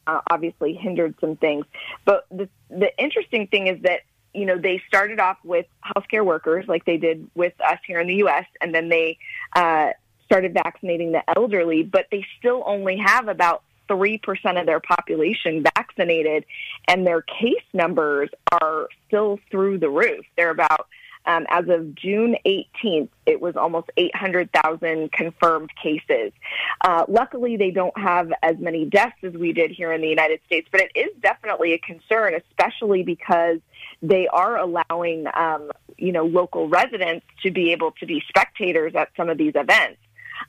uh, 0.07 0.21
obviously 0.31 0.75
hindered 0.75 1.15
some 1.21 1.37
things. 1.37 1.67
But 2.05 2.27
the, 2.31 2.49
the 2.71 2.91
interesting 2.99 3.47
thing 3.47 3.67
is 3.67 3.83
that 3.83 4.01
you 4.35 4.47
know, 4.47 4.59
they 4.59 4.83
started 4.89 5.21
off 5.21 5.39
with 5.45 5.67
healthcare 5.85 6.25
workers 6.25 6.67
like 6.67 6.85
they 6.85 6.97
did 6.97 7.31
with 7.35 7.53
us 7.61 7.79
here 7.87 8.01
in 8.01 8.09
the 8.09 8.17
U.S., 8.17 8.45
and 8.61 8.75
then 8.75 8.89
they 8.89 9.17
uh, 9.55 9.91
started 10.35 10.53
vaccinating 10.53 11.13
the 11.13 11.23
elderly, 11.37 11.85
but 11.85 12.07
they 12.11 12.27
still 12.41 12.65
only 12.67 12.97
have 12.97 13.29
about 13.29 13.63
3% 13.89 14.19
of 14.59 14.67
their 14.67 14.81
population 14.81 15.63
vaccinated, 15.77 16.45
and 16.89 17.07
their 17.07 17.23
case 17.23 17.63
numbers 17.73 18.31
are 18.51 18.89
still 19.07 19.39
through 19.49 19.79
the 19.79 19.89
roof. 19.89 20.25
They're 20.37 20.51
about, 20.51 20.89
um, 21.25 21.47
as 21.51 21.69
of 21.69 21.95
June 21.95 22.37
18th, 22.45 23.11
it 23.27 23.41
was 23.41 23.55
almost 23.55 23.91
800,000 23.97 25.13
confirmed 25.13 25.71
cases. 25.81 26.33
Uh, 26.81 27.05
luckily, 27.07 27.57
they 27.57 27.71
don't 27.71 27.97
have 27.97 28.33
as 28.43 28.57
many 28.59 28.87
deaths 28.87 29.23
as 29.23 29.35
we 29.35 29.53
did 29.53 29.71
here 29.71 29.93
in 29.93 30.01
the 30.01 30.09
United 30.09 30.41
States, 30.47 30.67
but 30.73 30.81
it 30.81 30.91
is 30.97 31.11
definitely 31.23 31.75
a 31.75 31.79
concern, 31.79 32.35
especially 32.35 33.05
because 33.05 33.59
they 34.03 34.27
are 34.27 34.57
allowing, 34.57 35.27
um, 35.33 35.71
you 35.97 36.11
know, 36.11 36.25
local 36.25 36.69
residents 36.69 37.25
to 37.45 37.53
be 37.53 37.71
able 37.71 37.93
to 37.93 38.07
be 38.07 38.21
spectators 38.29 38.97
at 38.97 39.11
some 39.17 39.29
of 39.29 39.39
these 39.39 39.53
events. 39.55 39.99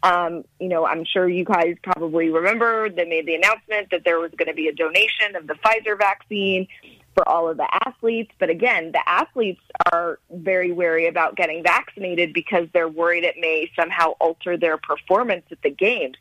Um, 0.04 0.44
you 0.60 0.68
know, 0.68 0.86
I'm 0.86 1.06
sure 1.06 1.28
you 1.28 1.44
guys 1.44 1.76
probably 1.84 2.30
remember 2.30 2.90
they 2.90 3.06
made 3.06 3.26
the 3.26 3.36
announcement 3.36 3.90
that 3.92 4.04
there 4.04 4.20
was 4.20 4.32
going 4.38 4.48
to 4.48 4.54
be 4.54 4.68
a 4.68 4.74
donation 4.74 5.36
of 5.36 5.48
the 5.48 5.54
Pfizer 5.56 5.98
vaccine 5.98 6.68
for 7.16 7.28
all 7.28 7.50
of 7.50 7.58
the 7.58 7.68
athletes. 7.88 8.32
But 8.40 8.50
again, 8.50 8.92
the 8.92 9.02
athletes 9.08 9.62
are 9.92 10.20
very 10.32 10.72
wary 10.72 11.08
about 11.08 11.36
getting 11.36 11.64
vaccinated 11.64 12.34
because 12.34 12.68
they're 12.74 12.90
worried 12.90 13.24
it 13.24 13.36
may 13.40 13.72
somehow 13.76 14.12
alter 14.20 14.58
their 14.58 14.78
performance 14.78 15.46
at 15.52 15.62
the 15.64 15.72
games. 15.72 16.18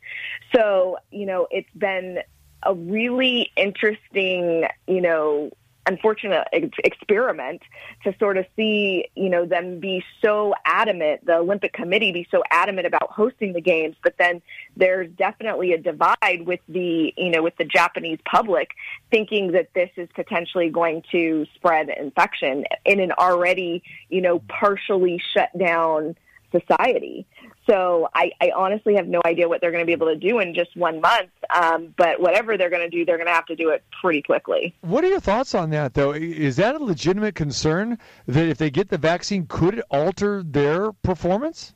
So, 0.55 0.97
you 1.11 1.25
know, 1.25 1.47
it's 1.51 1.69
been 1.77 2.19
a 2.63 2.73
really 2.73 3.51
interesting, 3.55 4.65
you 4.87 5.01
know, 5.01 5.51
unfortunate 5.85 6.47
ex- 6.51 6.69
experiment 6.83 7.61
to 8.03 8.15
sort 8.19 8.37
of 8.37 8.45
see, 8.55 9.07
you 9.15 9.29
know, 9.29 9.45
them 9.45 9.79
be 9.79 10.03
so 10.21 10.53
adamant, 10.65 11.25
the 11.25 11.35
Olympic 11.35 11.73
Committee 11.73 12.11
be 12.11 12.27
so 12.31 12.43
adamant 12.49 12.87
about 12.87 13.11
hosting 13.11 13.53
the 13.53 13.61
games, 13.61 13.95
but 14.03 14.15
then 14.17 14.41
there's 14.75 15.09
definitely 15.11 15.73
a 15.73 15.77
divide 15.77 16.43
with 16.45 16.59
the, 16.67 17.13
you 17.17 17.29
know, 17.29 17.43
with 17.43 17.55
the 17.57 17.65
Japanese 17.65 18.19
public 18.25 18.71
thinking 19.11 19.51
that 19.51 19.73
this 19.73 19.89
is 19.97 20.09
potentially 20.15 20.69
going 20.69 21.03
to 21.11 21.45
spread 21.55 21.89
infection 21.89 22.65
in 22.85 22.99
an 22.99 23.11
already, 23.11 23.83
you 24.09 24.21
know, 24.21 24.39
partially 24.39 25.21
shut 25.33 25.49
down 25.57 26.15
society. 26.51 27.25
So 27.67 28.09
I, 28.13 28.31
I 28.41 28.51
honestly 28.55 28.95
have 28.95 29.07
no 29.07 29.21
idea 29.25 29.47
what 29.47 29.61
they're 29.61 29.71
going 29.71 29.81
to 29.81 29.85
be 29.85 29.93
able 29.93 30.07
to 30.07 30.15
do 30.15 30.39
in 30.39 30.53
just 30.53 30.75
one 30.75 31.01
month. 31.01 31.29
Um, 31.53 31.93
but 31.97 32.19
whatever 32.19 32.57
they're 32.57 32.69
going 32.69 32.89
to 32.89 32.95
do, 32.95 33.05
they're 33.05 33.17
going 33.17 33.27
to 33.27 33.33
have 33.33 33.47
to 33.47 33.55
do 33.55 33.69
it 33.69 33.83
pretty 34.01 34.21
quickly. 34.21 34.75
What 34.81 35.03
are 35.03 35.07
your 35.07 35.19
thoughts 35.19 35.55
on 35.55 35.71
that, 35.71 35.93
though? 35.93 36.11
Is 36.11 36.57
that 36.57 36.75
a 36.75 36.83
legitimate 36.83 37.35
concern 37.35 37.97
that 38.27 38.47
if 38.47 38.57
they 38.57 38.69
get 38.69 38.89
the 38.89 38.97
vaccine, 38.97 39.47
could 39.47 39.79
it 39.79 39.85
alter 39.89 40.43
their 40.43 40.91
performance? 40.91 41.73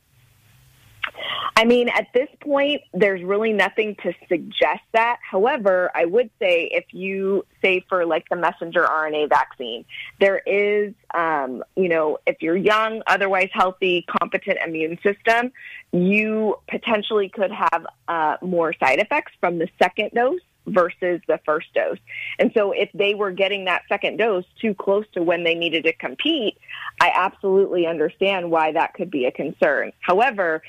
I 1.56 1.66
mean, 1.66 1.90
at 1.90 2.08
this 2.14 2.30
point, 2.40 2.82
there's 2.94 3.22
really 3.22 3.52
nothing 3.52 3.96
to 4.04 4.14
suggest 4.28 4.82
that. 4.94 5.18
However, 5.22 5.92
I 5.94 6.06
would 6.06 6.30
say 6.40 6.70
if 6.72 6.86
you 6.92 7.46
say 7.62 7.84
for 7.90 8.06
like 8.06 8.30
the 8.30 8.36
messenger 8.36 8.86
RNA 8.86 9.30
vaccine, 9.30 9.84
there 10.20 10.42
is, 10.46 10.94
um, 11.14 11.64
you 11.76 11.90
know, 11.90 12.18
if 12.26 12.42
you're 12.42 12.56
young, 12.56 13.02
otherwise 13.08 13.50
healthy, 13.52 14.06
competent 14.20 14.60
immune 14.66 15.00
system, 15.04 15.52
you 15.92 16.56
potentially 16.70 17.30
could 17.30 17.52
have 17.52 17.86
uh, 18.08 18.38
more 18.42 18.74
side 18.80 19.00
effects 19.00 19.34
from 19.42 19.60
the 19.60 19.68
second 19.82 20.12
dose 20.14 20.40
versus 20.70 21.22
the 21.28 21.40
first 21.46 21.74
dose. 21.74 21.98
And 22.38 22.52
so 22.54 22.72
if 22.72 22.90
they 22.94 23.16
were 23.16 23.32
getting 23.32 23.66
that 23.66 23.84
second 23.90 24.18
dose 24.18 24.46
too 24.62 24.74
close 24.74 25.06
to 25.14 25.24
when 25.24 25.44
they 25.44 25.56
needed 25.56 25.84
to 25.84 25.94
compete, 25.94 26.58
I 27.02 27.12
absolutely 27.14 27.88
understand 27.88 28.52
why 28.52 28.72
that 28.74 28.94
could 28.94 29.10
be 29.12 29.26
a 29.26 29.32
concern. 29.32 29.92
However, 30.00 30.62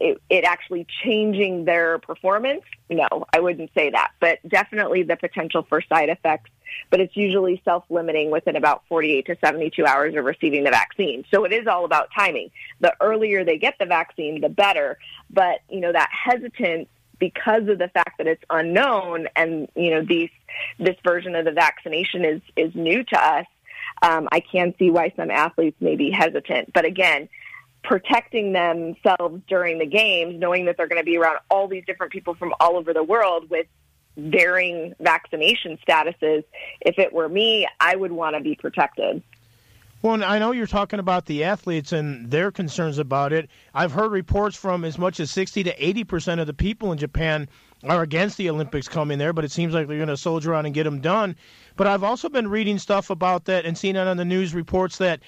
it, 0.00 0.20
it, 0.28 0.44
actually 0.44 0.86
changing 1.02 1.64
their 1.64 1.98
performance? 1.98 2.62
No, 2.90 3.06
I 3.32 3.40
wouldn't 3.40 3.70
say 3.74 3.90
that, 3.90 4.12
but 4.20 4.38
definitely 4.46 5.02
the 5.02 5.16
potential 5.16 5.64
for 5.68 5.80
side 5.82 6.08
effects. 6.08 6.50
But 6.90 7.00
it's 7.00 7.16
usually 7.16 7.62
self-limiting 7.64 8.30
within 8.30 8.56
about 8.56 8.82
48 8.88 9.26
to 9.26 9.36
72 9.44 9.86
hours 9.86 10.14
of 10.16 10.24
receiving 10.24 10.64
the 10.64 10.70
vaccine. 10.70 11.24
So 11.32 11.44
it 11.44 11.52
is 11.52 11.66
all 11.66 11.84
about 11.84 12.08
timing. 12.16 12.50
The 12.80 12.94
earlier 13.00 13.44
they 13.44 13.58
get 13.58 13.74
the 13.78 13.86
vaccine, 13.86 14.40
the 14.40 14.48
better. 14.48 14.98
But, 15.30 15.60
you 15.68 15.80
know, 15.80 15.92
that 15.92 16.10
hesitance 16.10 16.88
because 17.18 17.68
of 17.68 17.78
the 17.78 17.88
fact 17.88 18.18
that 18.18 18.26
it's 18.26 18.42
unknown 18.50 19.28
and, 19.36 19.68
you 19.76 19.90
know, 19.90 20.04
these, 20.04 20.30
this 20.78 20.96
version 21.04 21.36
of 21.36 21.44
the 21.44 21.52
vaccination 21.52 22.24
is, 22.24 22.40
is 22.56 22.74
new 22.74 23.04
to 23.04 23.16
us, 23.16 23.46
um, 24.02 24.28
I 24.32 24.40
can 24.40 24.74
see 24.78 24.90
why 24.90 25.12
some 25.16 25.30
athletes 25.30 25.76
may 25.80 25.96
be 25.96 26.10
hesitant. 26.10 26.72
But 26.72 26.84
again, 26.84 27.28
protecting 27.84 28.52
themselves 28.52 29.42
during 29.46 29.78
the 29.78 29.86
games, 29.86 30.40
knowing 30.40 30.64
that 30.64 30.76
they're 30.76 30.88
going 30.88 31.00
to 31.00 31.04
be 31.04 31.16
around 31.16 31.38
all 31.50 31.68
these 31.68 31.84
different 31.86 32.12
people 32.12 32.34
from 32.34 32.52
all 32.58 32.76
over 32.76 32.92
the 32.92 33.04
world 33.04 33.48
with 33.50 33.66
varying 34.16 34.94
vaccination 35.00 35.78
statuses. 35.86 36.44
If 36.80 36.98
it 36.98 37.12
were 37.12 37.28
me, 37.28 37.68
I 37.80 37.94
would 37.94 38.12
want 38.12 38.36
to 38.36 38.42
be 38.42 38.54
protected. 38.54 39.22
Well, 40.02 40.22
I 40.22 40.38
know 40.38 40.52
you're 40.52 40.66
talking 40.66 40.98
about 40.98 41.24
the 41.24 41.44
athletes 41.44 41.92
and 41.92 42.30
their 42.30 42.52
concerns 42.52 42.98
about 42.98 43.32
it. 43.32 43.48
I've 43.72 43.92
heard 43.92 44.12
reports 44.12 44.54
from 44.54 44.84
as 44.84 44.98
much 44.98 45.18
as 45.18 45.30
60 45.30 45.62
to 45.64 45.84
80 45.84 46.04
percent 46.04 46.40
of 46.42 46.46
the 46.46 46.52
people 46.52 46.92
in 46.92 46.98
Japan 46.98 47.48
are 47.84 48.02
against 48.02 48.36
the 48.36 48.50
Olympics 48.50 48.86
coming 48.86 49.18
there, 49.18 49.32
but 49.32 49.44
it 49.44 49.50
seems 49.50 49.72
like 49.72 49.88
they're 49.88 49.96
going 49.96 50.08
to 50.08 50.16
soldier 50.16 50.54
on 50.54 50.66
and 50.66 50.74
get 50.74 50.84
them 50.84 51.00
done. 51.00 51.36
But 51.76 51.86
I've 51.86 52.02
also 52.02 52.28
been 52.28 52.48
reading 52.48 52.78
stuff 52.78 53.08
about 53.08 53.46
that 53.46 53.64
and 53.64 53.78
seeing 53.78 53.96
it 53.96 54.06
on 54.06 54.18
the 54.18 54.26
news 54.26 54.54
reports 54.54 54.98
that 54.98 55.20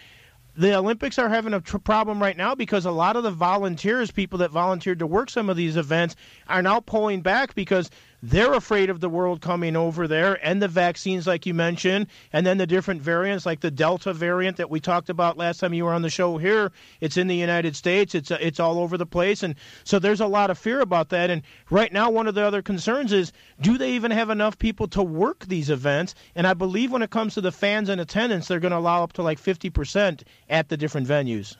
the 0.57 0.74
Olympics 0.74 1.19
are 1.19 1.28
having 1.28 1.55
a 1.55 1.61
tr- 1.61 1.78
problem 1.78 2.20
right 2.20 2.37
now 2.37 2.55
because 2.55 2.87
a 2.87 2.91
lot 2.91 3.16
of 3.16 3.23
the 3.23 3.31
volunteers, 3.31 4.11
people 4.11 4.39
that 4.39 4.51
volunteered 4.51 4.99
to 5.01 5.07
work 5.07 5.31
some 5.31 5.51
of 5.51 5.57
these 5.57 5.77
events, 5.77 6.16
are 6.49 6.62
now 6.62 6.81
pulling 6.81 7.20
back 7.20 7.55
because 7.55 7.91
they're 8.22 8.55
afraid 8.55 8.90
of 8.90 9.01
the 9.01 9.09
world 9.09 9.40
coming 9.40 9.76
over 9.76 10.09
there 10.09 10.38
and 10.44 10.62
the 10.62 10.68
vaccines, 10.68 11.26
like 11.26 11.47
you 11.47 11.55
mentioned, 11.55 12.06
and 12.32 12.47
then 12.47 12.59
the 12.59 12.66
different 12.66 13.02
variants, 13.02 13.47
like 13.47 13.60
the 13.60 13.70
Delta 13.70 14.12
variant 14.12 14.56
that 14.56 14.70
we 14.70 14.80
talked 14.80 15.10
about 15.10 15.36
last 15.36 15.60
time 15.60 15.74
you 15.74 15.84
were 15.84 15.93
on 15.93 16.02
the 16.02 16.10
show 16.10 16.38
here. 16.38 16.72
It's 17.01 17.16
in 17.16 17.26
the 17.26 17.36
United 17.36 17.76
States. 17.76 18.14
It's 18.14 18.30
uh, 18.30 18.38
it's 18.40 18.60
all 18.60 18.78
over 18.78 18.97
the 18.97 19.06
place, 19.06 19.43
and 19.43 19.55
so 19.84 19.98
there's 19.98 20.20
a 20.20 20.26
lot 20.26 20.51
of 20.51 20.59
fear 20.59 20.80
about 20.80 21.10
that. 21.10 21.30
And 21.30 21.43
right 21.70 21.93
now, 21.93 22.10
one 22.10 22.26
of 22.26 22.34
the 22.34 22.44
other 22.44 22.62
concerns 22.62 23.12
is, 23.12 23.32
do 23.60 23.78
they 23.78 23.93
even 23.93 24.10
have 24.10 24.30
enough 24.30 24.59
people 24.59 24.88
to 24.88 25.02
work 25.02 25.47
these 25.47 25.70
events? 25.70 26.14
And 26.34 26.47
I 26.47 26.55
believe 26.55 26.93
when 26.93 27.02
it 27.02 27.10
comes 27.10 27.34
to 27.34 27.40
the 27.40 27.52
fans 27.52 27.88
and 27.88 28.01
attendance, 28.01 28.48
they're 28.48 28.60
going 28.60 28.72
to 28.72 28.78
allow 28.78 29.02
up 29.02 29.12
to 29.14 29.22
like 29.22 29.40
50% 29.40 30.22
at 30.48 30.68
the 30.68 30.76
different 30.76 31.06
venues. 31.06 31.56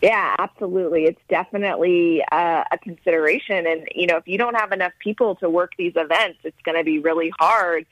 Yeah, 0.00 0.34
absolutely. 0.38 1.04
It's 1.04 1.20
definitely 1.28 2.22
uh, 2.30 2.64
a 2.70 2.78
consideration. 2.78 3.66
And, 3.66 3.88
you 3.94 4.06
know, 4.06 4.16
if 4.16 4.26
you 4.26 4.38
don't 4.38 4.54
have 4.54 4.72
enough 4.72 4.92
people 4.98 5.36
to 5.36 5.50
work 5.50 5.72
these 5.78 5.92
events, 5.96 6.38
it's 6.44 6.60
going 6.64 6.76
to 6.76 6.84
be 6.84 6.98
really 6.98 7.32
hard 7.38 7.86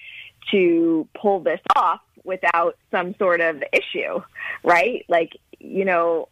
to 0.51 1.07
pull 1.15 1.41
this 1.41 1.61
off 1.77 2.01
without 2.25 2.77
some 2.91 3.15
sort 3.17 3.41
of 3.41 3.63
issue, 3.73 4.21
right? 4.63 5.05
Like, 5.09 5.37
you 5.59 5.85
know, 5.85 6.29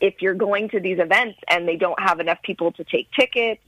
if 0.00 0.20
you're 0.20 0.34
going 0.34 0.68
to 0.70 0.80
these 0.80 0.98
events 0.98 1.38
and 1.48 1.66
they 1.66 1.76
don't 1.76 2.00
have 2.00 2.20
enough 2.20 2.38
people 2.42 2.72
to 2.72 2.84
take 2.84 3.10
tickets 3.12 3.60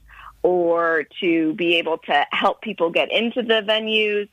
or 0.43 1.05
to 1.21 1.53
be 1.53 1.77
able 1.77 1.97
to 1.97 2.25
help 2.31 2.61
people 2.61 2.91
get 2.91 3.11
into 3.11 3.41
the 3.41 3.61
venues, 3.67 4.29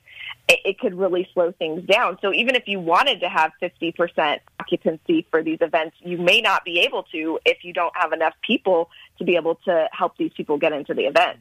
it, 0.49 0.61
it 0.65 0.79
could 0.79 0.95
really 0.95 1.29
slow 1.33 1.53
things 1.53 1.85
down. 1.85 2.19
So 2.21 2.33
even 2.33 2.55
if 2.55 2.67
you 2.67 2.81
wanted 2.81 3.21
to 3.21 3.29
have 3.29 3.53
50% 3.61 4.39
occupancy 4.61 5.27
for 5.31 5.43
these 5.43 5.59
events, 5.61 5.97
you 6.01 6.19
may 6.19 6.41
not 6.41 6.65
be 6.65 6.81
able 6.81 7.05
to 7.05 7.39
if 7.45 7.65
you 7.65 7.73
don't 7.73 7.95
have 7.97 8.13
enough 8.13 8.35
people 8.43 8.91
to 9.19 9.25
be 9.25 9.37
able 9.37 9.57
to 9.67 9.89
help 9.93 10.17
these 10.17 10.33
people 10.33 10.59
get 10.59 10.73
into 10.73 10.95
the 10.95 11.03
event. 11.03 11.39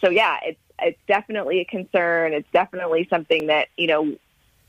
So 0.00 0.10
yeah, 0.10 0.38
it's 0.42 0.58
it's 0.78 0.98
definitely 1.06 1.60
a 1.60 1.64
concern. 1.64 2.32
It's 2.32 2.48
definitely 2.52 3.06
something 3.08 3.46
that, 3.46 3.68
you 3.76 3.86
know, 3.86 4.16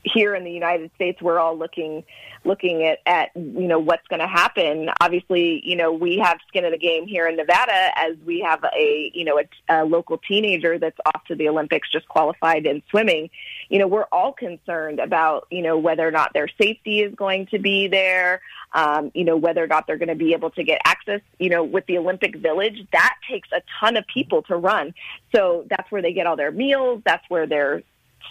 here 0.04 0.34
in 0.34 0.44
the 0.44 0.50
United 0.50 0.90
States, 0.94 1.20
we're 1.20 1.38
all 1.38 1.56
looking 1.56 2.04
looking 2.44 2.84
at, 2.84 2.98
at 3.06 3.30
you 3.34 3.66
know 3.66 3.78
what's 3.78 4.06
going 4.08 4.20
to 4.20 4.26
happen. 4.26 4.90
Obviously, 5.00 5.62
you 5.64 5.76
know 5.76 5.92
we 5.92 6.18
have 6.18 6.38
skin 6.48 6.64
in 6.64 6.72
the 6.72 6.78
game 6.78 7.06
here 7.06 7.26
in 7.26 7.36
Nevada, 7.36 7.98
as 7.98 8.16
we 8.24 8.40
have 8.40 8.62
a 8.64 9.10
you 9.14 9.24
know 9.24 9.40
a, 9.40 9.82
a 9.82 9.84
local 9.84 10.18
teenager 10.18 10.78
that's 10.78 10.98
off 11.06 11.24
to 11.26 11.34
the 11.34 11.48
Olympics, 11.48 11.90
just 11.90 12.06
qualified 12.08 12.66
in 12.66 12.82
swimming. 12.90 13.30
You 13.68 13.78
know 13.78 13.86
we're 13.86 14.06
all 14.12 14.32
concerned 14.32 15.00
about 15.00 15.46
you 15.50 15.62
know 15.62 15.78
whether 15.78 16.06
or 16.06 16.12
not 16.12 16.32
their 16.34 16.48
safety 16.60 17.00
is 17.00 17.14
going 17.14 17.46
to 17.46 17.58
be 17.58 17.88
there. 17.88 18.40
Um, 18.72 19.10
you 19.14 19.24
know 19.24 19.36
whether 19.36 19.64
or 19.64 19.68
not 19.68 19.86
they're 19.86 19.98
going 19.98 20.08
to 20.08 20.14
be 20.14 20.34
able 20.34 20.50
to 20.50 20.64
get 20.64 20.80
access. 20.84 21.22
You 21.38 21.48
know 21.48 21.64
with 21.64 21.86
the 21.86 21.98
Olympic 21.98 22.36
Village, 22.36 22.86
that 22.92 23.16
takes 23.28 23.48
a 23.52 23.62
ton 23.80 23.96
of 23.96 24.06
people 24.06 24.42
to 24.42 24.56
run. 24.56 24.94
So 25.34 25.66
that's 25.70 25.90
where 25.90 26.02
they 26.02 26.12
get 26.12 26.26
all 26.26 26.36
their 26.36 26.52
meals. 26.52 27.02
That's 27.04 27.24
where 27.28 27.46
they're 27.46 27.82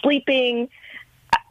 sleeping 0.02 0.68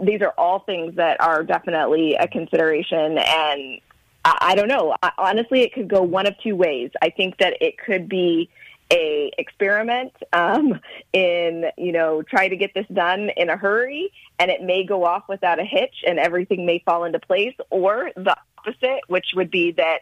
these 0.06 0.22
are 0.22 0.34
all 0.38 0.60
things 0.60 0.96
that 0.96 1.20
are 1.22 1.44
definitely 1.44 2.16
a 2.16 2.28
consideration 2.28 3.18
and 3.18 3.82
I, 4.26 4.38
I 4.42 4.56
don't 4.56 4.68
know. 4.68 4.96
I, 5.04 5.12
honestly, 5.18 5.62
it 5.62 5.74
could 5.74 5.88
go 5.88 6.02
one 6.02 6.28
of 6.28 6.36
two 6.40 6.56
ways. 6.56 6.92
I 7.02 7.10
think 7.10 7.38
that 7.40 7.58
it 7.62 7.78
could 7.78 8.08
be 8.08 8.50
a 8.92 9.32
experiment 9.38 10.14
um, 10.34 10.80
in 11.14 11.66
you 11.78 11.92
know 11.92 12.22
try 12.22 12.48
to 12.48 12.56
get 12.56 12.74
this 12.74 12.86
done 12.94 13.30
in 13.38 13.50
a 13.50 13.58
hurry 13.58 14.12
and 14.40 14.52
it 14.52 14.62
may 14.62 14.84
go 14.84 15.06
off 15.06 15.24
without 15.28 15.60
a 15.60 15.64
hitch 15.64 16.04
and 16.06 16.20
everything 16.20 16.66
may 16.66 16.80
fall 16.86 17.06
into 17.06 17.20
place 17.20 17.56
or 17.70 18.12
the 18.16 18.36
opposite 18.58 19.02
which 19.08 19.28
would 19.36 19.50
be 19.50 19.72
that 19.72 20.00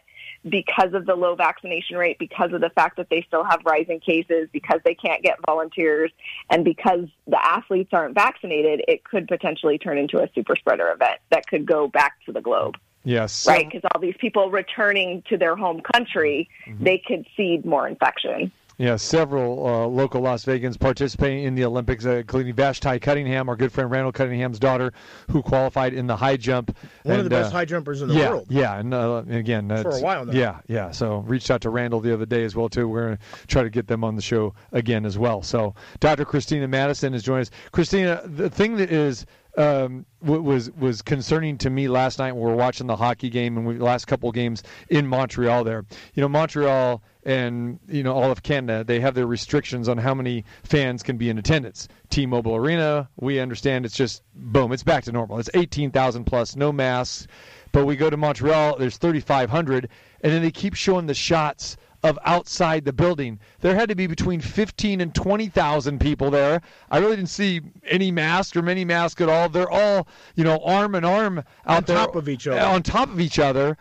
because 0.48 0.92
of 0.94 1.06
the 1.06 1.14
low 1.14 1.34
vaccination 1.34 1.96
rate, 1.96 2.18
because 2.18 2.52
of 2.52 2.60
the 2.60 2.70
fact 2.70 2.96
that 2.96 3.08
they 3.10 3.22
still 3.26 3.44
have 3.44 3.60
rising 3.64 4.00
cases, 4.00 4.48
because 4.52 4.80
they 4.84 4.94
can't 4.94 5.22
get 5.22 5.38
volunteers, 5.46 6.10
and 6.50 6.64
because 6.64 7.06
the 7.26 7.44
athletes 7.44 7.90
aren't 7.92 8.14
vaccinated, 8.14 8.84
it 8.88 9.04
could 9.04 9.28
potentially 9.28 9.78
turn 9.78 9.98
into 9.98 10.18
a 10.18 10.28
super 10.34 10.56
spreader 10.56 10.90
event 10.90 11.20
that 11.30 11.46
could 11.46 11.66
go 11.66 11.88
back 11.88 12.14
to 12.26 12.32
the 12.32 12.40
globe. 12.40 12.76
Yes. 13.04 13.46
Right, 13.46 13.66
because 13.68 13.88
all 13.92 14.00
these 14.00 14.16
people 14.18 14.50
returning 14.50 15.22
to 15.28 15.36
their 15.36 15.56
home 15.56 15.80
country, 15.80 16.48
mm-hmm. 16.66 16.84
they 16.84 16.98
could 16.98 17.26
seed 17.36 17.64
more 17.64 17.88
infection. 17.88 18.52
Yeah, 18.82 18.96
several 18.96 19.64
uh, 19.64 19.86
local 19.86 20.22
Las 20.22 20.44
Vegans 20.44 20.76
participating 20.76 21.44
in 21.44 21.54
the 21.54 21.64
Olympics, 21.64 22.04
uh, 22.04 22.16
including 22.16 22.52
Vashti 22.52 22.98
Cunningham, 22.98 23.48
our 23.48 23.54
good 23.54 23.70
friend 23.70 23.88
Randall 23.88 24.10
Cunningham's 24.10 24.58
daughter, 24.58 24.92
who 25.30 25.40
qualified 25.40 25.94
in 25.94 26.08
the 26.08 26.16
high 26.16 26.36
jump. 26.36 26.76
One 27.04 27.12
and, 27.12 27.18
of 27.20 27.24
the 27.24 27.30
best 27.30 27.50
uh, 27.50 27.58
high 27.58 27.64
jumpers 27.64 28.02
in 28.02 28.08
the 28.08 28.14
yeah, 28.14 28.30
world. 28.30 28.46
Yeah, 28.50 28.76
and, 28.80 28.92
uh, 28.92 29.18
and 29.18 29.36
again, 29.36 29.68
for 29.68 29.90
a 29.90 30.00
while 30.00 30.26
now. 30.26 30.32
Yeah, 30.32 30.58
yeah. 30.66 30.90
So 30.90 31.18
reached 31.18 31.48
out 31.48 31.60
to 31.60 31.70
Randall 31.70 32.00
the 32.00 32.12
other 32.12 32.26
day 32.26 32.42
as 32.42 32.56
well 32.56 32.68
too. 32.68 32.88
We're 32.88 33.06
going 33.06 33.18
to 33.18 33.46
try 33.46 33.62
to 33.62 33.70
get 33.70 33.86
them 33.86 34.02
on 34.02 34.16
the 34.16 34.22
show 34.22 34.52
again 34.72 35.06
as 35.06 35.16
well. 35.16 35.44
So 35.44 35.76
Dr. 36.00 36.24
Christina 36.24 36.66
Madison 36.66 37.14
is 37.14 37.22
joining 37.22 37.42
us. 37.42 37.50
Christina, 37.70 38.22
the 38.24 38.50
thing 38.50 38.74
that 38.78 38.90
is 38.90 39.26
um, 39.56 40.06
was 40.22 40.72
was 40.72 41.02
concerning 41.02 41.56
to 41.58 41.70
me 41.70 41.86
last 41.86 42.18
night 42.18 42.32
when 42.32 42.42
we 42.42 42.50
were 42.50 42.56
watching 42.56 42.88
the 42.88 42.96
hockey 42.96 43.30
game 43.30 43.56
and 43.58 43.64
we 43.64 43.78
last 43.78 44.06
couple 44.06 44.32
games 44.32 44.64
in 44.88 45.06
Montreal. 45.06 45.62
There, 45.62 45.84
you 46.14 46.20
know, 46.20 46.28
Montreal 46.28 47.00
and 47.24 47.78
you 47.88 48.02
know 48.02 48.12
all 48.12 48.30
of 48.30 48.42
Canada, 48.42 48.84
they 48.84 49.00
have 49.00 49.14
their 49.14 49.26
restrictions 49.26 49.88
on 49.88 49.98
how 49.98 50.14
many 50.14 50.44
fans 50.64 51.02
can 51.02 51.16
be 51.16 51.28
in 51.28 51.38
attendance. 51.38 51.88
T-Mobile 52.10 52.56
Arena, 52.56 53.08
we 53.16 53.38
understand 53.40 53.84
it's 53.84 53.96
just 53.96 54.22
boom, 54.34 54.72
it's 54.72 54.82
back 54.82 55.04
to 55.04 55.12
normal. 55.12 55.38
It's 55.38 55.50
18,000 55.54 56.24
plus, 56.24 56.56
no 56.56 56.72
masks. 56.72 57.26
But 57.72 57.86
we 57.86 57.96
go 57.96 58.10
to 58.10 58.18
Montreal, 58.18 58.76
there's 58.76 58.98
3,500, 58.98 59.88
and 60.20 60.32
then 60.32 60.42
they 60.42 60.50
keep 60.50 60.74
showing 60.74 61.06
the 61.06 61.14
shots 61.14 61.78
of 62.02 62.18
outside 62.24 62.84
the 62.84 62.92
building. 62.92 63.38
There 63.60 63.74
had 63.74 63.88
to 63.88 63.94
be 63.94 64.06
between 64.06 64.40
15 64.40 65.00
and 65.00 65.14
20,000 65.14 66.00
people 66.00 66.30
there. 66.30 66.60
I 66.90 66.98
really 66.98 67.16
didn't 67.16 67.30
see 67.30 67.60
any 67.86 68.10
mask 68.10 68.56
or 68.56 68.62
many 68.62 68.84
masks 68.84 69.20
at 69.20 69.28
all. 69.28 69.48
They're 69.48 69.70
all, 69.70 70.08
you 70.34 70.44
know, 70.44 70.58
arm 70.64 70.94
in 70.94 71.04
arm 71.04 71.38
out 71.38 71.76
on 71.76 71.84
there. 71.84 71.96
top 71.96 72.16
of 72.16 72.28
each 72.28 72.46
other. 72.46 72.60
On 72.60 72.82
top 72.82 73.08
of 73.08 73.20
each 73.20 73.38
other. 73.38 73.76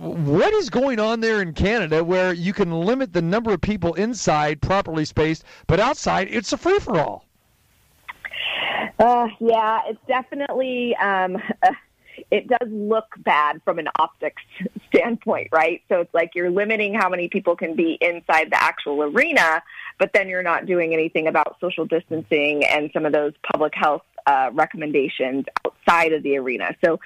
What 0.00 0.54
is 0.54 0.70
going 0.70 0.98
on 0.98 1.20
there 1.20 1.42
in 1.42 1.52
Canada 1.52 2.02
where 2.02 2.32
you 2.32 2.54
can 2.54 2.72
limit 2.72 3.12
the 3.12 3.20
number 3.20 3.52
of 3.52 3.60
people 3.60 3.92
inside 3.94 4.62
properly 4.62 5.04
spaced, 5.04 5.44
but 5.66 5.78
outside 5.78 6.28
it's 6.30 6.54
a 6.54 6.56
free 6.56 6.78
for 6.78 6.98
all? 6.98 7.26
Uh, 8.98 9.28
yeah, 9.40 9.80
it's 9.86 10.00
definitely 10.08 10.96
um, 10.96 11.36
it 12.30 12.48
does 12.48 12.66
look 12.70 13.08
bad 13.18 13.60
from 13.62 13.78
an 13.78 13.88
optics 13.98 14.40
standpoint, 14.88 15.48
right? 15.52 15.82
So 15.90 16.00
it's 16.00 16.14
like 16.14 16.30
you're 16.34 16.50
limiting 16.50 16.94
how 16.94 17.10
many 17.10 17.28
people 17.28 17.54
can 17.54 17.76
be 17.76 17.98
inside 18.00 18.50
the 18.50 18.62
actual 18.62 19.02
arena, 19.02 19.62
but 19.98 20.14
then 20.14 20.30
you're 20.30 20.42
not 20.42 20.64
doing 20.64 20.94
anything 20.94 21.26
about 21.26 21.56
social 21.60 21.84
distancing 21.84 22.64
and 22.64 22.90
some 22.94 23.04
of 23.04 23.12
those 23.12 23.34
public 23.52 23.74
health 23.74 24.02
uh, 24.26 24.50
recommendations 24.52 25.44
outside 25.64 26.12
of 26.12 26.22
the 26.22 26.36
arena. 26.36 26.74
So 26.84 27.00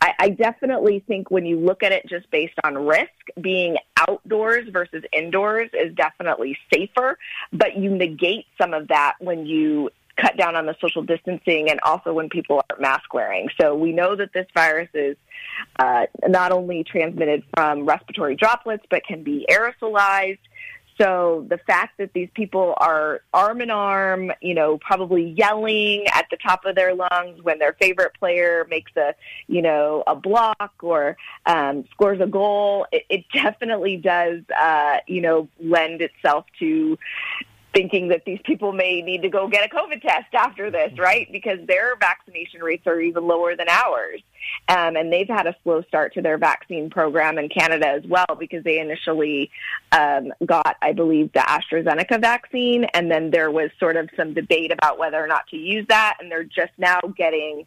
I, 0.00 0.12
I 0.18 0.28
definitely 0.30 1.04
think 1.06 1.30
when 1.30 1.46
you 1.46 1.58
look 1.58 1.82
at 1.82 1.92
it 1.92 2.06
just 2.08 2.30
based 2.30 2.54
on 2.64 2.74
risk, 2.86 3.10
being 3.40 3.76
outdoors 3.96 4.68
versus 4.70 5.04
indoors 5.12 5.70
is 5.72 5.94
definitely 5.94 6.56
safer, 6.72 7.18
but 7.52 7.76
you 7.76 7.90
negate 7.90 8.46
some 8.60 8.72
of 8.72 8.88
that 8.88 9.14
when 9.20 9.46
you 9.46 9.90
cut 10.16 10.36
down 10.36 10.56
on 10.56 10.66
the 10.66 10.76
social 10.80 11.02
distancing 11.02 11.70
and 11.70 11.80
also 11.82 12.12
when 12.12 12.28
people 12.28 12.62
are 12.70 12.76
mask 12.78 13.12
wearing. 13.14 13.48
So 13.60 13.74
we 13.74 13.92
know 13.92 14.16
that 14.16 14.32
this 14.32 14.46
virus 14.54 14.88
is 14.94 15.16
uh, 15.78 16.06
not 16.28 16.52
only 16.52 16.84
transmitted 16.84 17.42
from 17.54 17.86
respiratory 17.86 18.36
droplets, 18.36 18.84
but 18.90 19.04
can 19.04 19.22
be 19.22 19.46
aerosolized. 19.50 20.38
So 21.00 21.46
the 21.48 21.56
fact 21.56 21.96
that 21.96 22.12
these 22.12 22.28
people 22.34 22.74
are 22.76 23.22
arm 23.32 23.62
in 23.62 23.70
arm, 23.70 24.32
you 24.42 24.52
know, 24.52 24.76
probably 24.76 25.30
yelling 25.30 26.06
at 26.12 26.26
the 26.30 26.36
top 26.36 26.66
of 26.66 26.74
their 26.74 26.94
lungs 26.94 27.42
when 27.42 27.58
their 27.58 27.72
favorite 27.80 28.12
player 28.18 28.66
makes 28.68 28.92
a, 28.96 29.14
you 29.46 29.62
know, 29.62 30.04
a 30.06 30.14
block 30.14 30.74
or 30.82 31.16
um, 31.46 31.86
scores 31.92 32.20
a 32.20 32.26
goal, 32.26 32.86
it, 32.92 33.06
it 33.08 33.24
definitely 33.32 33.96
does, 33.96 34.42
uh, 34.54 34.98
you 35.06 35.22
know, 35.22 35.48
lend 35.58 36.02
itself 36.02 36.44
to 36.58 36.98
thinking 37.72 38.08
that 38.08 38.24
these 38.26 38.40
people 38.44 38.72
may 38.72 39.00
need 39.00 39.22
to 39.22 39.28
go 39.28 39.48
get 39.48 39.64
a 39.64 39.74
COVID 39.74 40.02
test 40.02 40.34
after 40.34 40.70
this, 40.70 40.92
right? 40.98 41.30
Because 41.32 41.60
their 41.66 41.96
vaccination 41.96 42.62
rates 42.62 42.86
are 42.86 43.00
even 43.00 43.26
lower 43.26 43.56
than 43.56 43.68
ours. 43.68 44.20
Um, 44.68 44.96
and 44.96 45.12
they've 45.12 45.28
had 45.28 45.46
a 45.46 45.56
slow 45.62 45.82
start 45.82 46.14
to 46.14 46.22
their 46.22 46.38
vaccine 46.38 46.90
program 46.90 47.38
in 47.38 47.48
Canada 47.48 47.88
as 47.88 48.04
well 48.04 48.26
because 48.38 48.64
they 48.64 48.78
initially 48.78 49.50
um, 49.92 50.32
got, 50.44 50.76
I 50.82 50.92
believe, 50.92 51.32
the 51.32 51.40
AstraZeneca 51.40 52.20
vaccine. 52.20 52.84
And 52.94 53.10
then 53.10 53.30
there 53.30 53.50
was 53.50 53.70
sort 53.78 53.96
of 53.96 54.08
some 54.16 54.34
debate 54.34 54.72
about 54.72 54.98
whether 54.98 55.22
or 55.22 55.26
not 55.26 55.46
to 55.48 55.56
use 55.56 55.86
that. 55.88 56.18
And 56.20 56.30
they're 56.30 56.44
just 56.44 56.72
now 56.78 57.00
getting 57.16 57.66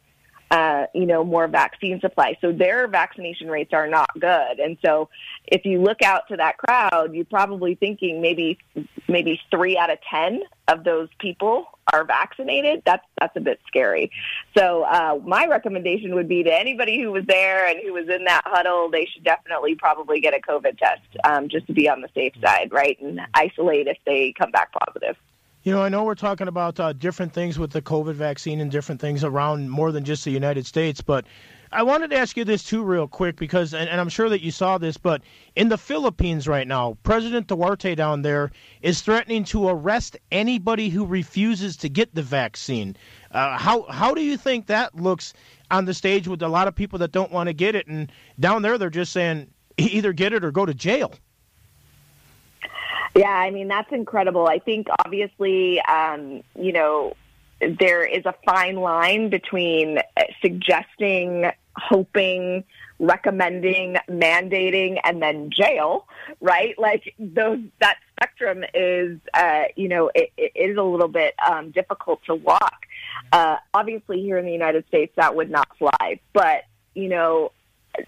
uh, 0.52 0.86
you 0.94 1.06
know, 1.06 1.24
more 1.24 1.48
vaccine 1.48 2.00
supply. 2.00 2.38
So 2.42 2.52
their 2.52 2.88
vaccination 2.88 3.48
rates 3.48 3.74
are 3.74 3.88
not 3.88 4.10
good. 4.20 4.60
And 4.60 4.78
so 4.86 5.10
if 5.48 5.66
you 5.66 5.82
look 5.82 6.02
out 6.04 6.28
to 6.30 6.38
that 6.38 6.58
crowd, 6.58 7.14
you're 7.14 7.26
probably 7.26 7.76
thinking 7.76 8.22
maybe 8.22 8.60
maybe 9.08 9.42
three 9.50 9.78
out 9.78 9.90
of 9.90 9.98
ten 10.10 10.44
of 10.68 10.84
those 10.84 11.10
people 11.20 11.66
are 11.92 12.06
vaccinated. 12.06 12.84
That's 12.86 13.06
that's 13.20 13.36
a 13.36 13.40
bit 13.40 13.60
scary. 13.68 14.12
So 14.56 14.84
uh, 14.84 15.20
my 15.26 15.48
recommendation 15.48 16.16
would 16.16 16.28
be 16.28 16.44
to 16.44 16.54
anybody 16.54 17.02
who 17.02 17.12
was 17.12 17.26
there 17.26 17.68
and 17.68 17.80
who 17.84 17.94
was 17.94 18.08
in 18.08 18.26
that 18.26 18.44
huddle, 18.46 18.90
they 18.90 19.06
should 19.06 19.24
definitely 19.24 19.76
probably 19.76 20.22
get 20.22 20.34
a 20.34 20.40
COVID 20.40 20.78
test 20.78 21.02
um, 21.24 21.50
just 21.50 21.68
to 21.68 21.74
be 21.74 21.90
on 21.90 22.02
the 22.02 22.10
safe 22.14 22.34
side, 22.44 22.72
right, 22.72 23.00
and 23.02 23.22
isolate 23.34 23.88
if 23.88 23.98
they 24.06 24.34
come 24.38 24.52
back 24.52 24.72
positive. 24.72 25.18
You 25.64 25.72
know, 25.72 25.82
I 25.82 25.88
know 25.88 26.04
we're 26.04 26.16
talking 26.16 26.50
about 26.50 26.78
uh, 26.78 26.92
different 26.92 27.32
things 27.32 27.58
with 27.58 27.72
the 27.72 27.82
COVID 27.82 28.16
vaccine 28.16 28.60
and 28.60 28.70
different 28.70 29.00
things 29.00 29.24
around 29.24 29.70
more 29.70 29.94
than 29.94 30.04
just 30.04 30.26
the 30.26 30.32
United 30.32 30.66
States, 30.66 31.00
but 31.00 31.26
I 31.72 31.84
wanted 31.84 32.10
to 32.10 32.18
ask 32.18 32.36
you 32.36 32.44
this 32.44 32.66
too, 32.66 32.84
real 32.84 33.08
quick, 33.08 33.38
because, 33.38 33.74
and, 33.74 33.90
and, 33.90 34.02
I'm 34.02 34.10
sure 34.10 34.28
that 34.28 34.42
you 34.42 34.52
saw 34.52 34.78
this, 34.78 34.98
but 34.98 35.22
in 35.56 35.70
the 35.70 35.78
Philippines 35.78 36.50
right 36.50 36.68
now, 36.68 36.98
President 37.04 37.48
Duarte 37.48 37.96
down 37.96 38.24
there 38.24 38.52
is 38.82 39.00
threatening 39.00 39.46
to 39.46 39.70
arrest 39.70 40.18
anybody 40.34 40.90
who 40.90 41.06
refuses 41.06 41.78
to 41.78 41.88
get 41.88 42.14
the 42.14 42.24
vaccine. 42.24 42.98
Uh, 43.32 43.58
how 43.58 43.84
how 43.84 44.14
do 44.14 44.22
you 44.22 44.36
think 44.36 44.68
that 44.68 44.94
looks 44.98 45.34
on 45.72 45.86
the 45.86 45.94
stage 45.94 46.28
with 46.28 46.42
a 46.42 46.48
lot 46.50 46.68
of 46.68 46.76
people 46.76 47.00
that 47.00 47.14
don't 47.14 47.32
want 47.32 47.48
to 47.48 47.54
get 47.54 47.74
it, 47.74 47.88
and 47.88 48.12
down 48.38 48.64
there 48.64 48.78
they're 48.78 48.90
just 48.90 49.14
saying 49.14 49.50
either 49.78 50.12
get 50.12 50.34
it 50.34 50.44
or 50.44 50.52
go 50.52 50.66
to 50.66 50.74
jail? 50.74 51.14
Yeah, 53.16 53.30
I 53.30 53.52
mean, 53.52 53.68
that's 53.68 53.92
incredible. 53.92 54.48
I 54.48 54.60
think 54.60 54.88
obviously, 55.06 55.80
um, 55.82 56.44
you 56.60 56.74
know, 56.74 57.16
there 57.60 58.04
is 58.04 58.26
a 58.26 58.34
fine 58.46 58.78
line 58.78 59.30
between 59.30 60.00
suggesting, 60.42 61.52
hoping, 61.76 62.64
recommending, 63.00 63.98
mandating, 64.10 65.00
and 65.04 65.22
then 65.22 65.52
jail, 65.52 66.08
right? 66.42 66.78
Like 66.80 67.14
those, 67.20 67.60
that 67.80 67.98
spectrum 68.12 68.64
is, 68.74 69.20
uh, 69.34 69.64
you 69.76 69.88
know, 69.90 70.10
it, 70.16 70.32
it 70.38 70.52
is 70.56 70.78
a 70.78 70.84
little 70.84 71.08
bit 71.08 71.36
um, 71.48 71.72
difficult 71.72 72.24
to 72.26 72.36
walk. 72.36 72.86
Uh, 73.32 73.58
obviously, 73.74 74.22
here 74.22 74.38
in 74.38 74.46
the 74.46 74.52
United 74.52 74.88
States, 74.88 75.14
that 75.18 75.36
would 75.36 75.52
not 75.52 75.68
fly. 75.78 76.20
But 76.34 76.64
you 76.96 77.10
know, 77.10 77.52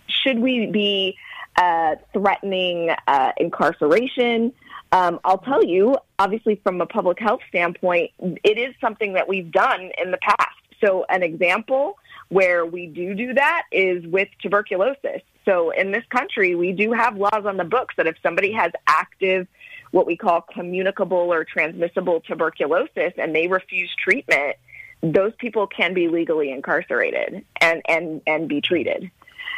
should 0.07 0.39
we 0.39 0.67
be 0.67 1.17
uh, 1.55 1.95
threatening 2.13 2.91
uh, 3.07 3.31
incarceration? 3.37 4.53
Um, 4.91 5.19
I'll 5.25 5.39
tell 5.39 5.63
you, 5.63 5.95
obviously, 6.19 6.59
from 6.63 6.79
a 6.81 6.85
public 6.85 7.19
health 7.19 7.41
standpoint, 7.49 8.11
it 8.19 8.57
is 8.57 8.73
something 8.79 9.13
that 9.13 9.27
we've 9.27 9.51
done 9.51 9.91
in 9.97 10.11
the 10.11 10.17
past. 10.17 10.55
So, 10.83 11.05
an 11.09 11.23
example 11.23 11.97
where 12.29 12.65
we 12.65 12.87
do 12.87 13.13
do 13.13 13.33
that 13.33 13.63
is 13.71 14.05
with 14.05 14.27
tuberculosis. 14.41 15.21
So, 15.43 15.71
in 15.71 15.91
this 15.91 16.03
country, 16.09 16.55
we 16.55 16.71
do 16.71 16.91
have 16.93 17.17
laws 17.17 17.45
on 17.45 17.57
the 17.57 17.63
books 17.63 17.95
that 17.97 18.07
if 18.07 18.15
somebody 18.21 18.51
has 18.53 18.71
active, 18.87 19.47
what 19.91 20.05
we 20.05 20.17
call 20.17 20.41
communicable 20.41 21.33
or 21.33 21.43
transmissible 21.43 22.21
tuberculosis, 22.21 23.13
and 23.17 23.35
they 23.35 23.47
refuse 23.47 23.93
treatment, 24.01 24.55
those 25.01 25.33
people 25.37 25.67
can 25.67 25.93
be 25.93 26.07
legally 26.07 26.51
incarcerated 26.51 27.45
and, 27.61 27.81
and, 27.87 28.21
and 28.25 28.47
be 28.47 28.61
treated 28.61 29.11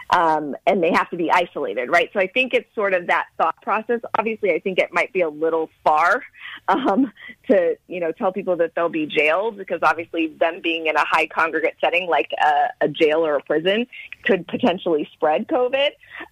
um, 0.09 0.55
and 0.65 0.81
they 0.81 0.91
have 0.91 1.09
to 1.09 1.17
be 1.17 1.31
isolated, 1.31 1.89
right? 1.89 2.09
So 2.13 2.19
I 2.19 2.27
think 2.27 2.53
it's 2.53 2.73
sort 2.73 2.93
of 2.93 3.07
that 3.07 3.27
thought 3.37 3.61
process. 3.61 4.01
Obviously, 4.17 4.51
I 4.51 4.59
think 4.59 4.79
it 4.79 4.89
might 4.91 5.11
be 5.11 5.21
a 5.21 5.29
little 5.29 5.69
far 5.83 6.23
um, 6.67 7.11
to 7.49 7.77
you 7.87 7.99
know 7.99 8.11
tell 8.11 8.31
people 8.31 8.55
that 8.57 8.73
they'll 8.75 8.89
be 8.89 9.05
jailed 9.05 9.57
because 9.57 9.79
obviously 9.83 10.27
them 10.27 10.61
being 10.61 10.87
in 10.87 10.95
a 10.95 11.05
high 11.05 11.27
congregate 11.27 11.75
setting 11.81 12.07
like 12.07 12.29
a, 12.41 12.85
a 12.85 12.87
jail 12.87 13.25
or 13.25 13.35
a 13.35 13.43
prison 13.43 13.87
could 14.23 14.47
potentially 14.47 15.09
spread 15.13 15.47
COVID. 15.47 15.89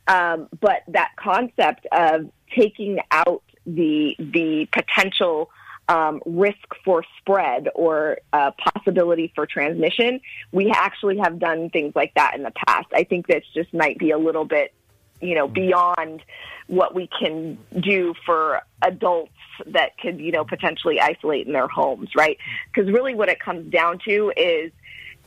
Um, 0.08 0.48
but 0.62 0.84
that 0.88 1.12
concept 1.18 1.86
of 1.92 2.30
taking 2.56 3.00
out 3.12 3.44
the 3.66 4.16
the 4.20 4.68
potential 4.72 5.50
um, 5.88 6.22
risk 6.26 6.68
for 6.84 7.04
spread 7.20 7.70
or 7.76 8.20
uh, 8.34 8.52
possibility 8.74 9.32
for 9.36 9.46
transmission, 9.46 10.20
we 10.52 10.72
actually 10.72 11.18
have 11.18 11.40
done 11.40 11.70
things 11.70 11.94
like 11.96 12.14
that 12.16 12.36
in 12.36 12.44
the 12.44 12.54
past. 12.68 12.88
I 12.94 13.04
think 13.04 13.28
this 13.28 13.44
just 13.54 13.74
might 13.74 13.98
be 13.98 14.12
a 14.12 14.18
little 14.18 14.46
bit, 14.46 14.74
you 15.22 15.36
know, 15.36 15.48
beyond 15.48 16.24
what 16.68 16.96
we 16.96 17.08
can 17.20 17.58
do 17.80 18.14
for 18.26 18.62
adults 18.82 19.32
that 19.68 19.98
could, 20.00 20.20
you 20.20 20.32
know, 20.32 20.44
potentially 20.44 21.00
isolate 21.00 21.46
in 21.48 21.54
their 21.54 21.68
homes, 21.68 22.10
right? 22.16 22.38
Because 22.74 22.92
really 22.92 23.14
what 23.14 23.30
it 23.30 23.40
comes 23.40 23.72
down 23.72 24.00
to 24.06 24.34
is 24.36 24.72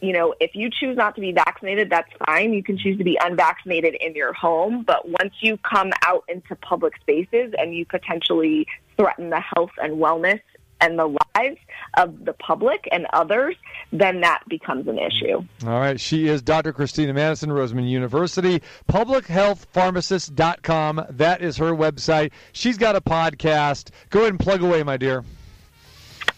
you 0.00 0.12
know, 0.12 0.34
if 0.40 0.54
you 0.54 0.70
choose 0.70 0.96
not 0.96 1.14
to 1.16 1.20
be 1.20 1.32
vaccinated, 1.32 1.90
that's 1.90 2.10
fine. 2.26 2.52
You 2.52 2.62
can 2.62 2.78
choose 2.78 2.98
to 2.98 3.04
be 3.04 3.18
unvaccinated 3.20 3.96
in 4.00 4.14
your 4.14 4.32
home. 4.32 4.84
But 4.86 5.08
once 5.08 5.34
you 5.40 5.58
come 5.58 5.92
out 6.04 6.24
into 6.28 6.54
public 6.56 6.94
spaces 7.00 7.54
and 7.56 7.74
you 7.74 7.86
potentially 7.86 8.66
threaten 8.96 9.30
the 9.30 9.40
health 9.40 9.70
and 9.78 9.94
wellness 9.94 10.40
and 10.80 10.96
the 10.98 11.06
lives 11.34 11.58
of 11.96 12.24
the 12.24 12.32
public 12.32 12.88
and 12.92 13.06
others, 13.12 13.56
then 13.92 14.20
that 14.20 14.42
becomes 14.48 14.86
an 14.86 14.98
issue. 14.98 15.42
All 15.66 15.80
right. 15.80 15.98
She 15.98 16.28
is 16.28 16.42
Dr. 16.42 16.72
Christina 16.72 17.12
Madison, 17.12 17.50
Roseman 17.50 17.88
University, 17.88 18.62
publichealthpharmacist.com. 18.88 21.06
That 21.10 21.42
is 21.42 21.56
her 21.56 21.72
website. 21.72 22.30
She's 22.52 22.78
got 22.78 22.94
a 22.94 23.00
podcast. 23.00 23.90
Go 24.10 24.20
ahead 24.20 24.30
and 24.30 24.40
plug 24.40 24.62
away, 24.62 24.84
my 24.84 24.96
dear. 24.96 25.24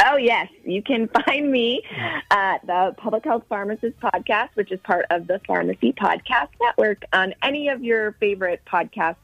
Oh, 0.06 0.16
yes. 0.16 0.48
You 0.64 0.82
can 0.82 1.08
find 1.26 1.50
me 1.50 1.82
at 2.30 2.66
the 2.66 2.94
Public 2.96 3.24
Health 3.24 3.44
Pharmacist 3.48 3.98
Podcast, 4.00 4.50
which 4.54 4.72
is 4.72 4.80
part 4.80 5.06
of 5.10 5.26
the 5.26 5.40
Pharmacy 5.46 5.92
Podcast 5.92 6.48
Network, 6.60 7.04
on 7.12 7.34
any 7.42 7.68
of 7.68 7.82
your 7.82 8.12
favorite 8.12 8.62
podcast 8.66 9.16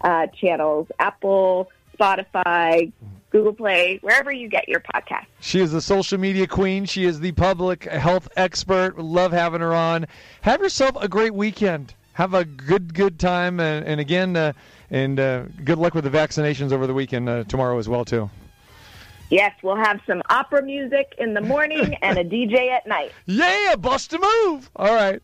uh, 0.00 0.26
channels 0.28 0.86
Apple, 0.98 1.70
Spotify, 1.98 2.92
Google 3.30 3.52
Play, 3.52 3.98
wherever 4.02 4.32
you 4.32 4.48
get 4.48 4.68
your 4.68 4.80
podcast. 4.80 5.26
She 5.40 5.60
is 5.60 5.72
the 5.72 5.80
social 5.80 6.18
media 6.18 6.46
queen. 6.46 6.84
She 6.84 7.04
is 7.04 7.20
the 7.20 7.32
public 7.32 7.84
health 7.84 8.28
expert. 8.36 8.98
Love 8.98 9.32
having 9.32 9.60
her 9.60 9.74
on. 9.74 10.06
Have 10.42 10.60
yourself 10.60 10.96
a 11.00 11.08
great 11.08 11.34
weekend. 11.34 11.94
Have 12.12 12.32
a 12.32 12.44
good, 12.44 12.94
good 12.94 13.18
time. 13.18 13.58
And, 13.58 13.84
and 13.86 14.00
again, 14.00 14.36
uh, 14.36 14.52
and 14.90 15.18
uh, 15.18 15.44
good 15.64 15.78
luck 15.78 15.94
with 15.94 16.04
the 16.04 16.10
vaccinations 16.10 16.70
over 16.70 16.86
the 16.86 16.94
weekend 16.94 17.28
uh, 17.28 17.44
tomorrow 17.44 17.78
as 17.78 17.88
well, 17.88 18.04
too. 18.04 18.30
Yes, 19.30 19.52
we'll 19.62 19.76
have 19.76 20.00
some 20.06 20.22
opera 20.28 20.62
music 20.62 21.14
in 21.18 21.34
the 21.34 21.40
morning 21.40 21.94
and 22.02 22.18
a 22.18 22.24
DJ 22.24 22.70
at 22.70 22.86
night. 22.86 23.12
Yeah, 23.26 23.76
bust 23.76 24.12
a 24.12 24.18
move. 24.18 24.70
All 24.76 24.94
right. 24.94 25.20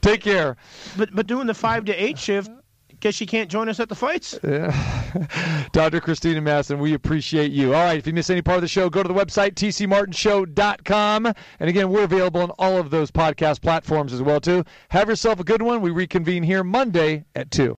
Take 0.00 0.20
care. 0.20 0.56
But 0.96 1.14
but 1.14 1.26
doing 1.26 1.46
the 1.46 1.54
five 1.54 1.86
to 1.86 1.94
eight 1.94 2.18
shift, 2.18 2.50
guess 3.04 3.14
she 3.14 3.26
can't 3.26 3.50
join 3.50 3.68
us 3.68 3.80
at 3.80 3.90
the 3.90 3.94
fights. 3.94 4.38
Yeah. 4.42 5.68
Dr. 5.72 6.00
Christina 6.00 6.40
Madison, 6.40 6.78
we 6.78 6.94
appreciate 6.94 7.52
you. 7.52 7.74
All 7.74 7.84
right, 7.84 7.98
if 7.98 8.06
you 8.06 8.14
miss 8.14 8.30
any 8.30 8.40
part 8.40 8.56
of 8.56 8.62
the 8.62 8.68
show, 8.68 8.88
go 8.88 9.02
to 9.02 9.08
the 9.08 9.14
website, 9.14 9.52
tcmartinshow.com. 9.54 11.26
And 11.26 11.68
again, 11.68 11.90
we're 11.90 12.04
available 12.04 12.40
on 12.40 12.50
all 12.58 12.78
of 12.78 12.90
those 12.90 13.10
podcast 13.10 13.60
platforms 13.60 14.14
as 14.14 14.22
well, 14.22 14.40
too. 14.40 14.64
Have 14.88 15.10
yourself 15.10 15.38
a 15.38 15.44
good 15.44 15.60
one. 15.60 15.82
We 15.82 15.90
reconvene 15.90 16.42
here 16.42 16.64
Monday 16.64 17.24
at 17.34 17.50
2. 17.50 17.72